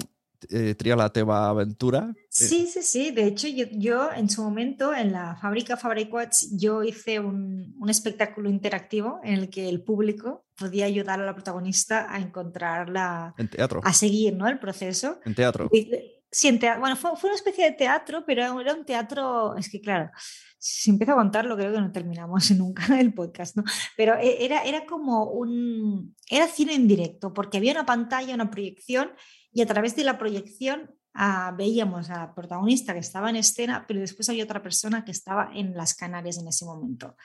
eh, 0.50 0.76
Triala 0.76 1.12
Teba 1.12 1.50
Aventura. 1.50 2.14
Eh, 2.16 2.28
Sí, 2.30 2.68
sí, 2.68 2.82
sí. 2.84 3.12
De 3.12 3.26
hecho, 3.26 3.48
yo, 3.48 3.66
yo 3.72 4.12
en 4.12 4.30
su 4.30 4.44
momento 4.44 4.94
en 4.94 5.12
la 5.12 5.36
fábrica 5.42 5.76
Fabriquats 5.78 6.50
yo 6.58 6.84
hice 6.84 7.20
un, 7.20 7.76
un 7.80 7.90
espectáculo 7.90 8.50
interactivo 8.50 9.20
en 9.24 9.34
el 9.36 9.50
que 9.50 9.68
el 9.70 9.82
público 9.84 10.46
podía 10.56 10.86
ayudar 10.86 11.20
a 11.22 11.26
la 11.26 11.34
protagonista 11.34 12.08
a 12.14 12.20
encontrar 12.20 12.90
la, 12.90 13.34
en 13.38 13.50
teatro. 13.50 13.82
a 13.84 13.94
seguir 13.94 14.36
¿no? 14.36 14.48
el 14.48 14.60
proceso. 14.60 15.20
En 15.26 15.36
teatro. 15.36 15.70
Y- 15.72 16.14
Sí, 16.38 16.48
en 16.50 16.60
tea- 16.60 16.78
bueno, 16.78 16.96
fue, 16.96 17.16
fue 17.18 17.30
una 17.32 17.36
especie 17.36 17.66
de 17.66 17.72
teatro, 17.72 18.24
pero 18.24 18.44
era 18.62 18.74
un 18.76 18.86
teatro, 18.86 19.56
es 19.58 19.70
que 19.72 19.82
claro, 19.82 20.12
si 20.60 20.92
empiezo 20.92 21.14
a 21.14 21.16
contarlo 21.16 21.58
creo 21.58 21.74
que 21.74 21.82
no 21.82 21.92
terminamos 21.92 22.52
nunca 22.52 23.00
el 23.00 23.12
podcast, 23.16 23.56
¿no? 23.58 23.64
Pero 23.96 24.14
e- 24.20 24.46
era, 24.46 24.62
era 24.64 24.86
como 24.86 25.32
un, 25.32 26.16
era 26.30 26.48
cine 26.48 26.76
en 26.76 26.88
directo, 26.88 27.34
porque 27.34 27.58
había 27.58 27.72
una 27.72 27.88
pantalla, 27.88 28.36
una 28.36 28.52
proyección, 28.52 29.14
y 29.52 29.62
a 29.64 29.66
través 29.66 29.96
de 29.96 30.04
la 30.04 30.20
proyección 30.20 30.94
ah, 31.16 31.56
veíamos 31.58 32.12
a 32.12 32.36
protagonista 32.36 32.94
que 32.94 33.00
estaba 33.00 33.32
en 33.32 33.38
escena, 33.38 33.86
pero 33.88 34.00
después 34.00 34.30
había 34.30 34.44
otra 34.44 34.62
persona 34.62 35.04
que 35.04 35.12
estaba 35.12 35.50
en 35.56 35.76
las 35.76 35.96
Canarias 35.96 36.38
en 36.38 36.48
ese 36.50 36.66
momento. 36.66 37.16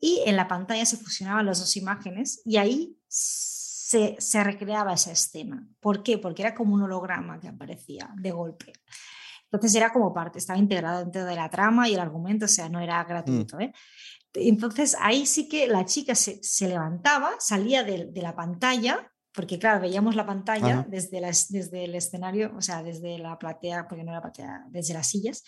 Y 0.00 0.22
en 0.24 0.36
la 0.36 0.48
pantalla 0.48 0.86
se 0.86 0.96
fusionaban 0.96 1.44
las 1.44 1.58
dos 1.60 1.76
imágenes 1.76 2.40
y 2.46 2.56
ahí 2.56 2.96
se, 3.92 4.16
se 4.18 4.42
recreaba 4.42 4.94
esa 4.94 5.12
escena. 5.12 5.68
¿Por 5.78 6.02
qué? 6.02 6.16
Porque 6.16 6.40
era 6.42 6.54
como 6.54 6.74
un 6.74 6.82
holograma 6.82 7.38
que 7.38 7.48
aparecía 7.48 8.10
de 8.16 8.30
golpe. 8.30 8.72
Entonces 9.44 9.74
era 9.74 9.92
como 9.92 10.14
parte, 10.14 10.38
estaba 10.38 10.58
integrado 10.58 11.00
dentro 11.00 11.26
de 11.26 11.36
la 11.36 11.50
trama 11.50 11.86
y 11.86 11.92
el 11.92 12.00
argumento, 12.00 12.46
o 12.46 12.48
sea, 12.48 12.70
no 12.70 12.80
era 12.80 13.04
gratuito. 13.04 13.60
¿eh? 13.60 13.70
Entonces 14.32 14.96
ahí 14.98 15.26
sí 15.26 15.46
que 15.46 15.68
la 15.68 15.84
chica 15.84 16.14
se, 16.14 16.42
se 16.42 16.68
levantaba, 16.68 17.32
salía 17.38 17.84
de, 17.84 18.06
de 18.06 18.22
la 18.22 18.34
pantalla, 18.34 19.12
porque 19.34 19.58
claro, 19.58 19.82
veíamos 19.82 20.16
la 20.16 20.24
pantalla 20.24 20.80
Ajá. 20.80 20.86
desde, 20.88 21.20
desde 21.20 21.84
el 21.84 21.94
escenario, 21.94 22.54
o 22.56 22.62
sea, 22.62 22.82
desde 22.82 23.18
la 23.18 23.38
platea, 23.38 23.86
porque 23.88 24.04
no 24.04 24.12
era 24.12 24.22
platea, 24.22 24.64
desde 24.70 24.94
las 24.94 25.06
sillas, 25.06 25.44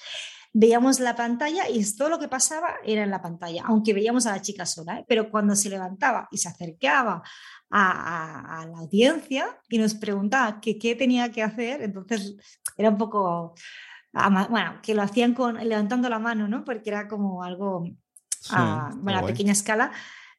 veíamos 0.56 1.00
la 1.00 1.16
pantalla 1.16 1.68
y 1.68 1.84
todo 1.96 2.08
lo 2.10 2.18
que 2.20 2.28
pasaba 2.28 2.74
era 2.84 3.02
en 3.02 3.10
la 3.10 3.20
pantalla, 3.20 3.64
aunque 3.66 3.92
veíamos 3.92 4.24
a 4.26 4.30
la 4.32 4.40
chica 4.40 4.64
sola, 4.64 5.00
¿eh? 5.00 5.04
pero 5.08 5.28
cuando 5.28 5.56
se 5.56 5.68
levantaba 5.68 6.28
y 6.30 6.38
se 6.38 6.48
acercaba 6.48 7.22
a, 7.70 7.90
a- 7.90 8.60
a 8.62 8.66
la 8.66 8.78
audiencia 8.78 9.58
y 9.68 9.78
nos 9.78 9.94
preguntaba 9.96 10.60
que 10.60 10.78
qué 10.78 10.94
tenía 10.94 11.30
que 11.32 11.42
hacer, 11.42 11.82
entonces 11.82 12.36
era 12.76 12.90
un 12.90 12.96
poco, 12.98 13.54
bueno, 14.48 14.78
que 14.80 14.94
lo 14.94 15.02
hacían 15.02 15.34
con, 15.34 15.56
levantando 15.56 16.08
la 16.08 16.20
mano, 16.20 16.46
¿no? 16.46 16.64
Porque 16.64 16.88
era 16.90 17.08
como 17.08 17.42
algo 17.42 17.84
Sí, 18.40 18.50
a, 18.54 18.90
bueno, 18.96 19.18
a 19.20 19.26
pequeña 19.26 19.52
escala, 19.52 19.90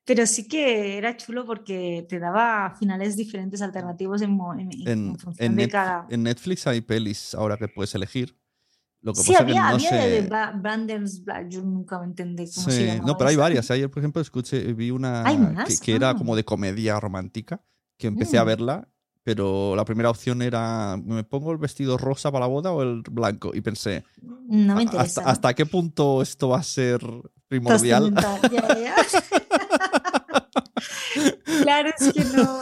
pero 0.05 0.25
sí 0.27 0.47
que 0.47 0.97
era 0.97 1.17
chulo 1.17 1.43
porque 1.45 2.05
te 2.07 2.19
daba 2.19 2.73
finales 2.79 3.17
diferentes 3.17 3.61
alternativos 3.61 4.21
en, 4.21 4.37
en- 4.59 4.71
en- 4.71 4.87
En, 4.87 5.07
en 5.09 5.19
función 5.19 5.55
de 5.55 5.63
Net- 5.63 5.71
cada... 5.71 6.05
en 6.09 6.23
Netflix 6.23 6.67
hay 6.67 6.79
pelis 6.81 7.33
ahora 7.35 7.57
que 7.57 7.67
puedes 7.67 7.93
elegir. 7.95 8.37
Lo 9.05 9.13
que 9.13 9.21
Sí, 9.21 9.33
pasa 9.33 9.33
es 9.33 9.37
que 9.45 9.51
había, 9.51 9.61
no 9.69 9.75
había 9.75 9.89
sé. 9.91 10.09
de 10.09 10.21
Black, 11.23 11.49
yo 11.49 11.61
nunca 11.61 11.99
me 11.99 12.05
entendí 12.05 12.45
cómo 12.51 12.65
se 12.65 12.71
Sí, 12.71 12.85
llamaba 12.87 13.05
no, 13.05 13.15
pero 13.19 13.29
hay 13.29 13.35
varias. 13.35 13.69
Ayer, 13.69 13.87
por 13.87 13.99
ejemplo, 13.99 14.19
escuché, 14.19 14.73
vi 14.73 14.89
una 14.89 15.23
¿Hay 15.23 15.37
que, 15.67 15.77
que 15.77 15.95
era 15.95 16.09
Ah. 16.09 16.15
como 16.15 16.35
de 16.35 16.43
comedia 16.43 16.99
romántica, 16.99 17.61
que 17.99 18.07
empecé 18.07 18.39
a 18.39 18.43
Mm. 18.43 18.47
verla, 18.47 18.87
pero 19.21 19.75
la 19.75 19.85
primera 19.85 20.09
opción 20.09 20.41
era, 20.41 20.97
¿me 21.03 21.23
pongo 21.23 21.51
el 21.51 21.59
vestido 21.59 21.99
rosa 21.99 22.31
para 22.31 22.45
la 22.45 22.49
boda 22.49 22.71
o 22.71 22.81
el 22.81 23.03
blanco? 23.11 23.51
Y 23.53 23.61
pensé, 23.61 24.03
No 24.23 24.73
me 24.73 24.79
"¿A- 24.79 24.83
interesa. 24.83 25.03
¿hasta, 25.03 25.21
¿no? 25.21 25.27
hasta 25.27 25.53
qué 25.53 25.67
punto 25.67 26.23
esto 26.23 26.49
va 26.49 26.57
a 26.57 26.63
ser 26.63 26.99
primordial? 27.47 28.11
Trascendental, 28.11 28.51
ya, 28.51 28.79
ya. 28.79 28.95
claro, 31.63 31.89
es 31.97 32.11
que 32.11 32.25
no. 32.25 32.59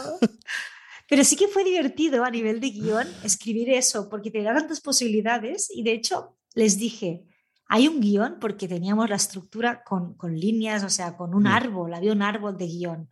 Pero 1.14 1.22
sí 1.22 1.36
que 1.36 1.46
fue 1.46 1.62
divertido 1.62 2.24
a 2.24 2.30
nivel 2.30 2.58
de 2.58 2.70
guion 2.70 3.06
escribir 3.22 3.70
eso, 3.70 4.08
porque 4.08 4.32
te 4.32 4.42
da 4.42 4.52
tantas 4.52 4.80
posibilidades 4.80 5.70
y 5.72 5.84
de 5.84 5.92
hecho 5.92 6.36
les 6.56 6.76
dije, 6.76 7.24
hay 7.68 7.86
un 7.86 8.00
guion 8.00 8.38
porque 8.40 8.66
teníamos 8.66 9.08
la 9.08 9.14
estructura 9.14 9.84
con, 9.84 10.14
con 10.14 10.36
líneas, 10.36 10.82
o 10.82 10.90
sea, 10.90 11.16
con 11.16 11.32
un 11.36 11.44
Mm. 11.44 11.46
árbol, 11.46 11.94
había 11.94 12.10
un 12.10 12.22
árbol 12.22 12.56
de 12.56 12.66
guion, 12.66 13.08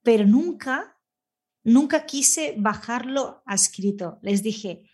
pero 0.00 0.24
nunca, 0.24 0.96
nunca 1.64 2.06
quise 2.06 2.54
bajarlo 2.56 3.42
a 3.44 3.56
escrito. 3.56 4.20
Les 4.22 4.44
dije, 4.44 4.84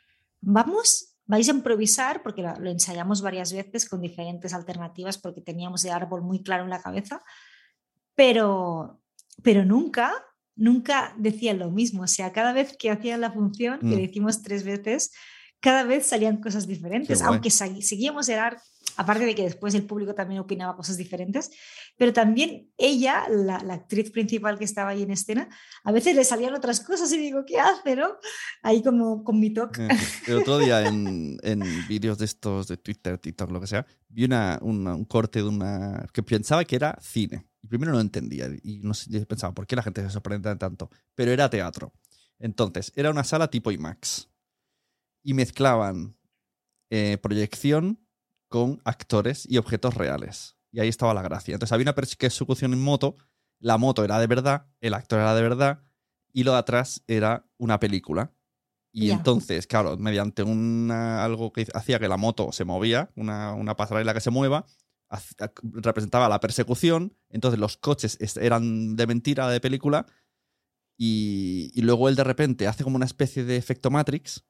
vamos, 0.40 1.18
vais 1.26 1.50
a 1.50 1.52
improvisar, 1.52 2.22
porque 2.22 2.40
lo, 2.40 2.58
lo 2.58 2.70
ensayamos 2.70 3.20
varias 3.20 3.52
veces 3.52 3.86
con 3.86 4.00
diferentes 4.00 4.54
alternativas, 4.54 5.18
porque 5.18 5.42
teníamos 5.42 5.84
el 5.84 5.90
árbol 5.90 6.22
muy 6.22 6.42
claro 6.42 6.64
en 6.64 6.70
la 6.70 6.80
cabeza, 6.80 7.22
pero, 8.14 9.02
pero 9.42 9.62
nunca, 9.66 10.10
nunca 10.56 11.14
decían 11.18 11.58
lo 11.58 11.70
mismo. 11.70 12.02
O 12.02 12.06
sea, 12.08 12.32
cada 12.32 12.52
vez 12.52 12.76
que 12.76 12.90
hacían 12.90 13.20
la 13.20 13.30
función, 13.32 13.78
que 13.80 13.86
Mm. 13.86 13.92
lo 13.92 14.00
hicimos 14.00 14.42
tres 14.42 14.64
veces, 14.64 15.12
cada 15.60 15.84
vez 15.84 16.06
salían 16.06 16.38
cosas 16.40 16.66
diferentes, 16.66 17.22
aunque 17.22 17.50
seguíamos 17.50 18.28
el 18.28 18.38
ar- 18.38 18.60
aparte 18.98 19.24
de 19.26 19.34
que 19.34 19.42
después 19.42 19.74
el 19.74 19.84
público 19.84 20.14
también 20.14 20.40
opinaba 20.40 20.76
cosas 20.76 20.96
diferentes, 20.96 21.50
pero 21.98 22.12
también 22.12 22.70
ella, 22.78 23.24
la, 23.28 23.58
la 23.62 23.74
actriz 23.74 24.10
principal 24.10 24.58
que 24.58 24.64
estaba 24.64 24.90
ahí 24.90 25.02
en 25.02 25.10
escena, 25.10 25.48
a 25.84 25.92
veces 25.92 26.14
le 26.14 26.24
salían 26.24 26.54
otras 26.54 26.80
cosas 26.80 27.12
y 27.12 27.18
digo, 27.18 27.44
¿qué 27.46 27.58
hace, 27.58 27.96
no? 27.96 28.08
Ahí 28.62 28.82
como 28.82 29.22
con 29.24 29.38
mi 29.40 29.50
toque. 29.52 29.86
Eh, 29.86 29.88
El 30.28 30.36
otro 30.36 30.58
día 30.58 30.86
en, 30.86 31.36
en 31.42 31.60
vídeos 31.88 32.16
de 32.18 32.24
estos 32.26 32.68
de 32.68 32.76
Twitter, 32.76 33.18
TikTok, 33.18 33.50
lo 33.50 33.60
que 33.60 33.66
sea, 33.66 33.86
vi 34.08 34.24
una, 34.24 34.58
una- 34.62 34.94
un 34.94 35.04
corte 35.04 35.40
de 35.40 35.48
una 35.48 36.06
que 36.12 36.22
pensaba 36.22 36.64
que 36.64 36.76
era 36.76 36.96
cine. 37.02 37.44
Y 37.66 37.68
primero 37.68 37.90
no 37.90 38.00
entendía 38.00 38.46
y 38.62 38.78
no 38.84 38.94
sé, 38.94 39.10
yo 39.10 39.26
pensaba, 39.26 39.52
¿por 39.52 39.66
qué 39.66 39.74
la 39.74 39.82
gente 39.82 40.00
se 40.00 40.10
sorprende 40.10 40.54
tanto? 40.54 40.88
Pero 41.16 41.32
era 41.32 41.50
teatro. 41.50 41.92
Entonces, 42.38 42.92
era 42.94 43.10
una 43.10 43.24
sala 43.24 43.50
tipo 43.50 43.72
IMAX. 43.72 44.28
Y 45.24 45.34
mezclaban 45.34 46.16
eh, 46.90 47.18
proyección 47.20 47.98
con 48.48 48.80
actores 48.84 49.50
y 49.50 49.58
objetos 49.58 49.94
reales. 49.94 50.56
Y 50.70 50.78
ahí 50.78 50.86
estaba 50.86 51.12
la 51.12 51.22
gracia. 51.22 51.54
Entonces 51.54 51.72
había 51.72 51.86
una 51.86 51.96
persecución 51.96 52.72
en 52.72 52.80
moto, 52.80 53.16
la 53.58 53.78
moto 53.78 54.04
era 54.04 54.20
de 54.20 54.28
verdad, 54.28 54.68
el 54.80 54.94
actor 54.94 55.18
era 55.18 55.34
de 55.34 55.42
verdad, 55.42 55.82
y 56.32 56.44
lo 56.44 56.52
de 56.52 56.58
atrás 56.58 57.02
era 57.08 57.48
una 57.58 57.80
película. 57.80 58.32
Y 58.92 59.10
entonces, 59.10 59.66
claro, 59.66 59.96
mediante 59.96 60.44
una, 60.44 61.24
algo 61.24 61.52
que 61.52 61.66
hacía 61.74 61.98
que 61.98 62.06
la 62.06 62.16
moto 62.16 62.52
se 62.52 62.64
movía, 62.64 63.10
una, 63.16 63.54
una 63.54 63.74
pasarela 63.74 64.14
que 64.14 64.20
se 64.20 64.30
mueva, 64.30 64.66
representaba 65.62 66.28
la 66.28 66.40
persecución, 66.40 67.14
entonces 67.30 67.58
los 67.60 67.76
coches 67.76 68.16
es- 68.20 68.36
eran 68.36 68.96
de 68.96 69.06
mentira, 69.06 69.48
de 69.48 69.60
película, 69.60 70.06
y, 70.98 71.70
y 71.74 71.82
luego 71.82 72.08
él 72.08 72.16
de 72.16 72.24
repente 72.24 72.66
hace 72.66 72.84
como 72.84 72.96
una 72.96 73.04
especie 73.04 73.44
de 73.44 73.56
efecto 73.56 73.90
Matrix, 73.90 74.44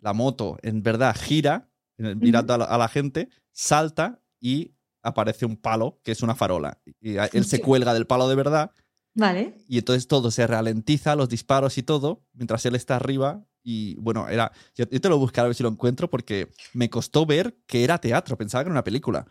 la 0.00 0.12
moto 0.12 0.58
en 0.62 0.82
verdad 0.82 1.16
gira, 1.18 1.70
mirando 1.98 2.52
a 2.54 2.58
la, 2.58 2.64
a 2.66 2.76
la 2.78 2.88
gente, 2.88 3.30
salta 3.52 4.20
y 4.38 4.74
aparece 5.02 5.46
un 5.46 5.56
palo 5.56 6.00
que 6.04 6.12
es 6.12 6.22
una 6.22 6.34
farola. 6.34 6.78
Y 7.00 7.16
él 7.16 7.44
se 7.46 7.60
cuelga 7.62 7.94
del 7.94 8.06
palo 8.06 8.28
de 8.28 8.34
verdad 8.34 8.72
Vale. 9.14 9.54
y 9.66 9.78
entonces 9.78 10.06
todo 10.06 10.30
se 10.30 10.46
ralentiza, 10.46 11.16
los 11.16 11.28
disparos 11.30 11.78
y 11.78 11.82
todo, 11.82 12.22
mientras 12.34 12.66
él 12.66 12.74
está 12.74 12.96
arriba. 12.96 13.42
Y 13.62 13.94
bueno, 13.96 14.28
era. 14.28 14.52
Yo, 14.76 14.84
yo 14.88 15.00
te 15.00 15.08
lo 15.08 15.18
buscaré 15.18 15.46
a 15.46 15.48
ver 15.48 15.56
si 15.56 15.62
lo 15.64 15.70
encuentro 15.70 16.08
porque 16.10 16.50
me 16.74 16.88
costó 16.90 17.24
ver 17.26 17.56
que 17.66 17.82
era 17.82 17.98
teatro, 17.98 18.36
pensaba 18.36 18.62
que 18.62 18.68
era 18.68 18.74
una 18.74 18.84
película. 18.84 19.26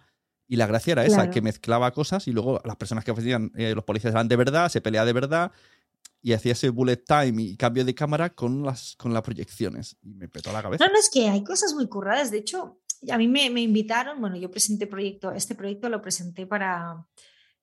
Y 0.47 0.57
la 0.57 0.67
gracia 0.67 0.91
era 0.93 1.05
esa, 1.05 1.15
Claro. 1.15 1.31
que 1.31 1.41
mezclaba 1.41 1.91
cosas 1.91 2.27
y 2.27 2.31
luego 2.31 2.61
las 2.65 2.75
personas 2.75 3.03
que 3.03 3.11
ofrecían, 3.11 3.51
eh, 3.55 3.73
los 3.73 3.83
policías 3.83 4.13
eran 4.13 4.27
de 4.27 4.35
verdad, 4.35 4.69
se 4.69 4.81
pelea 4.81 5.03
de 5.05 5.13
verdad 5.13 5.51
y 6.21 6.33
hacía 6.33 6.53
ese 6.53 6.69
bullet 6.69 6.97
time 7.05 7.41
y 7.41 7.55
cambio 7.57 7.85
de 7.85 7.93
cámara 7.93 8.29
con 8.31 8.63
las, 8.63 8.95
con 8.97 9.13
las 9.13 9.21
proyecciones. 9.23 9.97
Y 10.01 10.13
me 10.15 10.27
petó 10.27 10.51
la 10.51 10.61
cabeza. 10.63 10.85
No, 10.85 10.93
no, 10.93 10.99
es 10.99 11.09
que 11.11 11.29
hay 11.29 11.43
cosas 11.43 11.73
muy 11.73 11.87
curradas. 11.87 12.31
De 12.31 12.37
hecho, 12.39 12.79
a 13.11 13.17
mí 13.17 13.27
me, 13.27 13.49
me 13.49 13.61
invitaron, 13.61 14.19
bueno, 14.19 14.35
yo 14.35 14.49
presenté 14.49 14.87
proyecto, 14.87 15.31
este 15.31 15.53
proyecto 15.55 15.89
lo 15.89 16.01
presenté 16.01 16.47
para, 16.47 17.05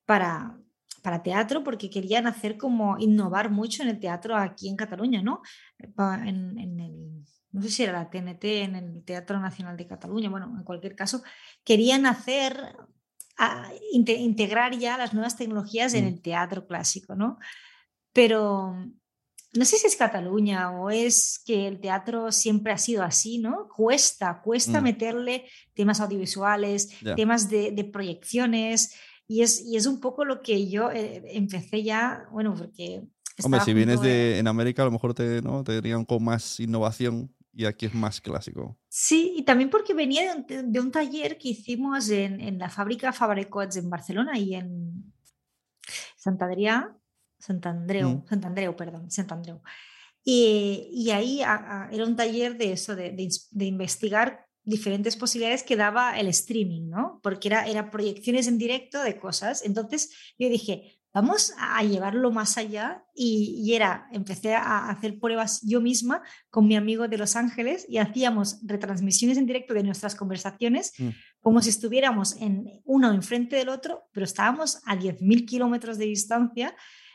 para, 0.06 0.56
para 1.02 1.22
teatro 1.22 1.64
porque 1.64 1.90
querían 1.90 2.26
hacer 2.28 2.56
como 2.56 2.98
innovar 2.98 3.50
mucho 3.50 3.82
en 3.82 3.88
el 3.88 3.98
teatro 3.98 4.36
aquí 4.36 4.68
en 4.68 4.76
Cataluña, 4.76 5.22
¿no? 5.22 5.42
En, 5.78 6.56
en 6.58 6.78
el, 6.80 7.24
no 7.52 7.62
sé 7.62 7.70
si 7.70 7.82
era 7.84 7.92
la 7.92 8.10
TNT, 8.10 8.44
en 8.64 8.74
el 8.76 9.04
Teatro 9.04 9.38
Nacional 9.40 9.76
de 9.76 9.86
Cataluña, 9.86 10.30
bueno, 10.30 10.52
en 10.58 10.64
cualquier 10.64 10.96
caso, 10.96 11.22
querían 11.64 12.06
hacer, 12.06 12.56
a- 13.38 13.70
inte- 13.92 14.16
integrar 14.18 14.76
ya 14.78 14.96
las 14.98 15.12
nuevas 15.14 15.36
tecnologías 15.36 15.94
en 15.94 16.04
Mm. 16.04 16.08
el 16.08 16.22
teatro 16.22 16.66
clásico, 16.66 17.14
¿no? 17.14 17.38
Pero 18.12 18.74
no 19.54 19.64
sé 19.64 19.76
si 19.76 19.86
es 19.86 19.96
Cataluña 19.96 20.70
o 20.70 20.90
es 20.90 21.42
que 21.44 21.66
el 21.68 21.80
teatro 21.80 22.32
siempre 22.32 22.72
ha 22.72 22.78
sido 22.78 23.02
así, 23.02 23.38
¿no? 23.38 23.68
Cuesta, 23.74 24.40
cuesta 24.42 24.80
Mm. 24.80 24.84
meterle 24.84 25.44
temas 25.74 26.00
audiovisuales, 26.00 26.98
Ya. 27.00 27.14
temas 27.14 27.48
de, 27.50 27.70
de 27.72 27.84
proyecciones, 27.84 28.94
y 29.28 29.42
es, 29.42 29.60
y 29.64 29.76
es 29.76 29.86
un 29.86 30.00
poco 30.00 30.24
lo 30.24 30.42
que 30.42 30.68
yo 30.68 30.90
eh, 30.90 31.22
empecé 31.34 31.82
ya, 31.82 32.24
bueno, 32.32 32.54
porque... 32.54 33.02
Hombre, 33.42 33.60
si 33.60 33.72
vienes 33.72 33.96
junto 33.96 34.08
de 34.08 34.38
en 34.38 34.46
América, 34.46 34.82
a 34.82 34.84
lo 34.84 34.90
mejor 34.90 35.14
te, 35.14 35.40
¿no? 35.40 35.64
te 35.64 35.72
dirían 35.80 36.04
con 36.04 36.22
más 36.22 36.60
innovación 36.60 37.34
y 37.54 37.64
aquí 37.66 37.86
es 37.86 37.94
más 37.94 38.20
clásico. 38.20 38.78
Sí, 38.88 39.34
y 39.36 39.42
también 39.42 39.70
porque 39.70 39.94
venía 39.94 40.34
de 40.34 40.58
un, 40.60 40.72
de 40.72 40.80
un 40.80 40.90
taller 40.90 41.36
que 41.38 41.48
hicimos 41.50 42.08
en, 42.10 42.40
en 42.40 42.58
la 42.58 42.68
fábrica 42.70 43.12
Fabricots 43.12 43.76
en 43.76 43.90
Barcelona 43.90 44.38
y 44.38 44.54
en 44.54 45.12
Sant 46.16 46.40
Adrià, 46.42 46.94
Sant 47.38 47.64
Andreu, 47.66 48.08
Mm. 48.08 48.26
Sant 48.28 48.44
Andreu, 48.44 48.74
perdón, 48.76 49.10
Sant 49.10 49.30
Andreu. 49.32 49.60
Y, 50.24 50.88
y 50.92 51.10
ahí 51.10 51.42
a- 51.42 51.86
a- 51.86 51.90
era 51.92 52.04
un 52.06 52.14
taller 52.16 52.56
de 52.56 52.72
eso, 52.72 52.94
de, 52.94 53.10
de 53.10 53.28
de 53.50 53.64
investigar 53.66 54.46
diferentes 54.64 55.16
posibilidades 55.16 55.64
que 55.64 55.74
daba 55.76 56.16
el 56.20 56.28
streaming, 56.28 56.88
¿no? 56.88 57.18
Porque 57.22 57.48
era, 57.48 57.66
era 57.66 57.90
proyecciones 57.90 58.46
en 58.46 58.58
directo 58.58 59.02
de 59.02 59.18
cosas. 59.18 59.64
Entonces 59.64 60.14
yo 60.38 60.48
dije, 60.48 61.01
vamos 61.12 61.52
a 61.58 61.82
llevarlo 61.82 62.30
más 62.30 62.56
allá 62.56 63.04
y, 63.14 63.62
y 63.64 63.74
era, 63.74 64.08
empecé 64.12 64.54
a 64.54 64.88
hacer 64.88 65.18
pruebas 65.18 65.60
yo 65.62 65.80
misma 65.80 66.22
con 66.50 66.66
mi 66.66 66.76
amigo 66.76 67.08
de 67.08 67.18
Los 67.18 67.36
Ángeles 67.36 67.84
y 67.88 67.98
hacíamos 67.98 68.60
retransmisiones 68.62 69.36
en 69.38 69.46
directo 69.46 69.74
de 69.74 69.82
nuestras 69.82 70.14
conversaciones 70.14 70.92
Mm. 70.98 71.08
como 71.40 71.60
si 71.60 71.70
estuviéramos 71.70 72.36
en 72.36 72.82
uno 72.84 73.12
enfrente 73.12 73.56
del 73.56 73.68
otro, 73.68 74.08
pero 74.12 74.24
estábamos 74.24 74.80
a 74.86 74.96
10.000 74.96 75.46
kilómetros 75.46 75.98
de 75.98 76.06
distancia 76.06 76.74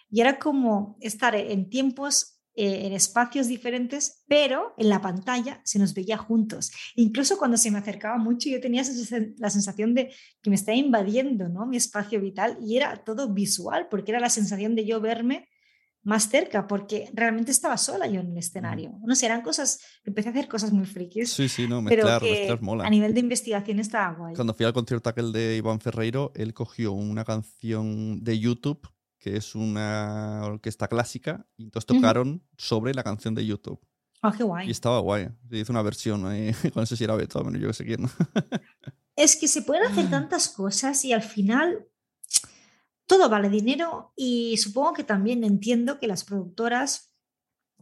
y 0.10 0.22
era 0.22 0.40
como 0.40 0.98
estar 1.02 1.36
en 1.36 1.70
tiempos, 1.70 2.37
eh, 2.60 2.88
en 2.88 2.94
espacios 2.94 3.48
diferentes, 3.48 4.24
pero 4.28 4.74
en 4.80 4.90
la 4.90 5.00
pantalla 5.00 5.62
se 5.64 5.78
nos 5.78 5.94
veía 5.94 6.18
juntos. 6.18 6.72
Incluso 6.96 7.38
cuando 7.38 7.56
se 7.56 7.70
me 7.70 7.78
acercaba 7.78 8.18
mucho, 8.18 8.50
yo 8.50 8.60
tenía 8.60 8.82
la 9.38 9.52
sensación 9.52 9.94
de 9.94 10.12
que 10.42 10.50
me 10.50 10.56
estaba 10.56 10.76
invadiendo 10.76 11.50
¿no? 11.50 11.68
mi 11.68 11.78
espacio 11.78 12.20
vital 12.20 12.58
y 12.60 12.76
era 12.76 12.96
todo 13.04 13.32
visual, 13.32 13.88
porque 13.92 14.10
era 14.10 14.20
la 14.20 14.32
sensación 14.32 14.74
de 14.74 14.88
yo 14.88 15.00
verme 15.00 15.48
más 16.02 16.30
cerca, 16.30 16.66
porque 16.68 17.12
realmente 17.14 17.52
estaba 17.52 17.78
sola 17.78 18.08
yo 18.08 18.22
en 18.22 18.32
el 18.32 18.38
escenario. 18.40 18.98
No 19.06 19.14
sé, 19.14 19.28
eran 19.28 19.42
cosas, 19.42 19.80
empecé 20.04 20.30
a 20.30 20.32
hacer 20.32 20.48
cosas 20.48 20.72
muy 20.72 20.88
frikis, 20.88 21.34
Sí, 21.34 21.48
sí, 21.50 21.68
no, 21.68 21.84
pero 21.84 22.06
mezclar, 22.06 22.22
que 22.24 22.32
mezclar 22.32 22.62
mola. 22.64 22.88
a 22.88 22.90
nivel 22.90 23.14
de 23.14 23.20
investigación 23.20 23.80
estaba 23.80 24.16
guay. 24.18 24.34
Cuando 24.34 24.56
fui 24.56 24.66
al 24.66 24.74
concierto 24.74 25.10
aquel 25.10 25.32
de 25.32 25.58
Iván 25.58 25.80
Ferreiro, 25.80 26.32
él 26.34 26.56
cogió 26.56 26.92
una 26.94 27.24
canción 27.24 28.24
de 28.24 28.40
YouTube, 28.40 28.88
que 29.32 29.38
es 29.38 29.56
una 29.56 30.42
orquesta 30.46 30.88
clásica, 30.88 31.46
y 31.58 31.64
entonces 31.64 31.86
tocaron 31.88 32.44
sobre 32.58 32.94
la 32.94 33.04
canción 33.04 33.36
de 33.36 33.46
YouTube. 33.46 33.80
Ah, 34.22 34.34
qué 34.36 34.44
guay. 34.44 34.68
Y 34.68 34.72
estaba 34.72 35.00
guay. 35.00 35.30
Se 35.50 35.58
hizo 35.58 35.72
una 35.74 35.82
versión 35.84 36.22
con 36.74 36.84
eso 36.84 36.96
si 36.96 37.04
era 37.04 37.16
Beethoven, 37.16 37.56
yo 37.60 37.68
que 37.68 37.74
sé 37.74 37.86
quién. 37.86 38.06
Es 39.16 39.36
que 39.36 39.48
se 39.48 39.64
pueden 39.64 39.84
hacer 39.84 40.12
tantas 40.12 40.48
cosas 40.48 41.04
y 41.04 41.12
al 41.12 41.24
final 41.24 41.88
todo 43.08 43.30
vale 43.30 43.50
dinero 43.50 44.14
y 44.16 44.58
supongo 44.58 44.94
que 44.94 45.04
también 45.04 45.44
entiendo 45.44 45.98
que 46.00 46.06
las 46.06 46.24
productoras 46.24 47.16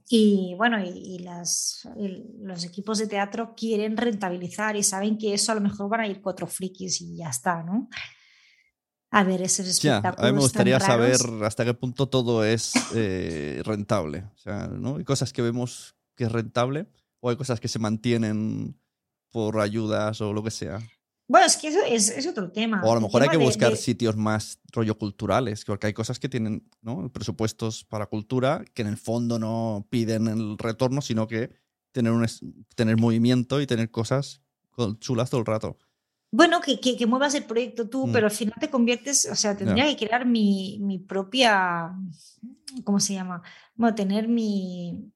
y 0.07 0.53
bueno, 0.55 0.81
y, 0.81 0.88
y 0.89 1.19
las, 1.19 1.89
el- 1.97 2.26
los 2.41 2.63
equipos 2.63 2.99
de 2.99 3.07
teatro 3.07 3.53
quieren 3.53 3.97
rentabilizar 3.97 4.77
y 4.77 4.84
saben 4.84 5.17
que 5.17 5.34
eso 5.34 5.51
a 5.51 5.55
lo 5.55 5.61
mejor 5.61 5.89
van 5.89 6.01
a 6.01 6.07
ir 6.07 6.22
cuatro 6.22 6.47
frikis 6.47 7.01
y 7.01 7.17
ya 7.17 7.30
está, 7.30 7.63
¿no? 7.63 7.89
A 9.11 9.23
ver 9.23 9.41
esos 9.41 9.65
Ya, 9.82 9.98
espectáculos. 9.98 10.19
a 10.19 10.22
mí 10.27 10.32
me 10.34 10.38
tan 10.38 10.41
gustaría 10.41 10.80
saber 10.80 11.44
hasta 11.44 11.64
qué 11.64 11.73
punto 11.73 12.07
todo 12.10 12.44
es 12.44 12.73
eh, 12.94 13.61
rentable. 13.64 14.26
O 14.36 14.38
sea, 14.38 14.68
¿no? 14.68 14.98
Hay 14.98 15.03
cosas 15.06 15.32
que 15.32 15.41
vemos 15.41 15.95
que 16.15 16.26
es 16.26 16.32
rentable 16.32 16.88
o 17.22 17.30
hay 17.30 17.36
cosas 17.38 17.60
que 17.60 17.68
se 17.68 17.80
mantienen 17.80 18.77
por 19.32 19.60
ayudas 19.60 20.19
o 20.22 20.34
lo 20.34 20.44
que 20.44 20.52
sea. 20.52 20.80
Bueno, 21.27 21.48
es 21.48 21.57
que 21.57 21.69
eso 21.69 21.80
es, 21.88 22.10
es 22.10 22.27
otro 22.27 22.52
tema. 22.52 22.82
O 22.84 22.91
a 22.91 22.95
lo 22.95 23.02
mejor 23.02 23.23
hay 23.23 23.30
que 23.30 23.38
buscar 23.38 23.72
de- 23.72 23.77
sitios 23.77 24.15
más 24.15 24.60
rollo 24.72 24.98
culturales, 24.98 25.65
porque 25.65 25.88
hay 25.88 25.94
cosas 25.94 26.19
que 26.19 26.30
tienen 26.30 26.69
¿no? 26.82 27.10
presupuestos 27.11 27.84
para 27.86 28.06
cultura 28.06 28.64
que 28.73 28.84
en 28.84 28.90
el 28.90 28.98
fondo 28.98 29.40
no 29.40 29.88
piden 29.90 30.27
el 30.27 30.57
retorno, 30.57 31.02
sino 31.02 31.27
que 31.27 31.49
tener, 31.91 32.11
un 32.11 32.27
tener 32.76 32.98
movimiento 32.98 33.60
y 33.60 33.65
tener 33.65 33.90
cosas 33.90 34.41
co- 34.69 34.95
chulas 34.99 35.30
todo 35.32 35.40
el 35.40 35.48
rato. 35.48 35.77
Bueno, 36.35 36.59
que, 36.59 36.79
que, 36.79 36.97
que 36.97 37.05
muevas 37.05 37.33
el 37.35 37.45
proyecto 37.45 37.87
tú, 37.87 38.07
Mm. 38.07 38.11
pero 38.11 38.25
al 38.27 38.31
final 38.31 38.55
te 38.59 38.69
conviertes, 38.69 39.25
o 39.31 39.35
sea, 39.35 39.55
tendría 39.55 39.85
que 39.85 39.95
crear 40.05 40.25
mi, 40.25 40.79
mi 40.81 40.99
propia, 40.99 41.91
¿cómo 42.83 42.99
se 42.99 43.13
llama? 43.13 43.41
Bueno, 43.75 43.95
tener 43.95 44.27
mi, 44.27 45.11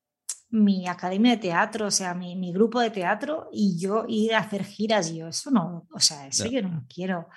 mi 0.50 0.88
academia 0.88 1.32
de 1.32 1.38
teatro, 1.38 1.88
o 1.88 1.92
sea, 1.92 2.14
mi, 2.14 2.36
mi 2.36 2.54
grupo 2.54 2.80
de 2.80 2.90
teatro 2.92 3.50
y 3.52 3.78
yo 3.78 4.06
ir 4.08 4.34
a 4.34 4.40
hacer 4.40 4.64
giras. 4.64 5.14
Yo, 5.14 5.28
eso 5.28 5.52
no, 5.52 5.88
o 5.92 6.00
sea, 6.00 6.28
eso 6.28 6.46
Ya. 6.46 6.52
yo 6.52 6.62
no 6.62 6.70
lo 6.76 6.84
quiero. 6.88 7.28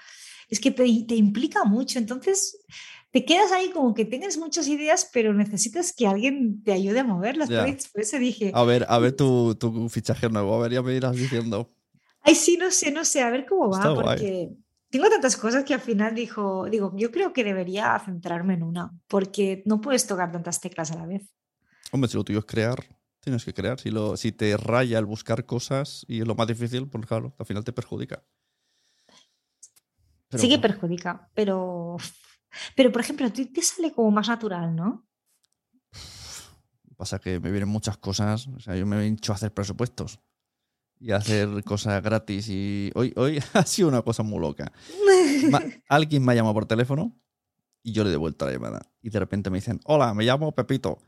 Es 0.49 0.61
que 0.61 0.71
te, 0.71 0.85
te 1.09 1.15
implica 1.17 1.65
mucho, 1.65 1.99
entonces 1.99 2.59
te 3.11 3.25
quedas 3.25 3.51
ahí 3.53 3.71
como 3.71 3.95
que 3.95 4.05
tienes 4.05 4.39
muchas 4.39 4.69
ideas, 4.69 5.11
pero 5.13 5.35
necesitas 5.35 5.93
que 5.93 6.07
alguien 6.07 6.63
te 6.63 6.73
ayude 6.73 7.01
a 7.01 7.05
moverlas. 7.05 7.51
Eso- 7.51 7.89
por 7.93 8.03
eso 8.03 8.19
dije, 8.19 8.53
A 8.55 8.63
ver, 8.65 8.87
a 8.89 8.99
ver 8.99 9.13
tu, 9.17 9.55
tu 9.57 9.89
fichaje 9.89 10.29
nuevo, 10.29 10.55
a 10.55 10.61
ver, 10.63 10.73
ya 10.73 10.83
me 10.83 10.95
irás 10.95 11.17
diciendo. 11.17 11.71
Ay, 12.23 12.35
sí, 12.35 12.57
no 12.57 12.71
sé, 12.71 12.93
no 12.93 13.05
sé, 13.05 13.23
a 13.23 13.31
ver 13.31 13.47
cómo 13.47 13.69
va, 13.71 13.79
Está 13.79 13.91
guay. 13.91 14.05
porque 14.05 14.51
tengo 14.91 15.09
tantas 15.09 15.37
cosas 15.37 15.65
que 15.65 15.75
al 15.75 15.81
final 15.81 16.15
dijo, 16.15 16.67
digo, 16.71 16.93
yo 16.97 17.11
creo 17.11 17.33
que 17.33 17.43
debería 17.45 17.99
centrarme 17.99 18.55
en 18.55 18.63
una, 18.63 18.93
porque 19.09 19.63
no 19.67 19.81
puedes 19.81 20.07
tocar 20.07 20.31
tantas 20.31 20.61
teclas 20.61 20.93
a 20.93 20.97
la 20.97 21.07
vez. 21.07 21.35
Hombre, 21.91 22.09
si 22.11 22.17
lo 22.17 22.25
tuyo 22.25 22.39
es 22.39 22.45
crear, 22.45 22.79
tienes 23.21 23.45
que 23.45 23.53
crear. 23.53 23.81
Si, 23.81 23.91
lo, 23.91 24.17
si 24.17 24.33
te 24.33 24.57
raya 24.57 24.99
el 24.99 25.07
buscar 25.07 25.47
cosas 25.47 26.05
y 26.09 26.21
es 26.21 26.27
lo 26.27 26.35
más 26.35 26.47
difícil, 26.47 26.89
pues 26.89 27.07
claro, 27.07 27.35
al 27.39 27.47
final 27.47 27.65
te 27.65 27.73
perjudica. 27.73 28.25
Pero 30.29 30.41
sí 30.41 30.49
que 30.49 30.59
perjudica, 30.59 31.29
pero, 31.35 31.97
pero 32.77 32.93
por 32.93 33.01
ejemplo, 33.01 33.27
a 33.27 33.31
ti 33.31 33.47
te 33.47 33.63
sale 33.63 33.93
como 33.93 34.11
más 34.11 34.29
natural, 34.29 34.75
¿no? 34.77 35.07
pasa 36.97 37.19
que 37.19 37.41
me 37.41 37.51
vienen 37.51 37.69
muchas 37.69 37.97
cosas. 37.97 38.47
O 38.47 38.61
sea, 38.61 38.77
yo 38.77 38.87
me 38.87 38.97
he 39.01 39.07
hincho 39.09 39.33
a 39.33 39.35
hacer 39.35 39.53
presupuestos 39.53 40.21
y 41.03 41.11
hacer 41.11 41.65
cosas 41.65 42.03
gratis. 42.03 42.49
Y 42.49 42.91
hoy, 42.95 43.13
hoy 43.17 43.41
ha 43.55 43.67
sido 43.67 43.89
una 43.89 44.03
cosa 44.03 44.23
muy 44.23 44.39
loca. 44.41 44.73
Ma- 45.51 45.63
alguien 45.89 46.25
me 46.25 46.33
ha 46.33 46.35
llamado 46.37 46.55
por 46.55 46.67
teléfono 46.67 47.17
y 47.83 47.93
yo 47.93 48.05
le 48.05 48.11
he 48.11 48.13
devuelto 48.13 48.47
la 48.47 48.53
llamada. 48.53 48.83
Y 49.03 49.11
de 49.11 49.19
repente 49.19 49.51
me 49.51 49.59
dicen, 49.59 49.81
hola, 49.85 50.15
me 50.15 50.25
llamo 50.25 50.53
Pepito. 50.55 50.99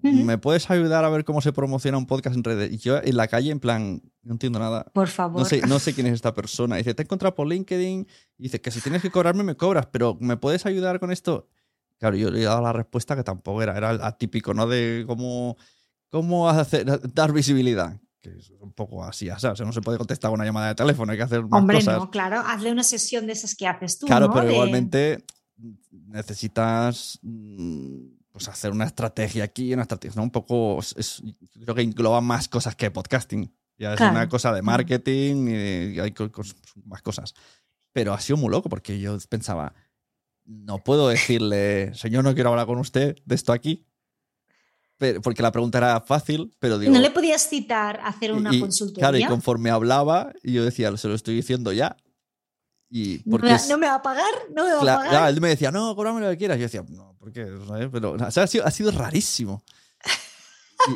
¿Me 0.00 0.38
puedes 0.38 0.70
ayudar 0.70 1.04
a 1.04 1.08
ver 1.08 1.24
cómo 1.24 1.40
se 1.40 1.52
promociona 1.52 1.98
un 1.98 2.06
podcast 2.06 2.36
en 2.36 2.44
redes? 2.44 2.70
Y 2.72 2.76
yo 2.78 2.98
en 3.02 3.16
la 3.16 3.26
calle, 3.26 3.50
en 3.50 3.58
plan, 3.58 4.00
no 4.22 4.32
entiendo 4.34 4.60
nada. 4.60 4.84
Por 4.94 5.08
favor. 5.08 5.40
No 5.40 5.44
sé, 5.44 5.60
no 5.66 5.80
sé 5.80 5.92
quién 5.92 6.06
es 6.06 6.12
esta 6.12 6.34
persona. 6.34 6.76
Dice, 6.76 6.94
te 6.94 7.02
he 7.02 7.04
encontrado 7.04 7.34
por 7.34 7.48
LinkedIn. 7.48 8.06
Y 8.36 8.42
dice 8.44 8.60
que 8.60 8.70
si 8.70 8.80
tienes 8.80 9.02
que 9.02 9.10
cobrarme, 9.10 9.42
me 9.42 9.56
cobras, 9.56 9.86
pero 9.90 10.16
¿me 10.20 10.36
puedes 10.36 10.66
ayudar 10.66 11.00
con 11.00 11.10
esto? 11.10 11.48
Claro, 11.98 12.16
yo 12.16 12.30
le 12.30 12.42
he 12.42 12.44
dado 12.44 12.62
la 12.62 12.72
respuesta 12.72 13.16
que 13.16 13.24
tampoco 13.24 13.60
era, 13.60 13.76
era 13.76 13.90
atípico, 14.06 14.54
¿no? 14.54 14.68
De 14.68 15.02
cómo, 15.04 15.56
cómo 16.10 16.48
hacer, 16.48 16.86
dar 17.12 17.32
visibilidad. 17.32 18.00
Que 18.32 18.38
es 18.38 18.50
un 18.60 18.72
poco 18.72 19.04
así, 19.04 19.28
o 19.30 19.38
sea, 19.38 19.54
no 19.64 19.72
se 19.72 19.80
puede 19.80 19.98
contestar 19.98 20.30
con 20.30 20.38
una 20.40 20.44
llamada 20.46 20.68
de 20.68 20.74
teléfono, 20.74 21.12
hay 21.12 21.18
que 21.18 21.24
hacer 21.24 21.42
más 21.44 21.60
Hombre, 21.60 21.78
cosas. 21.78 21.98
no, 21.98 22.10
claro, 22.10 22.40
hazle 22.46 22.70
una 22.72 22.82
sesión 22.82 23.26
de 23.26 23.32
esas 23.32 23.54
que 23.54 23.66
haces 23.66 23.98
tú, 23.98 24.06
Claro, 24.06 24.28
¿no? 24.28 24.32
pero 24.34 24.46
De- 24.46 24.52
igualmente 24.52 25.24
necesitas 26.08 27.18
mm, 27.22 28.06
pues 28.32 28.48
hacer 28.48 28.70
una 28.70 28.84
estrategia 28.84 29.44
aquí, 29.44 29.72
una 29.72 29.82
estrategia, 29.82 30.16
¿no? 30.16 30.22
Un 30.22 30.30
poco, 30.30 30.78
es- 30.80 30.94
es- 30.96 31.22
creo 31.60 31.74
que 31.74 31.82
engloba 31.82 32.20
más 32.20 32.48
cosas 32.48 32.76
que 32.76 32.90
podcasting. 32.90 33.52
Ya 33.78 33.92
es 33.92 33.96
Claro. 33.96 34.12
una 34.12 34.28
cosa 34.28 34.52
de 34.52 34.62
Mm. 34.62 34.64
marketing 34.64 35.46
y, 35.48 36.00
hay 36.00 36.14
más 36.84 37.02
cosas. 37.02 37.34
Pero 37.92 38.12
ha 38.12 38.20
sido 38.20 38.36
muy 38.36 38.50
loco 38.50 38.68
porque 38.68 38.98
yo 39.00 39.16
pensaba, 39.28 39.72
no 40.44 40.78
puedo 40.78 41.08
decirle, 41.08 41.94
señor, 41.94 42.24
no 42.24 42.34
quiero 42.34 42.50
hablar 42.50 42.66
con 42.66 42.78
usted 42.78 43.16
de 43.24 43.34
esto 43.34 43.52
aquí. 43.52 43.84
Pero- 44.98 45.20
porque 45.22 45.42
la 45.42 45.52
pregunta 45.52 45.78
era 45.78 46.00
fácil, 46.00 46.54
pero 46.58 46.78
digo... 46.78 46.92
¿No 46.92 46.98
le 46.98 47.10
podías 47.10 47.48
citar 47.48 48.00
a 48.00 48.08
hacer 48.08 48.32
una 48.32 48.52
y- 48.54 48.60
consultoría? 48.60 49.00
Claro, 49.00 49.16
y 49.18 49.24
conforme 49.24 49.70
hablaba, 49.70 50.32
yo 50.42 50.64
decía, 50.64 50.94
se 50.96 51.08
lo 51.08 51.14
estoy 51.14 51.36
diciendo 51.36 51.72
ya. 51.72 51.96
Y 52.90 53.20
¿No, 53.24 53.32
porque 53.32 53.46
me, 53.46 53.50
va- 53.52 53.56
es- 53.56 53.68
no 53.68 53.78
me 53.78 53.86
va 53.86 53.94
a 53.94 54.02
pagar? 54.02 54.24
¿No 54.54 54.64
me 54.64 54.72
va 54.72 54.80
Cla- 54.80 54.92
a 54.92 54.96
pagar? 54.96 55.10
claro, 55.10 55.28
él 55.28 55.40
me 55.40 55.48
decía, 55.48 55.70
no, 55.70 55.94
cóbrame 55.94 56.20
lo 56.20 56.28
que 56.30 56.36
quieras. 56.38 56.56
Yo 56.58 56.62
decía, 56.64 56.84
no, 56.88 57.14
¿por 57.18 57.32
qué? 57.32 57.46
¿Sabes? 57.66 57.88
Pero 57.92 58.12
o 58.12 58.30
sea, 58.30 58.42
ha, 58.42 58.46
sido, 58.46 58.66
ha 58.66 58.70
sido 58.70 58.90
rarísimo. 58.90 59.62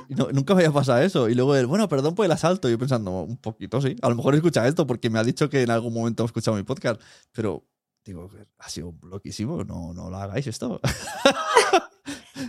Y 0.09 0.15
no- 0.15 0.31
nunca 0.33 0.55
me 0.55 0.62
había 0.65 0.73
pasado 0.73 1.01
eso. 1.03 1.29
Y 1.29 1.35
luego 1.35 1.55
él, 1.55 1.66
bueno, 1.66 1.89
perdón 1.89 2.15
por 2.15 2.24
el 2.24 2.33
asalto. 2.33 2.69
Yo 2.69 2.79
pensando, 2.79 3.11
un 3.23 3.37
poquito, 3.37 3.81
sí. 3.81 3.95
A 4.01 4.09
lo 4.09 4.15
mejor 4.16 4.35
escucha 4.35 4.66
esto 4.66 4.87
porque 4.87 5.11
me 5.11 5.19
ha 5.19 5.24
dicho 5.24 5.51
que 5.51 5.62
en 5.62 5.70
algún 5.70 5.93
momento 5.93 6.23
ha 6.23 6.27
escuchado 6.27 6.57
mi 6.57 6.62
podcast. 6.62 7.01
Pero 7.33 7.65
digo, 8.05 8.31
ha 8.59 8.69
sido 8.69 8.95
loquísimo. 9.03 9.62
No, 9.65 9.93
no 9.93 10.09
lo 10.09 10.16
hagáis 10.16 10.47
esto. 10.47 10.81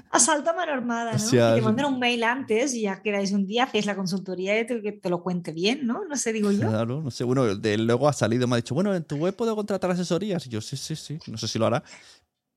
Asalto 0.09 0.49
a 0.49 0.53
mano 0.53 0.71
armada, 0.71 1.11
¿no? 1.11 1.17
O 1.17 1.19
sea, 1.19 1.49
que 1.53 1.59
te 1.59 1.65
mandan 1.65 1.85
un 1.93 1.99
mail 1.99 2.23
antes 2.23 2.73
y 2.73 2.81
ya 2.81 3.01
quedáis 3.01 3.31
un 3.31 3.45
día, 3.45 3.63
hacéis 3.63 3.85
la 3.85 3.95
consultoría 3.95 4.59
y 4.59 4.65
te, 4.67 4.81
que 4.81 4.91
te 4.91 5.09
lo 5.09 5.23
cuente 5.23 5.51
bien, 5.51 5.85
¿no? 5.85 6.05
No 6.05 6.15
sé, 6.15 6.33
digo 6.33 6.51
yo. 6.51 6.69
Claro, 6.69 7.01
no 7.01 7.11
sé. 7.11 7.23
Bueno, 7.23 7.55
de, 7.55 7.77
luego 7.77 8.07
ha 8.07 8.13
salido, 8.13 8.47
me 8.47 8.55
ha 8.55 8.57
dicho, 8.57 8.75
bueno, 8.75 8.93
en 8.95 9.03
tu 9.03 9.15
web 9.15 9.35
puedo 9.35 9.55
contratar 9.55 9.91
asesorías. 9.91 10.45
Y 10.47 10.49
yo, 10.49 10.61
sí, 10.61 10.77
sí, 10.77 10.95
sí. 10.95 11.17
No 11.27 11.37
sé 11.37 11.47
si 11.47 11.59
lo 11.59 11.65
hará. 11.65 11.83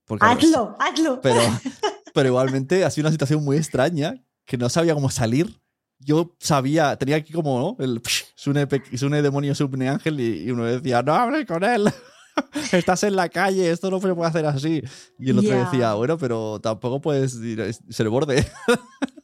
Porque, 0.04 0.24
a 0.24 0.34
ver, 0.34 0.38
Hazlo, 0.38 0.76
hazlo. 0.78 1.20
pero, 1.20 1.40
pero 2.14 2.28
igualmente 2.28 2.84
ha 2.84 2.90
sido 2.90 3.06
una 3.06 3.12
situación 3.12 3.44
muy 3.44 3.56
extraña 3.56 4.22
que 4.44 4.56
no 4.56 4.68
sabía 4.68 4.94
cómo 4.94 5.10
salir. 5.10 5.60
Yo 5.98 6.36
sabía, 6.38 6.96
tenía 6.96 7.16
aquí 7.16 7.32
como 7.32 7.76
¿no? 7.78 7.84
el 7.84 8.02
Sune, 8.34 8.66
demonio, 9.22 9.54
Sune 9.54 9.88
ángel, 9.88 10.20
y, 10.20 10.44
y 10.44 10.50
uno 10.50 10.64
decía, 10.64 11.02
no 11.02 11.14
hables 11.14 11.46
con 11.46 11.64
él. 11.64 11.90
Estás 12.72 13.02
en 13.04 13.16
la 13.16 13.28
calle, 13.28 13.70
esto 13.70 13.90
no 13.90 14.00
se 14.00 14.14
puede 14.14 14.28
hacer 14.28 14.46
así. 14.46 14.82
Y 15.18 15.30
el 15.30 15.38
otro 15.38 15.50
Ya. 15.50 15.64
decía, 15.64 15.94
bueno, 15.94 16.18
pero 16.18 16.60
tampoco 16.60 17.00
puedes 17.00 17.38
ser 17.90 18.08
borde. 18.08 18.46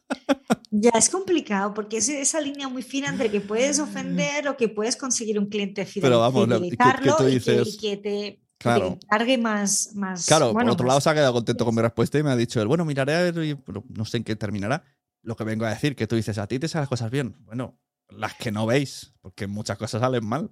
Ya 0.75 0.89
es 0.97 1.07
complicado 1.09 1.71
porque 1.75 1.97
es 1.97 2.09
esa 2.09 2.41
línea 2.41 2.67
muy 2.67 2.81
fina 2.81 3.09
entre 3.09 3.29
que 3.29 3.39
puedes 3.41 3.77
ofender 3.77 4.47
o 4.47 4.57
que 4.57 4.69
puedes 4.69 4.95
conseguir 4.95 5.37
un 5.37 5.45
cliente 5.45 5.85
fidel- 5.85 6.01
Pero 6.01 6.19
vamos, 6.19 6.47
lo- 6.47 6.59
que- 6.61 6.69
que 6.71 6.75
fidelizarlo 6.77 7.15
tú 7.15 7.23
y 7.23 7.27
que- 7.27 7.33
dices- 7.35 7.75
y 7.75 7.77
que 7.77 7.97
te, 7.97 8.43
Claro. 8.57 8.97
cargue 9.07 9.37
más, 9.37 9.91
más. 9.93 10.25
Claro, 10.25 10.51
bueno, 10.51 10.69
por 10.69 10.73
otro 10.73 10.85
más- 10.87 10.91
lado 10.93 11.01
se 11.01 11.09
ha 11.11 11.13
quedado 11.13 11.33
contento 11.33 11.63
con 11.63 11.75
mi 11.75 11.81
respuesta 11.83 12.17
y 12.17 12.23
me 12.23 12.31
ha 12.31 12.35
dicho 12.35 12.59
él, 12.59 12.67
bueno, 12.67 12.85
miraré 12.85 13.13
a 13.13 13.21
ver, 13.21 13.37
y- 13.45 13.55
no 13.89 14.05
sé 14.05 14.17
en 14.17 14.23
qué 14.23 14.35
terminará. 14.35 14.83
Lo 15.21 15.35
que 15.35 15.43
vengo 15.43 15.65
a 15.65 15.69
decir, 15.69 15.95
que 15.95 16.07
tú 16.07 16.15
dices, 16.15 16.39
a 16.39 16.47
ti 16.47 16.57
te 16.57 16.67
salen 16.67 16.83
las 16.83 16.89
cosas 16.89 17.11
bien. 17.11 17.35
Bueno, 17.45 17.79
las 18.09 18.33
que 18.33 18.51
no 18.51 18.65
veis, 18.65 19.13
porque 19.21 19.45
muchas 19.45 19.77
cosas 19.77 20.01
salen 20.01 20.25
mal. 20.25 20.49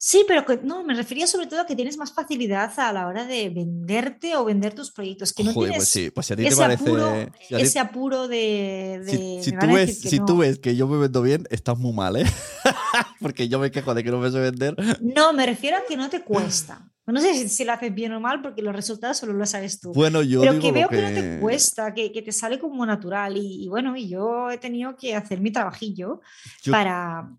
Sí, 0.00 0.24
pero 0.28 0.44
que- 0.46 0.60
no, 0.62 0.84
me 0.84 0.94
refería 0.94 1.26
sobre 1.26 1.48
todo 1.48 1.60
a 1.62 1.66
que 1.66 1.74
tienes 1.74 1.96
más 1.96 2.12
facilidad 2.12 2.72
a 2.78 2.92
la 2.92 3.08
hora 3.08 3.24
de 3.24 3.50
venderte 3.50 4.36
o 4.36 4.44
vender 4.44 4.72
tus 4.72 4.92
proyectos, 4.92 5.32
que 5.32 5.42
no 5.42 5.52
Joder, 5.52 5.70
tienes 5.72 5.78
pues 5.80 5.88
sí, 5.88 6.10
pues 6.12 6.26
si 6.28 6.32
a 6.34 6.36
ti 6.36 6.42
te 6.44 6.48
ese, 6.50 6.56
parece... 6.56 6.84
apuro, 6.84 7.12
si 7.48 7.54
a 7.54 7.58
ti- 7.58 7.62
ese 7.64 7.78
apuro 7.80 8.28
de, 8.28 9.02
de- 9.04 9.42
si, 9.42 9.50
si 9.50 9.58
tú 9.58 9.66
ves, 9.72 10.00
que 10.00 10.08
si 10.08 10.18
no. 10.20 10.24
tú 10.26 10.36
ves 10.38 10.58
que 10.60 10.76
yo 10.76 10.86
me 10.86 10.98
vendo 10.98 11.20
bien, 11.20 11.48
estás 11.50 11.76
muy 11.78 11.92
mal, 11.92 12.14
¿eh? 12.16 12.24
porque 13.20 13.48
yo 13.48 13.58
me 13.58 13.70
quejo 13.72 13.92
de 13.94 14.04
que 14.04 14.10
no 14.12 14.18
me 14.18 14.30
sé 14.30 14.38
vender. 14.38 14.76
No, 15.02 15.32
me 15.32 15.44
refiero 15.46 15.76
a 15.78 15.80
que 15.88 15.96
no 15.96 16.08
te 16.08 16.22
cuesta. 16.22 16.88
No 17.06 17.20
sé 17.22 17.32
si, 17.34 17.48
si 17.48 17.64
lo 17.64 17.72
haces 17.72 17.92
bien 17.94 18.12
o 18.12 18.20
mal, 18.20 18.42
porque 18.42 18.60
los 18.62 18.76
resultados 18.76 19.16
solo 19.16 19.32
lo 19.32 19.46
sabes 19.46 19.80
tú. 19.80 19.92
Bueno, 19.94 20.22
yo 20.22 20.42
pero 20.42 20.52
digo 20.52 20.62
que 20.62 20.72
veo 20.72 20.88
que... 20.90 21.00
no 21.02 21.08
te 21.08 21.40
cuesta, 21.40 21.94
que, 21.94 22.12
que 22.12 22.20
te 22.22 22.32
sale 22.32 22.58
como 22.58 22.84
natural. 22.84 23.36
Y, 23.38 23.64
y 23.64 23.68
bueno, 23.68 23.96
y 23.96 24.08
yo 24.10 24.50
he 24.50 24.58
tenido 24.58 24.94
que 24.94 25.16
hacer 25.16 25.40
mi 25.40 25.50
trabajillo 25.50 26.20
Yo- 26.62 26.70
para. 26.72 27.30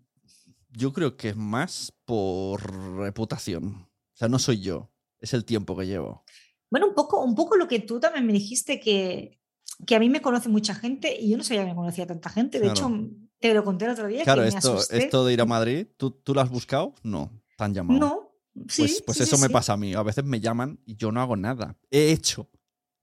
Yo 0.72 0.92
creo 0.92 1.16
que 1.16 1.30
es 1.30 1.36
más 1.36 1.92
por 2.14 2.96
reputación. 2.96 3.86
O 3.86 4.16
sea, 4.16 4.26
no 4.26 4.40
soy 4.40 4.60
yo, 4.60 4.90
es 5.20 5.32
el 5.32 5.44
tiempo 5.44 5.76
que 5.76 5.86
llevo. 5.86 6.24
Bueno, 6.68 6.88
un 6.88 6.94
poco, 6.94 7.22
un 7.22 7.36
poco 7.36 7.54
lo 7.56 7.68
que 7.68 7.78
tú 7.78 8.00
también 8.00 8.26
me 8.26 8.32
dijiste 8.32 8.80
que, 8.80 9.40
que 9.86 9.94
a 9.94 10.00
mí 10.00 10.08
me 10.10 10.20
conoce 10.20 10.48
mucha 10.48 10.74
gente 10.74 11.16
y 11.20 11.30
yo 11.30 11.36
no 11.36 11.44
sabía 11.44 11.62
que 11.62 11.68
me 11.70 11.76
conocía 11.76 12.08
tanta 12.08 12.28
gente. 12.28 12.58
De 12.58 12.64
Claro. 12.64 12.80
hecho, 12.80 13.10
te 13.38 13.54
lo 13.54 13.62
conté 13.62 13.84
el 13.84 13.92
otro 13.92 14.08
día. 14.08 14.24
Claro, 14.24 14.42
que 14.42 14.50
me 14.50 14.56
esto, 14.58 14.74
asusté. 14.74 14.98
esto 14.98 15.24
de 15.24 15.32
ir 15.34 15.40
a 15.40 15.44
Madrid, 15.44 15.86
¿tú, 15.96 16.10
tú 16.10 16.34
lo 16.34 16.40
has 16.40 16.50
buscado? 16.50 16.94
No, 17.04 17.30
te 17.56 17.62
han 17.62 17.74
llamado. 17.74 18.00
No, 18.00 18.32
sí. 18.68 18.82
pues 18.82 19.02
pues 19.06 19.18
sí, 19.18 19.22
eso 19.22 19.36
sí, 19.36 19.42
me 19.42 19.46
sí. 19.46 19.52
pasa 19.52 19.74
a 19.74 19.76
mí. 19.76 19.94
A 19.94 20.02
veces 20.02 20.24
me 20.24 20.40
llaman 20.40 20.80
y 20.84 20.96
yo 20.96 21.12
no 21.12 21.20
hago 21.20 21.36
nada. 21.36 21.78
He 21.92 22.10
hecho, 22.10 22.50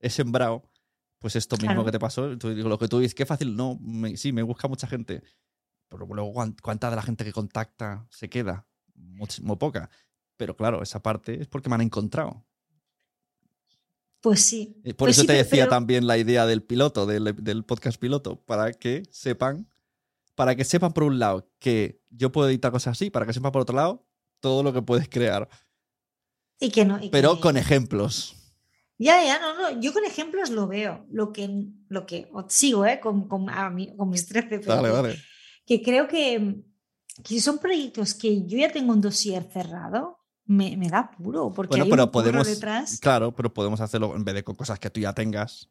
he 0.01 0.09
sembrado. 0.09 0.69
Pues 1.19 1.37
esto 1.37 1.55
mismo 1.57 1.85
que 1.85 1.91
te 1.91 1.99
pasó. 1.99 2.37
Tú 2.37 2.53
digo, 2.53 2.67
lo 2.67 2.77
que 2.77 2.89
tú 2.89 2.99
dices, 2.99 3.15
qué 3.15 3.25
fácil. 3.25 3.55
No, 3.55 3.79
me- 3.81 4.17
sí, 4.17 4.33
me 4.33 4.43
busca 4.43 4.67
mucha 4.67 4.85
gente. 4.85 5.23
Pero 5.89 6.05
luego, 6.05 6.33
¿cuán- 6.33 6.55
¿cuánta 6.61 6.89
de 6.89 6.95
la 6.97 7.01
gente 7.01 7.23
que 7.23 7.31
contacta 7.31 8.05
se 8.11 8.29
queda? 8.29 8.66
Muy 8.97 9.55
poca. 9.57 9.89
Pero 10.35 10.55
claro, 10.55 10.83
esa 10.83 11.01
parte 11.01 11.41
es 11.41 11.47
porque 11.47 11.69
me 11.69 11.75
han 11.75 11.81
encontrado. 11.81 12.43
Pues 14.21 14.41
sí. 14.43 14.75
Eh, 14.83 14.93
Por 14.93 15.07
Pues 15.07 15.11
eso 15.17 15.21
sí, 15.21 15.27
te 15.27 15.33
decía 15.33 15.63
pero- 15.65 15.69
también 15.69 16.07
la 16.07 16.17
idea 16.17 16.45
del 16.45 16.63
piloto, 16.63 17.05
del, 17.05 17.35
del 17.43 17.63
podcast 17.63 17.99
piloto, 17.99 18.41
para 18.43 18.73
que 18.73 19.03
sepan, 19.11 19.69
para 20.35 20.55
que 20.55 20.63
sepan 20.63 20.91
por 20.93 21.03
un 21.03 21.19
lado 21.19 21.49
que 21.59 22.01
yo 22.09 22.31
puedo 22.31 22.49
editar 22.49 22.71
cosas 22.71 22.93
así, 22.93 23.09
para 23.09 23.25
que 23.25 23.33
sepan 23.33 23.51
por 23.51 23.61
otro 23.61 23.75
lado 23.75 24.05
todo 24.39 24.63
lo 24.63 24.73
que 24.73 24.81
puedes 24.81 25.07
crear, 25.09 25.47
Y 26.59 26.69
que 26.71 26.85
no. 26.85 27.03
y 27.03 27.09
pero 27.09 27.35
que- 27.35 27.41
con 27.41 27.57
ejemplos. 27.57 28.35
Ya, 28.99 29.23
ya, 29.23 29.39
no, 29.39 29.53
no. 29.71 29.79
Yo 29.79 29.93
con 29.93 30.03
ejemplos 30.05 30.49
lo 30.49 30.67
veo. 30.67 31.05
Lo 31.11 31.31
que, 31.31 31.67
lo 31.87 32.07
que 32.07 32.27
sigo, 32.49 32.83
¿eh? 32.87 32.99
Con, 32.99 33.27
con, 33.27 33.47
a 33.49 33.69
mí- 33.69 33.95
con 33.95 34.09
mis 34.09 34.27
13. 34.27 34.59
pero 34.59 34.75
Vale, 34.75 34.87
que- 34.89 34.93
vale. 34.93 35.15
que 35.67 35.81
creo 35.83 36.07
que, 36.07 36.55
que 37.23 37.29
si 37.35 37.39
son 37.41 37.57
proyectos 37.59 38.13
que 38.13 38.45
yo 38.45 38.57
ya 38.57 38.71
tengo 38.71 38.93
un 38.93 39.01
dossier 39.01 39.43
cerrado, 39.51 40.19
me, 40.45 40.77
me 40.77 40.87
da 40.89 40.99
apuro, 40.99 41.51
porque 41.53 41.69
Bueno, 41.71 41.83
hay 41.85 41.89
pero 41.89 42.03
un 42.05 42.11
podemos, 42.11 42.47
detrás. 42.47 42.99
claro, 42.99 43.35
pero 43.35 43.53
podemos 43.53 43.81
hacerlo 43.81 44.15
en 44.15 44.23
vez 44.23 44.35
de 44.35 44.43
con 44.43 44.55
cosas 44.55 44.79
que 44.79 44.89
tú 44.89 44.99
ya 44.99 45.13
tengas, 45.13 45.69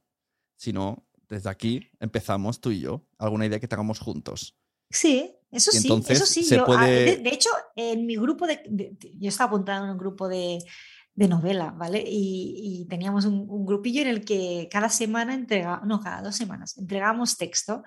sino 0.56 1.06
desde 1.28 1.48
aquí 1.50 1.88
empezamos 1.98 2.60
tú 2.60 2.70
y 2.70 2.80
yo, 2.80 3.06
alguna 3.18 3.46
idea 3.46 3.58
que 3.60 3.68
tengamos 3.68 3.98
juntos. 4.00 4.56
Sí, 4.90 5.34
eso 5.50 5.70
Y 5.72 5.78
sí, 5.78 5.88
entonces 5.88 6.18
eso 6.18 6.26
sí. 6.26 6.44
se 6.44 6.56
yo, 6.56 6.62
ah, 6.62 6.66
puede- 6.66 7.04
de, 7.04 7.16
de 7.18 7.30
hecho, 7.30 7.48
en 7.74 8.06
mi 8.06 8.16
grupo 8.16 8.46
de, 8.46 8.62
yo 9.18 9.28
estaba 9.28 9.48
apuntada 9.48 9.84
en 9.84 9.92
un 9.92 9.98
grupo 9.98 10.28
de, 10.28 10.58
de 11.14 11.28
novela, 11.28 11.70
¿vale? 11.70 12.04
Y, 12.06 12.82
y 12.82 12.84
teníamos 12.86 13.24
un, 13.24 13.46
un 13.48 13.64
grupillo 13.66 14.02
en 14.02 14.08
el 14.08 14.24
que 14.24 14.68
cada 14.70 14.88
semana 14.90 15.34
entrega, 15.34 15.80
no, 15.84 16.00
cada 16.00 16.22
dos 16.22 16.36
semanas 16.36 16.76
entregábamos 16.76 17.36
texto 17.36 17.82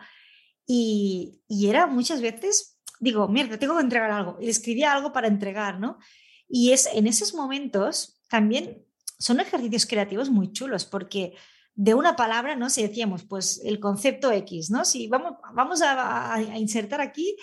y, 0.65 1.41
y 1.48 1.68
era 1.68 1.88
muchas 1.88 2.22
veces, 2.22 2.78
digo, 2.99 3.27
mierda, 3.27 3.57
tengo 3.57 3.76
que 3.76 3.84
entregar 3.84 4.11
algo. 4.11 4.38
Y 4.39 4.45
le 4.45 4.51
escribía 4.51 4.93
algo 4.93 5.11
para 5.11 5.27
entregar, 5.27 5.80
¿no? 5.80 5.97
Y 6.47 6.71
es 6.71 6.88
en 6.93 7.07
esos 7.07 7.34
momentos 7.34 8.21
también 8.30 8.85
son 9.17 9.39
ejercicios 9.39 9.85
creativos 9.85 10.30
muy 10.30 10.51
chulos 10.51 10.85
porque 10.85 11.35
de 11.76 11.93
una 11.93 12.15
palabra, 12.15 12.55
¿no? 12.55 12.69
Si 12.69 12.81
decíamos, 12.81 13.23
pues 13.23 13.61
el 13.63 13.80
concepto 13.80 14.31
X, 14.31 14.69
¿no? 14.69 14.84
Si 14.84 15.07
vamos, 15.07 15.35
vamos 15.53 15.81
a, 15.81 16.41
insertar 16.57 16.99
aquí 16.99 17.38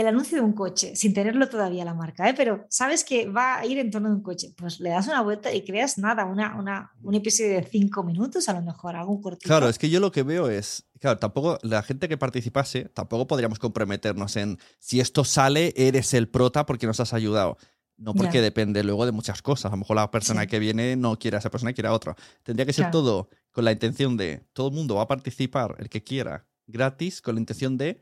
el 0.00 0.06
anuncio 0.06 0.38
de 0.38 0.42
un 0.44 0.52
coche, 0.52 0.96
sin 0.96 1.12
tenerlo 1.12 1.48
todavía 1.48 1.84
la 1.84 1.92
marca, 1.94 2.28
¿eh? 2.28 2.34
pero 2.34 2.64
sabes 2.70 3.04
que 3.04 3.26
va 3.28 3.58
a 3.58 3.66
ir 3.66 3.78
en 3.78 3.90
torno 3.90 4.08
de 4.08 4.14
un 4.14 4.22
coche, 4.22 4.52
pues 4.56 4.80
le 4.80 4.90
das 4.90 5.06
una 5.06 5.20
vuelta 5.20 5.52
y 5.52 5.64
creas 5.64 5.98
nada, 5.98 6.24
una, 6.24 6.56
una, 6.58 6.92
un 7.02 7.14
episodio 7.14 7.50
de 7.56 7.62
cinco 7.64 8.02
minutos, 8.02 8.48
a 8.48 8.54
lo 8.54 8.62
mejor, 8.62 8.96
algún 8.96 9.20
cortito. 9.20 9.46
Claro, 9.48 9.68
es 9.68 9.78
que 9.78 9.90
yo 9.90 10.00
lo 10.00 10.10
que 10.10 10.22
veo 10.22 10.48
es, 10.48 10.84
claro, 10.98 11.18
tampoco 11.18 11.58
la 11.62 11.82
gente 11.82 12.08
que 12.08 12.16
participase, 12.16 12.84
tampoco 12.94 13.26
podríamos 13.26 13.58
comprometernos 13.58 14.36
en 14.36 14.58
si 14.78 15.00
esto 15.00 15.24
sale, 15.24 15.74
eres 15.76 16.14
el 16.14 16.28
prota 16.28 16.64
porque 16.64 16.86
nos 16.86 17.00
has 17.00 17.12
ayudado. 17.12 17.58
No 17.98 18.14
porque 18.14 18.40
depende 18.40 18.82
luego 18.82 19.06
de 19.06 19.12
muchas 19.12 19.42
cosas. 19.42 19.66
A 19.66 19.74
lo 19.74 19.76
mejor 19.76 19.94
la 19.94 20.10
persona 20.10 20.40
Sí. 20.40 20.46
que 20.48 20.58
viene 20.58 20.96
no 20.96 21.18
quiere 21.20 21.36
a 21.36 21.38
esa 21.40 21.50
persona, 21.50 21.72
quiere 21.72 21.86
a 21.88 21.92
otra. 21.92 22.16
Tendría 22.42 22.66
que 22.66 22.72
ser 22.72 22.86
Claro. 22.86 22.98
todo 22.98 23.28
con 23.52 23.64
la 23.64 23.70
intención 23.70 24.16
de 24.16 24.42
todo 24.54 24.68
el 24.68 24.74
mundo 24.74 24.96
va 24.96 25.02
a 25.02 25.06
participar, 25.06 25.76
el 25.78 25.88
que 25.88 26.02
quiera, 26.02 26.46
gratis, 26.66 27.20
con 27.22 27.34
la 27.36 27.40
intención 27.40 27.76
de 27.76 28.00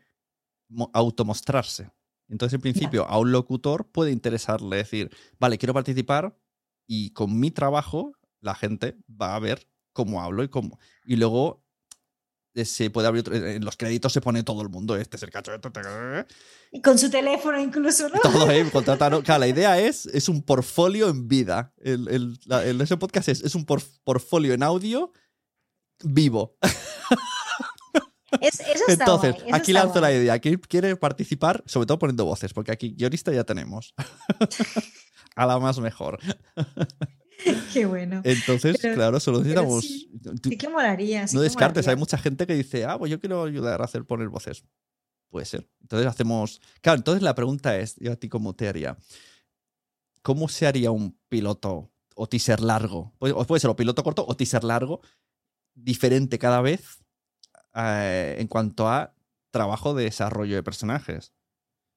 automostrarse. 0.93 1.91
Entonces, 2.29 2.55
en 2.55 2.61
principio, 2.61 3.07
a 3.07 3.19
un 3.19 3.33
locutor 3.33 3.91
puede 3.91 4.13
interesarle 4.13 4.77
decir, 4.77 5.11
vale, 5.39 5.59
quiero 5.59 5.75
participar 5.75 6.37
y 6.87 7.11
con 7.11 7.39
mi 7.41 7.51
trabajo 7.51 8.13
la 8.41 8.55
gente 8.55 8.97
va 9.11 9.35
a 9.35 9.39
ver 9.41 9.67
cómo 9.93 10.23
hablo 10.23 10.43
y 10.45 10.49
cómo. 10.49 10.79
Y 11.05 11.17
luego 11.17 11.65
eh, 12.55 12.65
se 12.65 12.91
puede 12.91 13.07
abrir 13.09 13.21
otro- 13.21 13.35
en 13.35 13.65
los 13.65 13.77
créditos 13.77 14.13
se 14.13 14.21
pone 14.21 14.43
todo 14.43 14.63
el 14.63 14.69
mundo 14.69 14.97
este 14.97 15.17
es 15.17 15.23
el 15.23 15.31
cacho 15.31 15.53
este, 15.55 15.69
este, 15.69 16.35
Y 16.73 16.83
con 16.83 16.99
su 16.99 17.09
teléfono 17.09 17.61
incluso, 17.61 18.09
¿no? 18.09 18.19
todo 18.21 18.45
ahí 18.49 18.69
contratar 18.71 19.23
claro 19.23 19.39
la 19.41 19.47
idea 19.47 19.79
es 19.81 20.07
es 20.07 20.29
un 20.29 20.43
portfolio 20.43 21.09
en 21.09 21.29
vida 21.29 21.73
el, 21.79 22.09
el- 22.09 22.39
la- 22.47 22.65
el- 22.65 22.81
ese 22.81 22.97
podcast 22.97 23.29
es, 23.29 23.43
es 23.43 23.55
un 23.55 23.65
por- 23.65 23.83
portfolio 24.03 24.53
en 24.53 24.65
audio 24.65 25.13
vivo 26.03 26.57
Es- 28.41 28.61
eso 28.61 28.85
está 28.89 29.05
entonces 29.05 29.33
guay, 29.35 29.47
eso 29.49 29.57
aquí 29.57 29.71
está 29.73 29.85
lanzo 29.85 30.01
la 30.01 30.13
idea 30.13 30.39
¿quién 30.39 30.59
quiere 30.59 30.97
participar 30.97 31.63
sobre 31.67 31.87
todo 31.87 31.99
poniendo 31.99 32.25
voces 32.25 32.53
porque 32.53 32.71
aquí 32.73 32.91
guionista 32.97 33.33
ya 33.33 33.45
tenemos 33.45 33.95
a 35.37 35.47
la 35.47 35.59
más 35.59 35.79
mejor 35.81 36.19
Qué 37.73 37.87
bueno. 37.87 38.21
entonces 38.25 38.77
Pero- 38.81 38.95
claro 38.95 39.21
solo 39.21 39.39
necesitamos 39.39 39.83
sí, 39.85 40.11
Sí 40.45 40.57
que 40.59 40.69
molaría. 40.69 41.27
sí 41.27 41.35
no 41.35 41.41
que 41.41 41.45
descartes, 41.49 41.89
hay 41.89 41.97
mucha 41.97 42.19
gente 42.19 42.47
que 42.47 42.55
dice, 42.55 42.85
ah, 42.85 42.99
pues 42.99 43.11
yo 43.11 43.19
quiero 43.19 43.45
ayudar 43.45 43.81
a 43.81 43.85
hacer 43.85 44.05
poner 44.05 44.29
voces. 44.29 44.65
Puede 45.31 45.47
ser. 45.47 45.67
Entonces 45.81 46.07
hacemos. 46.09 46.61
Claro, 46.83 46.99
entonces 46.99 47.23
la 47.23 47.35
pregunta 47.37 47.79
es: 47.79 47.95
yo 48.01 48.13
a 48.13 48.17
ti, 48.17 48.29
¿cómo 48.29 48.55
te 48.57 48.69
haría? 48.69 48.99
¿Cómo 50.23 50.49
se 50.49 50.67
haría 50.67 50.91
un 50.91 51.17
piloto 51.29 51.91
o 52.17 52.29
teaser 52.29 52.61
largo? 52.61 53.15
Puede, 53.19 53.33
o 53.33 53.45
puede 53.47 53.61
ser 53.61 53.71
o 53.71 53.77
piloto 53.77 54.03
corto 54.03 54.25
o 54.27 54.37
teaser 54.37 54.65
largo, 54.65 55.01
diferente 55.75 56.39
cada 56.39 56.61
vez 56.61 56.99
eh, 57.75 58.37
en 58.39 58.47
cuanto 58.49 58.89
a 58.89 59.15
trabajo 59.51 59.95
de 59.95 60.05
desarrollo 60.05 60.55
de 60.57 60.63
personajes. 60.63 61.33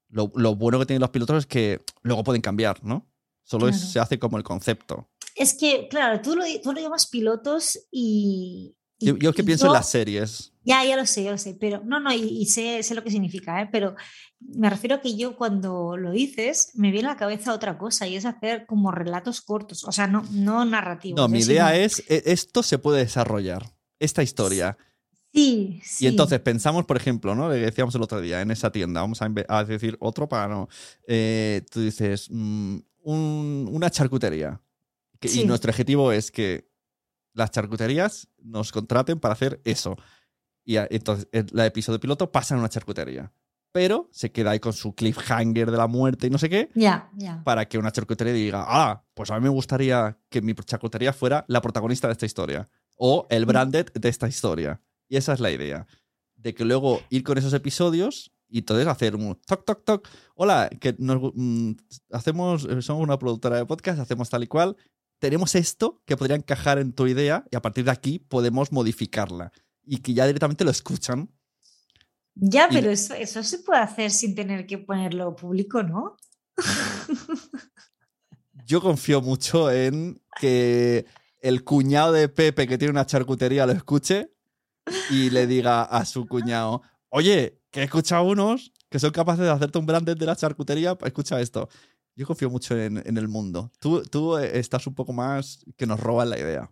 Lo, 0.09 0.31
lo 0.35 0.55
bueno 0.55 0.79
que 0.79 0.85
tienen 0.85 1.01
los 1.01 1.09
pilotos 1.09 1.37
es 1.39 1.45
que 1.47 1.81
luego 2.01 2.23
pueden 2.23 2.41
cambiar, 2.41 2.83
¿no? 2.83 3.07
Solo 3.43 3.67
es- 3.67 3.77
Claro. 3.77 3.91
se 3.91 3.99
hace 3.99 4.19
como 4.19 4.37
el 4.37 4.43
concepto. 4.43 5.09
Es 5.35 5.55
que, 5.55 5.87
claro, 5.89 6.21
tú 6.21 6.35
lo, 6.35 6.43
tú 6.61 6.71
lo 6.73 6.79
llamas 6.79 7.07
pilotos 7.07 7.79
y. 7.91 8.75
y- 8.99 9.05
Yo, 9.07 9.17
yo 9.17 9.29
es 9.31 9.35
que 9.35 9.41
y 9.41 9.45
pienso 9.45 9.65
en 9.67 9.73
las 9.73 9.89
series. 9.89 10.53
Ya, 10.63 10.85
ya 10.85 10.95
lo 10.95 11.05
sé, 11.05 11.23
ya 11.23 11.31
lo 11.31 11.37
sé, 11.37 11.55
pero 11.59 11.81
no, 11.83 11.99
no, 11.99 12.13
y, 12.13 12.21
y 12.21 12.45
sé, 12.45 12.81
sé 12.83 12.93
lo 12.95 13.03
que 13.03 13.11
significa, 13.11 13.61
¿eh? 13.61 13.67
pero 13.71 13.95
me 14.39 14.69
refiero 14.69 14.95
a 14.95 15.01
que 15.01 15.17
yo 15.17 15.35
cuando 15.35 15.97
lo 15.97 16.11
dices 16.11 16.71
me 16.75 16.91
viene 16.91 17.07
a 17.09 17.11
la 17.13 17.17
cabeza 17.17 17.53
otra 17.53 17.77
cosa 17.77 18.07
y 18.07 18.15
es 18.15 18.25
hacer 18.25 18.65
como 18.65 18.91
relatos 18.91 19.41
cortos, 19.41 19.83
o 19.83 19.91
sea, 19.91 20.07
no, 20.07 20.23
no 20.31 20.63
narrativos. 20.63 21.17
No, 21.19 21.27
mi 21.27 21.39
idea 21.39 21.69
Sino- 21.71 21.83
es, 21.85 21.99
e- 22.09 22.23
esto 22.27 22.63
se 22.63 22.77
puede 22.77 22.99
desarrollar, 22.99 23.75
esta 23.99 24.23
historia. 24.23 24.77
Sí, 24.79 24.85
sí. 25.33 25.81
Y 25.99 26.07
entonces 26.07 26.39
pensamos, 26.39 26.85
por 26.85 26.97
ejemplo, 26.97 27.35
¿no? 27.35 27.49
Que 27.49 27.55
decíamos 27.57 27.95
el 27.95 28.01
otro 28.01 28.21
día, 28.21 28.41
en 28.41 28.51
esa 28.51 28.71
tienda, 28.71 29.01
vamos 29.01 29.21
a, 29.21 29.29
a 29.49 29.63
decir 29.63 29.97
otro 29.99 30.27
para 30.29 30.47
no. 30.47 30.67
eh, 31.07 31.63
tú 31.71 31.81
dices, 31.81 32.27
mm, 32.31 32.77
un- 33.03 33.69
una 33.71 33.89
charcutería. 33.89 34.61
Que- 35.19 35.27
Y 35.27 35.31
Sí. 35.31 35.45
nuestro 35.45 35.71
objetivo 35.71 36.11
es 36.11 36.31
que 36.31 36.69
las 37.33 37.51
charcuterías 37.51 38.29
nos 38.37 38.71
contraten 38.71 39.19
para 39.19 39.33
hacer 39.33 39.61
eso. 39.65 39.97
Y 40.65 40.77
a- 40.77 40.87
entonces 40.91 41.27
el 41.31 41.47
la 41.51 41.65
episodio 41.65 41.99
piloto 41.99 42.31
pasa 42.31 42.53
en 42.53 42.59
una 42.59 42.69
charcutería. 42.69 43.33
Pero 43.71 44.07
se 44.11 44.31
queda 44.31 44.51
ahí 44.51 44.59
con 44.59 44.71
su 44.73 44.93
cliffhanger 44.93 45.71
de 45.71 45.77
la 45.77 45.87
muerte 45.87 46.27
y 46.27 46.29
no 46.29 46.37
sé 46.37 46.47
qué, 46.47 46.69
Ya, 46.75 47.09
ya. 47.15 47.41
para 47.43 47.67
que 47.67 47.79
una 47.79 47.91
charcutería 47.91 48.31
diga, 48.33 48.63
ah, 48.67 49.03
pues 49.15 49.31
a 49.31 49.35
mí 49.39 49.41
me 49.43 49.49
gustaría 49.49 50.19
que 50.29 50.41
mi 50.43 50.53
charcutería 50.53 51.11
fuera 51.11 51.43
la 51.47 51.59
protagonista 51.59 52.07
de 52.07 52.11
esta 52.13 52.25
historia. 52.27 52.69
O 52.97 53.25
el 53.31 53.45
Mm. 53.45 53.47
branded 53.47 53.85
de 53.93 54.09
esta 54.09 54.27
historia. 54.27 54.79
Y 55.13 55.17
esa 55.17 55.33
es 55.33 55.39
la 55.39 55.51
idea. 55.51 55.85
de 56.35 56.55
que 56.55 56.65
luego 56.65 56.99
ir 57.11 57.23
con 57.23 57.37
esos 57.37 57.53
episodios 57.53 58.31
y 58.49 58.57
entonces 58.59 58.87
hacer 58.87 59.15
un 59.15 59.35
toc, 59.45 59.63
toc, 59.63 59.85
toc. 59.85 60.09
Hola, 60.33 60.69
que 60.81 60.95
nos 60.97 61.31
mm, 61.35 61.73
hacemos, 62.11 62.65
eh, 62.65 62.81
somos 62.81 63.03
una 63.03 63.19
productora 63.19 63.57
de 63.57 63.65
podcast, 63.67 63.99
hacemos 63.99 64.27
tal 64.31 64.41
y 64.43 64.47
cual. 64.47 64.75
Tenemos 65.19 65.53
esto 65.53 66.01
que 66.05 66.17
podría 66.17 66.35
encajar 66.35 66.79
en 66.79 66.91
tu 66.93 67.05
idea 67.05 67.45
y 67.51 67.55
a 67.55 67.61
partir 67.61 67.85
de 67.85 67.91
aquí 67.91 68.17
podemos 68.17 68.71
modificarla. 68.71 69.51
Y 69.85 69.97
que 69.99 70.15
ya 70.15 70.25
directamente 70.25 70.65
lo 70.65 70.71
escuchan. 70.71 71.29
Ya, 72.33 72.67
Y- 72.71 72.73
pero 72.73 72.89
eso, 72.89 73.13
eso 73.13 73.43
se 73.43 73.59
puede 73.59 73.81
hacer 73.81 74.09
sin 74.09 74.33
tener 74.33 74.65
que 74.65 74.79
ponerlo 74.79 75.35
público, 75.35 75.83
¿no? 75.83 76.17
Yo 78.65 78.81
confío 78.81 79.21
mucho 79.21 79.69
en 79.71 80.19
que 80.41 81.05
el 81.39 81.63
cuñado 81.63 82.13
de 82.13 82.27
Pepe 82.29 82.67
que 82.67 82.77
tiene 82.79 82.91
una 82.91 83.05
charcutería 83.05 83.65
lo 83.67 83.73
escuche 83.73 84.32
y 85.09 85.29
le 85.29 85.47
diga 85.47 85.83
a 85.83 86.05
su 86.05 86.25
cuñado, 86.25 86.81
oye, 87.09 87.59
que 87.71 87.81
he 87.81 87.83
escuchado 87.83 88.23
unos 88.23 88.71
que 88.89 88.99
son 88.99 89.11
capaces 89.11 89.43
de 89.43 89.49
hacerte 89.49 89.79
un 89.79 89.87
branded 89.87 90.15
de 90.15 90.25
la 90.25 90.35
charcutería, 90.35 90.95
escucha 91.03 91.41
esto. 91.41 91.67
Yo 92.15 92.27
confío 92.27 92.49
mucho 92.49 92.77
en, 92.79 93.01
en 93.03 93.17
el 93.17 93.27
mundo. 93.27 93.71
Tú, 93.79 94.03
tú 94.03 94.37
eh, 94.37 94.59
estás 94.59 94.85
un 94.85 94.93
poco 94.93 95.13
más 95.13 95.65
que 95.75 95.87
nos 95.87 95.99
roban 95.99 96.29
la 96.29 96.37
idea. 96.37 96.71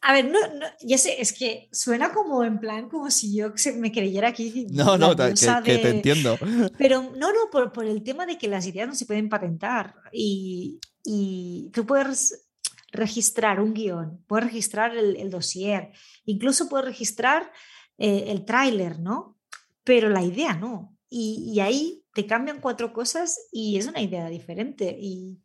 A 0.00 0.12
ver, 0.12 0.26
no, 0.26 0.38
no, 0.54 0.66
ya 0.80 0.96
sé, 0.96 1.20
es 1.20 1.32
que 1.32 1.68
suena 1.72 2.12
como 2.12 2.44
en 2.44 2.60
plan, 2.60 2.88
como 2.88 3.10
si 3.10 3.34
yo 3.34 3.52
me 3.78 3.90
creyera 3.90 4.28
aquí. 4.28 4.68
No, 4.70 4.96
no, 4.96 5.16
que, 5.16 5.34
que 5.64 5.78
te 5.78 5.88
entiendo. 5.88 6.38
Pero 6.78 7.02
no, 7.02 7.32
no, 7.32 7.50
por, 7.50 7.72
por 7.72 7.84
el 7.84 8.04
tema 8.04 8.26
de 8.26 8.38
que 8.38 8.46
las 8.46 8.64
ideas 8.66 8.86
no 8.86 8.94
se 8.94 9.06
pueden 9.06 9.28
patentar 9.28 9.96
y, 10.12 10.78
y 11.04 11.70
tú 11.74 11.84
puedes 11.84 12.45
registrar 12.92 13.60
un 13.60 13.74
guion, 13.74 14.22
puedes 14.26 14.46
registrar 14.46 14.96
el, 14.96 15.16
el 15.16 15.30
dossier, 15.30 15.92
incluso 16.24 16.68
puedes 16.68 16.86
registrar 16.86 17.52
eh, 17.98 18.24
el 18.28 18.44
tráiler, 18.44 19.00
¿no? 19.00 19.38
Pero 19.84 20.08
la 20.08 20.22
idea 20.22 20.54
no. 20.54 20.96
Y, 21.08 21.52
y 21.54 21.60
ahí 21.60 22.04
te 22.14 22.26
cambian 22.26 22.60
cuatro 22.60 22.92
cosas 22.92 23.38
y 23.52 23.76
es 23.76 23.86
una 23.86 24.00
idea 24.00 24.28
diferente. 24.28 24.96
Y 25.00 25.40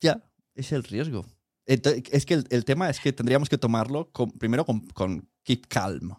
Ya, 0.00 0.22
es 0.54 0.72
el 0.72 0.82
riesgo. 0.84 1.26
Ento- 1.66 2.02
es 2.10 2.24
que 2.26 2.34
el, 2.34 2.46
el 2.50 2.64
tema 2.64 2.88
es 2.88 2.98
que 3.00 3.12
tendríamos 3.12 3.48
que 3.48 3.58
tomarlo 3.58 4.10
con- 4.10 4.30
primero 4.32 4.64
con, 4.64 4.80
con 4.88 5.28
keep 5.44 5.66
calm. 5.68 6.12
O 6.12 6.18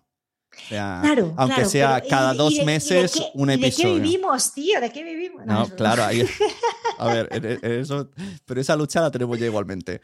sea, 0.68 1.00
claro, 1.02 1.34
aunque 1.38 1.56
claro, 1.56 1.70
sea 1.70 1.96
pero 1.96 2.06
¿y- 2.06 2.10
cada 2.10 2.34
dos 2.34 2.56
de- 2.58 2.66
meses 2.66 3.14
qué- 3.14 3.32
un 3.36 3.50
episodio. 3.50 3.96
¿De 3.96 4.02
qué 4.02 4.04
vivimos, 4.08 4.54
tío? 4.54 4.82
¿De 4.82 4.92
qué 4.92 5.04
vivimos? 5.04 5.46
No, 5.46 5.62
broma. 5.66 5.76
claro, 5.76 6.04
ahí- 6.04 6.26
a 7.00 7.08
ver, 7.14 7.30
en- 7.32 7.46
en 7.66 7.80
eso, 7.80 8.12
pero 8.46 8.62
esa 8.62 8.76
lucha 8.76 9.02
la 9.02 9.10
tenemos 9.12 9.40
ya 9.40 9.46
igualmente. 9.48 10.02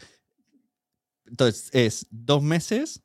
Entonces, 1.28 1.70
es 1.74 2.08
dos 2.10 2.42
meses, 2.42 3.04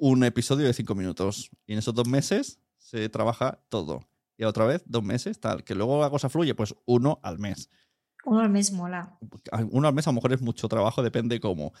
un 0.00 0.22
episodio 0.24 0.66
de 0.66 0.72
cinco 0.72 0.94
minutos. 0.94 1.50
Y 1.66 1.72
en 1.72 1.78
esos 1.80 1.94
dos 1.94 2.06
meses 2.06 2.60
se 2.78 3.08
trabaja 3.08 3.60
todo. 3.68 4.06
Y 4.36 4.44
otra 4.44 4.66
vez, 4.66 4.82
dos 4.86 5.02
meses, 5.02 5.40
tal. 5.40 5.64
Que 5.64 5.74
luego 5.74 6.00
la 6.00 6.10
cosa 6.10 6.28
fluye, 6.28 6.54
pues 6.54 6.74
uno 6.86 7.18
al 7.22 7.38
mes. 7.38 7.68
Uno 8.24 8.40
al 8.40 8.50
mes 8.50 8.72
mola. 8.72 9.18
Uno 9.70 9.88
al 9.88 9.94
mes 9.94 10.06
a 10.06 10.10
lo 10.10 10.14
mejor 10.14 10.32
es 10.32 10.40
mucho 10.40 10.68
trabajo, 10.68 11.02
depende 11.02 11.40
cómo. 11.40 11.72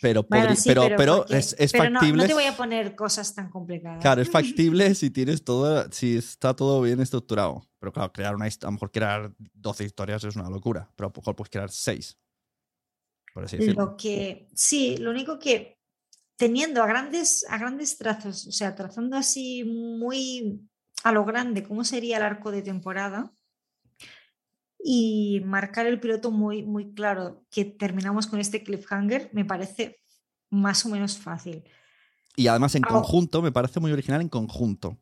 Pero, 0.00 0.24
Bueno, 0.28 0.48
podri- 0.50 0.56
sí, 0.56 0.68
pero, 0.68 0.82
pero, 0.96 1.16
porque- 1.18 1.38
es, 1.38 1.56
es 1.58 1.72
pero 1.72 1.88
no- 1.88 2.00
factible. 2.00 2.22
No, 2.24 2.28
te 2.28 2.34
voy 2.34 2.44
a 2.44 2.56
poner 2.56 2.94
cosas 2.96 3.34
tan 3.34 3.48
complicadas. 3.48 4.00
Claro, 4.02 4.20
es 4.20 4.30
factible 4.30 4.94
si 4.94 5.10
tienes 5.10 5.44
todo, 5.44 5.90
si 5.92 6.16
está 6.16 6.54
todo 6.54 6.82
bien 6.82 7.00
estructurado. 7.00 7.66
Pero 7.78 7.92
claro, 7.92 8.12
crear 8.12 8.34
una 8.34 8.44
a 8.46 8.50
lo 8.62 8.72
mejor 8.72 8.90
crear 8.90 9.32
12 9.54 9.84
historias 9.84 10.24
es 10.24 10.36
una 10.36 10.50
locura, 10.50 10.90
pero 10.96 11.06
a 11.08 11.10
lo 11.14 11.20
mejor 11.20 11.36
puedes 11.36 11.50
crear 11.50 11.70
6. 11.70 12.18
Por 13.34 13.44
así 13.44 13.58
decirlo. 13.58 13.84
Lo 13.84 13.96
que 13.98 14.48
sí, 14.54 14.96
lo 14.96 15.10
único 15.10 15.38
que 15.38 15.76
teniendo 16.36 16.82
a 16.82 16.86
grandes, 16.86 17.44
a 17.50 17.58
grandes 17.58 17.98
trazos, 17.98 18.46
o 18.46 18.52
sea, 18.52 18.74
trazando 18.74 19.16
así 19.16 19.64
muy 19.64 20.66
a 21.02 21.12
lo 21.12 21.24
grande 21.26 21.62
cómo 21.62 21.84
sería 21.84 22.16
el 22.16 22.22
arco 22.22 22.50
de 22.50 22.62
temporada 22.62 23.30
y 24.82 25.42
marcar 25.44 25.86
el 25.86 26.00
piloto 26.00 26.30
muy, 26.30 26.62
muy 26.62 26.94
claro 26.94 27.44
que 27.50 27.64
terminamos 27.64 28.26
con 28.26 28.40
este 28.40 28.62
cliffhanger, 28.62 29.30
me 29.32 29.44
parece 29.44 30.00
más 30.50 30.86
o 30.86 30.88
menos 30.88 31.18
fácil. 31.18 31.64
Y 32.36 32.46
además 32.46 32.74
en 32.74 32.82
conjunto, 32.82 33.42
me 33.42 33.52
parece 33.52 33.80
muy 33.80 33.92
original 33.92 34.20
en 34.20 34.28
conjunto. 34.28 34.98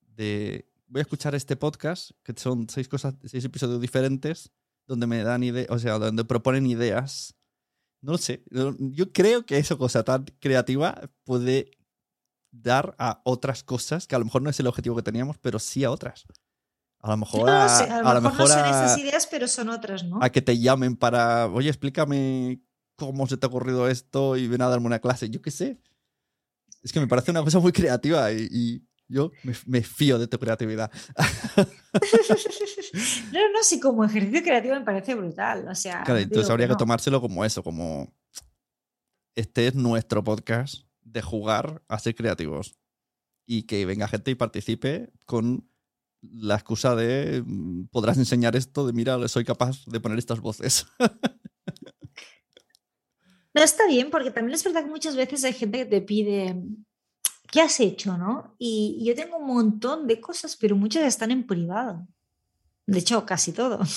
De 0.00 0.70
voy 0.86 1.00
a 1.00 1.02
escuchar 1.02 1.34
este 1.34 1.56
podcast, 1.56 2.12
que 2.22 2.32
son 2.36 2.68
seis 2.68 2.88
cosas, 2.88 3.14
seis 3.24 3.44
episodios 3.44 3.80
diferentes, 3.80 4.52
donde 4.86 5.06
me 5.06 5.22
dan 5.22 5.42
ideas, 5.42 5.68
o 5.70 5.78
sea, 5.78 5.98
donde 5.98 6.24
proponen 6.24 6.66
ideas. 6.66 7.36
No 8.04 8.12
lo 8.12 8.18
sé. 8.18 8.44
Yo 8.78 9.12
creo 9.12 9.46
que 9.46 9.56
esa 9.56 9.76
cosa 9.76 10.04
tan 10.04 10.24
creativa 10.38 11.10
puede 11.24 11.70
dar 12.52 12.94
a 12.98 13.22
otras 13.24 13.64
cosas 13.64 14.06
que 14.06 14.14
a 14.14 14.18
lo 14.18 14.26
mejor 14.26 14.42
no 14.42 14.50
es 14.50 14.60
el 14.60 14.66
objetivo 14.66 14.94
que 14.96 15.02
teníamos, 15.02 15.38
pero 15.38 15.58
sí 15.58 15.84
a 15.84 15.90
otras. 15.90 16.26
A 17.00 17.08
lo 17.10 17.16
mejor 17.16 17.48
No 17.48 17.68
sé, 17.68 17.84
a 17.84 18.02
lo 18.02 18.08
a 18.08 18.14
lo 18.14 18.20
mejor 18.20 18.40
no 18.40 18.46
son 18.48 18.64
a- 18.66 18.70
esas 18.70 18.98
ideas, 18.98 19.26
pero 19.30 19.48
son 19.48 19.70
otras, 19.70 20.04
¿no? 20.04 20.18
a 20.22 20.30
que 20.30 20.42
te 20.42 20.58
llamen 20.58 20.96
para, 20.96 21.46
oye, 21.46 21.68
explícame 21.70 22.60
cómo 22.96 23.26
se 23.26 23.38
te 23.38 23.46
ha 23.46 23.48
ocurrido 23.48 23.88
esto 23.88 24.36
y 24.36 24.48
ven 24.48 24.60
a 24.62 24.68
darme 24.68 24.86
una 24.86 24.98
clase. 25.00 25.30
Yo 25.30 25.40
qué 25.40 25.50
sé. 25.50 25.80
Es 26.82 26.92
que 26.92 27.00
me 27.00 27.06
parece 27.08 27.30
una 27.30 27.42
cosa 27.42 27.58
muy 27.58 27.72
creativa 27.72 28.30
y, 28.32 28.46
y 28.50 28.88
yo 29.08 29.30
me, 29.42 29.54
me 29.66 29.82
fío 29.82 30.18
de 30.18 30.26
tu 30.26 30.38
creatividad. 30.38 30.90
No, 33.32 33.40
no, 33.52 33.62
sí, 33.62 33.80
como 33.80 34.04
ejercicio 34.04 34.42
creativo 34.42 34.74
me 34.74 34.82
parece 34.82 35.14
brutal. 35.14 35.66
O 35.68 35.74
sea, 35.74 36.02
Claro, 36.04 36.20
entonces 36.20 36.50
habría 36.50 36.66
que 36.66 36.72
no. 36.72 36.76
tomárselo 36.78 37.20
como 37.20 37.44
eso, 37.44 37.62
como 37.62 38.12
este 39.34 39.66
es 39.68 39.74
nuestro 39.74 40.22
podcast 40.22 40.84
de 41.02 41.22
jugar 41.22 41.82
a 41.88 41.98
ser 41.98 42.14
creativos 42.14 42.76
y 43.46 43.64
que 43.64 43.84
venga 43.86 44.06
gente 44.08 44.30
y 44.30 44.34
participe 44.36 45.10
con 45.24 45.68
la 46.22 46.54
excusa 46.54 46.94
de 46.94 47.42
mm, 47.44 47.86
podrás 47.88 48.16
enseñar 48.18 48.54
esto 48.56 48.86
de 48.86 48.92
mira, 48.92 49.26
soy 49.28 49.44
capaz 49.44 49.84
de 49.86 50.00
poner 50.00 50.18
estas 50.18 50.40
voces. 50.40 50.86
No, 53.56 53.62
está 53.62 53.86
bien, 53.86 54.10
porque 54.10 54.32
también 54.32 54.56
es 54.56 54.64
verdad 54.64 54.82
que 54.82 54.90
muchas 54.90 55.14
veces 55.14 55.44
hay 55.44 55.52
gente 55.52 55.78
que 55.78 55.86
te 55.86 56.00
pide, 56.02 56.56
¿qué 57.54 57.60
has 57.60 57.78
hecho, 57.78 58.18
no? 58.18 58.56
Y, 58.58 58.96
y 59.00 59.04
yo 59.04 59.14
tengo 59.14 59.36
un 59.36 59.46
montón 59.46 60.08
de 60.08 60.20
cosas, 60.20 60.56
pero 60.56 60.74
muchas 60.74 61.04
están 61.04 61.30
en 61.30 61.46
privado. 61.46 62.04
De 62.84 62.98
hecho, 62.98 63.24
casi 63.24 63.52
todo. 63.52 63.78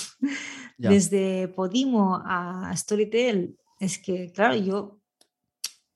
Ya. 0.80 0.90
Desde 0.90 1.48
Podimo 1.48 2.22
a 2.24 2.72
Storytel, 2.76 3.58
es 3.80 3.98
que, 3.98 4.30
claro, 4.30 4.54
yo 4.54 5.00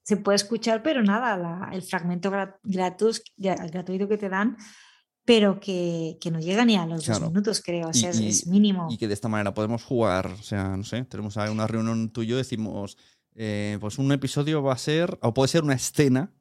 se 0.03 0.17
puede 0.17 0.35
escuchar, 0.35 0.83
pero 0.83 1.05
nada, 1.05 1.37
la- 1.37 1.71
el 1.73 1.83
fragmento 1.83 2.33
gra- 2.33 2.59
gratus- 2.65 3.23
gra- 3.39 3.71
gratuito 3.71 4.09
que 4.09 4.19
te 4.19 4.29
dan, 4.29 4.57
pero 5.25 5.61
que, 5.61 6.19
que 6.21 6.33
no 6.33 6.41
llega 6.41 6.65
ni 6.65 6.75
a 6.75 6.85
los 6.85 7.05
Claro. 7.05 7.21
dos 7.21 7.29
minutos, 7.31 7.63
creo, 7.65 7.91
o 7.91 7.93
sea, 7.93 8.11
es- 8.11 8.19
Y- 8.19 8.27
es, 8.27 8.47
mínimo. 8.49 8.89
Y 8.91 8.99
que 8.99 9.07
de 9.07 9.15
esta 9.15 9.29
manera 9.29 9.55
podemos 9.55 9.85
jugar, 9.85 10.27
o 10.27 10.43
sea, 10.43 10.77
no 10.77 10.83
sé, 10.83 11.05
tenemos 11.05 11.37
una 11.37 11.69
reunión 11.69 12.11
tuyo 12.11 12.37
decimos, 12.37 12.99
eh, 13.37 13.79
pues 13.81 13.99
un 13.99 14.11
episodio 14.11 14.65
va 14.65 14.73
a 14.73 14.79
ser, 14.79 15.17
o 15.23 15.33
puede 15.33 15.47
ser 15.47 15.63
una 15.63 15.75
escena, 15.75 16.33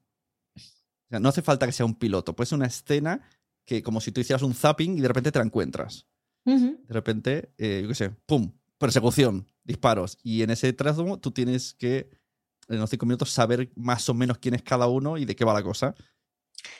sea, 1.12 1.20
no 1.20 1.30
hace 1.30 1.42
falta 1.42 1.66
que 1.66 1.72
sea 1.72 1.86
un 1.86 1.96
piloto, 1.96 2.36
puede 2.36 2.48
ser 2.48 2.58
una 2.58 2.68
escena 2.68 3.22
que 3.66 3.84
como 3.84 4.02
si 4.02 4.12
tú 4.12 4.20
hicieras 4.22 4.42
un 4.42 4.54
zapping 4.56 4.98
y 4.98 5.02
de 5.02 5.08
repente 5.08 5.32
te 5.32 5.40
la 5.40 5.46
encuentras. 5.46 6.08
De 6.44 6.78
repente, 6.90 7.54
eh, 7.60 7.82
yo 7.84 7.88
qué 7.88 7.94
sé, 7.96 8.10
¡pum! 8.26 8.52
Persecución, 8.80 9.48
disparos. 9.64 10.18
Y 10.24 10.42
en 10.42 10.50
ese 10.50 10.74
trazo 10.74 11.20
tú 11.20 11.30
tienes 11.32 11.76
que, 11.76 12.10
en 12.68 12.80
los 12.80 12.90
cinco 12.90 13.06
minutos, 13.06 13.30
saber 13.30 13.72
más 13.76 14.10
o 14.10 14.16
menos 14.16 14.40
quién 14.40 14.56
es 14.56 14.64
cada 14.64 14.88
uno 14.88 15.18
y 15.20 15.26
de 15.26 15.36
qué 15.36 15.46
va 15.46 15.54
la 15.54 15.62
cosa. 15.62 15.94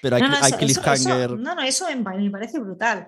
Pero 0.02 0.16
hay, 0.16 0.24
No, 0.24 0.30
no, 0.30 0.36
hay 0.38 0.42
eso- 0.52 0.56
eso- 0.58 0.66
eso- 0.66 0.82
cliffhanger. 0.82 1.32
no, 1.38 1.54
no, 1.56 1.62
eso 1.62 1.86
me 1.96 2.30
parece 2.32 2.60
brutal. 2.60 3.08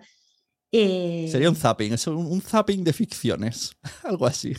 Eh, 0.72 1.28
Sería 1.32 1.50
un 1.50 1.56
zapping, 1.56 1.94
es 1.94 2.06
un, 2.08 2.18
un 2.18 2.42
zapping 2.42 2.84
de 2.84 2.94
ficciones. 2.94 3.76
Algo 4.04 4.28
así. 4.28 4.54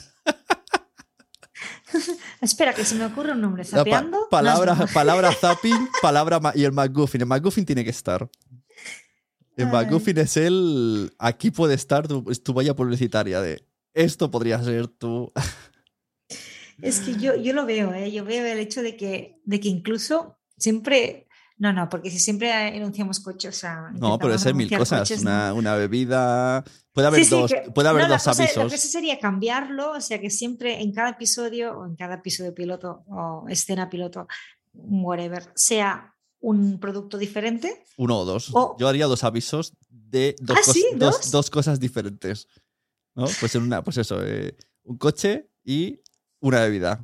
Espera, 2.41 2.73
que 2.75 2.85
se 2.85 2.95
me 2.95 3.05
ocurre 3.07 3.33
un 3.33 3.41
nombre. 3.41 3.65
Pa- 3.65 3.79
¿Zapeando? 3.79 4.17
No, 4.19 4.23
es 4.25 4.93
palabra, 4.93 5.33
zapping, 5.41 5.89
palabra 6.03 6.41
y 6.55 6.65
el 6.65 6.73
McGuffin. 6.73 7.23
El 7.23 7.27
McGuffin 7.27 7.65
tiene 7.65 7.85
que 7.85 7.91
estar. 7.91 8.29
El. 9.57 9.69
McGuffin 9.69 10.19
es 10.19 10.37
el. 10.37 11.15
Aquí 11.19 11.51
puede 11.51 11.75
estar 11.75 12.09
tu, 12.09 12.23
tu 12.25 12.53
valla 12.53 12.75
publicitaria 12.75 13.41
de. 13.41 13.65
Esto 13.95 14.31
podría 14.31 14.63
ser 14.63 14.89
tu. 14.89 15.33
Es 16.83 16.99
que 17.01 17.15
yo, 17.17 17.37
yo 17.37 17.53
lo 17.53 17.65
veo, 17.67 17.95
¿eh? 17.95 18.11
yo 18.11 18.25
veo 18.25 18.45
el 18.45 18.59
hecho 18.59 18.83
de 18.83 18.97
que, 18.97 19.41
de 19.45 19.61
que 19.61 19.69
incluso 19.69 20.39
siempre. 20.59 21.29
No, 21.57 21.73
no, 21.73 21.89
porque 21.89 22.11
si 22.11 22.19
siempre 22.19 22.77
enunciamos 22.77 23.21
coches. 23.21 23.57
O 23.57 23.59
sea, 23.61 23.91
No, 23.95 24.19
pero 24.19 24.35
es 24.35 24.55
mil 24.55 24.69
cosas. 24.77 25.01
coches, 25.09 25.21
una, 25.23 25.55
una 25.55 25.77
bebida. 25.77 26.65
Puede 26.95 27.09
haber 27.09 27.21
Sí, 27.25 27.27
sí, 27.27 27.31
dos, 27.37 27.51
que- 27.53 27.71
puede 27.73 27.89
haber 27.91 28.05
no, 28.05 28.09
dos 28.15 28.23
cosa- 28.25 28.43
La 28.43 28.49
avisos. 28.49 28.73
cosa 28.73 28.89
sería 28.89 29.19
cambiarlo, 29.19 29.93
o 29.93 30.01
sea, 30.01 30.21
que 30.21 30.31
siempre 30.31 30.81
en 30.81 30.93
cada 30.93 31.11
episodio 31.11 31.77
o 31.77 31.87
en 31.87 31.97
cada 31.97 32.15
episodio 32.15 32.55
piloto 32.55 33.03
o 33.09 33.45
escena 33.49 33.91
piloto, 33.91 34.29
whatever, 34.73 35.51
sea 35.55 36.15
un 36.41 36.79
producto 36.79 37.19
diferente. 37.19 37.83
Uno 37.97 38.21
o 38.21 38.25
dos. 38.25 38.51
O- 38.55 38.77
Yo 38.79 38.87
haría 38.89 39.07
dos 39.07 39.25
avisos 39.25 39.75
de 39.91 40.37
dos, 40.41 40.57
¿Ah, 40.57 40.63
cos- 40.65 40.73
sí? 40.73 40.87
dos, 40.95 41.17
¿Dos? 41.23 41.31
dos 41.31 41.51
cosas 41.51 41.81
diferentes. 41.81 42.47
¿No? 43.17 43.27
Pues 43.41 43.55
en 43.55 43.63
una, 43.63 43.83
pues 43.83 43.97
eso, 43.99 44.19
eh, 44.25 44.57
un 44.85 44.97
coche 44.99 45.49
y 45.65 46.01
una 46.41 46.61
bebida. 46.61 47.03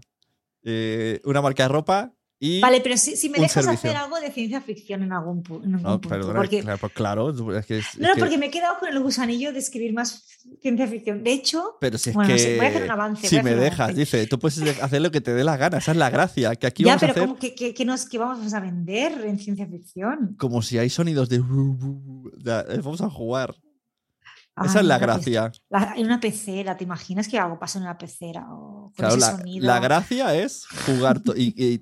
Eh, 0.62 1.20
una 1.24 1.40
marca 1.40 1.62
de 1.64 1.68
ropa 1.68 2.12
y... 2.42 2.58
Vale, 2.60 2.80
pero 2.80 2.96
si, 2.96 3.16
si 3.16 3.28
me 3.28 3.38
dejas 3.38 3.64
servicio. 3.64 3.90
hacer 3.90 3.96
algo 4.02 4.18
de 4.18 4.32
ciencia 4.32 4.62
ficción 4.62 5.02
en 5.02 5.12
algún, 5.12 5.42
pu- 5.44 5.62
en 5.62 5.74
algún 5.74 5.82
No, 5.82 6.00
punto. 6.00 6.08
perdona, 6.08 6.34
porque, 6.40 6.60
claro, 6.62 6.78
pues 6.78 6.92
claro, 6.94 7.30
es 7.58 7.66
que 7.66 7.78
es- 7.78 7.98
no, 7.98 8.06
es 8.06 8.08
no, 8.08 8.14
que- 8.14 8.20
porque 8.20 8.38
me 8.38 8.46
he 8.46 8.50
quedado 8.50 8.78
con 8.80 8.88
el 8.88 8.98
gusanillo 9.00 9.52
de 9.52 9.58
escribir 9.58 9.92
más 9.92 10.24
ciencia 10.62 10.86
ficción. 10.88 11.22
De 11.22 11.32
hecho, 11.32 11.76
Pero 11.80 11.98
si 11.98 12.10
es 12.10 12.16
Bueno, 12.16 12.30
no 12.30 12.34
que 12.36 12.40
sé, 12.42 12.56
voy 12.56 12.64
a 12.64 12.68
hacer 12.70 12.82
un 12.84 12.90
avance, 12.90 13.28
si 13.28 13.36
a 13.36 13.42
me 13.42 13.50
hacer 13.50 13.62
dejas, 13.62 13.80
avance. 13.80 14.00
dice, 14.00 14.26
tú 14.26 14.38
puedes 14.38 14.58
hacer 14.82 15.02
lo 15.02 15.10
que 15.10 15.20
te 15.20 15.34
dé 15.34 15.44
la 15.44 15.58
gana, 15.58 15.76
esa 15.78 15.90
es 15.92 15.98
la 15.98 16.08
gracia, 16.08 16.56
que 16.56 16.66
aquí 16.66 16.82
ya, 16.82 16.92
vamos 16.92 17.02
a 17.02 17.06
pero 17.06 17.12
hacer 17.12 17.28
¿cómo 17.28 17.38
que, 17.38 17.54
que- 17.54 17.74
que 17.74 17.84
nos, 17.84 18.06
que 18.08 18.16
vamos 18.16 18.54
a 18.54 18.60
vender 18.60 19.12
en 19.26 19.38
ciencia 19.38 19.66
ficción? 19.66 20.34
como 20.38 20.62
si 20.62 20.78
hay 20.78 20.88
sonidos 20.88 21.28
de... 21.28 21.36
Eh, 21.36 22.80
Vamos 22.82 23.00
a 23.02 23.10
jugar. 23.10 23.54
Esa 24.62 24.80
Ay, 24.80 24.82
es 24.82 24.88
la 24.88 24.96
una 24.96 24.98
gracia. 24.98 25.52
la- 25.70 25.94
en 25.96 26.06
una 26.06 26.20
pecera, 26.20 26.76
¿te 26.76 26.84
imaginas 26.84 27.28
que 27.28 27.38
algo 27.38 27.58
pasa 27.58 27.78
en 27.78 27.84
una 27.84 27.96
pecera? 27.96 28.46
O 28.50 28.92
con 28.92 28.92
Claro, 28.96 29.14
ese 29.14 29.20
la, 29.20 29.36
sonido. 29.38 29.66
la 29.66 29.78
gracia 29.80 30.34
es 30.34 30.66
jugar 30.86 31.22
y 31.36 31.80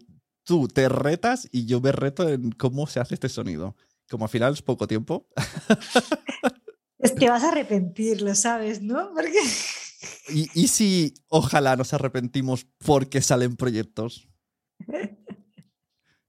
tú 0.48 0.66
te 0.66 0.88
retas 0.88 1.46
y 1.52 1.66
yo 1.66 1.78
me 1.82 1.92
reto 1.92 2.26
en 2.26 2.52
cómo 2.52 2.86
se 2.86 3.00
hace 3.00 3.12
este 3.14 3.28
sonido. 3.28 3.76
Como 4.08 4.24
al 4.24 4.30
final 4.30 4.54
es 4.54 4.62
poco 4.62 4.88
tiempo. 4.88 5.28
Es- 6.98 7.14
Te 7.14 7.28
vas 7.28 7.44
a 7.44 7.50
arrepentir, 7.50 8.22
lo 8.22 8.34
sabes, 8.34 8.82
¿no? 8.82 9.12
Porque 9.14 9.38
Y, 10.30 10.48
y 10.54 10.68
si 10.68 11.14
ojalá 11.28 11.76
nos 11.76 11.92
arrepentimos 11.92 12.66
porque 12.78 13.20
salen 13.22 13.56
proyectos. 13.56 14.28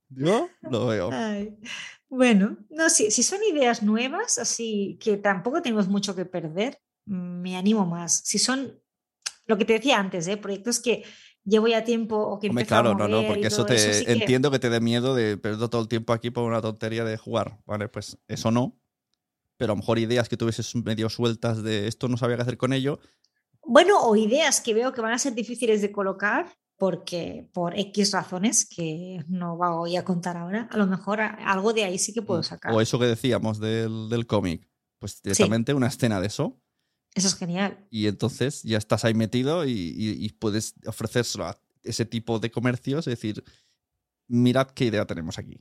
Yo 0.08 0.48
lo 0.62 0.86
veo. 0.88 1.10
Ay, 1.12 1.56
Bueno, 2.08 2.56
no, 2.68 2.88
si, 2.90 3.10
si 3.10 3.22
son 3.22 3.40
ideas 3.44 3.82
nuevas, 3.82 4.38
así 4.38 4.98
que 5.00 5.16
tampoco 5.16 5.62
tenemos 5.62 5.88
mucho 5.88 6.14
que 6.16 6.24
perder, 6.24 6.80
me 7.06 7.56
animo 7.56 7.86
más. 7.86 8.20
Si 8.24 8.38
son 8.38 8.80
lo 9.46 9.56
que 9.58 9.64
te 9.64 9.74
decía 9.74 9.98
antes, 9.98 10.26
¿eh? 10.28 10.36
proyectos 10.36 10.80
que 10.80 11.04
llevo 11.44 11.68
ya 11.68 11.84
tiempo 11.84 12.16
o 12.16 12.38
que 12.38 12.48
Hombre, 12.48 12.66
claro, 12.66 12.90
a 12.90 12.94
no, 12.94 13.08
no, 13.08 13.16
mover 13.16 13.24
y 13.24 13.28
porque 13.28 13.46
eso 13.48 13.64
te 13.66 13.78
sí 13.78 14.04
que- 14.04 14.12
entiendo 14.12 14.50
que 14.50 14.58
te 14.58 14.70
dé 14.70 14.80
miedo 14.80 15.14
de 15.14 15.36
perder 15.36 15.68
todo 15.68 15.82
el 15.82 15.88
tiempo 15.88 16.12
aquí 16.12 16.30
por 16.30 16.44
una 16.44 16.60
tontería 16.60 17.04
de 17.04 17.16
jugar. 17.16 17.58
Vale, 17.66 17.88
pues 17.88 18.18
eso 18.28 18.50
no. 18.50 18.76
Pero 19.56 19.72
a 19.72 19.76
lo 19.76 19.80
mejor 19.80 19.98
ideas 19.98 20.28
que 20.28 20.36
tuvieses 20.36 20.74
medio 20.74 21.08
sueltas 21.10 21.62
de 21.62 21.86
esto 21.86 22.08
no 22.08 22.16
sabía 22.16 22.36
qué 22.36 22.42
hacer 22.42 22.56
con 22.56 22.72
ello. 22.72 22.98
Bueno, 23.62 24.00
o 24.00 24.16
ideas 24.16 24.60
que 24.60 24.72
veo 24.74 24.92
que 24.92 25.00
van 25.02 25.12
a 25.12 25.18
ser 25.18 25.34
difíciles 25.34 25.82
de 25.82 25.92
colocar 25.92 26.46
porque 26.78 27.46
por 27.52 27.78
X 27.78 28.12
razones 28.12 28.66
que 28.66 29.22
no 29.28 29.58
voy 29.58 29.96
a 29.96 30.04
contar 30.04 30.38
ahora, 30.38 30.66
a 30.70 30.78
lo 30.78 30.86
mejor 30.86 31.20
algo 31.20 31.74
de 31.74 31.84
ahí 31.84 31.98
sí 31.98 32.14
que 32.14 32.22
puedo 32.22 32.42
sacar. 32.42 32.72
Mm, 32.72 32.76
O 32.76 32.80
eso 32.80 32.98
que 32.98 33.04
decíamos 33.04 33.60
del, 33.60 34.08
del 34.08 34.26
cómic. 34.26 34.66
Pues 34.98 35.20
directamente 35.22 35.74
una 35.74 35.88
escena 35.88 36.20
de 36.22 36.28
eso. 36.28 36.58
Eso 37.14 37.28
es 37.28 37.34
genial. 37.34 37.86
Y 37.90 38.06
entonces 38.06 38.62
ya 38.62 38.78
estás 38.78 39.04
ahí 39.04 39.14
metido 39.14 39.64
y, 39.64 39.70
y- 39.72 40.24
y 40.24 40.28
puedes 40.30 40.74
ofrecérselo 40.86 41.46
a 41.46 41.60
ese 41.82 42.04
tipo 42.04 42.38
de 42.38 42.50
comercios. 42.50 43.06
Es 43.06 43.12
decir, 43.18 43.42
mirad 44.28 44.68
qué 44.68 44.86
idea 44.86 45.06
tenemos 45.06 45.38
aquí. 45.38 45.60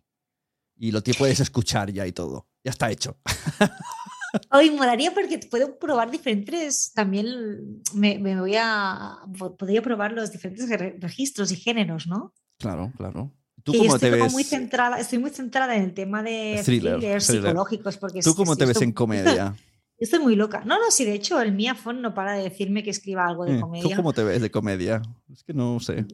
Y 0.77 0.91
lo 0.91 1.01
puedes 1.17 1.39
escuchar 1.39 1.91
ya 1.91 2.05
y 2.07 2.11
todo. 2.11 2.47
Ya 2.63 2.71
está 2.71 2.91
hecho. 2.91 3.17
Hoy 4.51 4.69
molaría 4.69 5.11
porque 5.11 5.39
puedo 5.39 5.79
probar 5.79 6.11
diferentes, 6.11 6.91
también 6.93 7.81
me, 7.95 8.19
me 8.19 8.39
voy 8.39 8.55
a, 8.59 9.17
po- 9.37 9.57
podría 9.57 9.81
probar 9.81 10.11
los 10.11 10.31
diferentes 10.31 10.69
re- 10.69 10.97
registros 10.99 11.51
y 11.51 11.55
géneros, 11.55 12.05
¿no? 12.05 12.35
Claro, 12.59 12.91
claro. 12.95 13.33
¿Tú 13.63 13.71
cómo 13.73 13.95
estoy 13.95 13.99
te 14.11 14.11
como 14.11 14.23
ves? 14.25 14.33
muy 14.33 14.43
centrada, 14.43 14.99
estoy 14.99 15.17
muy 15.17 15.31
centrada 15.31 15.75
en 15.75 15.81
el 15.83 15.93
tema 15.95 16.21
de 16.21 16.61
Thriller, 16.63 16.97
thrillers 16.99 17.25
thriller. 17.25 17.43
psicológicos. 17.45 17.97
Porque 17.97 18.21
¿Tú 18.21 18.35
cómo 18.35 18.55
te 18.55 18.65
ves 18.65 18.77
estoy- 18.77 18.85
en 18.85 18.91
comedia? 18.93 19.55
Estoy 19.99 20.19
muy 20.19 20.35
loca. 20.35 20.63
No, 20.65 20.79
no, 20.79 20.91
sí, 20.91 21.03
de 21.05 21.13
hecho, 21.13 21.41
el 21.41 21.51
Miafon 21.53 22.01
no 22.01 22.13
para 22.13 22.33
de 22.33 22.43
decirme 22.43 22.83
que 22.83 22.89
escriba 22.89 23.25
algo 23.27 23.45
de 23.45 23.53
Eh, 23.53 23.55
¿Tú 23.55 23.61
comedia. 23.61 23.95
cómo 23.95 24.13
te 24.13 24.23
ves 24.23 24.41
de 24.41 24.49
comedia? 24.51 25.01
Es 25.31 25.43
que 25.43 25.53
no 25.53 25.79
sé. 25.79 26.05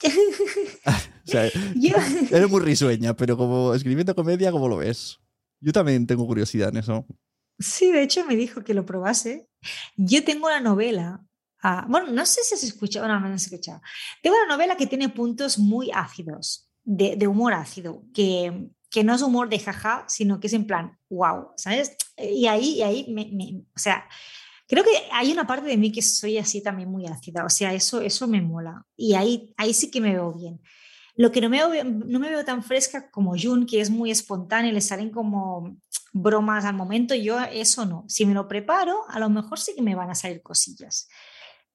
O 0.86 1.30
sea, 1.30 1.50
Yo- 1.74 1.94
eres 2.30 2.50
muy 2.50 2.60
risueña, 2.60 3.14
pero 3.14 3.36
como 3.36 3.74
escribiendo 3.74 4.14
comedia, 4.14 4.50
¿cómo 4.50 4.68
lo 4.68 4.78
ves? 4.78 5.18
Yo 5.60 5.72
también 5.72 6.06
tengo 6.06 6.26
curiosidad 6.26 6.70
en 6.70 6.78
eso. 6.78 7.04
Sí, 7.58 7.90
de 7.92 8.02
hecho 8.02 8.24
me 8.24 8.36
dijo 8.36 8.62
que 8.62 8.72
lo 8.74 8.86
probase. 8.86 9.48
Yo 9.96 10.24
tengo 10.24 10.46
una 10.46 10.60
novela. 10.60 11.20
ah, 11.62 11.84
bueno, 11.88 12.12
no 12.12 12.24
sé 12.24 12.42
si 12.44 12.54
has 12.54 12.62
escuchado, 12.62 13.08
no, 13.08 13.18
no 13.20 13.34
has 13.34 13.42
escuchado. 13.44 13.82
Tengo 14.22 14.36
una 14.36 14.54
novela 14.54 14.76
que 14.76 14.86
tiene 14.86 15.08
puntos 15.08 15.58
muy 15.58 15.90
ácidos, 15.92 16.70
de, 16.84 17.16
de 17.16 17.26
humor 17.26 17.52
ácido, 17.52 18.04
que, 18.14 18.68
que 18.90 19.04
no 19.04 19.14
es 19.14 19.22
humor 19.22 19.48
de 19.48 19.58
jaja, 19.58 20.04
sino 20.08 20.40
que 20.40 20.46
es 20.48 20.52
en 20.54 20.66
plan, 20.66 20.98
wow, 21.10 21.50
¿sabes? 21.56 21.96
Y 22.16 22.46
ahí, 22.46 22.76
y 22.78 22.82
ahí 22.82 23.06
me, 23.12 23.26
me- 23.32 23.62
o 23.74 23.78
sea, 23.78 24.08
creo 24.68 24.84
que 24.84 24.90
hay 25.12 25.32
una 25.32 25.46
parte 25.46 25.68
de 25.68 25.76
mí 25.76 25.92
que 25.92 26.02
soy 26.02 26.38
así 26.38 26.62
también 26.62 26.90
muy 26.90 27.06
ácida, 27.06 27.44
o 27.44 27.50
sea, 27.50 27.74
eso, 27.74 28.00
eso 28.00 28.26
me 28.28 28.42
mola. 28.42 28.86
Y 28.96 29.14
ahí, 29.14 29.54
ahí 29.56 29.74
sí 29.74 29.90
que 29.90 30.00
me 30.00 30.12
veo 30.12 30.32
bien. 30.34 30.60
Lo 31.16 31.32
que 31.32 31.40
no 31.40 31.48
me, 31.50 31.58
veo, 31.68 31.84
no 31.84 32.20
me 32.20 32.30
veo 32.30 32.44
tan 32.44 32.62
fresca 32.62 33.10
como 33.10 33.34
Jun, 33.40 33.66
que 33.66 33.80
es 33.80 33.90
muy 33.90 34.10
espontánea, 34.10 34.72
le 34.72 34.80
salen 34.80 35.10
como 35.10 35.76
bromas 36.12 36.64
al 36.64 36.74
momento, 36.76 37.14
yo 37.14 37.40
eso 37.40 37.84
no. 37.86 38.04
Si 38.08 38.24
me 38.26 38.34
lo 38.34 38.48
preparo, 38.48 39.02
a 39.08 39.18
lo 39.18 39.28
mejor 39.28 39.58
sí 39.58 39.74
que 39.74 39.82
me 39.82 39.94
van 39.96 40.10
a 40.10 40.14
salir 40.14 40.42
cosillas. 40.42 41.08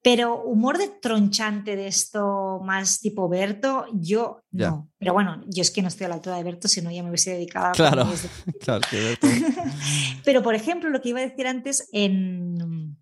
Pero 0.04 0.44
humor 0.44 0.78
de 0.78 0.90
tronchante 0.90 1.76
de 1.78 1.88
esto 1.88 2.60
más 2.64 3.00
tipo 3.00 3.30
Berto, 3.30 3.86
yo 3.94 4.44
Ya. 4.52 4.70
no. 4.72 4.92
Pero 5.00 5.14
bueno, 5.14 5.42
yo 5.48 5.62
es 5.62 5.72
que 5.72 5.82
no 5.82 5.88
estoy 5.88 6.06
a 6.06 6.10
la 6.10 6.16
altura 6.16 6.36
de 6.36 6.44
Berto, 6.44 6.68
si 6.68 6.82
no 6.82 6.92
ya 6.92 7.02
me 7.04 7.10
hubiese 7.10 7.32
dedicado 7.32 7.68
a 7.68 7.72
Claro. 7.72 8.06
Claro, 8.60 8.82
que 8.90 8.98
Berto- 9.02 9.28
Pero 10.26 10.44
por 10.44 10.56
ejemplo, 10.56 10.90
lo 10.90 11.02
que 11.02 11.10
iba 11.10 11.20
a 11.20 11.24
decir 11.24 11.48
antes, 11.48 11.88
en 11.94 12.98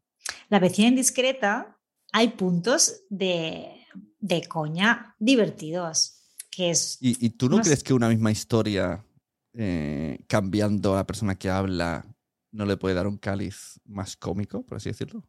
La 0.50 0.60
vecina 0.60 0.90
indiscreta 0.90 1.78
hay 2.14 2.30
puntos 2.30 3.02
de, 3.10 3.84
de 4.20 4.44
coña 4.48 5.16
divertidos. 5.20 6.18
Que 6.52 6.70
es 6.72 6.98
¿Y, 7.02 7.26
y 7.26 7.30
tú 7.32 7.50
no, 7.50 7.58
No 7.58 7.64
sé. 7.64 7.70
crees 7.70 7.84
que 7.84 7.94
una 7.94 8.10
misma 8.10 8.30
historia, 8.32 9.04
eh, 9.54 10.20
cambiando 10.28 10.94
a 10.94 10.98
la 10.98 11.08
persona 11.08 11.34
que 11.36 11.50
habla, 11.50 12.06
no 12.52 12.66
le 12.66 12.76
puede 12.78 12.94
dar 12.94 13.08
un 13.08 13.18
cáliz 13.18 13.80
más 13.86 14.18
cómico, 14.18 14.62
por 14.64 14.76
así 14.78 14.90
decirlo? 14.90 15.24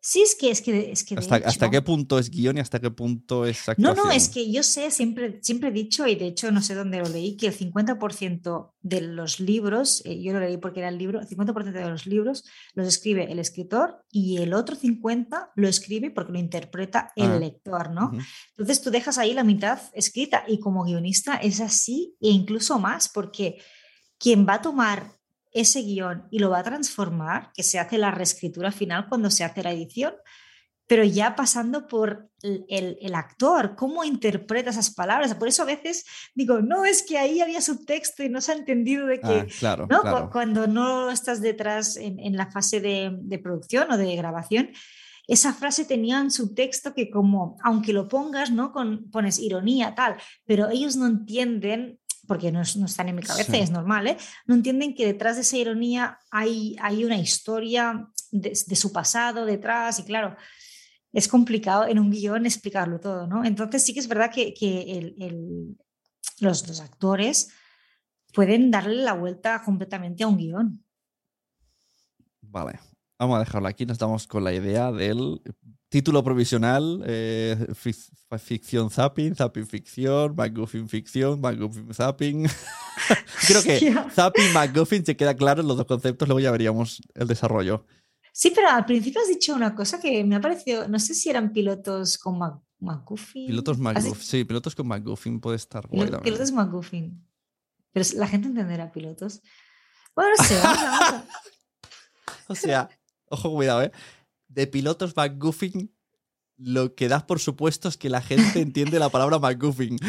Sí, 0.00 0.22
es 0.22 0.34
que 0.34 0.50
es 0.50 0.60
que, 0.60 0.92
es 0.92 1.02
que 1.04 1.16
de 1.16 1.20
¿Hasta, 1.44 1.70
qué 1.70 1.82
punto 1.82 2.18
es 2.18 2.30
guion 2.30 2.56
y 2.56 2.60
hasta 2.60 2.78
qué 2.80 2.90
punto 2.90 3.44
es 3.44 3.58
No, 3.66 3.72
actuación? 3.90 3.96
no, 4.06 4.12
es 4.12 4.28
que 4.28 4.50
yo 4.52 4.62
sé, 4.62 4.90
siempre, 4.90 5.40
siempre 5.42 5.70
he 5.70 5.72
dicho, 5.72 6.06
y 6.06 6.14
de 6.14 6.26
hecho 6.28 6.50
no 6.52 6.62
sé 6.62 6.74
dónde 6.74 6.98
lo 6.98 7.08
leí, 7.08 7.36
que 7.36 7.48
el 7.48 7.54
50% 7.56 8.74
de 8.82 9.00
los 9.00 9.40
libros, 9.40 10.02
eh, 10.04 10.22
yo 10.22 10.32
lo 10.32 10.40
leí 10.40 10.56
porque 10.58 10.80
era 10.80 10.88
el 10.90 10.98
libro, 10.98 11.20
el 11.20 11.26
50% 11.28 11.72
de 11.72 11.88
los 11.90 12.06
libros 12.06 12.44
los 12.74 12.86
escribe 12.86 13.30
el 13.32 13.38
escritor 13.38 14.04
y 14.10 14.36
el 14.38 14.54
otro 14.54 14.76
50% 14.76 15.50
lo 15.56 15.68
escribe 15.68 16.10
porque 16.10 16.32
lo 16.32 16.38
interpreta 16.38 17.12
el 17.16 17.32
Ah. 17.32 17.38
lector, 17.38 17.90
¿no? 17.90 18.12
Entonces 18.50 18.80
tú 18.82 18.90
dejas 18.90 19.18
ahí 19.18 19.34
la 19.34 19.44
mitad 19.44 19.80
escrita 19.94 20.44
y 20.46 20.60
como 20.60 20.84
guionista 20.84 21.34
es 21.36 21.60
así 21.60 22.14
e 22.20 22.28
incluso 22.28 22.78
más 22.78 23.08
porque 23.08 23.56
quien 24.18 24.46
va 24.46 24.54
a 24.54 24.62
tomar 24.62 25.10
ese 25.54 25.80
guion 25.82 26.26
y 26.30 26.40
lo 26.40 26.50
va 26.50 26.58
a 26.58 26.64
transformar, 26.64 27.50
que 27.54 27.62
se 27.62 27.78
hace 27.78 27.96
la 27.96 28.10
reescritura 28.10 28.70
final 28.72 29.06
cuando 29.08 29.30
se 29.30 29.44
hace 29.44 29.62
la 29.62 29.72
edición, 29.72 30.12
pero 30.86 31.02
ya 31.02 31.34
pasando 31.34 31.86
por 31.86 32.28
el, 32.42 32.66
el- 32.68 32.98
el 33.00 33.14
actor, 33.14 33.74
cómo 33.74 34.04
interpreta 34.04 34.68
esas 34.68 34.92
palabras. 34.92 35.34
Por 35.34 35.48
eso 35.48 35.62
a 35.62 35.66
veces 35.66 36.04
digo, 36.34 36.60
no, 36.60 36.84
es 36.84 37.02
que 37.02 37.16
ahí 37.16 37.40
había 37.40 37.62
subtexto 37.62 38.22
y 38.22 38.28
no 38.28 38.42
se 38.42 38.52
ha 38.52 38.56
entendido 38.56 39.06
de 39.06 39.18
que... 39.20 39.26
Ah, 39.26 39.46
claro, 39.58 39.88
claro. 40.02 40.30
Cuando 40.30 40.66
no 40.66 41.10
estás 41.10 41.40
detrás 41.40 41.96
en, 41.96 42.20
en 42.20 42.36
la 42.36 42.50
fase 42.50 42.80
de, 42.80 43.16
de 43.22 43.38
producción 43.38 43.90
o 43.90 43.96
de 43.96 44.14
grabación, 44.14 44.72
esa 45.26 45.54
frase 45.54 45.86
tenía 45.86 46.20
un 46.20 46.30
subtexto 46.30 46.92
que 46.92 47.08
como, 47.08 47.56
aunque 47.64 47.94
lo 47.94 48.06
pongas, 48.08 48.50
¿no? 48.50 48.70
Con, 48.72 49.10
pones 49.10 49.38
ironía, 49.38 49.94
tal, 49.94 50.16
pero 50.44 50.68
ellos 50.68 50.96
no 50.96 51.06
entienden, 51.06 51.98
porque 52.26 52.50
no, 52.52 52.62
no 52.76 52.86
están 52.86 53.08
en 53.08 53.16
mi 53.16 53.22
cabeza, 53.22 53.52
Sí. 53.52 53.58
es 53.58 53.70
normal, 53.70 54.06
¿eh? 54.06 54.16
No 54.46 54.54
entienden 54.54 54.94
que 54.94 55.06
detrás 55.06 55.36
de 55.36 55.42
esa 55.42 55.56
ironía 55.56 56.18
hay, 56.30 56.76
hay 56.80 57.04
una 57.04 57.16
historia 57.18 58.08
de, 58.30 58.50
de 58.66 58.76
su 58.76 58.92
pasado 58.92 59.44
detrás 59.46 59.98
y 59.98 60.04
claro, 60.04 60.36
es 61.12 61.28
complicado 61.28 61.86
en 61.86 61.98
un 61.98 62.10
guion 62.10 62.44
explicarlo 62.46 62.98
todo, 62.98 63.26
¿no? 63.26 63.44
Entonces 63.44 63.84
sí 63.84 63.94
que 63.94 64.00
es 64.00 64.08
verdad 64.08 64.30
que, 64.32 64.52
que 64.54 64.98
el- 64.98 65.14
el- 65.20 65.76
los, 66.40 66.66
los 66.66 66.80
actores 66.80 67.50
pueden 68.32 68.70
darle 68.70 68.96
la 69.02 69.12
vuelta 69.12 69.62
completamente 69.62 70.24
a 70.24 70.28
un 70.28 70.36
guion. 70.36 70.84
Vale, 72.40 72.78
vamos 73.18 73.36
a 73.36 73.40
dejarlo 73.40 73.68
aquí. 73.68 73.86
Nos 73.86 73.98
damos 73.98 74.26
con 74.26 74.44
la 74.44 74.52
idea 74.52 74.90
del 74.92 75.40
título 75.88 76.22
provisional: 76.24 77.02
eh, 77.06 77.56
fic- 77.72 78.10
ficción 78.38 78.90
zapping, 78.90 79.34
zapping 79.34 79.66
ficción, 79.66 80.34
McGuffin 80.36 80.88
ficción, 80.88 81.40
McGuffin 81.40 81.92
zapping. 81.94 82.46
Creo 83.46 83.62
que 83.62 83.94
zapping, 84.14 84.52
McGuffin 84.52 85.04
se 85.04 85.16
queda 85.16 85.34
claro 85.34 85.60
en 85.62 85.68
los 85.68 85.76
dos 85.76 85.86
conceptos, 85.86 86.26
luego 86.28 86.40
ya 86.40 86.50
veríamos 86.50 87.00
el 87.14 87.26
desarrollo. 87.28 87.86
Sí, 88.32 88.50
pero 88.52 88.68
al 88.68 88.84
principio 88.84 89.20
has 89.20 89.28
dicho 89.28 89.54
una 89.54 89.74
cosa 89.76 90.00
que 90.00 90.24
me 90.24 90.34
ha 90.34 90.40
parecido, 90.40 90.88
no 90.88 90.98
sé 90.98 91.14
si 91.14 91.30
eran 91.30 91.52
pilotos 91.52 92.18
con 92.18 92.38
Mac- 92.38 92.60
McGuffin. 92.80 93.46
Pilotos 93.46 93.78
McGuffin, 93.78 94.14
sí, 94.16 94.44
pilotos 94.44 94.74
con 94.74 94.88
McGuffin 94.88 95.38
puede 95.40 95.56
estar 95.56 95.86
guay. 95.86 96.10
pilotos 96.22 96.50
McGuffin. 96.50 97.24
Pero 97.92 98.04
la 98.16 98.26
gente 98.26 98.48
entenderá 98.48 98.90
pilotos. 98.90 99.40
Bueno, 100.16 100.30
no 100.36 100.44
sé, 100.44 100.58
vamos 100.60 100.78
a- 100.78 100.84
vamos 100.90 101.12
a- 101.12 101.28
O 102.48 102.54
sea, 102.56 102.88
ojo, 103.34 103.50
cuidado, 103.50 103.82
¿eh? 103.82 103.92
De 104.48 104.66
pilotos 104.66 105.16
McGuffin 105.16 105.90
lo 106.56 106.94
que 106.94 107.08
das 107.08 107.24
por 107.24 107.40
supuesto 107.40 107.88
es 107.88 107.96
que 107.96 108.08
la 108.08 108.20
gente 108.20 108.60
entiende 108.60 108.98
la 108.98 109.08
palabra 109.08 109.38
McGuffin. 109.38 109.98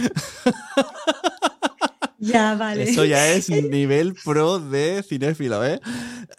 Ya, 2.17 2.55
vale. 2.55 2.83
Eso 2.83 3.05
ya 3.05 3.27
es 3.33 3.49
nivel 3.49 4.15
pro 4.15 4.57
de 4.59 5.03
cinéfilo, 5.03 5.63
¿eh? 5.63 5.79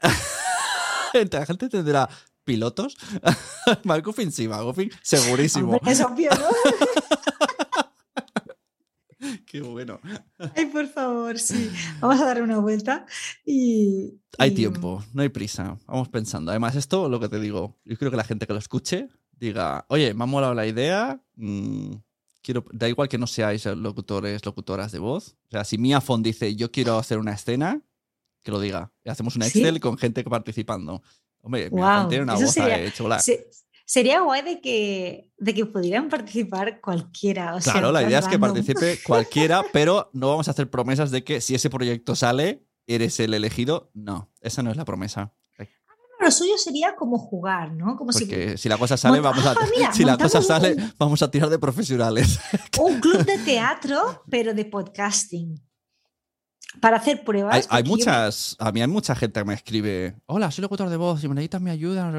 la 1.31 1.47
gente 1.47 1.67
entenderá 1.67 2.09
pilotos. 2.45 2.97
McGuffin 3.85 4.33
sí, 4.33 4.49
McGuffin 4.49 4.91
segurísimo. 5.03 5.77
Hombre, 5.77 5.93
es 5.93 6.01
obvio, 6.01 6.31
¿no? 6.31 6.47
Qué 9.47 9.61
bueno. 9.61 10.01
Ay, 10.57 10.67
por 10.67 10.87
favor, 10.89 11.39
sí. 11.39 11.71
Vamos 12.01 12.21
a 12.21 12.25
darle 12.27 12.43
una 12.43 12.59
vuelta 12.59 13.07
y... 13.45 14.21
Hay 14.39 14.51
tiempo, 14.51 15.05
no 15.15 15.23
hay 15.23 15.29
prisa. 15.29 15.79
Vamos 15.87 16.09
pensando. 16.09 16.51
Además, 16.51 16.75
esto, 16.75 17.09
lo 17.09 17.21
que 17.21 17.29
te 17.29 17.39
digo, 17.39 17.79
yo 17.85 17.97
creo 17.97 18.11
que 18.11 18.17
la 18.17 18.25
gente 18.25 18.47
que 18.47 18.53
lo 18.53 18.59
escuche 18.59 19.09
diga, 19.31 19.87
oye, 19.89 20.13
me 20.15 20.25
ha 20.25 20.27
molado 20.27 20.53
la 20.53 20.67
idea. 20.67 21.23
mm, 21.37 21.93
quiero, 22.43 22.65
da 22.73 22.89
igual 22.89 23.09
que 23.09 23.19
no 23.19 23.27
seáis 23.29 23.65
locutores, 23.67 24.45
locutoras 24.45 24.91
de 24.93 24.99
voz. 24.99 25.37
O 25.47 25.51
sea, 25.53 25.65
si 25.65 25.79
Mia 25.79 26.01
Font 26.01 26.25
dice, 26.25 26.55
yo 26.57 26.71
quiero 26.73 26.99
hacer 26.99 27.19
una 27.19 27.33
escena, 27.33 27.81
que 28.43 28.51
lo 28.51 28.59
diga. 28.61 28.93
Y 29.05 29.11
hacemos 29.11 29.37
un 29.37 29.43
¿Sí? 29.43 29.61
Excel 29.61 29.79
con 29.81 29.97
gente 29.97 30.25
participando. 30.25 31.03
Hombre, 31.41 31.71
Mia 31.71 31.81
Guau, 31.81 31.99
Font 32.01 32.09
tiene 32.09 32.25
una 32.25 32.35
eso 32.35 32.45
voz 32.47 32.53
sería-. 32.55 33.21
Se- 33.21 33.49
sería 33.87 34.21
guay 34.21 34.43
de 34.43 34.61
que, 34.61 35.31
de 35.39 35.55
que 35.55 35.65
pudieran 35.65 36.11
participar 36.11 36.81
cualquiera. 36.83 37.55
o 37.55 37.61
Claro, 37.61 37.93
la 37.93 38.03
idea 38.03 38.19
es 38.19 38.27
que 38.29 38.39
participe 38.39 38.99
cualquiera, 39.07 39.65
pero 39.73 40.11
no 40.13 40.29
vamos 40.29 40.49
a 40.49 40.51
hacer 40.51 40.69
promesas 40.69 41.11
de 41.11 41.25
que 41.25 41.41
si 41.41 41.55
ese 41.55 41.71
proyecto 41.71 42.15
sale, 42.15 42.67
eres 42.87 43.19
el 43.21 43.33
elegido. 43.33 43.91
No, 43.95 44.31
esa 44.41 44.63
no 44.63 44.71
es 44.71 44.77
la 44.77 44.85
promesa. 44.85 45.33
Lo 46.19 46.31
suyo 46.31 46.57
sería 46.57 46.97
como 46.97 47.19
jugar, 47.19 47.73
¿no? 47.73 47.95
Como 47.97 48.11
si 48.11 48.25
Porque 48.25 48.57
si 48.57 48.69
la 48.69 48.79
cosa 48.79 48.97
sale, 48.97 49.21
vamos 49.21 49.45
a, 49.45 49.51
Ah, 49.61 49.67
mira, 49.77 49.93
si 49.93 50.03
la 50.03 50.17
cosa 50.17 50.43
sale, 50.43 50.75
un- 50.75 50.93
vamos 50.99 51.23
a 51.23 51.31
tirar 51.31 51.49
de 51.51 51.59
profesionales. 51.59 52.41
un 52.81 53.01
club 53.01 53.25
de 53.25 53.39
teatro, 53.39 54.25
pero 54.29 54.55
de 54.55 54.65
podcasting. 54.65 55.63
Para 56.81 56.97
hacer 56.97 57.23
pruebas. 57.23 57.69
hay, 57.71 57.83
yo 57.85 57.89
muchas, 57.91 58.57
a 58.59 58.73
mí 58.73 58.81
hay 58.81 58.89
mucha 58.89 59.15
gente 59.15 59.41
que 59.41 59.45
me 59.45 59.55
escribe, 59.55 60.17
hola, 60.27 60.51
soy 60.51 60.63
locutor 60.63 60.89
de 60.89 60.97
voz, 60.97 61.21
si 61.21 61.29
me 61.29 61.35
necesitas 61.35 61.61
mi 61.61 61.71
ayuda. 61.71 62.11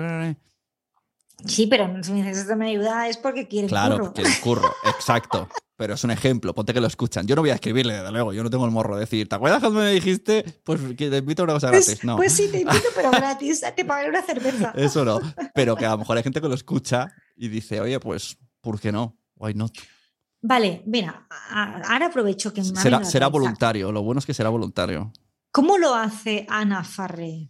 Sí, 1.45 1.68
pero 1.68 1.88
si 2.03 2.11
me 2.11 2.23
necesitas 2.23 2.57
mi 2.57 2.69
ayuda 2.69 3.07
es 3.07 3.18
porque 3.18 3.47
quieres 3.47 3.69
Claro, 3.69 3.97
curro. 3.99 4.14
que 4.14 4.22
el 4.23 4.39
curro, 4.39 4.73
exacto. 4.85 5.47
Pero 5.76 5.93
es 5.93 6.03
un 6.03 6.09
ejemplo, 6.09 6.55
ponte 6.55 6.73
que 6.73 6.81
lo 6.81 6.88
escuchan. 6.88 7.27
Yo 7.27 7.35
no 7.35 7.43
voy 7.43 7.51
a 7.51 7.53
escribirle, 7.53 7.93
desde 7.93 8.11
luego, 8.11 8.34
yo 8.34 8.43
no 8.43 8.49
tengo 8.49 8.65
el 8.65 8.72
morro 8.72 8.95
de 8.95 9.01
decir, 9.01 9.30
¿te 9.30 9.35
acuerdas 9.35 9.59
cuando 9.59 9.81
me 9.81 9.91
dijiste? 9.91 10.43
Pues 10.64 10.81
que 10.97 11.09
te 11.11 11.18
invito 11.18 11.43
a 11.43 11.45
una 11.45 11.53
cosa 11.53 11.69
Pues, 11.69 11.85
gratis. 11.85 12.03
No. 12.03 12.15
pues 12.18 12.34
sí, 12.34 12.49
te 12.51 12.61
invito, 12.61 12.88
pero 12.95 13.11
gratis. 13.11 13.64
Te 13.76 13.85
pagaré 13.85 14.09
una 14.09 14.23
cerveza. 14.23 14.72
Eso 14.76 15.05
no. 15.05 15.19
Pero 15.53 15.76
que 15.76 15.85
a 15.85 15.91
lo 15.91 15.99
mejor 15.99 16.18
hay 16.18 16.23
gente 16.23 16.41
que 16.41 16.47
lo 16.47 16.55
escucha 16.55 17.07
y 17.35 17.47
dice, 17.49 17.80
oye, 17.80 17.99
pues, 17.99 18.38
¿por 18.59 18.80
qué 18.80 18.91
no? 18.91 19.19
Why 19.35 19.53
not? 19.53 19.72
Vale, 20.41 20.81
mira, 20.88 21.27
ahora 21.51 22.07
aprovecho 22.07 22.51
que 22.51 22.61
me 22.61 22.81
Será, 22.81 23.03
será 23.03 23.27
voluntario. 23.27 23.91
Lo 23.91 24.01
bueno 24.01 24.18
es 24.18 24.26
que 24.26 24.34
será 24.34 24.49
voluntario. 24.49 25.11
¿Cómo 25.51 25.77
lo 25.77 25.93
hace 25.93 26.47
Ana 26.49 26.84
Farré? 26.84 27.49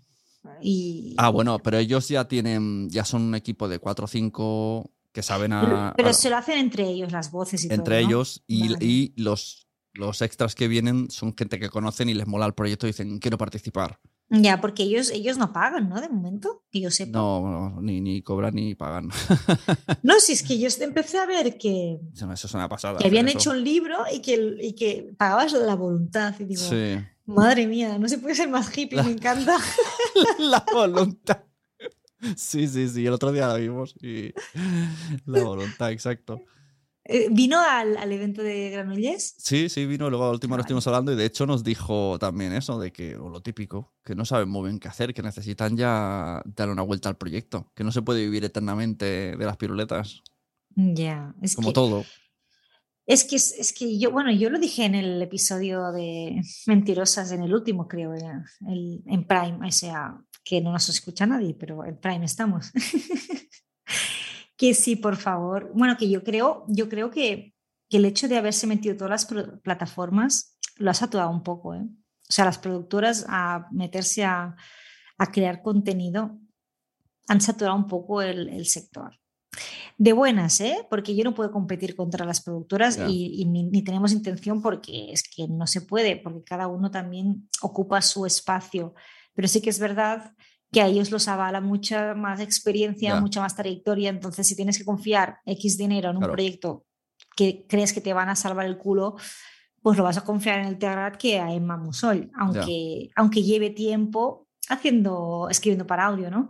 Y... 0.62 1.14
Ah, 1.18 1.30
bueno, 1.30 1.60
pero 1.60 1.78
ellos 1.78 2.08
ya 2.08 2.28
tienen, 2.28 2.90
ya 2.90 3.04
son 3.06 3.22
un 3.24 3.36
equipo 3.36 3.68
de 3.68 3.80
cuatro 3.80 4.06
o 4.06 4.08
cinco 4.08 4.92
que 5.12 5.22
saben 5.24 5.52
Pero, 5.52 5.78
a, 5.78 5.94
pero 5.98 6.10
a- 6.10 6.14
se 6.14 6.30
lo 6.30 6.38
hacen 6.38 6.58
entre 6.60 6.88
ellos, 6.88 7.12
las 7.12 7.32
voces 7.32 7.64
y 7.64 7.68
entre 7.74 7.78
todo, 7.78 7.90
¿no? 8.02 8.08
ellos 8.08 8.44
y, 8.48 8.74
Vale. 8.74 8.86
y 8.86 9.14
los, 9.22 9.68
los 9.94 10.22
extras 10.22 10.54
que 10.56 10.68
vienen 10.68 11.10
son 11.10 11.36
gente 11.36 11.60
que 11.60 11.70
conocen 11.70 12.08
y 12.10 12.14
les 12.14 12.28
mola 12.28 12.46
el 12.46 12.54
proyecto 12.54 12.86
y 12.88 12.92
dicen, 12.92 13.20
quiero 13.20 13.38
participar. 13.38 14.00
Ya, 14.30 14.60
porque 14.60 14.84
ellos, 14.84 15.10
ellos 15.10 15.38
no 15.38 15.54
pagan, 15.54 15.88
¿no? 15.88 16.02
De 16.02 16.10
momento, 16.10 16.66
que 16.70 16.82
yo 16.82 16.92
sepa. 16.92 17.12
No, 17.18 17.50
no, 17.72 17.82
ni, 17.82 18.02
ni 18.02 18.22
cobran 18.22 18.56
ni 18.56 18.76
pagan. 18.76 19.10
No, 20.04 20.20
si 20.20 20.34
es 20.34 20.44
que 20.44 20.60
yo 20.60 20.68
empecé 20.82 21.18
a 21.18 21.26
ver 21.26 21.58
que, 21.58 21.98
Eso 22.14 22.32
es 22.34 22.54
una 22.54 22.68
pasada. 22.68 23.00
que 23.00 23.08
habían 23.08 23.30
hecho 23.30 23.52
un 23.52 23.64
libro 23.64 23.98
y 24.14 24.20
que, 24.22 24.58
y 24.62 24.74
que 24.74 25.14
pagabas 25.18 25.54
la 25.54 25.76
voluntad. 25.76 26.36
Y 26.40 26.44
digo, 26.44 26.62
Sí. 26.62 26.98
Madre 27.28 27.68
mía, 27.68 27.98
no 28.00 28.10
se 28.10 28.18
puede 28.18 28.34
ser 28.36 28.50
más 28.50 28.76
hippie, 28.76 29.04
me 29.04 29.12
encanta. 29.12 29.58
la 30.40 30.66
voluntad. 30.74 31.44
Sí, 32.36 32.68
sí, 32.68 32.90
sí. 32.90 33.06
El 33.06 33.14
otro 33.14 33.32
día 33.32 33.48
la 33.48 33.58
vimos 33.58 33.96
y 34.02 34.34
la 35.26 35.44
voluntad, 35.44 35.92
exacto. 35.92 36.42
Eh, 37.10 37.30
¿Vino 37.32 37.58
al, 37.62 37.96
al 37.96 38.12
evento 38.12 38.42
de 38.44 38.70
Granollers? 38.72 39.36
Sí, 39.38 39.70
sí, 39.70 39.86
vino, 39.86 40.10
luego 40.10 40.26
a 40.26 40.32
última 40.32 40.56
hora 40.56 40.62
Vale. 40.62 40.66
estuvimos 40.66 40.88
hablando 40.88 41.14
y 41.14 41.16
de 41.16 41.24
hecho 41.26 41.46
nos 41.46 41.64
dijo 41.64 42.18
también 42.20 42.52
eso, 42.52 42.80
de 42.80 42.92
que, 42.92 43.16
o 43.16 43.30
lo 43.30 43.42
típico, 43.42 43.94
que 44.04 44.14
no 44.16 44.26
saben 44.26 44.50
muy 44.50 44.64
bien 44.68 44.80
qué 44.80 44.90
hacer, 44.90 45.14
que 45.14 45.22
necesitan 45.24 45.78
ya 45.78 46.42
dar 46.46 46.70
una 46.70 46.82
vuelta 46.82 47.08
al 47.08 47.16
proyecto, 47.18 47.72
que 47.76 47.86
no 47.86 47.94
se 47.94 48.02
puede 48.02 48.22
vivir 48.24 48.44
eternamente 48.44 49.38
de 49.38 49.46
las 49.46 49.56
piruletas, 49.56 50.22
Ya, 50.76 51.34
es 51.42 51.56
como 51.56 51.70
que, 51.70 51.74
todo. 51.74 52.04
Es 53.08 53.24
que 53.24 53.38
es, 53.38 53.74
que 53.74 53.98
yo, 53.98 54.12
bueno, 54.12 54.32
yo 54.32 54.50
lo 54.50 54.60
dije 54.60 54.84
en 54.84 54.94
el 54.94 55.22
episodio 55.22 55.94
de 55.94 56.42
Mentirosas, 56.66 57.32
en 57.32 57.42
el 57.42 57.54
último, 57.54 57.88
creo, 57.88 58.14
en 58.14 59.28
Prime, 59.28 59.60
o 59.66 60.26
que 60.44 60.60
no 60.60 60.74
nos 60.74 60.90
escucha 60.90 61.26
nadie, 61.26 61.56
pero 61.58 61.86
en 61.86 61.98
Prime 61.98 62.26
estamos. 62.26 62.74
que 64.58 64.74
sí, 64.74 64.98
por 64.98 65.16
favor. 65.16 65.72
Bueno, 65.74 65.96
que 65.96 66.10
yo 66.10 66.22
creo, 66.22 66.66
yo 66.68 66.90
creo 66.90 67.10
que, 67.10 67.56
que 67.90 67.98
el 67.98 68.06
hecho 68.06 68.28
de 68.28 68.38
haberse 68.38 68.68
metido 68.68 68.98
todas 68.98 69.26
las 69.26 69.46
plataformas 69.64 70.58
lo 70.76 70.92
ha 70.92 70.94
saturado 70.94 71.30
un 71.30 71.44
poco, 71.44 71.76
¿eh? 71.76 71.88
O 72.30 72.34
sea, 72.34 72.44
las 72.44 72.58
productoras 72.58 73.26
a 73.30 73.70
meterse 73.72 74.26
a, 74.26 74.54
a 75.18 75.32
crear 75.32 75.62
contenido 75.62 76.38
han 77.30 77.40
saturado 77.40 77.78
un 77.78 77.88
poco 77.88 78.22
el 78.22 78.66
sector. 78.66 79.18
De 80.00 80.14
buenas, 80.14 80.62
¿eh? 80.62 80.86
Porque 80.90 81.16
yo 81.16 81.24
no 81.24 81.34
puedo 81.34 81.52
competir 81.52 81.96
contra 81.96 82.24
las 82.24 82.42
productoras 82.42 83.00
y, 83.08 83.42
y 83.42 83.46
ni, 83.46 83.64
ni 83.64 83.82
tenemos 83.82 84.12
intención 84.12 84.62
porque 84.62 85.12
es 85.12 85.24
que 85.24 85.48
no 85.48 85.66
se 85.66 85.82
puede, 85.82 86.18
porque 86.18 86.44
cada 86.44 86.68
uno 86.68 86.92
también 86.92 87.50
ocupa 87.62 88.02
su 88.02 88.26
espacio. 88.28 88.94
Pero 89.34 89.48
sí 89.48 89.60
que 89.60 89.72
es 89.72 89.80
verdad 89.80 90.34
que 90.72 90.82
a 90.82 90.88
ellos 90.88 91.12
los 91.12 91.28
avala 91.28 91.62
mucha 91.62 92.14
más 92.14 92.40
experiencia, 92.40 93.20
mucha 93.20 93.42
más 93.42 93.56
trayectoria. 93.56 94.10
Entonces, 94.10 94.48
si 94.48 94.56
tienes 94.56 94.78
que 94.78 94.86
confiar 94.86 95.40
X 95.46 95.78
dinero 95.78 96.12
en 96.12 96.18
un 96.18 96.24
proyecto 96.24 96.86
que 97.36 97.66
crees 97.68 97.94
que 97.94 98.02
te 98.02 98.14
van 98.14 98.30
a 98.30 98.36
salvar 98.36 98.66
el 98.66 98.78
culo, 98.78 99.16
pues 99.82 99.98
lo 99.98 100.04
vas 100.04 100.18
a 100.18 100.24
confiar 100.24 100.60
en 100.60 100.66
el 100.66 100.78
Terrat 100.78 101.16
que 101.18 101.40
a 101.40 101.54
Emma 101.54 101.78
Musol, 101.78 102.30
aunque, 102.36 103.10
aunque 103.16 103.44
lleve 103.44 103.70
tiempo 103.70 104.48
haciendo, 104.70 105.48
escribiendo 105.50 105.88
para 105.88 106.06
audio, 106.06 106.30
¿no? 106.30 106.50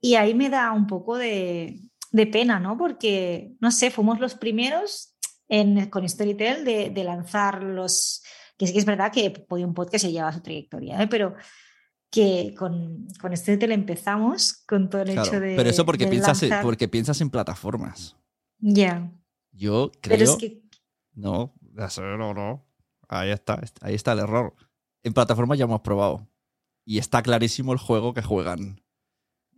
Y 0.00 0.14
ahí 0.14 0.34
me 0.34 0.48
da 0.48 0.72
un 0.72 0.86
poco 0.86 1.18
de, 1.18 1.78
de 2.10 2.26
pena, 2.26 2.58
¿no? 2.60 2.76
Porque, 2.76 3.54
no 3.60 3.70
sé, 3.70 3.90
fuimos 3.90 4.18
los 4.20 4.34
primeros 4.34 5.14
en, 5.48 5.88
con 5.90 6.08
Storytel 6.08 6.64
de, 6.64 6.90
de 6.90 7.04
lanzar 7.04 7.62
los, 7.62 8.22
que 8.56 8.66
sí 8.66 8.72
que 8.72 8.78
es 8.80 8.84
verdad 8.84 9.12
que 9.12 9.30
Podium 9.30 9.74
Podcast 9.74 10.04
ya 10.04 10.10
lleva 10.10 10.32
su 10.32 10.40
trayectoria, 10.40 11.02
¿eh? 11.02 11.06
pero 11.08 11.34
que 12.10 12.54
con, 12.58 13.06
con 13.20 13.36
Storytel 13.36 13.72
empezamos 13.72 14.64
con 14.66 14.90
todo 14.90 15.02
el 15.02 15.12
Claro, 15.12 15.28
hecho 15.28 15.40
de... 15.40 15.54
Pero 15.56 15.70
eso 15.70 15.86
porque 15.86 16.06
piensas, 16.08 16.42
lanzar- 16.42 16.62
porque 16.62 16.88
piensas 16.88 17.20
en 17.20 17.30
plataformas. 17.30 18.16
Ya, 18.58 19.12
Yo 19.52 19.90
creo... 20.00 20.18
pero 20.18 20.30
es 20.30 20.36
que... 20.36 20.62
No, 21.14 21.54
no, 22.18 22.34
no. 22.34 22.66
Ahí 23.08 23.30
está, 23.30 23.60
ahí 23.80 23.94
está 23.94 24.12
el 24.12 24.20
error. 24.20 24.54
En 25.02 25.12
plataformas 25.12 25.58
ya 25.58 25.64
hemos 25.64 25.80
probado. 25.80 26.28
Y 26.84 26.98
está 26.98 27.22
clarísimo 27.22 27.72
el 27.72 27.78
juego 27.78 28.14
que 28.14 28.22
juegan. 28.22 28.80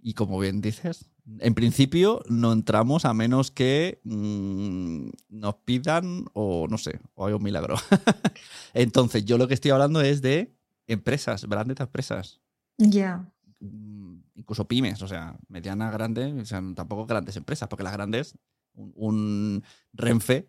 Y 0.05 0.15
como 0.15 0.39
bien 0.41 0.61
dices, 0.61 1.09
en 1.39 1.55
principio 1.55 2.23
no 2.29 2.53
entramos 2.53 3.05
a 3.05 3.15
menos 3.15 3.53
que 3.53 4.01
mm, 4.03 5.11
nos 5.29 5.55
pidan 5.65 6.25
o 6.33 6.67
no 6.69 6.77
sé, 6.77 6.99
o 7.15 7.27
hay 7.27 7.35
un 7.35 7.43
milagro. 7.43 7.77
Entonces, 8.75 9.25
yo 9.25 9.39
lo 9.39 9.47
que 9.47 9.55
estoy 9.55 9.71
hablando 9.71 10.01
es 10.01 10.21
de 10.21 10.53
empresas, 10.89 11.45
grandes 11.45 11.79
empresas. 11.79 12.41
Ya, 12.79 13.33
mm, 13.61 14.03
Incluso 14.35 14.67
pymes, 14.67 15.01
o 15.03 15.07
sea, 15.09 15.39
mediana, 15.49 15.91
grande, 15.93 16.33
o 16.33 16.45
sea, 16.45 16.61
tampoco 16.75 17.07
grandes 17.07 17.37
empresas, 17.37 17.69
porque 17.69 17.85
las 17.85 17.93
grandes, 17.93 18.35
un, 18.75 18.93
un 18.97 19.65
Renfe 19.93 20.49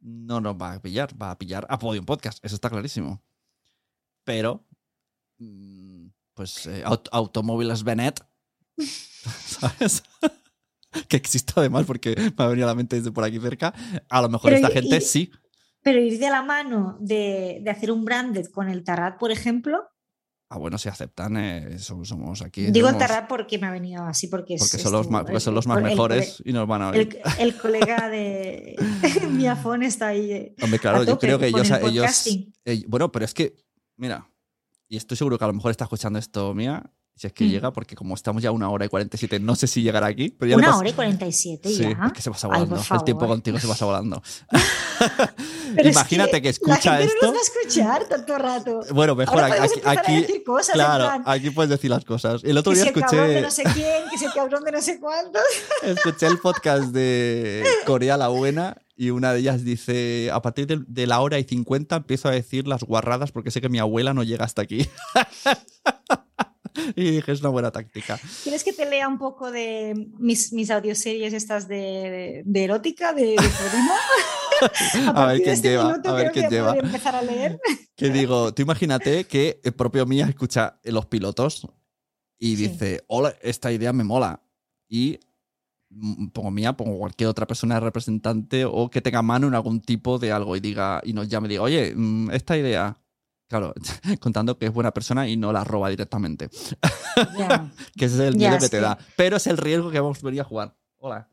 no 0.00 0.40
nos 0.40 0.54
va 0.56 0.72
a 0.72 0.80
pillar, 0.82 1.10
va 1.20 1.30
a 1.32 1.38
pillar 1.38 1.66
a 1.68 1.78
Podium 1.78 2.06
Podcast, 2.06 2.42
eso 2.42 2.54
está 2.54 2.70
clarísimo. 2.70 3.22
Pero, 4.24 4.64
mm, 5.38 6.06
pues, 6.32 6.66
eh, 6.66 6.82
Aut- 6.86 7.08
Automóviles 7.12 7.82
Benet, 7.84 8.24
¿sabes? 9.46 10.02
que 11.08 11.16
existe 11.16 11.52
además, 11.56 11.86
porque 11.86 12.14
me 12.36 12.44
ha 12.44 12.48
venido 12.48 12.66
a 12.66 12.70
la 12.70 12.74
mente 12.74 12.96
desde 12.96 13.10
por 13.12 13.24
aquí 13.24 13.38
cerca. 13.40 13.74
A 14.08 14.22
lo 14.22 14.28
mejor 14.28 14.52
Pero 14.52 14.56
esta 14.56 14.70
y- 14.70 14.82
gente 14.82 14.96
y- 14.96 15.00
sí. 15.00 15.30
pero 15.82 16.00
ir 16.00 16.18
de 16.18 16.30
la 16.30 16.42
mano 16.42 16.96
de, 17.00 17.60
de 17.62 17.70
hacer 17.70 17.90
un 17.90 18.04
branded 18.04 18.46
con 18.46 18.68
el 18.68 18.84
Tarrat, 18.84 19.18
por 19.18 19.30
ejemplo, 19.30 19.82
Ah, 20.50 20.58
bueno, 20.58 20.78
si 20.78 20.88
aceptan, 20.88 21.36
eh, 21.36 21.78
somos, 21.80 22.06
somos 22.06 22.40
aquí. 22.42 22.66
digo 22.70 22.86
somos- 22.88 23.00
Tarrat 23.00 23.26
porque 23.28 23.58
me 23.58 23.66
ha 23.66 23.72
venido 23.72 24.04
así, 24.04 24.28
porque, 24.28 24.54
porque 24.58 24.76
es 24.76 24.82
son 24.82 24.92
los 24.92 25.10
más, 25.10 25.22
porque 25.24 25.40
son 25.40 25.54
los 25.54 25.66
más 25.66 25.78
el- 25.78 25.84
mejores 25.84 26.40
y 26.44 26.52
nos 26.52 26.68
van 26.68 26.82
a 26.82 26.90
oír. 26.90 27.18
El, 27.38 27.48
el 27.48 27.56
colega 27.56 28.08
de 28.08 28.76
Miafón 29.30 29.82
está 29.82 30.08
ahí. 30.08 30.30
eh, 30.30 30.54
Hombre, 30.62 30.78
claro, 30.78 30.98
a 30.98 31.04
yo 31.04 31.18
creo 31.18 31.38
que 31.40 31.46
ellos, 31.48 31.68
el 31.70 31.76
ellos 31.86 32.04
podcasting. 32.04 32.52
eh, 32.66 32.84
bueno, 32.86 33.10
pero 33.10 33.24
es 33.24 33.34
que, 33.34 33.56
mira, 33.96 34.30
y 34.88 34.96
estoy 34.96 35.16
seguro 35.16 35.38
que 35.38 35.44
a 35.44 35.48
lo 35.48 35.54
mejor 35.54 35.72
está 35.72 35.84
escuchando 35.84 36.18
esto 36.20 36.54
mía, 36.54 36.88
Si 37.16 37.28
es 37.28 37.32
que 37.32 37.44
Mm. 37.44 37.48
llega, 37.48 37.72
porque 37.72 37.94
como 37.94 38.14
estamos 38.16 38.42
ya 38.42 38.48
a 38.48 38.52
una 38.52 38.68
hora 38.70 38.86
y 38.86 38.88
47, 38.88 39.38
no 39.38 39.54
sé 39.54 39.68
si 39.68 39.82
llegará 39.82 40.08
aquí. 40.08 40.30
Pero 40.36 40.50
ya 40.50 40.56
Una 40.56 40.76
hora 40.76 40.88
y 40.88 40.92
47 40.94 41.68
Sí, 41.68 41.82
ya. 41.82 42.06
es 42.06 42.12
que 42.12 42.20
se 42.20 42.28
pasa 42.30 42.48
Ay, 42.50 42.64
volando. 42.64 42.82
por 42.88 42.96
El 42.98 43.04
tiempo 43.04 43.26
contigo 43.28 43.58
se 43.60 43.68
pasa 43.68 43.84
volando. 43.84 44.20
Pero 45.76 45.88
es 45.88 45.94
Imagínate 45.94 46.42
que, 46.42 46.48
La 46.48 46.50
escucha 46.50 46.96
gente 46.96 47.04
esto. 47.04 47.16
no 47.26 47.32
nos 47.32 47.36
va 47.36 47.38
a 47.38 47.42
escuchar 47.60 48.04
tanto 48.08 48.36
rato. 48.38 48.80
Bueno, 48.92 49.14
mejor 49.14 49.40
Ahora 49.42 49.62
aquí, 49.62 49.80
aquí- 49.84 50.20
decir 50.22 50.42
cosas, 50.44 50.74
claro, 50.74 51.22
aquí 51.24 51.50
puedes 51.50 51.70
decir 51.70 51.90
las 51.90 52.04
cosas. 52.04 52.42
El 52.44 52.58
otro 52.58 52.72
que 52.72 52.80
día 52.80 52.88
el 52.88 52.92
cabrón 53.00 53.28
de 53.28 53.38
escuché, 53.38 53.42
no 53.42 53.50
sé 53.50 53.62
quién, 53.74 54.10
que 54.10 54.18
si 54.18 54.24
el 54.24 54.32
cabrón 54.32 54.64
de 54.64 54.72
no 54.72 54.82
sé 54.82 54.98
cuántos. 55.00 55.42
escuché 55.82 56.26
el 56.26 56.38
podcast 56.38 56.86
de 56.92 57.64
Corea 57.86 58.16
la 58.16 58.26
Buena 58.28 58.76
y 58.96 59.10
una 59.10 59.32
de 59.32 59.38
ellas 59.40 59.64
dice, 59.64 60.30
a 60.32 60.42
partir 60.42 60.66
de, 60.66 60.80
de 60.86 61.06
la 61.06 61.20
hora 61.20 61.38
y 61.38 61.44
50 61.44 61.94
empiezo 61.96 62.28
a 62.28 62.32
decir 62.32 62.66
las 62.66 62.82
guarradas 62.82 63.30
porque 63.32 63.50
sé 63.52 63.60
que 63.60 63.68
mi 63.68 63.78
abuela 63.78 64.14
no 64.14 64.24
llega 64.24 64.44
hasta 64.44 64.62
aquí. 64.62 64.88
y 66.96 67.10
dije, 67.12 67.32
es 67.32 67.40
una 67.40 67.48
buena 67.50 67.70
táctica. 67.70 68.18
¿Quieres 68.42 68.64
que 68.64 68.72
te 68.72 68.88
lea 68.88 69.06
un 69.08 69.18
poco 69.18 69.50
de 69.50 69.94
mis, 70.18 70.52
mis 70.52 70.70
audioseries 70.70 71.32
estas 71.32 71.68
de, 71.68 72.42
de 72.44 72.64
erótica, 72.64 73.12
de, 73.12 73.26
de 73.26 73.36
Podimo? 73.36 73.92
A 75.14 75.26
ver 75.26 75.38
quién 75.42 75.54
este 75.54 75.68
lleva, 75.70 75.84
minuto 75.88 76.08
a 76.10 76.12
ver 76.14 76.30
quién 76.32 76.48
lleva. 76.48 76.76
empezar 76.76 77.14
a 77.16 77.22
leer. 77.22 77.58
Que 77.96 78.08
digo, 78.10 78.54
tú 78.54 78.62
imagínate 78.62 79.24
que 79.24 79.60
el 79.64 79.72
propio 79.72 80.06
Mía 80.06 80.26
escucha 80.28 80.78
los 80.84 81.06
pilotos 81.06 81.66
y 82.38 82.56
Sí. 82.56 82.68
dice, 82.68 83.04
hola, 83.08 83.34
esta 83.42 83.72
idea 83.72 83.92
me 83.92 84.04
mola. 84.04 84.42
Y 84.88 85.18
pongo 86.32 86.50
Mía, 86.50 86.72
pongo 86.76 86.98
cualquier 86.98 87.28
otra 87.28 87.46
persona 87.46 87.78
representante 87.80 88.64
o 88.64 88.88
que 88.90 89.00
tenga 89.00 89.22
mano 89.22 89.48
en 89.48 89.54
algún 89.54 89.80
tipo 89.80 90.18
de 90.18 90.32
algo 90.32 90.56
y 90.56 90.60
diga, 90.60 91.00
y 91.04 91.12
nos 91.12 91.28
llame 91.28 91.46
y 91.48 91.50
diga, 91.50 91.62
oye, 91.62 91.92
mm, 91.94 92.30
esta 92.30 92.56
idea. 92.56 92.96
Claro, 93.48 93.74
contando 94.20 94.58
que 94.58 94.66
es 94.66 94.72
buena 94.72 94.92
persona 94.92 95.28
y 95.28 95.36
no 95.36 95.52
la 95.52 95.64
roba 95.64 95.90
directamente. 95.90 96.48
Que 97.96 98.06
ese 98.06 98.16
es 98.16 98.20
el 98.20 98.36
miedo 98.36 98.58
que 98.58 98.68
te 98.68 98.80
da. 98.80 98.98
Pero 99.16 99.36
es 99.36 99.46
el 99.46 99.56
riesgo 99.56 99.90
que 99.90 100.00
vamos 100.00 100.18
a 100.20 100.26
venir 100.26 100.40
a 100.40 100.44
jugar. 100.44 100.74
Hola. 100.98 101.30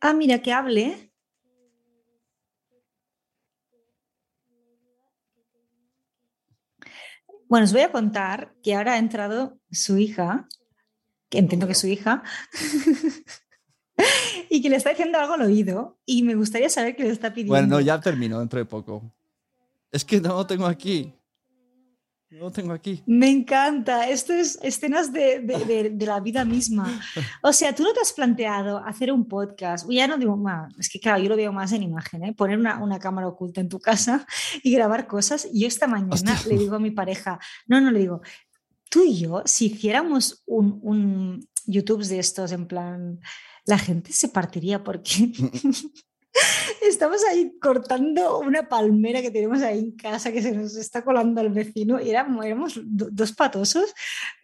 Ah, 0.00 0.12
mira, 0.12 0.42
que 0.42 0.52
hable. 0.52 1.12
Bueno, 7.48 7.64
os 7.64 7.72
voy 7.72 7.82
a 7.82 7.92
contar 7.92 8.54
que 8.62 8.74
ahora 8.74 8.94
ha 8.94 8.98
entrado 8.98 9.58
su 9.70 9.96
hija, 9.96 10.48
que 11.30 11.38
entiendo 11.38 11.66
que 11.66 11.72
es 11.72 11.78
su 11.78 11.86
hija, 11.86 12.22
y 14.50 14.60
que 14.60 14.68
le 14.68 14.76
está 14.76 14.90
diciendo 14.90 15.18
algo 15.18 15.34
al 15.34 15.42
oído 15.42 15.98
y 16.04 16.22
me 16.22 16.34
gustaría 16.34 16.68
saber 16.68 16.96
qué 16.96 17.04
le 17.04 17.10
está 17.10 17.30
pidiendo. 17.32 17.52
Bueno, 17.52 17.68
no, 17.68 17.80
ya 17.80 18.00
termino 18.00 18.38
dentro 18.40 18.58
de 18.58 18.64
poco. 18.64 19.14
Es 19.92 20.04
que 20.04 20.20
no 20.20 20.30
lo 20.30 20.46
tengo 20.46 20.66
aquí. 20.66 21.14
No 22.30 22.38
lo 22.44 22.50
tengo 22.50 22.72
aquí. 22.72 23.02
Me 23.06 23.28
encanta. 23.28 24.08
Esto 24.08 24.32
es 24.32 24.58
escenas 24.62 25.12
de, 25.12 25.40
de- 25.40 25.64
de- 25.66 25.90
de 25.90 26.06
la 26.06 26.18
vida 26.18 26.46
misma. 26.46 26.98
O 27.42 27.52
sea, 27.52 27.74
tú 27.74 27.82
no 27.82 27.92
te 27.92 28.00
has 28.00 28.14
planteado 28.14 28.78
hacer 28.78 29.12
un 29.12 29.28
podcast. 29.28 29.86
Ya 29.90 30.06
no 30.08 30.16
digo 30.16 30.34
más, 30.38 30.72
es 30.78 30.88
que 30.88 30.98
claro, 30.98 31.22
yo 31.22 31.28
lo 31.28 31.36
veo 31.36 31.52
más 31.52 31.72
en 31.72 31.82
imagen, 31.82 32.24
¿eh? 32.24 32.32
poner 32.34 32.58
una, 32.58 32.82
una 32.82 32.98
cámara 32.98 33.28
oculta 33.28 33.60
en 33.60 33.68
tu 33.68 33.78
casa 33.78 34.26
y 34.62 34.72
grabar 34.72 35.06
cosas. 35.06 35.46
Y 35.52 35.60
yo 35.60 35.68
esta 35.68 35.86
mañana 35.86 36.14
Hostia. 36.14 36.38
le 36.48 36.56
digo 36.58 36.76
a 36.76 36.80
mi 36.80 36.90
pareja, 36.90 37.38
no, 37.66 37.82
no 37.82 37.90
le 37.90 37.98
digo, 37.98 38.22
tú 38.88 39.04
y 39.04 39.18
yo, 39.20 39.42
si 39.44 39.66
hiciéramos 39.66 40.42
un, 40.46 40.80
un 40.82 41.46
YouTube 41.66 42.02
de 42.06 42.18
estos 42.18 42.50
en 42.52 42.66
plan, 42.66 43.20
la 43.66 43.76
gente 43.76 44.10
se 44.14 44.28
partiría 44.30 44.82
porque 44.82 45.32
Estamos 46.88 47.18
ahí 47.30 47.52
cortando 47.60 48.40
una 48.40 48.68
palmera 48.68 49.22
que 49.22 49.30
tenemos 49.30 49.62
ahí 49.62 49.78
en 49.78 49.90
casa 49.92 50.32
que 50.32 50.42
se 50.42 50.52
nos 50.52 50.74
está 50.76 51.02
colando 51.04 51.40
al 51.40 51.50
vecino 51.50 52.00
y 52.00 52.10
éramos, 52.10 52.44
éramos 52.44 52.80
do- 52.84 53.08
dos 53.10 53.32
patosos, 53.32 53.94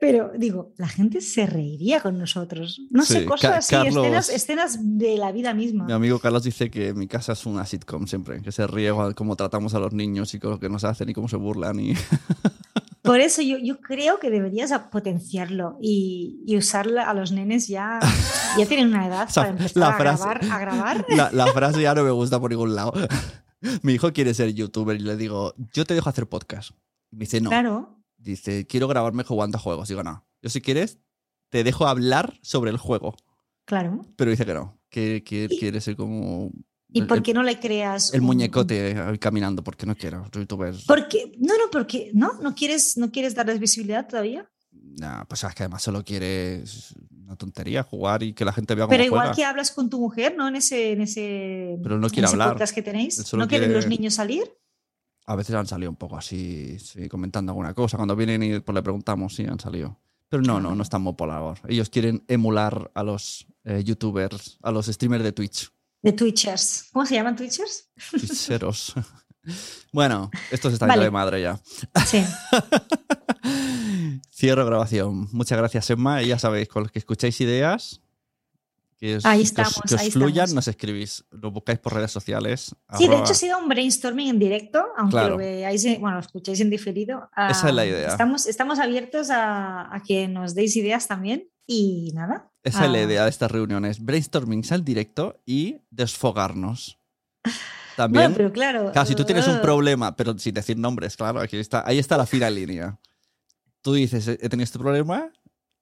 pero 0.01 0.31
digo, 0.37 0.73
la 0.77 0.89
gente 0.89 1.21
se 1.21 1.47
reiría 1.47 2.01
con 2.01 2.19
nosotros. 2.19 2.81
No 2.91 3.05
Sí, 3.05 3.15
sé, 3.15 3.21
Ca- 3.25 3.27
cosas 3.31 3.53
así, 3.59 3.75
Carlos- 3.75 3.97
escenas, 4.05 4.29
escenas 4.29 4.79
de 4.99 5.17
la 5.17 5.33
vida 5.33 5.53
misma. 5.55 5.85
Mi 5.87 5.93
amigo 5.93 6.19
Carlos 6.19 6.43
dice 6.45 6.71
que 6.71 6.95
mi 6.95 7.07
casa 7.09 7.33
es 7.33 7.45
una 7.47 7.67
sitcom 7.67 8.07
siempre, 8.07 8.41
que 8.43 8.53
se 8.53 8.67
ríe 8.67 8.93
cómo 9.17 9.35
tratamos 9.37 9.75
a 9.75 9.79
los 9.81 9.93
niños 9.93 10.33
y 10.35 10.39
con 10.39 10.51
lo 10.53 10.61
que 10.61 10.69
nos 10.69 10.85
hacen 10.85 11.09
y 11.09 11.15
cómo 11.15 11.29
se 11.29 11.37
burlan. 11.37 11.81
Y... 11.81 11.95
Por 13.09 13.21
eso 13.21 13.43
yo, 13.43 13.59
yo 13.59 13.81
creo 13.81 14.19
que 14.21 14.31
deberías 14.31 14.71
potenciarlo 14.91 15.79
y, 15.83 16.43
y 16.47 16.57
usarla 16.57 17.09
a 17.11 17.15
los 17.15 17.33
nenes 17.33 17.67
ya, 17.69 17.99
ya 18.59 18.67
tienen 18.67 18.89
una 18.89 19.07
edad 19.07 19.27
O 19.29 19.33
sea, 19.33 19.43
para 19.45 19.51
empezar 19.57 19.77
la 19.81 19.89
a, 19.89 19.99
frase- 19.99 20.25
grabar, 20.29 20.45
a 20.53 20.59
grabar. 20.59 21.07
La, 21.17 21.31
la 21.33 21.47
frase 21.49 21.83
ya 21.83 21.95
no 21.95 22.05
me 22.05 22.11
gusta 22.11 22.39
por 22.41 22.51
ningún 22.51 22.75
lado. 22.75 22.93
Mi 23.83 23.95
hijo 23.95 24.13
quiere 24.13 24.35
ser 24.35 24.53
youtuber 24.55 24.97
y 24.97 25.01
le 25.01 25.17
digo, 25.17 25.55
yo 25.73 25.85
te 25.85 25.95
dejo 25.95 26.09
hacer 26.09 26.29
podcast. 26.29 26.71
Y 27.11 27.17
me 27.17 27.21
dice, 27.21 27.41
no. 27.41 27.51
Claro. 27.51 27.99
Dice, 28.17 28.67
quiero 28.67 28.87
grabarme 28.89 29.25
jugando 29.25 29.59
a 29.59 29.61
juegos. 29.61 29.89
Digo, 29.89 30.03
no. 30.03 30.25
Yo 30.43 30.51
si 30.51 30.61
quieres, 30.61 30.99
te 31.51 31.65
dejo 31.65 31.87
hablar 31.89 32.39
sobre 32.43 32.71
el 32.71 32.77
juego. 32.79 33.17
Claro. 33.65 34.03
Pero 34.17 34.31
dice 34.31 34.47
que 34.47 34.55
no, 34.55 34.79
que, 34.91 35.23
que 35.25 35.49
Y- 35.51 35.59
quiere 35.59 35.81
ser 35.81 35.97
como 35.97 36.51
¿Y 36.91 37.01
el- 37.01 37.07
por 37.07 37.23
qué 37.23 37.35
no 37.35 37.43
le 37.43 37.59
creas 37.61 38.13
el 38.15 38.21
un- 38.21 38.27
muñecote 38.27 38.97
caminando, 39.21 39.63
porque 39.63 39.85
no 39.87 39.95
quiero. 39.95 40.25
Youtuber. 40.33 40.75
Porque, 40.87 41.33
no, 41.39 41.55
no, 41.59 41.71
porque, 41.71 42.11
¿no? 42.15 42.33
¿No 42.41 42.55
quieres, 42.55 42.97
no 42.97 43.11
quieres 43.11 43.35
darles 43.35 43.59
visibilidad 43.61 44.07
todavía? 44.09 44.51
Nah, 44.73 45.25
pues 45.25 45.45
es 45.45 45.55
que 45.55 45.63
además 45.65 45.83
solo 45.83 46.05
quiere 46.05 46.63
es 46.63 46.95
una 47.25 47.37
tontería 47.37 47.83
jugar 47.83 48.23
y 48.23 48.33
que 48.33 48.45
la 48.45 48.53
gente 48.53 48.75
vea 48.75 48.85
cómo 48.87 48.91
Pero 48.91 49.05
igual 49.05 49.21
juega. 49.29 49.35
que 49.37 49.45
hablas 49.45 49.71
con 49.71 49.91
tu 49.91 50.01
mujer, 50.01 50.35
¿no? 50.37 50.49
En 50.49 50.57
ese, 50.57 50.93
en 50.93 51.03
ese, 51.03 51.79
Pero 51.83 51.99
no 51.99 52.07
en 52.07 52.13
quiere 52.13 52.27
ese 52.27 52.35
hablar. 52.35 52.53
podcast 52.53 52.75
que 52.75 52.83
tenéis. 52.83 53.19
¿No 53.35 53.47
quieren 53.47 53.69
quiere- 53.69 53.75
los 53.75 53.87
niños 53.87 54.15
salir? 54.15 54.45
A 55.27 55.37
veces 55.37 55.55
han 55.55 55.67
salido 55.67 55.91
un 55.91 55.97
poco 55.97 56.17
así, 56.17 56.79
sí, 56.79 57.07
comentando 57.09 57.53
alguna 57.53 57.75
cosa. 57.75 57.99
Cuando 57.99 58.17
vienen 58.17 58.43
y 58.43 58.61
pues 58.61 58.75
le 58.75 58.83
preguntamos, 58.83 59.35
sí, 59.37 59.45
han 59.45 59.61
salido. 59.61 59.99
Pero 60.31 60.43
no, 60.43 60.59
no, 60.59 60.75
no 60.75 60.83
están 60.83 61.03
muy 61.03 61.13
por 61.15 61.29
la 61.29 61.35
labor. 61.35 61.59
Ellos 61.69 61.91
quieren 61.91 62.25
emular 62.29 62.91
a 62.95 63.03
los 63.03 63.47
eh, 63.65 63.83
youtubers, 63.85 64.59
a 64.63 64.71
los 64.73 64.87
streamers 64.87 65.23
de 65.23 65.33
Twitch. 65.33 65.71
De 66.03 66.13
Twitchers. 66.13 66.89
¿Cómo 66.93 67.05
se 67.07 67.15
llaman 67.17 67.35
Twitchers? 67.37 67.91
Twitcheros. 68.11 68.95
bueno, 69.93 70.31
esto 70.51 70.69
se 70.69 70.75
está 70.75 70.87
Vale. 70.87 71.05
de 71.05 71.11
madre 71.11 71.43
ya. 71.43 71.61
Sí. 72.07 72.25
Cierro 74.33 74.65
grabación. 74.67 75.29
Muchas 75.33 75.59
gracias, 75.59 75.91
Emma. 75.91 76.23
Y 76.23 76.29
ya 76.29 76.39
sabéis, 76.39 76.69
con 76.69 76.85
los 76.85 76.93
que 76.93 76.99
escucháis 77.01 77.41
ideas, 77.41 78.01
que 78.97 79.17
os, 79.17 79.25
Ahí 79.27 79.39
que 79.39 79.43
os- 79.43 79.49
estamos, 79.49 79.81
que 79.89 79.95
os 79.95 80.01
ahí 80.01 80.11
fluyan, 80.11 80.45
estamos. 80.45 80.55
nos 80.55 80.69
escribís. 80.69 81.25
Lo 81.31 81.51
buscáis 81.51 81.79
por 81.81 81.95
redes 81.95 82.11
sociales. 82.13 82.75
Sí, 82.97 83.09
de 83.09 83.17
hecho 83.17 83.33
ha 83.33 83.35
sido 83.35 83.59
un 83.59 83.69
brainstorming 83.69 84.29
en 84.29 84.39
directo, 84.39 84.85
aunque 84.97 85.13
Claro. 85.13 85.31
lo 85.31 85.37
veáis, 85.39 85.85
en- 85.85 86.01
bueno, 86.01 86.17
lo 86.17 86.21
escucháis 86.23 86.61
en 86.61 86.71
diferido. 86.71 87.29
Esa 87.37 87.69
es 87.69 87.75
la 87.75 87.83
Ah, 87.83 87.87
idea. 87.87 88.09
Estamos, 88.09 88.47
estamos 88.47 88.79
abiertos 88.79 89.31
a, 89.31 89.95
a 89.95 90.03
que 90.03 90.29
nos 90.29 90.55
deis 90.55 90.77
ideas 90.77 91.07
también 91.09 91.49
y 91.69 92.13
nada. 92.15 92.51
Esa 92.65 92.87
es 92.87 92.91
la 92.91 92.99
ah, 92.99 93.03
idea 93.03 93.25
de 93.25 93.31
estas 93.31 93.51
reuniones. 93.51 94.03
Brainstormings 94.03 94.73
al 94.73 94.85
directo 94.85 95.39
y 95.45 95.83
desfogarnos. 95.91 96.99
También, 97.95 98.25
Bueno, 98.25 98.37
pero 98.37 98.53
claro. 98.53 98.93
claro, 98.93 99.07
si 99.07 99.15
tú 99.15 99.25
tienes 99.25 99.47
un 99.47 99.59
uh, 99.59 99.61
problema, 99.61 100.17
pero 100.17 100.37
sin 100.39 100.55
decir 100.55 100.79
nombres, 100.79 101.17
claro, 101.17 101.41
aquí 101.41 101.59
está, 101.59 101.87
ahí 101.87 101.99
está 101.99 102.17
la 102.17 102.27
fina 102.27 102.49
línea. 102.49 102.99
Tú 103.83 103.93
dices, 103.95 104.27
he 104.29 104.49
tenido 104.49 104.65
este 104.65 104.79
problema 104.79 105.31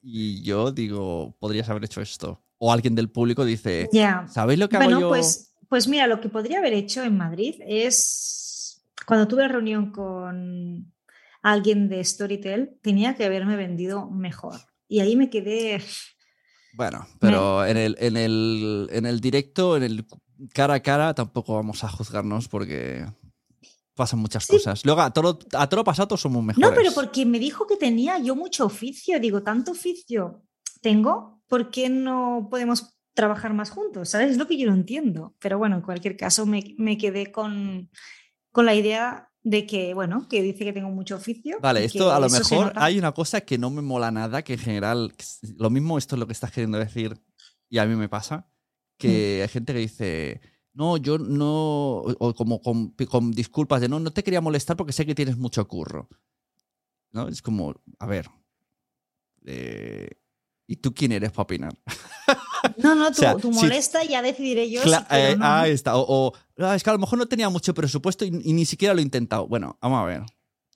y 0.03 0.43
yo 0.43 0.73
digo, 0.73 1.37
podrías 1.39 1.69
haber 1.71 1.85
hecho 1.85 2.01
esto. 2.01 2.43
O 2.59 2.73
alguien 2.73 2.95
del 2.95 3.11
público 3.11 3.45
dice, 3.45 3.89
Ya. 3.93 4.27
¿sabéis 4.29 4.59
lo 4.59 4.69
que 4.69 4.77
hago 4.77 4.91
yo? 4.91 5.09
pues, 5.09 5.55
pues 5.69 5.87
mira, 5.87 6.07
lo 6.07 6.21
que 6.21 6.29
podría 6.29 6.59
haber 6.59 6.73
hecho 6.73 7.05
en 7.05 7.17
Madrid 7.17 7.61
es 7.65 8.83
cuando 9.07 9.29
tuve 9.29 9.47
reunión 9.47 9.93
con 9.93 10.93
alguien 11.43 11.89
de 11.89 12.03
Storytel, 12.03 12.79
tenía 12.83 13.15
que 13.15 13.25
haberme 13.25 13.57
vendido 13.57 14.11
mejor. 14.11 14.61
Y 14.89 15.01
ahí 15.01 15.17
me 15.17 15.31
quedé. 15.31 15.83
Bueno, 16.75 17.07
pero 17.21 17.65
en 17.65 17.77
el, 17.77 17.97
en, 18.01 18.17
el, 18.17 18.89
en 18.93 19.07
el 19.07 19.21
directo, 19.21 19.77
en 19.77 19.83
el 19.83 20.07
cara 20.53 20.75
a 20.75 20.81
cara, 20.81 21.15
tampoco 21.15 21.55
vamos 21.55 21.83
a 21.85 21.89
juzgarnos 21.89 22.49
porque 22.49 23.07
pasan 23.95 24.19
muchas 24.19 24.45
Sí. 24.45 24.53
cosas. 24.53 24.85
Luego, 24.85 25.01
a 25.01 25.11
todo, 25.13 25.39
a 25.55 25.69
todo 25.69 25.83
pasado 25.85 26.17
somos 26.19 26.45
mejores. 26.45 26.69
No, 26.69 26.75
pero 26.77 26.93
porque 26.93 27.25
me 27.25 27.39
dijo 27.39 27.67
que 27.67 27.77
tenía 27.77 28.19
yo 28.19 28.37
mucho 28.37 28.67
oficio. 28.67 29.19
Digo, 29.19 29.43
tanto 29.43 29.73
oficio 29.73 30.43
tengo, 30.83 31.43
¿por 31.49 31.71
qué 31.71 31.89
no 31.89 32.49
podemos 32.51 32.99
trabajar 33.15 33.55
más 33.55 33.71
juntos? 33.71 34.11
¿Sabes? 34.11 34.33
Es 34.33 34.37
lo 34.37 34.47
que 34.47 34.59
yo 34.59 34.67
no 34.69 34.75
entiendo. 34.75 35.35
Pero 35.41 35.57
bueno, 35.57 35.77
en 35.77 35.83
cualquier 35.83 36.17
caso, 36.19 36.45
me, 36.45 36.75
me 36.77 36.99
quedé 36.99 37.33
con, 37.33 37.91
con 38.53 38.67
la 38.67 38.75
idea 38.75 39.31
de 39.47 39.64
que, 39.64 39.94
bueno, 39.94 40.27
que 40.28 40.43
dice 40.43 40.64
que 40.64 40.73
tengo 40.73 40.90
mucho 40.90 41.14
oficio. 41.14 41.59
Vale, 41.60 41.85
esto 41.85 42.12
a 42.12 42.18
lo 42.18 42.28
mejor 42.28 42.73
hay 42.74 42.98
una 42.98 43.12
cosa 43.12 43.43
que 43.43 43.59
no 43.59 43.70
me 43.70 43.81
mola 43.81 44.10
nada, 44.10 44.43
que 44.43 44.55
en 44.55 44.59
general, 44.59 45.14
lo 45.56 45.70
mismo 45.70 45.98
esto 45.98 46.16
es 46.16 46.18
lo 46.18 46.27
que 46.27 46.32
estás 46.32 46.51
queriendo 46.51 46.78
decir 46.78 47.23
y 47.68 47.78
a 47.78 47.86
mí 47.86 47.94
me 47.94 48.09
pasa, 48.09 48.51
que 48.98 49.43
hay 49.43 49.48
gente 49.48 49.73
que 49.73 49.78
dice, 49.78 50.40
no, 50.73 50.97
yo 50.97 51.18
no, 51.18 51.98
o 51.98 52.16
o 52.18 52.35
como 52.35 52.60
con, 52.60 52.89
con 53.09 53.31
disculpas 53.31 53.81
de 53.81 53.89
no, 53.89 54.01
no 54.01 54.12
te 54.12 54.24
quería 54.24 54.40
molestar 54.40 54.77
porque 54.77 54.93
sé 54.93 55.06
que 55.06 55.14
tienes 55.14 55.36
mucho 55.36 55.66
curro. 55.68 56.09
¿No? 57.12 57.28
Es 57.28 57.40
como, 57.40 57.73
a 58.01 58.06
ver, 58.06 58.28
eh, 59.44 60.10
¿y 60.66 60.74
tú 60.74 60.93
quién 60.93 61.12
eres 61.12 61.31
para 61.31 61.44
opinar? 61.44 61.73
No, 62.77 62.95
no, 62.95 63.09
tú, 63.11 63.15
sea, 63.21 63.37
tú 63.37 63.51
molesta, 63.53 64.05
ya 64.05 64.23
decidiré 64.23 64.71
yo. 64.71 64.83
Cla- 64.83 65.01
si 65.01 65.05
quiero 65.07 65.25
o 65.25 65.33
eh, 65.33 65.37
no. 65.37 65.45
ahí 65.47 65.71
está. 65.73 65.97
O, 65.97 66.05
o, 66.29 66.33
"Ah, 66.59 66.75
es 66.75 66.83
que 66.83 66.91
a 66.91 66.93
lo 66.93 66.99
mejor 66.99 67.19
no 67.19 67.27
tenía 67.27 67.49
mucho 67.49 67.75
presupuesto 67.75 68.25
y, 68.25 68.29
y 68.45 68.53
ni 68.53 68.65
siquiera 68.65 68.95
lo 68.95 69.01
he 69.01 69.03
intentado. 69.03 69.47
Bueno, 69.47 69.79
vamos 69.81 70.01
a 70.03 70.05
ver. 70.05 70.23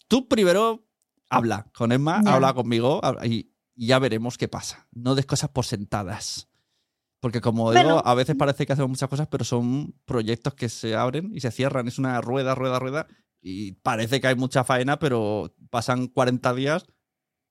Tú 0.08 0.28
primero 0.28 0.86
habla 1.28 1.66
con 1.74 1.92
Emma, 1.92 2.20
Ya. 2.24 2.34
habla 2.34 2.52
conmigo 2.54 3.00
y, 3.24 3.52
y 3.74 3.86
ya 3.86 3.98
veremos 3.98 4.36
qué 4.38 4.48
pasa. 4.48 4.88
No 4.92 5.14
des 5.14 5.26
cosas 5.26 5.50
por 5.50 5.64
sentadas. 5.64 6.48
Porque 7.20 7.40
como 7.42 7.64
Bueno. 7.64 7.80
digo, 7.82 8.02
a 8.06 8.14
veces 8.14 8.34
parece 8.36 8.64
que 8.66 8.72
hacemos 8.72 8.88
muchas 8.88 9.08
cosas, 9.08 9.28
pero 9.28 9.44
son 9.44 9.94
proyectos 10.06 10.54
que 10.54 10.68
se 10.70 10.94
abren 10.96 11.30
y 11.34 11.40
se 11.40 11.50
cierran. 11.50 11.86
Es 11.86 11.98
una 11.98 12.20
rueda, 12.20 12.54
rueda, 12.54 12.78
rueda. 12.78 13.06
Y 13.42 13.72
parece 13.72 14.20
que 14.20 14.26
hay 14.26 14.34
mucha 14.36 14.64
faena, 14.64 14.98
pero 14.98 15.54
pasan 15.70 16.08
40 16.08 16.52
días 16.54 16.84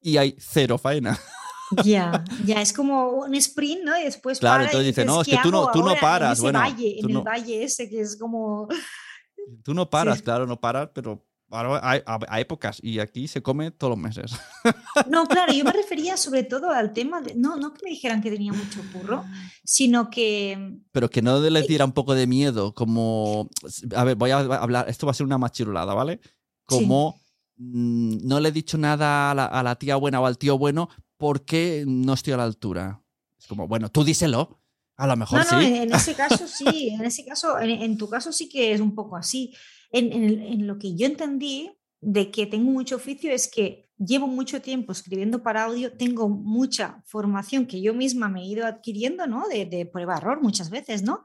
y 0.01 0.17
hay 0.17 0.35
cero 0.39 0.77
faena. 0.77 1.17
Ya, 1.83 2.23
ya, 2.45 2.61
es 2.61 2.73
como 2.73 3.09
un 3.09 3.35
sprint, 3.35 3.83
¿no? 3.83 3.97
Y 3.99 4.03
después 4.03 4.39
Claro, 4.39 4.57
para 4.59 4.65
entonces 4.65 4.87
dice, 4.87 5.05
no, 5.05 5.21
es 5.21 5.27
¿qué 5.27 5.35
que 5.35 5.41
tú 5.43 5.51
no- 5.51 5.69
tú 5.71 5.83
no 5.83 5.95
paras, 6.01 6.39
En 6.39 6.43
bueno, 6.43 6.59
valle, 6.59 6.97
tú 7.01 7.07
en 7.07 7.13
no- 7.13 7.19
el 7.19 7.25
valle 7.25 7.63
ese 7.63 7.89
que 7.89 8.01
es 8.01 8.17
como... 8.17 8.67
Tú 9.63 9.73
no 9.73 9.89
paras, 9.89 10.17
Sí. 10.19 10.23
claro, 10.23 10.45
no 10.45 10.59
paras, 10.59 10.89
pero 10.93 11.25
ahora 11.49 11.79
hay, 11.81 12.01
épocas 12.41 12.77
y 12.83 12.99
aquí 12.99 13.27
se 13.27 13.41
come 13.41 13.71
todos 13.71 13.91
los 13.91 13.97
meses. 13.99 14.31
No, 15.07 15.25
claro, 15.25 15.51
yo 15.53 15.63
me 15.63 15.71
refería 15.71 16.17
sobre 16.17 16.43
todo 16.43 16.69
al 16.69 16.93
tema 16.93 17.21
de, 17.21 17.33
no, 17.35 17.55
no 17.55 17.73
que 17.73 17.81
me 17.85 17.89
dijeran 17.91 18.21
que 18.21 18.29
tenía 18.29 18.51
mucho 18.53 18.81
curro, 18.93 19.23
sino 19.63 20.09
que, 20.09 20.77
Pero 20.91 21.09
que 21.09 21.21
no 21.21 21.39
les 21.39 21.67
diera 21.67 21.85
un 21.85 21.93
poco 21.93 22.13
de 22.13 22.27
miedo, 22.27 22.73
como... 22.75 23.49
A 23.95 24.03
ver, 24.03 24.15
voy 24.15 24.31
a 24.31 24.37
hablar, 24.39 24.87
esto 24.89 25.07
va 25.07 25.11
a 25.11 25.15
ser 25.15 25.25
una 25.25 25.37
machirulada, 25.39 25.93
¿vale? 25.95 26.19
Como 26.65 27.19
mm, 27.57 28.27
no 28.27 28.39
le 28.39 28.49
he 28.49 28.51
dicho 28.51 28.77
nada 28.77 29.31
a 29.31 29.35
la, 29.35 29.45
a 29.45 29.63
la 29.63 29.75
tía 29.75 29.95
buena 29.95 30.19
o 30.21 30.25
al 30.27 30.37
tío 30.37 30.57
bueno 30.59 30.89
porque 31.19 31.83
no 31.85 32.13
estoy 32.13 32.31
a 32.33 32.37
la 32.37 32.45
altura. 32.45 33.03
Es 33.37 33.45
como, 33.45 33.67
bueno, 33.67 33.89
tú 33.89 34.05
díselo. 34.05 34.61
A 34.95 35.05
lo 35.05 35.15
mejor 35.17 35.39
no, 35.45 35.51
no, 35.51 35.59
sí. 35.61 35.67
en, 35.67 35.75
en 35.75 35.93
ese 35.93 36.15
caso 36.15 36.47
sí, 36.47 36.89
en 36.89 37.03
ese 37.05 37.25
caso, 37.25 37.59
en, 37.59 37.69
en 37.69 37.97
tu 37.97 38.09
caso 38.09 38.31
sí 38.31 38.47
que 38.49 38.73
es 38.73 38.79
un 38.79 38.95
poco 38.95 39.17
así. 39.17 39.53
En, 39.91 40.13
en 40.13 40.65
lo 40.65 40.77
que 40.79 40.95
yo 40.95 41.05
entendí 41.05 41.71
de 41.99 42.31
que 42.31 42.45
tengo 42.47 42.71
mucho 42.71 42.95
oficio 42.95 43.31
es 43.31 43.49
que 43.49 43.89
llevo 43.97 44.27
mucho 44.27 44.61
tiempo 44.61 44.93
escribiendo 44.93 45.43
para 45.43 45.65
audio, 45.65 45.91
tengo 45.91 46.29
mucha 46.29 47.03
formación 47.05 47.65
que 47.65 47.81
yo 47.81 47.93
misma 47.93 48.29
me 48.29 48.41
he 48.41 48.45
ido 48.45 48.65
adquiriendo, 48.65 49.27
¿no? 49.27 49.45
De, 49.49 49.65
de 49.65 49.85
prueba-error 49.85 50.41
muchas 50.41 50.69
veces, 50.69 51.03
¿no? 51.03 51.23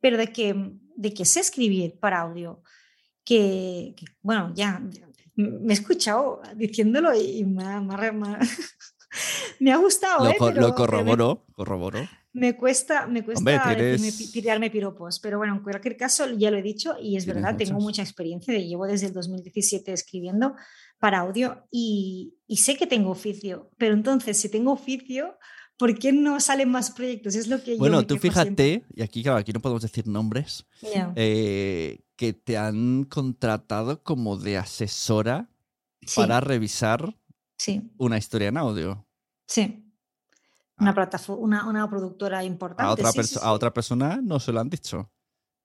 Pero 0.00 0.16
de 0.18 0.32
que, 0.32 0.54
de 0.94 1.12
que 1.14 1.24
sé 1.24 1.40
escribir 1.40 1.98
para 1.98 2.20
audio, 2.20 2.62
que, 3.24 3.94
que, 3.96 4.04
bueno, 4.20 4.52
ya 4.54 4.80
me 5.34 5.72
he 5.72 5.76
escuchado 5.76 6.42
diciéndolo 6.56 7.12
y 7.18 7.44
me 7.44 7.64
ha, 7.64 7.80
me 7.80 7.94
ha- 7.94 8.38
me 9.60 9.72
ha- 9.72 9.76
me 9.78 9.82
gustado, 9.84 10.24
Lo, 10.24 10.30
¿eh? 10.30 10.36
Pero- 10.38 10.60
lo 10.60 10.68
me- 10.68 10.74
corroboro, 10.74 11.44
corroboro. 11.52 12.08
me 12.32 12.56
cuesta, 12.56 13.06
me 13.06 13.22
cuesta 13.24 13.38
Hombre, 13.40 13.58
tienes- 13.96 14.32
tirarme 14.32 14.70
piropos, 14.70 15.20
pero 15.20 15.38
bueno, 15.38 15.54
en 15.56 15.62
cualquier 15.62 15.96
caso 15.96 16.28
ya 16.30 16.50
lo 16.50 16.56
he 16.58 16.62
dicho 16.62 16.96
y 17.00 17.16
es 17.16 17.26
verdad, 17.26 17.56
tengo 17.56 17.78
mucha 17.80 18.02
experiencia, 18.02 18.56
llevo 18.58 18.86
desde 18.86 19.06
el 19.08 19.12
2017 19.12 19.92
escribiendo 19.92 20.54
para 20.98 21.18
audio 21.20 21.66
y, 21.70 22.34
y 22.46 22.56
sé 22.58 22.76
que 22.76 22.86
tengo 22.86 23.10
oficio, 23.10 23.70
pero 23.76 23.94
entonces 23.94 24.36
si 24.38 24.48
tengo 24.48 24.72
oficio, 24.72 25.36
¿por 25.76 25.98
qué 25.98 26.12
no 26.12 26.38
salen 26.40 26.70
más 26.70 26.90
proyectos? 26.92 27.34
Es 27.34 27.48
lo 27.48 27.62
que 27.62 27.72
yo 27.72 27.78
Bueno, 27.78 27.98
me 27.98 28.04
tú 28.04 28.14
siempre. 28.16 28.30
fíjate, 28.30 28.84
y 28.94 29.02
aquí, 29.02 29.22
claro, 29.22 29.38
aquí 29.38 29.52
no 29.52 29.60
podemos 29.60 29.82
decir 29.82 30.06
nombres, 30.06 30.64
eh, 31.16 32.00
que 32.16 32.32
te 32.32 32.56
han 32.56 33.04
contratado 33.04 34.02
como 34.02 34.36
de 34.36 34.56
asesora 34.58 35.50
sí, 36.00 36.14
para 36.20 36.40
revisar 36.40 37.16
sí, 37.62 37.92
una 37.98 38.18
historia 38.18 38.48
en 38.48 38.56
audio. 38.56 39.06
sí. 39.46 39.78
Una, 40.78 40.94
plataforma, 40.94 41.44
una, 41.44 41.68
una 41.68 41.88
productora 41.88 42.42
importante. 42.42 42.82
A 42.82 42.92
otra, 42.92 43.12
sí, 43.12 43.18
perso- 43.18 43.38
sí, 43.38 43.38
a 43.40 43.48
sí. 43.48 43.54
otra 43.54 43.72
persona 43.72 44.18
no 44.20 44.40
se 44.40 44.50
lo 44.50 44.58
han 44.58 44.68
dicho. 44.68 45.12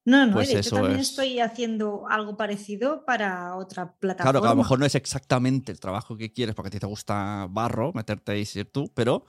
No, 0.05 0.27
no, 0.27 0.33
pues 0.33 0.49
y 0.49 0.53
de 0.53 0.59
hecho 0.59 0.67
eso 0.67 0.75
también 0.75 0.99
es. 0.99 1.09
estoy 1.09 1.39
haciendo 1.39 2.07
algo 2.07 2.37
parecido 2.37 3.03
para 3.03 3.55
otra 3.55 3.95
plataforma. 3.97 4.31
Claro, 4.31 4.41
que 4.41 4.47
a 4.47 4.51
lo 4.51 4.61
mejor 4.61 4.77
no 4.79 4.85
es 4.85 4.93
exactamente 4.93 5.71
el 5.71 5.79
trabajo 5.79 6.15
que 6.15 6.31
quieres 6.31 6.53
porque 6.53 6.67
a 6.67 6.71
ti 6.71 6.79
te 6.79 6.85
gusta 6.85 7.47
barro, 7.49 7.93
meterte 7.93 8.33
ahí 8.33 8.41
y 8.41 8.45
ser 8.45 8.67
tú, 8.67 8.91
pero 8.93 9.25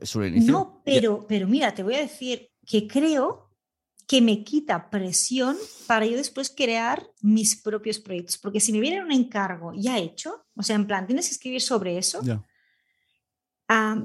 es 0.00 0.16
un 0.16 0.24
inicio. 0.24 0.52
No, 0.52 0.80
pero, 0.84 1.26
pero 1.28 1.46
mira, 1.46 1.74
te 1.74 1.82
voy 1.82 1.96
a 1.96 2.00
decir 2.00 2.50
que 2.64 2.88
creo 2.88 3.45
que 4.06 4.20
me 4.20 4.44
quita 4.44 4.88
presión 4.88 5.56
para 5.86 6.06
yo 6.06 6.16
después 6.16 6.52
crear 6.54 7.04
mis 7.22 7.60
propios 7.60 7.98
proyectos. 7.98 8.38
Porque 8.38 8.60
si 8.60 8.72
me 8.72 8.80
viene 8.80 9.02
un 9.02 9.10
encargo 9.12 9.72
ya 9.74 9.98
hecho, 9.98 10.46
o 10.54 10.62
sea, 10.62 10.76
en 10.76 10.86
plan, 10.86 11.06
tienes 11.06 11.26
que 11.28 11.32
escribir 11.34 11.60
sobre 11.60 11.98
eso, 11.98 12.22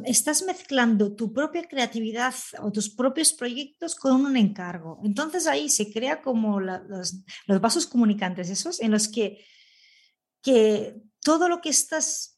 estás 0.06 0.44
mezclando 0.44 1.16
tu 1.16 1.32
propia 1.32 1.64
creatividad 1.68 2.34
o 2.62 2.72
tus 2.72 2.90
propios 2.90 3.32
proyectos 3.32 3.94
con 3.94 4.26
un 4.26 4.36
encargo. 4.36 5.00
Entonces 5.04 5.46
ahí 5.46 5.70
se 5.70 5.92
crea 5.92 6.22
como 6.22 6.60
la- 6.60 6.84
los, 6.88 7.24
los 7.46 7.62
vasos 7.62 7.86
comunicantes 7.86 8.50
esos 8.50 8.80
en 8.82 8.90
los 8.92 9.08
que, 9.08 9.46
que 10.42 10.96
todo 11.24 11.48
lo 11.48 11.62
que 11.62 11.70
estás 11.70 12.31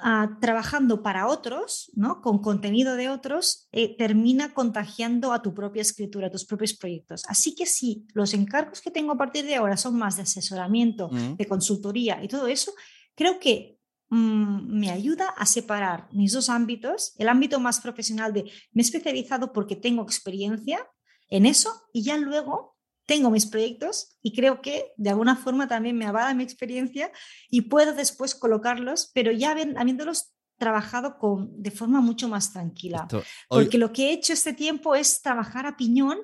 ah, 0.00 0.36
trabajando 0.40 1.02
para 1.02 1.26
otros, 1.28 1.90
¿no? 1.94 2.20
con 2.20 2.38
contenido 2.38 2.94
de 2.96 3.08
otros, 3.08 3.68
eh, 3.72 3.96
termina 3.96 4.54
contagiando 4.54 5.32
a 5.32 5.42
tu 5.42 5.54
propia 5.54 5.82
escritura, 5.82 6.28
a 6.28 6.30
tus 6.30 6.44
propios 6.44 6.74
proyectos. 6.74 7.24
Así 7.28 7.54
que 7.54 7.66
si 7.66 8.06
los 8.14 8.34
encargos 8.34 8.80
que 8.80 8.90
tengo 8.90 9.12
a 9.12 9.18
partir 9.18 9.44
de 9.44 9.56
ahora 9.56 9.76
son 9.76 9.96
más 9.96 10.16
de 10.16 10.22
asesoramiento, 10.22 11.08
Mm. 11.10 11.36
de 11.36 11.48
consultoría 11.48 12.22
y 12.22 12.28
todo 12.28 12.46
eso, 12.48 12.72
creo 13.14 13.38
que 13.38 13.78
mm, 14.10 14.78
me 14.78 14.90
ayuda 14.90 15.28
a 15.28 15.44
separar 15.44 16.08
mis 16.12 16.32
dos 16.32 16.48
ámbitos, 16.48 17.14
el 17.18 17.28
ámbito 17.28 17.60
más 17.60 17.80
profesional 17.80 18.32
de 18.32 18.44
me 18.72 18.82
he 18.82 18.84
especializado 18.84 19.52
porque 19.52 19.76
tengo 19.76 20.02
experiencia 20.02 20.86
en 21.28 21.44
eso 21.44 21.70
y 21.92 22.02
ya 22.04 22.16
luego 22.16 22.77
tengo 23.08 23.30
mis 23.30 23.46
proyectos 23.46 24.18
y 24.22 24.34
creo 24.34 24.60
que 24.60 24.92
de 24.98 25.08
alguna 25.10 25.34
forma 25.34 25.66
también 25.66 25.96
me 25.96 26.04
avala 26.04 26.34
mi 26.34 26.44
experiencia 26.44 27.10
y 27.48 27.62
puedo 27.62 27.94
después 27.94 28.34
colocarlos, 28.34 29.10
pero 29.14 29.32
ya 29.32 29.54
habi- 29.56 29.74
habiéndolos 29.78 30.34
trabajado 30.58 31.16
con, 31.18 31.50
de 31.62 31.70
forma 31.70 32.00
mucho 32.02 32.28
más 32.28 32.52
tranquila. 32.52 33.02
Esto- 33.02 33.22
hoy- 33.48 33.64
Porque 33.64 33.78
lo 33.78 33.92
que 33.94 34.10
he 34.10 34.12
hecho 34.12 34.34
este 34.34 34.52
tiempo 34.52 34.94
es 34.94 35.22
trabajar 35.22 35.64
a 35.66 35.76
piñón, 35.76 36.18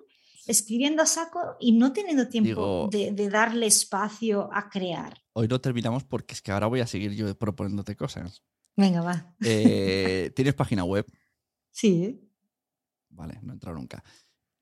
escribiendo 0.46 1.02
a 1.02 1.06
saco 1.06 1.40
y 1.58 1.72
no 1.72 1.92
teniendo 1.94 2.28
tiempo 2.28 2.50
Digo- 2.50 2.88
de, 2.90 3.12
de 3.12 3.30
darle 3.30 3.66
espacio 3.66 4.50
a 4.52 4.68
crear. 4.68 5.14
hoy 5.32 5.48
no 5.48 5.58
terminamos 5.60 6.04
porque 6.04 6.34
es 6.34 6.42
que 6.42 6.52
ahora 6.52 6.66
voy 6.66 6.80
a 6.80 6.86
seguir 6.86 7.12
yo 7.12 7.34
proponiéndote 7.38 7.96
cosas. 7.96 8.42
Venga, 8.76 9.00
va. 9.00 9.34
Eh, 9.42 10.32
¿Tienes 10.36 10.54
página 10.54 10.84
web? 10.84 11.06
Sí. 11.70 12.20
Vale, 13.08 13.38
no 13.42 13.52
he 13.52 13.54
entrado 13.54 13.76
nunca. 13.78 14.02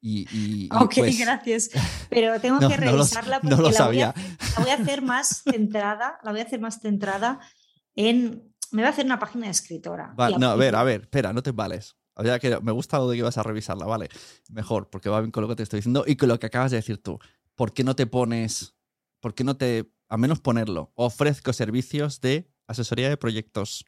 Y, 0.05 0.23
y- 0.33 0.65
y, 0.65 0.69
Ok, 0.73 0.95
pues, 0.99 1.19
gracias. 1.19 1.71
Pero 2.11 2.41
tengo 2.41 2.59
No, 2.61 2.69
que 2.69 2.77
no 2.77 2.85
lo- 2.87 2.93
revisarla 2.99 3.37
no 3.43 3.57
porque 3.57 3.63
lo 3.63 3.71
la, 3.71 3.87
voy 3.87 4.01
a, 4.03 4.13
sabía. 4.13 4.15
la 4.57 4.61
voy 4.63 4.71
a 4.71 4.75
hacer 4.75 5.01
más 5.03 5.43
centrada, 5.45 6.19
la 6.25 6.33
voy 6.33 6.41
a 6.41 6.45
hacer 6.45 6.61
más 6.61 6.81
centrada 6.81 7.41
en... 7.95 8.53
Me 8.73 8.81
voy 8.83 8.87
a 8.87 8.91
hacer 8.91 9.05
una 9.05 9.19
página 9.19 9.47
de 9.47 9.53
escritora. 9.53 10.15
Va- 10.19 10.31
Y 10.31 10.37
no, 10.37 10.49
a 10.51 10.57
ver, 10.57 10.75
a 10.75 10.83
ver, 10.83 11.03
espera, 11.03 11.33
no 11.33 11.43
te 11.43 11.53
vales. 11.53 11.97
Había 12.15 12.39
que, 12.39 12.59
me 12.61 12.73
gusta 12.73 12.99
lo 12.99 13.09
de 13.09 13.17
que 13.17 13.23
vas 13.23 13.39
a 13.39 13.43
revisarla, 13.43 13.87
vale. 13.87 14.09
Mejor, 14.51 14.91
porque 14.91 15.09
va 15.09 15.21
bien 15.21 15.31
con 15.31 15.43
lo 15.43 15.49
que 15.49 15.57
te 15.57 15.63
estoy 15.63 15.79
diciendo 15.79 16.05
y 16.07 16.17
con 16.17 16.29
lo 16.29 16.39
que 16.39 16.47
acabas 16.47 16.71
de 16.73 16.79
decir 16.79 17.01
tú. 17.03 17.19
¿Por 17.55 17.73
qué 17.73 17.85
no 17.85 17.95
te 17.95 18.07
pones, 18.07 18.75
por 19.21 19.35
qué 19.35 19.45
no 19.45 19.57
te, 19.57 19.93
a 20.09 20.17
menos 20.17 20.41
ponerlo, 20.41 20.91
ofrezco 20.95 21.53
servicios 21.53 22.21
de 22.21 22.51
asesoría 22.67 23.09
de 23.11 23.17
proyectos 23.19 23.85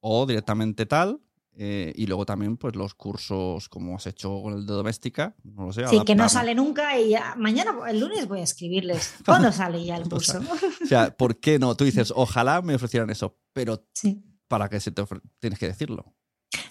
o 0.00 0.24
directamente 0.26 0.84
tal? 0.86 1.20
Eh, 1.60 1.92
y 1.96 2.06
luego 2.06 2.24
también, 2.24 2.56
pues 2.56 2.76
los 2.76 2.94
cursos 2.94 3.68
como 3.68 3.96
has 3.96 4.06
hecho 4.06 4.40
con 4.42 4.54
el 4.54 4.64
de 4.64 4.72
doméstica, 4.72 5.34
no 5.42 5.66
lo 5.66 5.72
sé. 5.72 5.86
Sí, 5.88 6.00
que 6.06 6.14
no 6.14 6.28
sale 6.28 6.54
nunca 6.54 6.96
y 6.98 7.10
ya- 7.10 7.34
mañana, 7.36 7.74
el 7.88 7.98
lunes 7.98 8.28
voy 8.28 8.38
a 8.40 8.44
escribirles. 8.44 9.14
¿Cuándo 9.26 9.50
sale 9.52 9.84
ya 9.84 9.96
el 9.96 10.02
¿Cuándo 10.08 10.16
curso? 10.16 10.40
O 10.82 10.86
sea, 10.86 11.16
¿por 11.16 11.40
qué 11.40 11.58
no? 11.58 11.74
Tú 11.74 11.84
dices, 11.84 12.12
ojalá 12.16 12.62
me 12.62 12.74
ofrecieran 12.76 13.10
eso, 13.10 13.38
pero 13.52 13.84
Sí. 13.92 14.22
para 14.46 14.68
que 14.68 14.78
se 14.78 14.92
te 14.92 15.02
ofre- 15.02 15.20
tienes 15.40 15.58
que 15.58 15.66
decirlo. 15.66 16.14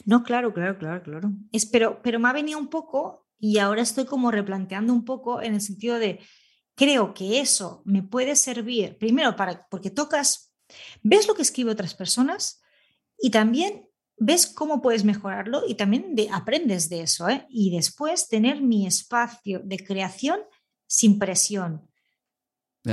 No, 0.06 0.24
claro, 0.24 0.54
claro, 0.54 0.78
claro, 0.80 1.04
claro. 1.04 1.32
Es, 1.52 1.66
pero, 1.66 2.02
pero 2.02 2.20
me 2.20 2.30
ha 2.30 2.34
venido 2.34 2.58
un 2.58 2.70
poco 2.70 3.28
y 3.40 3.58
ahora 3.60 3.82
estoy 3.82 4.06
como 4.06 4.32
replanteando 4.32 4.94
un 4.94 5.04
poco 5.04 5.42
en 5.42 5.54
el 5.54 5.62
sentido 5.62 6.00
de, 6.00 6.20
creo 6.76 7.14
que 7.14 7.40
eso 7.42 7.82
me 7.86 8.04
puede 8.04 8.36
servir, 8.38 8.98
primero, 8.98 9.36
para, 9.36 9.68
porque 9.70 9.92
tocas, 9.92 10.54
ves 11.04 11.28
lo 11.28 11.36
que 11.36 11.42
escriben 11.42 11.74
otras 11.74 11.94
personas 11.94 12.62
y 13.20 13.30
también 13.32 13.87
ves 14.18 14.48
cómo 14.48 14.82
puedes 14.82 15.04
mejorarlo 15.04 15.62
y 15.68 15.76
también 15.76 16.16
de- 16.16 16.30
aprendes 16.32 16.90
de 16.90 17.02
eso, 17.02 17.30
¿eh? 17.30 17.46
Y 17.50 17.76
después 17.76 18.28
tener 18.28 18.62
mi 18.62 18.88
espacio 18.88 19.62
de 19.64 19.78
creación 19.78 20.40
sin 20.88 21.20
presión. 21.20 21.88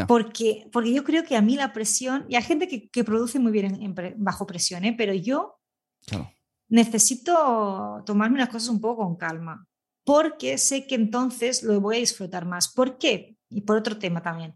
Porque, 0.09 0.68
porque 0.72 0.92
yo 0.92 1.05
creo 1.05 1.22
que 1.22 1.36
a 1.36 1.40
mí 1.42 1.55
la 1.55 1.72
presión, 1.72 2.26
y 2.28 2.34
hay 2.34 2.42
gente 2.42 2.66
que, 2.66 2.88
que 2.90 3.05
produce 3.05 3.38
muy 3.38 3.52
bien 3.52 3.66
en- 3.76 3.82
en 3.82 3.94
pre- 3.94 4.14
bajo 4.18 4.44
presión, 4.44 4.84
¿eh? 4.84 4.92
pero 4.98 5.14
yo 5.14 5.60
Claro. 6.06 6.32
necesito 6.68 8.02
tomarme 8.05 8.38
las 8.40 8.48
cosas 8.48 8.68
un 8.70 8.80
poco 8.80 9.05
con 9.05 9.16
calma, 9.16 9.66
porque 10.05 10.59
sé 10.59 10.86
que 10.86 10.96
entonces 10.96 11.62
lo 11.62 11.80
voy 11.80 11.96
a 11.96 12.01
disfrutar 12.01 12.44
más. 12.44 12.68
¿Por 12.72 12.98
qué? 12.98 13.36
Y 13.48 13.60
por 13.60 13.76
otro 13.76 13.96
tema 13.98 14.20
también. 14.20 14.55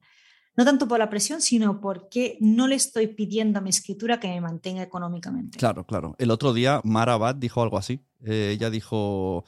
No 0.58 0.64
tanto 0.64 0.88
por 0.88 0.98
la 0.98 1.08
presión, 1.08 1.40
sino 1.40 1.80
porque 1.80 2.36
no 2.40 2.66
le 2.66 2.74
estoy 2.74 3.06
pidiendo 3.06 3.60
a 3.60 3.62
mi 3.62 3.70
escritura 3.70 4.18
que 4.20 4.26
me 4.28 4.40
mantenga 4.40 4.82
económicamente. 4.82 5.56
Claro, 5.56 5.86
claro. 5.86 6.16
El 6.18 6.30
otro 6.32 6.52
día 6.52 6.80
Mara 6.84 7.14
Abad 7.14 7.36
dijo 7.36 7.62
algo 7.62 7.78
así. 7.78 8.00
Eh, 8.24 8.50
ella 8.54 8.68
dijo, 8.68 9.44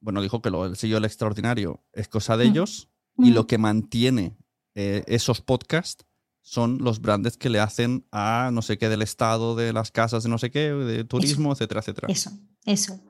bueno, 0.00 0.20
dijo 0.20 0.42
que 0.42 0.50
lo, 0.50 0.66
el 0.66 0.76
sello 0.76 0.96
del 0.96 1.06
extraordinario 1.06 1.82
es 1.94 2.08
cosa 2.08 2.36
de 2.36 2.44
Mm. 2.44 2.50
ellos 2.50 2.88
y 3.16 3.30
Mm. 3.30 3.34
lo 3.34 3.46
que 3.46 3.56
mantiene 3.58 4.36
eh, 4.74 5.02
esos 5.08 5.40
podcasts 5.40 6.04
son 6.42 6.78
los 6.78 7.00
brandes 7.00 7.36
que 7.36 7.48
le 7.50 7.58
hacen 7.58 8.06
a 8.12 8.50
no 8.52 8.60
sé 8.62 8.76
qué 8.78 8.88
del 8.88 9.02
estado, 9.02 9.56
de 9.56 9.72
las 9.72 9.90
casas 9.90 10.22
de 10.22 10.28
no 10.28 10.38
sé 10.38 10.50
qué, 10.50 10.70
de 10.72 11.04
turismo, 11.04 11.52
etcétera, 11.52 11.80
etcétera. 11.80 12.06
Eso, 12.10 12.30
eso. 12.66 13.00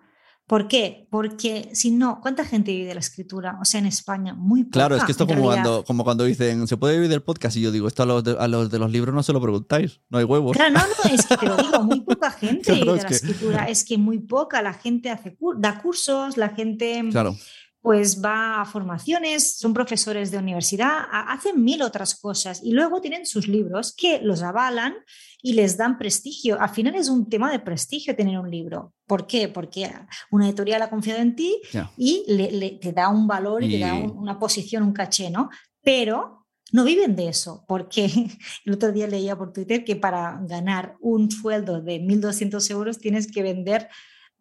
¿Por 0.50 0.66
qué? 0.66 1.06
Porque 1.12 1.70
si 1.74 1.92
no, 1.92 2.20
¿cuánta 2.20 2.44
gente 2.44 2.72
vive 2.72 2.88
de 2.88 2.94
la 2.94 2.98
escritura? 2.98 3.56
O 3.62 3.64
sea, 3.64 3.78
en 3.78 3.86
España, 3.86 4.34
muy 4.34 4.64
poca. 4.64 4.72
Claro, 4.72 4.96
es 4.96 5.04
que 5.04 5.12
esto 5.12 5.24
como 5.24 5.42
realidad. 5.48 5.62
cuando, 5.62 5.84
como 5.84 6.02
cuando 6.02 6.24
dicen, 6.24 6.66
¿se 6.66 6.76
puede 6.76 6.94
vivir 6.96 7.08
del 7.08 7.22
podcast? 7.22 7.56
Y 7.56 7.60
yo 7.60 7.70
digo, 7.70 7.86
esto 7.86 8.02
a 8.02 8.06
los, 8.06 8.24
de, 8.24 8.36
a 8.36 8.48
los 8.48 8.68
de 8.68 8.80
los 8.80 8.90
libros 8.90 9.14
no 9.14 9.22
se 9.22 9.32
lo 9.32 9.40
preguntáis, 9.40 10.00
no 10.08 10.18
hay 10.18 10.24
huevos. 10.24 10.56
Claro, 10.56 10.72
no, 10.74 10.80
no, 10.80 11.14
es 11.14 11.24
que 11.24 11.36
te 11.36 11.46
lo 11.46 11.56
digo, 11.56 11.84
muy 11.84 12.00
poca 12.00 12.30
gente 12.40 12.62
Claro, 12.64 12.80
vive 12.80 12.92
de 12.96 13.02
la 13.04 13.08
que- 13.08 13.14
escritura. 13.14 13.64
Es 13.68 13.84
que 13.84 13.96
muy 13.96 14.18
poca, 14.18 14.60
la 14.60 14.72
gente 14.72 15.08
hace 15.10 15.38
da 15.58 15.80
cursos, 15.80 16.36
la 16.36 16.48
gente 16.48 17.00
Claro, 17.12 17.36
pues 17.82 18.22
va 18.22 18.60
a 18.60 18.64
formaciones, 18.66 19.56
son 19.56 19.72
profesores 19.72 20.30
de 20.30 20.36
universidad, 20.38 20.90
ha- 21.10 21.32
hacen 21.32 21.64
mil 21.64 21.80
otras 21.82 22.14
cosas 22.14 22.60
y 22.62 22.72
luego 22.72 23.00
tienen 23.00 23.24
sus 23.24 23.48
libros 23.48 23.94
que 23.96 24.20
los 24.22 24.42
avalan 24.42 24.94
y 25.42 25.54
les 25.54 25.76
dan 25.78 25.96
prestigio. 25.96 26.60
Al 26.60 26.68
final 26.68 26.94
es 26.94 27.08
un 27.08 27.28
tema 27.30 27.50
de 27.50 27.58
prestigio 27.58 28.14
tener 28.14 28.38
un 28.38 28.50
libro. 28.50 28.92
¿Por 29.06 29.26
qué? 29.26 29.48
Porque 29.48 29.90
una 30.30 30.46
editorial 30.46 30.82
ha 30.82 30.90
confiado 30.90 31.20
en 31.22 31.34
ti 31.34 31.58
y 31.96 32.24
le, 32.28 32.52
le- 32.52 32.70
te 32.72 32.92
da 32.92 33.08
un 33.08 33.26
valor 33.26 33.64
y, 33.64 33.70
te 33.70 33.78
da 33.78 33.94
un- 33.94 34.18
una 34.18 34.38
posición, 34.38 34.82
un 34.82 34.92
caché, 34.92 35.30
¿no? 35.30 35.48
Pero 35.82 36.46
no 36.72 36.84
viven 36.84 37.16
de 37.16 37.28
eso, 37.28 37.64
porque 37.66 38.04
el 38.66 38.72
otro 38.74 38.92
día 38.92 39.06
leía 39.06 39.36
por 39.38 39.52
Twitter 39.54 39.84
que 39.84 39.96
para 39.96 40.38
ganar 40.46 40.96
un 41.00 41.30
sueldo 41.30 41.80
de 41.80 41.98
1.200 41.98 42.70
euros 42.70 42.98
tienes 42.98 43.26
que 43.32 43.42
vender, 43.42 43.88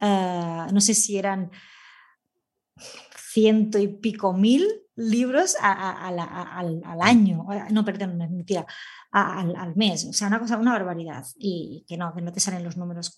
ah, 0.01 0.67
no 0.73 0.81
sé 0.81 0.93
si 0.93 1.17
eran 1.17 1.49
ciento 3.33 3.77
y 3.79 3.87
pico 3.87 4.33
mil 4.33 4.65
libros 4.95 5.55
a- 5.61 5.71
a- 5.71 6.07
a 6.07 6.11
la- 6.11 6.23
a- 6.23 6.57
al, 6.59 6.81
al 6.85 7.01
año, 7.01 7.45
Ah, 7.49 7.67
no, 7.71 7.85
perdón, 7.85 8.17
mentira, 8.17 8.65
al, 9.11 9.55
al 9.55 9.75
mes, 9.75 10.05
o 10.05 10.13
sea, 10.13 10.27
una 10.27 10.39
cosa, 10.39 10.57
una 10.57 10.73
barbaridad, 10.73 11.25
y 11.37 11.85
que 11.87 11.97
no, 11.97 12.13
que 12.13 12.21
no 12.21 12.31
te 12.33 12.39
salen 12.39 12.63
los 12.63 12.77
números. 12.77 13.15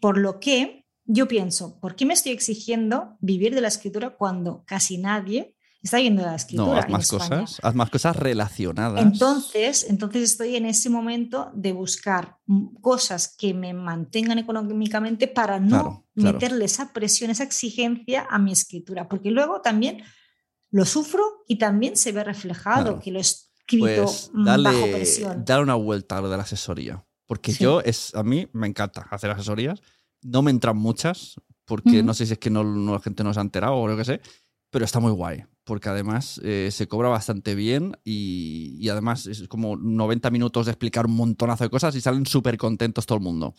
Por 0.00 0.18
lo 0.18 0.40
que 0.40 0.86
yo 1.04 1.26
pienso, 1.28 1.78
¿por 1.80 1.94
qué 1.96 2.06
me 2.06 2.14
estoy 2.14 2.32
exigiendo 2.32 3.16
vivir 3.20 3.54
de 3.54 3.60
la 3.60 3.68
escritura 3.68 4.10
cuando 4.16 4.64
casi 4.66 4.98
nadie 4.98 5.54
está 5.82 5.96
viviendo 5.98 6.22
de 6.22 6.28
la 6.28 6.36
escritura? 6.36 6.68
No, 6.72 6.76
haz 6.78 6.86
en 6.86 6.92
más 6.92 7.12
España? 7.12 7.40
cosas, 7.40 7.60
haz 7.62 7.74
más 7.74 7.90
cosas 7.90 8.16
relacionadas. 8.16 9.02
Entonces, 9.02 9.86
entonces 9.88 10.22
estoy 10.22 10.56
en 10.56 10.66
ese 10.66 10.90
momento 10.90 11.50
de 11.54 11.72
buscar 11.72 12.38
cosas 12.80 13.34
que 13.36 13.54
me 13.54 13.74
mantengan 13.74 14.38
económicamente 14.38 15.28
para 15.28 15.58
no 15.60 15.68
Claro, 15.68 16.06
claro. 16.14 16.32
meterle 16.34 16.64
esa 16.64 16.92
presión, 16.92 17.30
esa 17.30 17.44
exigencia 17.44 18.26
a 18.30 18.38
mi 18.38 18.52
escritura, 18.52 19.08
porque 19.08 19.30
luego 19.30 19.60
también 19.60 20.02
lo 20.70 20.84
sufro 20.84 21.22
y 21.48 21.56
también 21.56 21.96
se 21.96 22.12
ve 22.12 22.24
reflejado 22.24 22.82
Claro. 22.84 22.98
que 23.00 23.10
lo 23.10 23.18
he 23.18 23.22
escrito 23.22 24.04
pues 24.04 24.30
dale, 24.34 24.64
bajo 24.70 24.86
presión. 24.90 25.44
dale 25.44 25.62
una 25.62 25.74
vuelta 25.74 26.18
a 26.18 26.20
lo 26.20 26.28
de 26.30 26.36
la 26.36 26.42
asesoría. 26.44 27.04
Porque 27.26 27.52
Sí. 27.52 27.64
yo, 27.64 27.80
es, 27.80 28.14
a 28.14 28.22
mí 28.22 28.46
me 28.52 28.66
encanta 28.66 29.06
hacer 29.10 29.30
asesorías. 29.30 29.80
No 30.22 30.42
me 30.42 30.50
entran 30.50 30.76
muchas, 30.76 31.36
porque 31.64 31.98
Ujú. 31.98 32.04
no 32.06 32.14
sé 32.14 32.26
si 32.26 32.32
es 32.34 32.38
que 32.38 32.50
no, 32.50 32.62
no- 32.64 32.92
la 32.94 33.00
gente 33.00 33.22
no 33.24 33.32
se 33.32 33.40
ha 33.40 33.42
enterado 33.42 33.74
o 33.76 33.86
lo 33.88 33.96
que 33.96 34.04
sé, 34.04 34.20
pero 34.72 34.84
está 34.84 34.98
muy 34.98 35.12
guay. 35.12 35.44
Porque 35.64 35.88
además 35.88 36.40
eh, 36.42 36.70
se 36.72 36.88
cobra 36.88 37.08
bastante 37.08 37.54
bien 37.54 37.96
y, 38.02 38.76
y 38.80 38.88
además 38.88 39.26
es 39.28 39.46
como 39.46 39.76
90 39.76 40.28
minutos 40.30 40.66
de 40.66 40.72
explicar 40.72 41.06
un 41.06 41.14
montonazo 41.14 41.62
de 41.62 41.70
cosas 41.70 41.94
y 41.94 42.00
salen 42.00 42.26
súper 42.26 42.56
contentos 42.56 43.06
todo 43.06 43.18
el 43.18 43.22
mundo. 43.22 43.54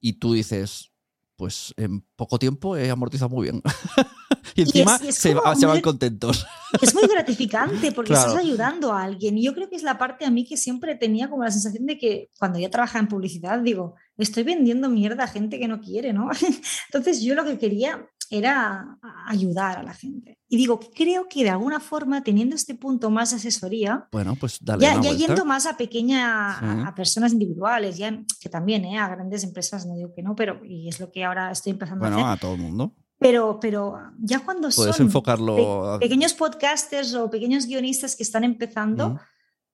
Y 0.00 0.14
tú 0.14 0.34
dices, 0.34 0.92
pues 1.36 1.72
en 1.76 2.02
poco 2.16 2.38
tiempo 2.38 2.76
he 2.76 2.90
amortizado 2.90 3.30
muy 3.30 3.44
bien. 3.44 3.62
y 4.54 4.62
encima 4.62 5.00
y 5.02 5.08
es 5.08 5.16
se, 5.16 5.34
van 5.34 5.80
contentos. 5.80 6.46
Es 6.82 6.92
muy 6.92 7.06
gratificante 7.06 7.92
porque 7.92 8.10
Claro. 8.10 8.30
estás 8.30 8.44
ayudando 8.44 8.92
a 8.92 9.04
alguien. 9.04 9.38
Y 9.38 9.44
yo 9.44 9.54
creo 9.54 9.70
que 9.70 9.76
es 9.76 9.84
la 9.84 9.96
parte 9.96 10.24
a 10.24 10.30
mí 10.30 10.44
que 10.44 10.56
siempre 10.56 10.96
tenía 10.96 11.30
como 11.30 11.44
la 11.44 11.52
sensación 11.52 11.86
de 11.86 11.98
que 11.98 12.30
cuando 12.38 12.58
yo 12.58 12.68
trabajaba 12.68 12.98
en 13.00 13.08
publicidad, 13.08 13.60
digo, 13.60 13.94
estoy 14.18 14.42
vendiendo 14.42 14.88
mierda 14.88 15.24
a 15.24 15.28
gente 15.28 15.58
que 15.60 15.68
no 15.68 15.80
quiere, 15.80 16.12
¿no? 16.12 16.28
Entonces 16.88 17.22
yo 17.22 17.34
lo 17.36 17.44
que 17.44 17.58
quería 17.58 18.04
era 18.38 18.98
ayudar 19.26 19.78
a 19.78 19.82
la 19.82 19.94
gente. 19.94 20.38
Y 20.48 20.56
digo, 20.56 20.78
creo 20.94 21.26
que 21.28 21.42
de 21.44 21.50
alguna 21.50 21.80
forma, 21.80 22.22
teniendo 22.22 22.54
este 22.54 22.74
punto 22.74 23.10
más 23.10 23.30
de 23.30 23.36
asesoría, 23.36 24.06
Bueno, 24.12 24.36
pues 24.38 24.58
dale 24.62 24.82
ya, 24.82 25.00
ya 25.00 25.12
yendo 25.12 25.44
más 25.44 25.66
a 25.66 25.76
pequeña, 25.76 26.56
Sí. 26.58 26.64
a, 26.66 26.88
a 26.88 26.94
personas 26.94 27.32
individuales, 27.32 27.96
ya 27.96 28.16
que 28.40 28.48
también, 28.48 28.84
¿eh? 28.84 28.98
a 28.98 29.08
grandes 29.08 29.42
empresas, 29.44 29.86
no 29.86 29.94
digo 29.96 30.12
que 30.14 30.22
no, 30.22 30.34
pero 30.36 30.60
y 30.64 30.88
es 30.88 31.00
lo 31.00 31.10
que 31.10 31.24
ahora 31.24 31.50
estoy 31.50 31.72
empezando 31.72 32.04
a 32.04 32.08
Bueno, 32.10 32.24
hacer. 32.26 32.38
a 32.38 32.40
todo 32.40 32.54
el 32.54 32.60
mundo. 32.60 32.92
Pero, 33.18 33.58
pero 33.60 33.94
ya 34.18 34.40
cuando 34.40 34.68
Puedes 34.68 34.96
son 34.96 35.06
enfocarlo. 35.06 35.56
pe- 35.56 35.94
a- 35.94 35.98
pequeños 35.98 36.34
podcasters 36.34 37.14
o 37.14 37.30
pequeños 37.30 37.66
guionistas 37.66 38.16
que 38.16 38.22
están 38.22 38.44
empezando, 38.44 39.10
Mm. 39.10 39.18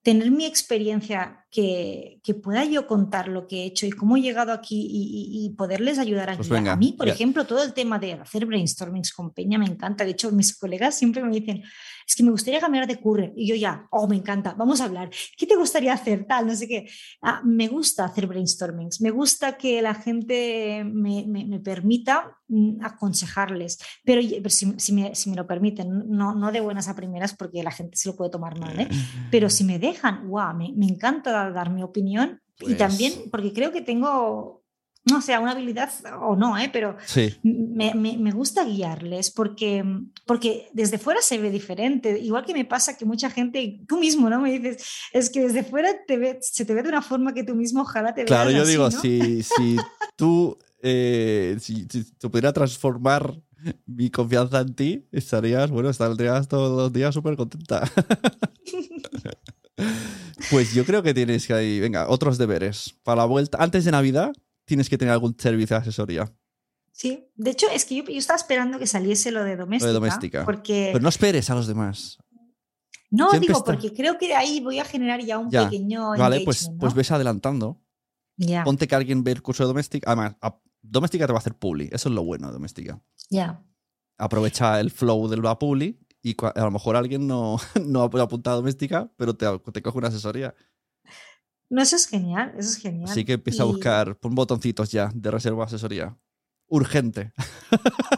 Tener 0.02 0.31
mi 0.31 0.47
experiencia, 0.47 1.44
que, 1.51 2.20
que 2.22 2.32
pueda 2.35 2.64
yo 2.64 2.86
contar 2.86 3.28
lo 3.28 3.47
que 3.47 3.62
he 3.62 3.66
hecho 3.66 3.85
y 3.85 3.90
cómo 3.90 4.16
he 4.16 4.22
llegado 4.22 4.52
aquí 4.52 4.81
y, 4.81 5.43
y- 5.43 5.47
y 5.47 5.51
poderles 5.51 5.98
ayudar 5.98 6.31
a 6.31 6.36
Pues 6.36 6.48
venga, 6.48 6.72
a 6.72 6.77
mí, 6.77 6.94
por 6.97 7.06
ya. 7.09 7.12
ejemplo, 7.12 7.44
todo 7.44 7.62
el 7.62 7.74
tema 7.74 7.98
de 7.98 8.12
hacer 8.14 8.47
brainstormings 8.47 9.12
con 9.12 9.32
Peña 9.35 9.59
me 9.59 9.66
encanta. 9.66 10.05
De 10.05 10.12
hecho, 10.12 10.31
mis 10.32 10.56
colegas 10.56 10.97
siempre 10.97 11.22
me 11.24 11.35
dicen, 11.35 11.62
es 12.11 12.16
que 12.16 12.24
me 12.24 12.32
gustaría 12.32 12.59
cambiar 12.59 12.89
de 12.89 12.97
curre. 13.01 13.32
Y 13.37 13.47
yo 13.47 13.55
ya, 13.55 13.87
oh, 13.93 14.09
me 14.09 14.16
encanta, 14.16 14.55
vamos 14.59 14.81
a 14.81 14.85
hablar. 14.87 15.11
¿Qué 15.37 15.47
te 15.47 15.55
gustaría 15.55 15.93
hacer? 15.93 16.24
Tal, 16.27 16.45
no 16.49 16.57
sé 16.57 16.66
qué. 16.66 16.89
Ah, 17.23 17.41
me 17.45 17.69
gusta 17.69 18.05
hacer 18.05 18.27
brainstormings, 18.27 19.01
me 19.01 19.11
gusta 19.11 19.57
que 19.57 19.81
la 19.81 19.95
gente 19.95 20.82
me, 20.85 21.24
me- 21.28 21.45
me 21.47 21.61
permita 21.61 22.37
mm, 22.49 22.85
aconsejarles, 22.85 23.78
pero, 24.05 24.20
y- 24.20 24.35
pero 24.43 24.51
si, 24.51 24.74
si 24.78 24.93
me, 24.93 25.15
si 25.15 25.31
me 25.31 25.37
lo 25.37 25.47
permiten, 25.47 26.09
no, 26.09 26.35
no 26.35 26.51
de 26.51 26.61
buenas 26.61 26.89
a 26.89 26.97
primeras 26.97 27.35
porque 27.37 27.62
la 27.62 27.70
gente 27.70 27.97
se 27.97 28.09
lo 28.09 28.16
puede 28.16 28.31
tomar 28.32 28.59
mal, 28.59 28.81
¿eh? 28.81 28.89
pero 29.31 29.49
si 29.49 29.62
me 29.62 29.78
dejan, 29.78 30.28
wow, 30.28 30.53
me, 30.57 30.73
me 30.74 30.87
encanta 30.87 31.31
dar, 31.31 31.55
dar 31.55 31.70
mi 31.70 31.85
opinión 31.85 32.41
y 32.59 32.65
Pues- 32.65 32.77
también 32.77 33.12
porque 33.31 33.53
creo 33.53 33.70
que 33.70 33.82
tengo, 33.82 34.60
no 35.05 35.22
sé, 35.22 35.36
una 35.39 35.52
habilidad 35.52 35.90
o 36.20 36.36
no, 36.36 36.59
¿eh? 36.59 36.68
pero 36.72 36.97
Sí, 37.06 37.35
me, 37.43 37.94
me- 37.94 38.18
me 38.18 38.32
gusta 38.32 38.64
guiarles 38.64 39.31
porque, 39.31 39.82
porque 40.27 40.68
desde 40.72 40.98
fuera 40.98 41.20
se 41.22 41.39
ve 41.39 41.51
diferente. 41.51 42.18
Igual 42.18 42.44
que 42.44 42.52
me 42.52 42.64
pasa 42.66 42.97
que 42.97 43.05
mucha 43.06 43.31
gente, 43.31 43.81
tú 43.89 43.98
mismo, 43.98 44.28
¿no? 44.28 44.40
Me 44.40 44.59
dices, 44.59 44.85
es 45.12 45.31
que 45.31 45.40
desde 45.40 45.64
fuera 45.64 45.90
te 46.06 46.18
ve, 46.18 46.39
se 46.43 46.64
te 46.64 46.74
ve 46.74 46.82
de 46.82 46.89
una 46.90 47.02
forma 47.02 47.32
que 47.32 47.44
tú 47.44 47.55
mismo 47.55 47.82
ojalá 47.82 48.14
te 48.14 48.24
claro, 48.24 48.51
veas 48.51 48.56
yo 48.59 48.62
así, 48.62 48.70
digo, 48.72 48.85
¿no? 48.85 48.90
si, 49.01 49.43
si 49.43 49.77
tú, 50.16 50.59
eh, 50.82 51.56
si, 51.60 51.86
si 51.90 52.05
te 52.12 52.28
pudiera 52.28 52.52
transformar 52.52 53.40
mi 53.86 54.10
confianza 54.10 54.60
en 54.60 54.74
ti, 54.74 55.06
estarías, 55.12 55.70
bueno, 55.70 55.90
estarías 55.90 56.48
todos 56.48 56.77
los 56.77 56.93
días 56.93 57.14
súper 57.14 57.36
contenta. 57.36 57.90
pues 60.51 60.74
yo 60.74 60.85
creo 60.85 61.02
que 61.02 61.14
tienes 61.14 61.47
que 61.47 61.55
ahí, 61.55 61.81
venga, 61.81 62.09
otros 62.09 62.39
deberes. 62.39 62.94
Para 63.02 63.22
la 63.22 63.24
vuelta, 63.27 63.59
antes 63.60 63.85
de 63.85 63.90
Navidad, 63.93 64.32
tienes 64.71 64.89
que 64.89 64.97
tener 64.97 65.13
algún 65.13 65.35
servicio 65.39 65.77
de 65.77 65.83
asesoría. 65.83 66.33
Sí, 66.93 67.29
de 67.35 67.51
hecho 67.51 67.67
es 67.73 67.85
que 67.85 67.97
yo, 67.97 68.05
yo 68.05 68.19
estaba 68.19 68.37
esperando 68.37 68.79
que 68.79 68.87
saliese 68.87 69.31
lo 69.31 69.43
de 69.45 69.57
doméstica. 69.57 69.93
doméstica. 69.93 70.45
Porque, 70.45 70.91
Pero 70.93 71.03
no 71.03 71.09
esperes 71.09 71.51
a 71.51 71.55
los 71.55 71.67
demás. 71.67 72.19
no, 73.11 73.31
siempre 73.31 73.49
digo, 73.49 73.59
está- 73.59 73.73
porque 73.73 73.93
creo 73.93 74.17
que 74.19 74.29
de 74.29 74.35
ahí 74.35 74.61
voy 74.61 74.79
a 74.79 74.85
generar 74.85 75.21
ya 75.25 75.39
un 75.39 75.51
Ya, 75.51 75.65
pequeño 75.65 76.11
Vale, 76.17 76.43
pues, 76.45 76.71
pues 76.79 76.93
¿no? 76.93 76.97
ves 76.97 77.11
adelantando. 77.11 77.83
Ya, 78.37 78.65
Ponte 78.65 78.87
que 78.89 78.95
alguien 78.95 79.23
ve 79.25 79.33
el 79.33 79.43
curso 79.43 79.63
de 79.65 79.69
doméstica. 79.69 80.11
Además, 80.11 80.37
a- 80.41 80.59
doméstica 80.83 81.27
te 81.27 81.33
va 81.33 81.39
a 81.39 81.41
hacer 81.41 81.55
publi. 81.57 81.89
Eso 81.93 82.09
es 82.09 82.15
lo 82.15 82.23
bueno 82.25 82.47
de 82.49 82.53
doméstica. 82.55 83.01
ya. 83.29 83.63
aprovecha 84.19 84.79
el 84.81 84.91
flow 84.91 85.29
del 85.29 85.41
la 85.43 85.59
publi 85.59 85.99
y 86.23 86.37
a 86.43 86.61
lo 86.65 86.71
mejor 86.71 86.95
alguien 86.97 87.27
no, 87.27 87.57
no 87.87 88.03
ha 88.03 88.23
apuntado 88.23 88.55
a 88.57 88.61
doméstica, 88.61 89.11
pero 89.17 89.35
te, 89.35 89.47
te 89.73 89.81
coge 89.83 89.97
una 89.99 90.09
asesoría. 90.09 90.55
No, 91.71 91.81
eso 91.81 91.95
es 91.97 92.07
genial, 92.09 92.53
eso 92.59 92.71
es 92.71 92.77
genial. 92.79 93.09
Así 93.11 93.25
que 93.25 93.35
empieza 93.35 93.63
a 93.63 93.67
buscar, 93.67 94.17
pon 94.17 94.35
botoncitos 94.35 94.91
ya 94.91 95.11
de 95.15 95.31
reserva 95.31 95.65
asesoría. 95.65 96.17
Urgente. 96.67 97.33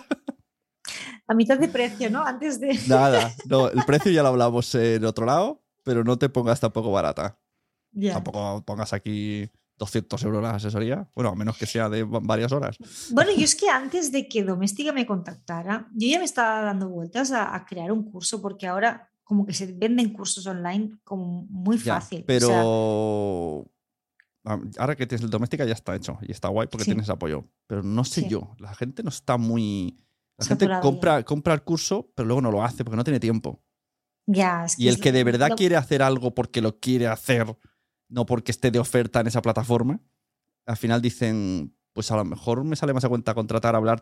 A 1.29 1.35
mitad 1.35 1.59
de 1.59 1.69
precio, 1.69 2.11
¿no? 2.11 2.25
Antes 2.25 2.61
de... 2.61 2.79
Nada, 2.89 3.33
no, 3.47 3.69
el 3.71 3.85
precio 3.85 4.11
ya 4.11 4.23
lo 4.23 4.29
hablamos 4.29 4.75
en 4.75 5.05
otro 5.05 5.25
lado, 5.25 5.63
pero 5.85 6.05
no 6.05 6.19
te 6.19 6.29
pongas 6.29 6.61
tampoco 6.61 6.91
barata. 6.91 7.39
Tampoco 8.13 8.63
pongas 8.65 8.93
aquí 8.93 9.49
200 9.77 10.23
euros 10.25 10.43
la 10.43 10.51
asesoría. 10.57 11.09
Bueno, 11.15 11.31
a 11.31 11.35
menos 11.37 11.57
que 11.57 11.67
sea 11.67 11.89
de 11.89 12.03
va- 12.05 12.21
varias 12.23 12.53
horas. 12.53 12.77
Bueno, 13.11 13.31
yo 13.37 13.45
es 13.45 13.55
que 13.55 13.69
antes 13.69 14.11
de 14.13 14.29
que 14.29 14.43
Doméstica 14.43 14.93
me 14.93 15.07
contactara, 15.07 15.89
yo 15.95 16.09
ya 16.09 16.19
me 16.19 16.25
estaba 16.25 16.63
dando 16.63 16.89
vueltas 16.89 17.31
a, 17.33 17.55
a 17.55 17.65
crear 17.67 17.93
un 17.93 18.11
curso 18.11 18.41
porque 18.43 18.67
ahora 18.67 19.11
como 19.25 19.47
que 19.47 19.53
se 19.53 19.73
venden 19.73 20.13
cursos 20.13 20.47
online 20.47 20.99
como 21.05 21.47
muy 21.49 21.79
Ya, 21.79 21.95
fácil. 22.01 22.23
o 22.23 22.27
pero 22.27 22.47
sea, 22.47 22.63
ah, 24.53 24.61
ahora 24.79 24.97
que 24.97 25.07
tienes 25.07 25.25
el 25.25 25.31
doméstica 25.31 25.65
ya 25.65 25.73
está 25.75 25.95
hecho 25.95 26.19
y 26.23 26.33
está 26.33 26.49
guay 26.49 26.69
porque 26.69 26.85
Sí. 26.85 26.91
tienes 26.91 27.09
apoyo. 27.09 27.47
Pero 27.67 27.83
no 27.83 28.05
sé 28.05 28.23
Sí. 28.23 28.29
yo, 28.29 28.55
la 28.59 28.75
gente 28.75 29.03
no 29.03 29.09
está 29.09 29.37
muy... 29.37 29.99
La 30.39 30.47
gente 30.47 30.67
ya. 30.67 30.81
compra, 30.81 31.19
el 31.55 31.63
curso, 31.63 32.11
pero 32.17 32.27
luego 32.27 32.41
no 32.43 32.51
lo 32.51 32.65
hace 32.65 32.85
porque 32.85 32.97
no 32.97 33.05
tiene 33.05 33.21
tiempo. 33.21 33.63
ya, 34.27 34.65
es 34.65 34.79
Y 34.79 34.89
el 34.89 35.01
que 35.01 35.11
de 35.13 35.25
verdad 35.25 35.51
lo- 35.51 35.57
quiere 35.57 35.77
hacer 35.77 36.01
algo 36.03 36.33
porque 36.35 36.63
lo 36.63 36.79
quiere 36.79 37.07
hacer, 37.09 37.57
no 38.09 38.25
porque 38.25 38.53
esté 38.53 38.71
de 38.71 38.79
oferta 38.79 39.21
en 39.21 39.27
esa 39.27 39.43
plataforma, 39.43 40.01
al 40.65 40.77
final 40.77 41.03
dicen, 41.03 41.77
pues 41.93 42.11
a 42.13 42.17
lo 42.17 42.25
mejor 42.25 42.63
me 42.65 42.77
sale 42.77 42.95
más 42.95 43.05
a 43.05 43.09
cuenta 43.09 43.35
contratar, 43.35 43.75
hablar 43.75 44.01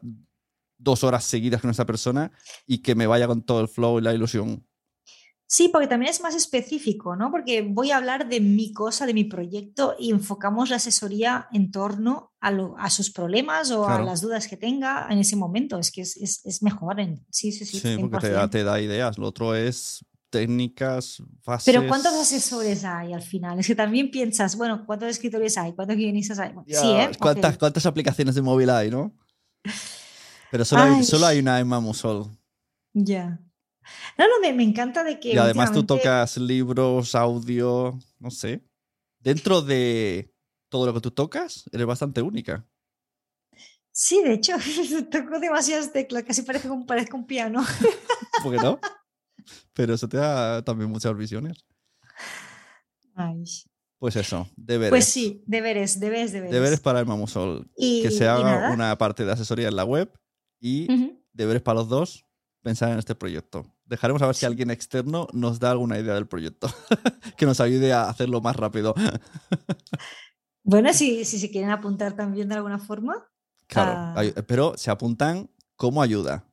dos 0.79 1.05
horas 1.05 1.25
seguidas 1.25 1.61
con 1.63 1.71
esa 1.71 1.87
persona 1.87 2.31
y 2.67 2.79
que 2.79 2.95
me 2.95 3.07
vaya 3.07 3.27
con 3.27 3.43
todo 3.43 3.61
el 3.61 3.69
flow 3.69 3.99
y 3.99 4.03
la 4.03 4.15
ilusión. 4.15 4.67
Sí, 5.53 5.67
porque 5.69 5.89
también 5.89 6.13
es 6.13 6.21
más 6.21 6.37
específico, 6.37 7.17
¿no? 7.17 7.33
Porque 7.33 7.63
voy 7.63 7.91
a 7.91 7.97
hablar 7.97 8.29
de 8.29 8.41
mi 8.41 8.73
cosa, 8.73 9.05
de 9.05 9.15
mi 9.15 9.25
proyecto 9.25 9.97
y 9.99 10.13
enfocamos 10.13 10.71
la 10.71 10.77
asesoría 10.77 11.49
en 11.53 11.73
torno 11.73 12.33
a, 12.39 12.53
lo- 12.53 12.77
a 12.79 12.89
sus 12.89 13.11
problemas 13.11 13.73
o 13.73 13.85
Claro. 13.85 14.05
a 14.05 14.07
las 14.07 14.21
dudas 14.21 14.47
que 14.47 14.57
tenga 14.57 15.09
en 15.11 15.19
ese 15.19 15.35
momento. 15.35 15.77
Es 15.81 15.91
que 15.91 16.03
es, 16.03 16.17
es- 16.19 16.47
es 16.47 16.63
mejor. 16.63 17.01
En, 17.01 17.27
sí, 17.31 17.51
sí, 17.51 17.65
sí. 17.65 17.81
Sí, 17.81 17.97
porque 17.99 18.19
te 18.19 18.31
da, 18.31 18.45
100%. 18.47 18.51
te 18.51 18.63
da 18.63 18.81
ideas. 18.81 19.19
Lo 19.19 19.27
otro 19.27 19.57
es 19.57 20.05
técnicas, 20.31 21.21
fases. 21.43 21.75
Pero 21.75 21.89
¿cuántos 21.89 22.15
asesores 22.15 22.85
hay 22.85 23.13
al 23.13 23.23
final? 23.23 23.59
Es 23.59 23.67
que 23.67 23.75
también 23.75 24.13
piensas, 24.13 24.55
bueno, 24.57 24.87
¿cuántos 24.87 25.09
escritores 25.09 25.59
hay? 25.59 25.73
¿Cuántos 25.73 25.97
guionistas 25.97 26.39
hay? 26.39 26.53
Ya, 26.69 26.81
sí, 26.81 26.87
¿eh? 26.93 27.11
¿cuántas, 27.19 27.55
Ok. 27.55 27.59
¿Cuántas 27.59 27.87
aplicaciones 27.87 28.37
de 28.37 28.43
móvil 28.43 28.71
hay, 28.71 28.89
no? 28.89 29.13
Pero 30.53 30.65
solo, 30.65 30.83
hay, 30.83 30.93
Ay. 30.99 31.03
solo 31.05 31.27
hay 31.27 31.41
una 31.41 31.59
Emma 31.59 31.81
Musol. 31.81 32.27
Ya. 32.93 33.41
No, 34.19 34.27
no, 34.27 34.41
me, 34.41 34.53
me 34.53 34.63
encanta 34.63 35.03
de 35.05 35.19
que 35.19 35.33
Y 35.33 35.39
además 35.39 35.73
tú 35.73 35.85
tocas 35.85 36.37
libros, 36.37 37.15
audio, 37.15 37.99
no 38.19 38.31
sé. 38.31 38.65
Dentro 39.19 39.63
de 39.63 40.35
todo 40.69 40.87
lo 40.87 40.95
que 40.95 41.01
tú 41.01 41.11
tocas, 41.11 41.65
eres 41.73 41.87
bastante 41.87 42.23
única. 42.23 42.67
Sí, 43.93 44.23
de 44.23 44.35
hecho, 44.35 44.55
toco 45.11 45.41
demasiadas 45.41 45.93
teclas, 45.93 46.23
casi 46.23 46.43
parece 46.43 46.71
un, 46.71 46.87
parezco 46.87 47.17
un 47.17 47.27
piano. 47.27 47.63
¿Por 48.43 48.57
qué 48.57 48.63
no? 48.63 48.79
Pero 49.75 49.95
eso 49.95 50.09
te 50.09 50.17
da 50.17 50.63
también 50.65 50.91
muchas 50.91 51.17
visiones. 51.17 51.65
Ay. 53.15 53.45
Pues 53.99 54.17
eso, 54.17 54.49
deberes. 54.57 54.91
Pues 54.91 55.05
sí, 55.07 55.43
deberes, 55.47 56.01
deberes, 56.01 56.33
deberes. 56.33 56.53
Deberes 56.53 56.81
para 56.81 57.01
Emma 57.01 57.17
Musol. 57.17 57.71
Y- 57.77 58.03
Que 58.03 58.11
se 58.11 58.27
haga 58.27 58.71
una 58.73 58.97
parte 58.97 59.25
de 59.27 59.33
asesoría 59.33 59.69
en 59.69 59.77
la 59.77 59.85
web 59.85 60.11
y 60.59 60.91
Ujú. 60.91 61.23
deberes 61.33 61.61
para 61.61 61.81
los 61.81 61.89
dos, 61.89 62.25
pensar 62.63 62.93
en 62.93 62.99
este 62.99 63.15
proyecto. 63.15 63.67
Dejaremos 63.91 64.23
a 64.23 64.27
ver 64.27 64.37
si 64.37 64.47
alguien 64.47 64.71
externo 64.71 65.27
nos 65.33 65.59
da 65.61 65.73
alguna 65.73 65.99
idea 65.99 66.15
del 66.15 66.27
proyecto 66.29 66.69
que 67.37 67.45
nos 67.45 67.61
ayude 67.61 67.93
a 67.93 68.09
hacerlo 68.09 68.41
más 68.41 68.57
rápido. 68.57 68.95
Bueno, 70.63 70.93
si, 70.93 71.25
si 71.25 71.39
se 71.39 71.51
quieren 71.51 71.71
apuntar 71.71 72.13
también 72.15 72.49
de 72.49 72.55
alguna 72.55 72.79
forma. 72.79 73.27
Claro, 73.67 73.93
Ah. 73.97 74.43
pero 74.47 74.75
se 74.77 74.91
apuntan 74.91 75.51
como 75.75 76.03
ayuda. 76.03 76.45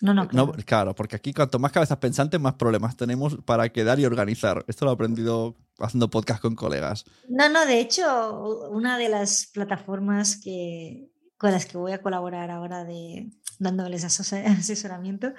No, 0.00 0.12
no, 0.12 0.24
No, 0.24 0.28
claro. 0.28 0.52
claro, 0.66 0.94
porque 0.96 1.14
aquí 1.16 1.32
cuanto 1.32 1.60
más 1.60 1.70
cabezas 1.70 1.98
pensantes, 1.98 2.40
más 2.40 2.54
problemas 2.54 2.96
tenemos 2.96 3.36
para 3.44 3.68
quedar 3.68 4.00
y 4.00 4.04
organizar. 4.06 4.64
Esto 4.66 4.84
lo 4.84 4.90
he 4.90 4.94
aprendido 4.94 5.56
haciendo 5.78 6.10
podcast 6.10 6.42
con 6.42 6.56
colegas. 6.56 7.04
No, 7.28 7.48
no, 7.48 7.64
de 7.64 7.78
hecho, 7.80 8.68
una 8.70 8.98
de 8.98 9.08
las 9.08 9.46
plataformas 9.54 10.36
que, 10.42 11.08
con 11.38 11.52
las 11.52 11.66
que 11.66 11.78
voy 11.78 11.92
a 11.92 12.02
colaborar 12.02 12.50
ahora 12.50 12.82
de 12.84 13.30
dándoles 13.60 14.02
asesoramiento, 14.04 15.32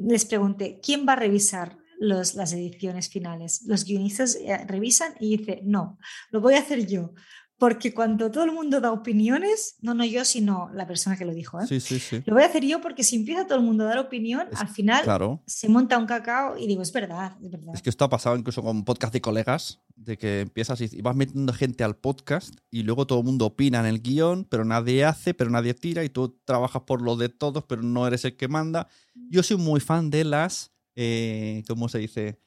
les 0.00 0.24
pregunté, 0.24 0.80
¿quién 0.82 1.06
va 1.08 1.14
a 1.14 1.16
revisar 1.16 1.78
los, 2.00 2.34
las 2.34 2.52
ediciones 2.52 3.08
finales? 3.08 3.62
Los 3.66 3.84
guionistas 3.84 4.36
eh, 4.36 4.64
revisan 4.66 5.14
y 5.20 5.36
dice, 5.36 5.60
no, 5.64 5.98
lo 6.30 6.40
voy 6.40 6.54
a 6.54 6.60
hacer 6.60 6.86
yo. 6.86 7.12
Porque 7.60 7.92
cuando 7.92 8.30
todo 8.30 8.44
el 8.44 8.52
mundo 8.52 8.80
da 8.80 8.92
opiniones, 8.92 9.78
no, 9.80 9.92
no 9.92 10.04
yo, 10.04 10.24
sino 10.24 10.70
la 10.74 10.86
persona 10.86 11.16
que 11.16 11.24
lo 11.24 11.34
dijo, 11.34 11.60
¿eh? 11.60 11.66
Sí, 11.66 11.80
sí, 11.80 11.98
sí. 11.98 12.22
Lo 12.24 12.34
voy 12.34 12.44
a 12.44 12.46
hacer 12.46 12.64
yo 12.64 12.80
porque 12.80 13.02
si 13.02 13.16
empieza 13.16 13.48
todo 13.48 13.58
el 13.58 13.64
mundo 13.64 13.82
a 13.82 13.88
dar 13.88 13.98
opinión, 13.98 14.46
Es- 14.52 14.60
al 14.60 14.68
final 14.68 15.02
Claro. 15.02 15.42
se 15.44 15.68
monta 15.68 15.98
un 15.98 16.06
cacao 16.06 16.56
y 16.56 16.68
digo, 16.68 16.82
es 16.82 16.92
verdad, 16.92 17.32
es 17.42 17.50
verdad. 17.50 17.74
Es 17.74 17.82
que 17.82 17.90
esto 17.90 18.04
ha 18.04 18.08
pasado 18.08 18.36
incluso 18.36 18.62
con 18.62 18.84
podcast 18.84 19.12
de 19.12 19.20
colegas, 19.20 19.80
de 19.98 20.16
que 20.16 20.40
empiezas 20.40 20.80
y 20.80 21.02
vas 21.02 21.14
metiendo 21.16 21.52
gente 21.52 21.84
al 21.84 21.96
podcast 21.96 22.54
y 22.70 22.82
luego 22.84 23.06
todo 23.06 23.18
el 23.18 23.24
mundo 23.26 23.46
opina 23.46 23.80
en 23.80 23.86
el 23.86 24.00
guion, 24.00 24.44
pero 24.44 24.64
nadie 24.64 25.04
hace, 25.04 25.34
pero 25.34 25.50
nadie 25.50 25.74
tira 25.74 26.04
y 26.04 26.08
tú 26.08 26.38
trabajas 26.44 26.82
por 26.82 27.02
lo 27.02 27.16
de 27.16 27.28
todos, 27.28 27.64
pero 27.64 27.82
no 27.82 28.06
eres 28.06 28.24
el 28.24 28.36
que 28.36 28.48
manda. 28.48 28.88
Yo 29.14 29.42
soy 29.42 29.56
muy 29.56 29.80
fan 29.80 30.08
de 30.10 30.24
las, 30.24 30.70
eh, 30.96 31.62
¿cómo 31.68 31.88
se 31.88 31.98
dice? 31.98 32.40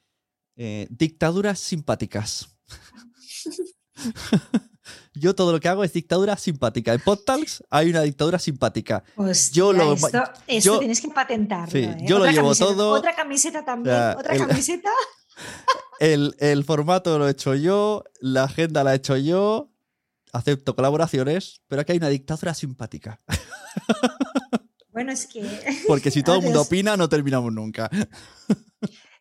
Eh, 0.55 0.87
dictaduras 0.89 1.59
simpáticas. 1.59 2.47
Yo 5.13 5.35
todo 5.35 5.51
lo 5.51 5.59
que 5.59 5.67
hago 5.67 5.83
es 5.83 5.91
dictadura 5.93 6.37
simpática. 6.37 6.93
En 6.93 7.01
Podtalks 7.01 7.63
hay 7.69 7.89
una 7.89 8.01
dictadura 8.01 8.39
simpática. 8.39 9.03
Hostia, 9.17 9.53
yo 9.53 9.73
lo- 9.73 9.93
esto, 9.93 10.23
esto 10.47 10.73
yo- 10.73 10.79
tienes 10.79 11.01
que 11.01 11.09
patentarlo. 11.09 11.71
Sí, 11.71 11.79
¿eh? 11.79 11.97
yo 12.07 12.15
lo 12.17 12.21
Otra 12.23 12.31
llevo 12.31 12.47
camiseta- 12.49 12.65
todo. 12.71 12.91
Otra 12.93 13.15
camiseta 13.15 13.65
también, 13.65 13.95
otra 14.17 14.33
el- 14.35 14.47
camiseta. 14.47 14.89
El, 15.99 16.35
el 16.39 16.63
formato 16.63 17.19
lo 17.19 17.27
he 17.27 17.31
hecho 17.31 17.53
yo, 17.53 18.03
la 18.19 18.45
agenda 18.45 18.83
la 18.83 18.93
he 18.93 18.97
hecho 18.97 19.17
yo, 19.17 19.71
acepto 20.33 20.75
colaboraciones, 20.75 21.61
pero 21.67 21.81
aquí 21.81 21.91
hay 21.91 21.99
una 21.99 22.09
dictadura 22.09 22.53
simpática. 22.53 23.21
Bueno, 24.91 25.11
es 25.11 25.27
que. 25.27 25.41
Porque 25.87 26.11
si 26.11 26.23
todo 26.23 26.37
el 26.37 26.43
mundo 26.43 26.61
opina, 26.61 26.97
no 26.97 27.09
terminamos 27.09 27.51
nunca. 27.53 27.89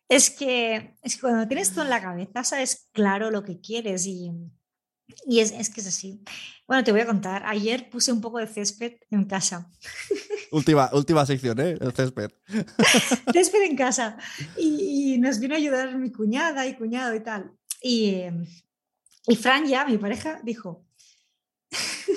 Es 0.07 0.29
que, 0.29 0.95
es 1.01 1.15
que 1.15 1.21
cuando 1.21 1.47
tienes 1.47 1.71
todo 1.71 1.83
en 1.85 1.89
la 1.89 2.01
cabeza, 2.01 2.43
sabes 2.43 2.89
claro 2.91 3.31
lo 3.31 3.43
que 3.43 3.61
quieres 3.61 4.05
y, 4.05 4.31
y 5.27 5.39
es, 5.39 5.51
es 5.51 5.69
que 5.69 5.81
es 5.81 5.87
así. 5.87 6.21
Bueno, 6.67 6.83
te 6.83 6.91
voy 6.91 7.01
a 7.01 7.05
contar. 7.05 7.43
Ayer 7.45 7.89
puse 7.89 8.11
un 8.11 8.21
poco 8.21 8.37
de 8.39 8.47
césped 8.47 8.93
en 9.09 9.25
casa. 9.25 9.69
Última, 10.51 10.89
última 10.93 11.25
sección, 11.25 11.59
¿eh? 11.59 11.77
El 11.79 11.93
césped. 11.93 12.29
césped 13.33 13.61
en 13.63 13.75
casa. 13.77 14.17
Y, 14.57 15.13
y 15.15 15.17
nos 15.17 15.39
vino 15.39 15.53
a 15.55 15.57
ayudar 15.57 15.95
mi 15.97 16.11
cuñada 16.11 16.67
y 16.67 16.75
cuñado 16.75 17.15
y 17.15 17.19
tal. 17.21 17.51
Y, 17.81 18.23
y 19.27 19.35
Fran 19.37 19.65
ya, 19.67 19.85
mi 19.85 19.97
pareja, 19.97 20.39
dijo, 20.43 20.85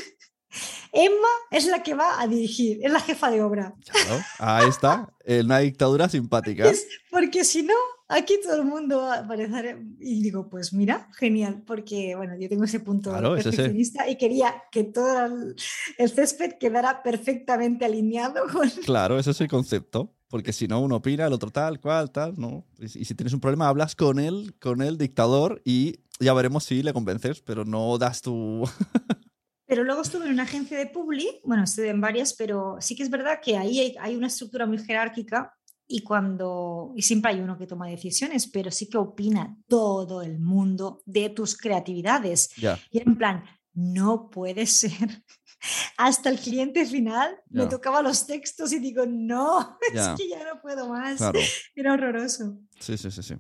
Emma 0.93 1.29
es 1.51 1.67
la 1.67 1.83
que 1.83 1.95
va 1.95 2.21
a 2.21 2.27
dirigir, 2.29 2.79
es 2.83 2.93
la 2.93 3.01
jefa 3.01 3.31
de 3.31 3.43
obra. 3.43 3.75
Claro, 3.91 4.23
ahí 4.39 4.69
está. 4.69 5.09
eh, 5.25 5.41
Una 5.45 5.59
dictadura 5.59 6.09
simpática. 6.09 6.71
Es- 6.71 6.87
porque 7.11 7.43
si 7.45 7.63
no, 7.65 7.75
aquí 8.15 8.41
todo 8.43 8.57
el 8.57 8.65
mundo 8.65 8.99
va 8.99 9.19
a 9.19 9.27
parecer... 9.27 9.83
Y 9.99 10.23
digo, 10.23 10.49
pues 10.49 10.73
mira, 10.73 11.09
genial, 11.19 11.63
porque 11.67 12.15
bueno, 12.17 12.35
yo 12.39 12.49
tengo 12.49 12.65
ese 12.65 12.81
punto 12.81 13.11
Claro, 13.11 13.37
ese. 13.37 13.51
perfeccionista 13.51 14.09
y 14.09 14.17
quería 14.17 14.55
que 14.71 14.85
todo 14.85 15.27
el, 15.27 15.57
el 15.99 16.11
césped 16.11 16.55
quedara 16.59 17.03
perfectamente 17.03 17.85
alineado 17.85 18.43
con... 18.53 18.69
Claro, 18.85 19.19
ese 19.19 19.31
es 19.33 19.41
el 19.41 19.49
concepto. 19.49 20.15
Porque 20.29 20.53
si 20.53 20.67
no, 20.67 20.81
uno 20.81 20.97
opina, 20.97 21.27
el 21.27 21.33
otro 21.33 21.51
tal, 21.51 21.81
cual, 21.81 22.11
tal, 22.11 22.35
¿no? 22.37 22.67
Y 22.81 22.89
si 22.89 22.99
y 23.01 23.05
si 23.05 23.15
tienes 23.15 23.35
un 23.35 23.41
problema, 23.41 23.69
hablas 23.69 23.95
con 23.95 24.19
él, 24.19 24.57
con 24.59 24.83
el 24.83 24.99
dictador, 24.99 25.63
y 25.65 26.01
ya 26.19 26.35
veremos 26.35 26.65
si 26.65 26.83
le 26.83 26.93
convences, 26.93 27.41
pero 27.41 27.65
no 27.65 27.99
das 27.99 28.21
tu. 28.21 28.65
Pero 29.67 29.83
luego 29.83 30.03
estuve 30.03 30.27
en 30.27 30.33
una 30.33 30.43
agencia 30.43 30.77
de 30.77 30.87
Publi, 30.87 31.41
bueno, 31.43 31.65
estuve 31.65 31.89
en 31.89 32.01
varias, 32.01 32.35
pero 32.35 32.77
sí 32.81 32.95
que 32.95 33.03
es 33.03 33.09
verdad 33.09 33.41
que 33.43 33.57
ahí 33.57 33.81
hay, 33.81 33.97
hay 33.99 34.15
una 34.15 34.27
estructura 34.27 34.67
muy 34.67 34.77
jerárquica 34.79 35.55
y 35.87 36.03
cuando, 36.03 36.93
y 36.97 37.03
siempre 37.03 37.33
hay 37.33 37.41
uno 37.41 37.59
que 37.59 37.67
toma 37.67 37.89
decisiones, 37.89 38.47
pero 38.47 38.71
sí 38.71 38.89
que 38.89 38.99
opina 38.99 39.57
todo 39.69 40.23
el 40.23 40.39
mundo 40.39 41.03
de 41.05 41.31
tus 41.31 41.57
creatividades. 41.57 42.51
Y 42.91 43.01
en 43.01 43.17
plan, 43.17 43.45
no 43.75 44.31
puede 44.31 44.67
ser. 44.67 45.25
Hasta 45.97 46.29
el 46.29 46.39
cliente 46.39 46.85
final 46.85 47.37
me 47.49 47.67
tocaba 47.67 48.03
los 48.03 48.27
textos 48.27 48.73
y 48.73 48.79
digo, 48.79 49.05
no, 49.07 49.79
es 49.93 50.09
que 50.17 50.29
ya 50.29 50.45
no 50.45 50.61
puedo 50.61 50.89
más. 50.89 51.19
Claro. 51.19 51.41
Era 51.75 51.95
horroroso. 51.95 52.59
Sí, 52.81 52.97
sí, 52.97 53.11
sí, 53.11 53.23
sí. 53.23 53.35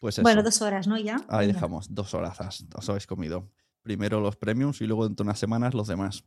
Pues 0.00 0.16
eso. 0.16 0.22
Bueno, 0.22 0.42
dos 0.42 0.62
horas, 0.62 0.86
¿no? 0.86 0.98
Ya. 0.98 1.16
Ahí 1.28 1.46
dejamos, 1.46 1.92
dos 1.92 2.14
horas, 2.14 2.38
os 2.74 2.88
habéis 2.88 3.06
comido. 3.06 3.50
Primero 3.82 4.20
los 4.20 4.36
premiums 4.36 4.80
y 4.80 4.86
luego 4.86 5.06
dentro 5.06 5.24
de 5.24 5.28
unas 5.28 5.38
semanas 5.38 5.74
los 5.74 5.88
demás. 5.88 6.24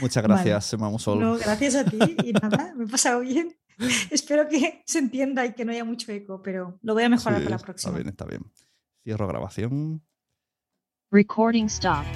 Muchas 0.00 0.22
Vale. 0.22 0.34
gracias, 0.34 0.72
Emma 0.72 0.88
Musol. 0.88 1.20
No, 1.20 1.36
gracias 1.36 1.74
a 1.74 1.84
ti 1.84 1.98
y 2.24 2.32
nada, 2.32 2.72
me 2.74 2.84
he 2.84 2.88
pasado 2.88 3.20
bien. 3.20 3.54
Espero 4.10 4.48
que 4.48 4.82
se 4.86 4.98
entienda 4.98 5.44
y 5.44 5.52
que 5.54 5.64
no 5.64 5.72
haya 5.72 5.84
mucho 5.84 6.10
eco, 6.12 6.40
pero 6.42 6.78
lo 6.82 6.94
voy 6.94 7.04
a 7.04 7.08
mejorar 7.08 7.38
Sí, 7.40 7.44
para 7.44 7.50
la 7.50 7.56
Está 7.56 7.66
próxima. 7.66 7.94
bien, 7.94 8.08
está 8.08 8.24
bien. 8.24 8.42
Cierro 9.04 9.26
grabación. 9.28 10.02
Recording 11.10 11.68
stopped. 11.68 12.08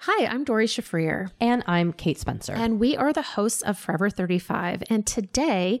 Hi, 0.00 0.26
I'm 0.26 0.42
Dory 0.42 0.66
Shafrir, 0.66 1.30
And 1.40 1.62
I'm 1.66 1.92
Kate 1.92 2.18
Spencer. 2.18 2.52
and 2.54 2.80
we 2.80 2.96
are 2.96 3.12
the 3.12 3.22
hosts 3.22 3.62
of 3.62 3.78
Forever 3.78 4.10
35. 4.10 4.82
And 4.90 5.06
today 5.06 5.80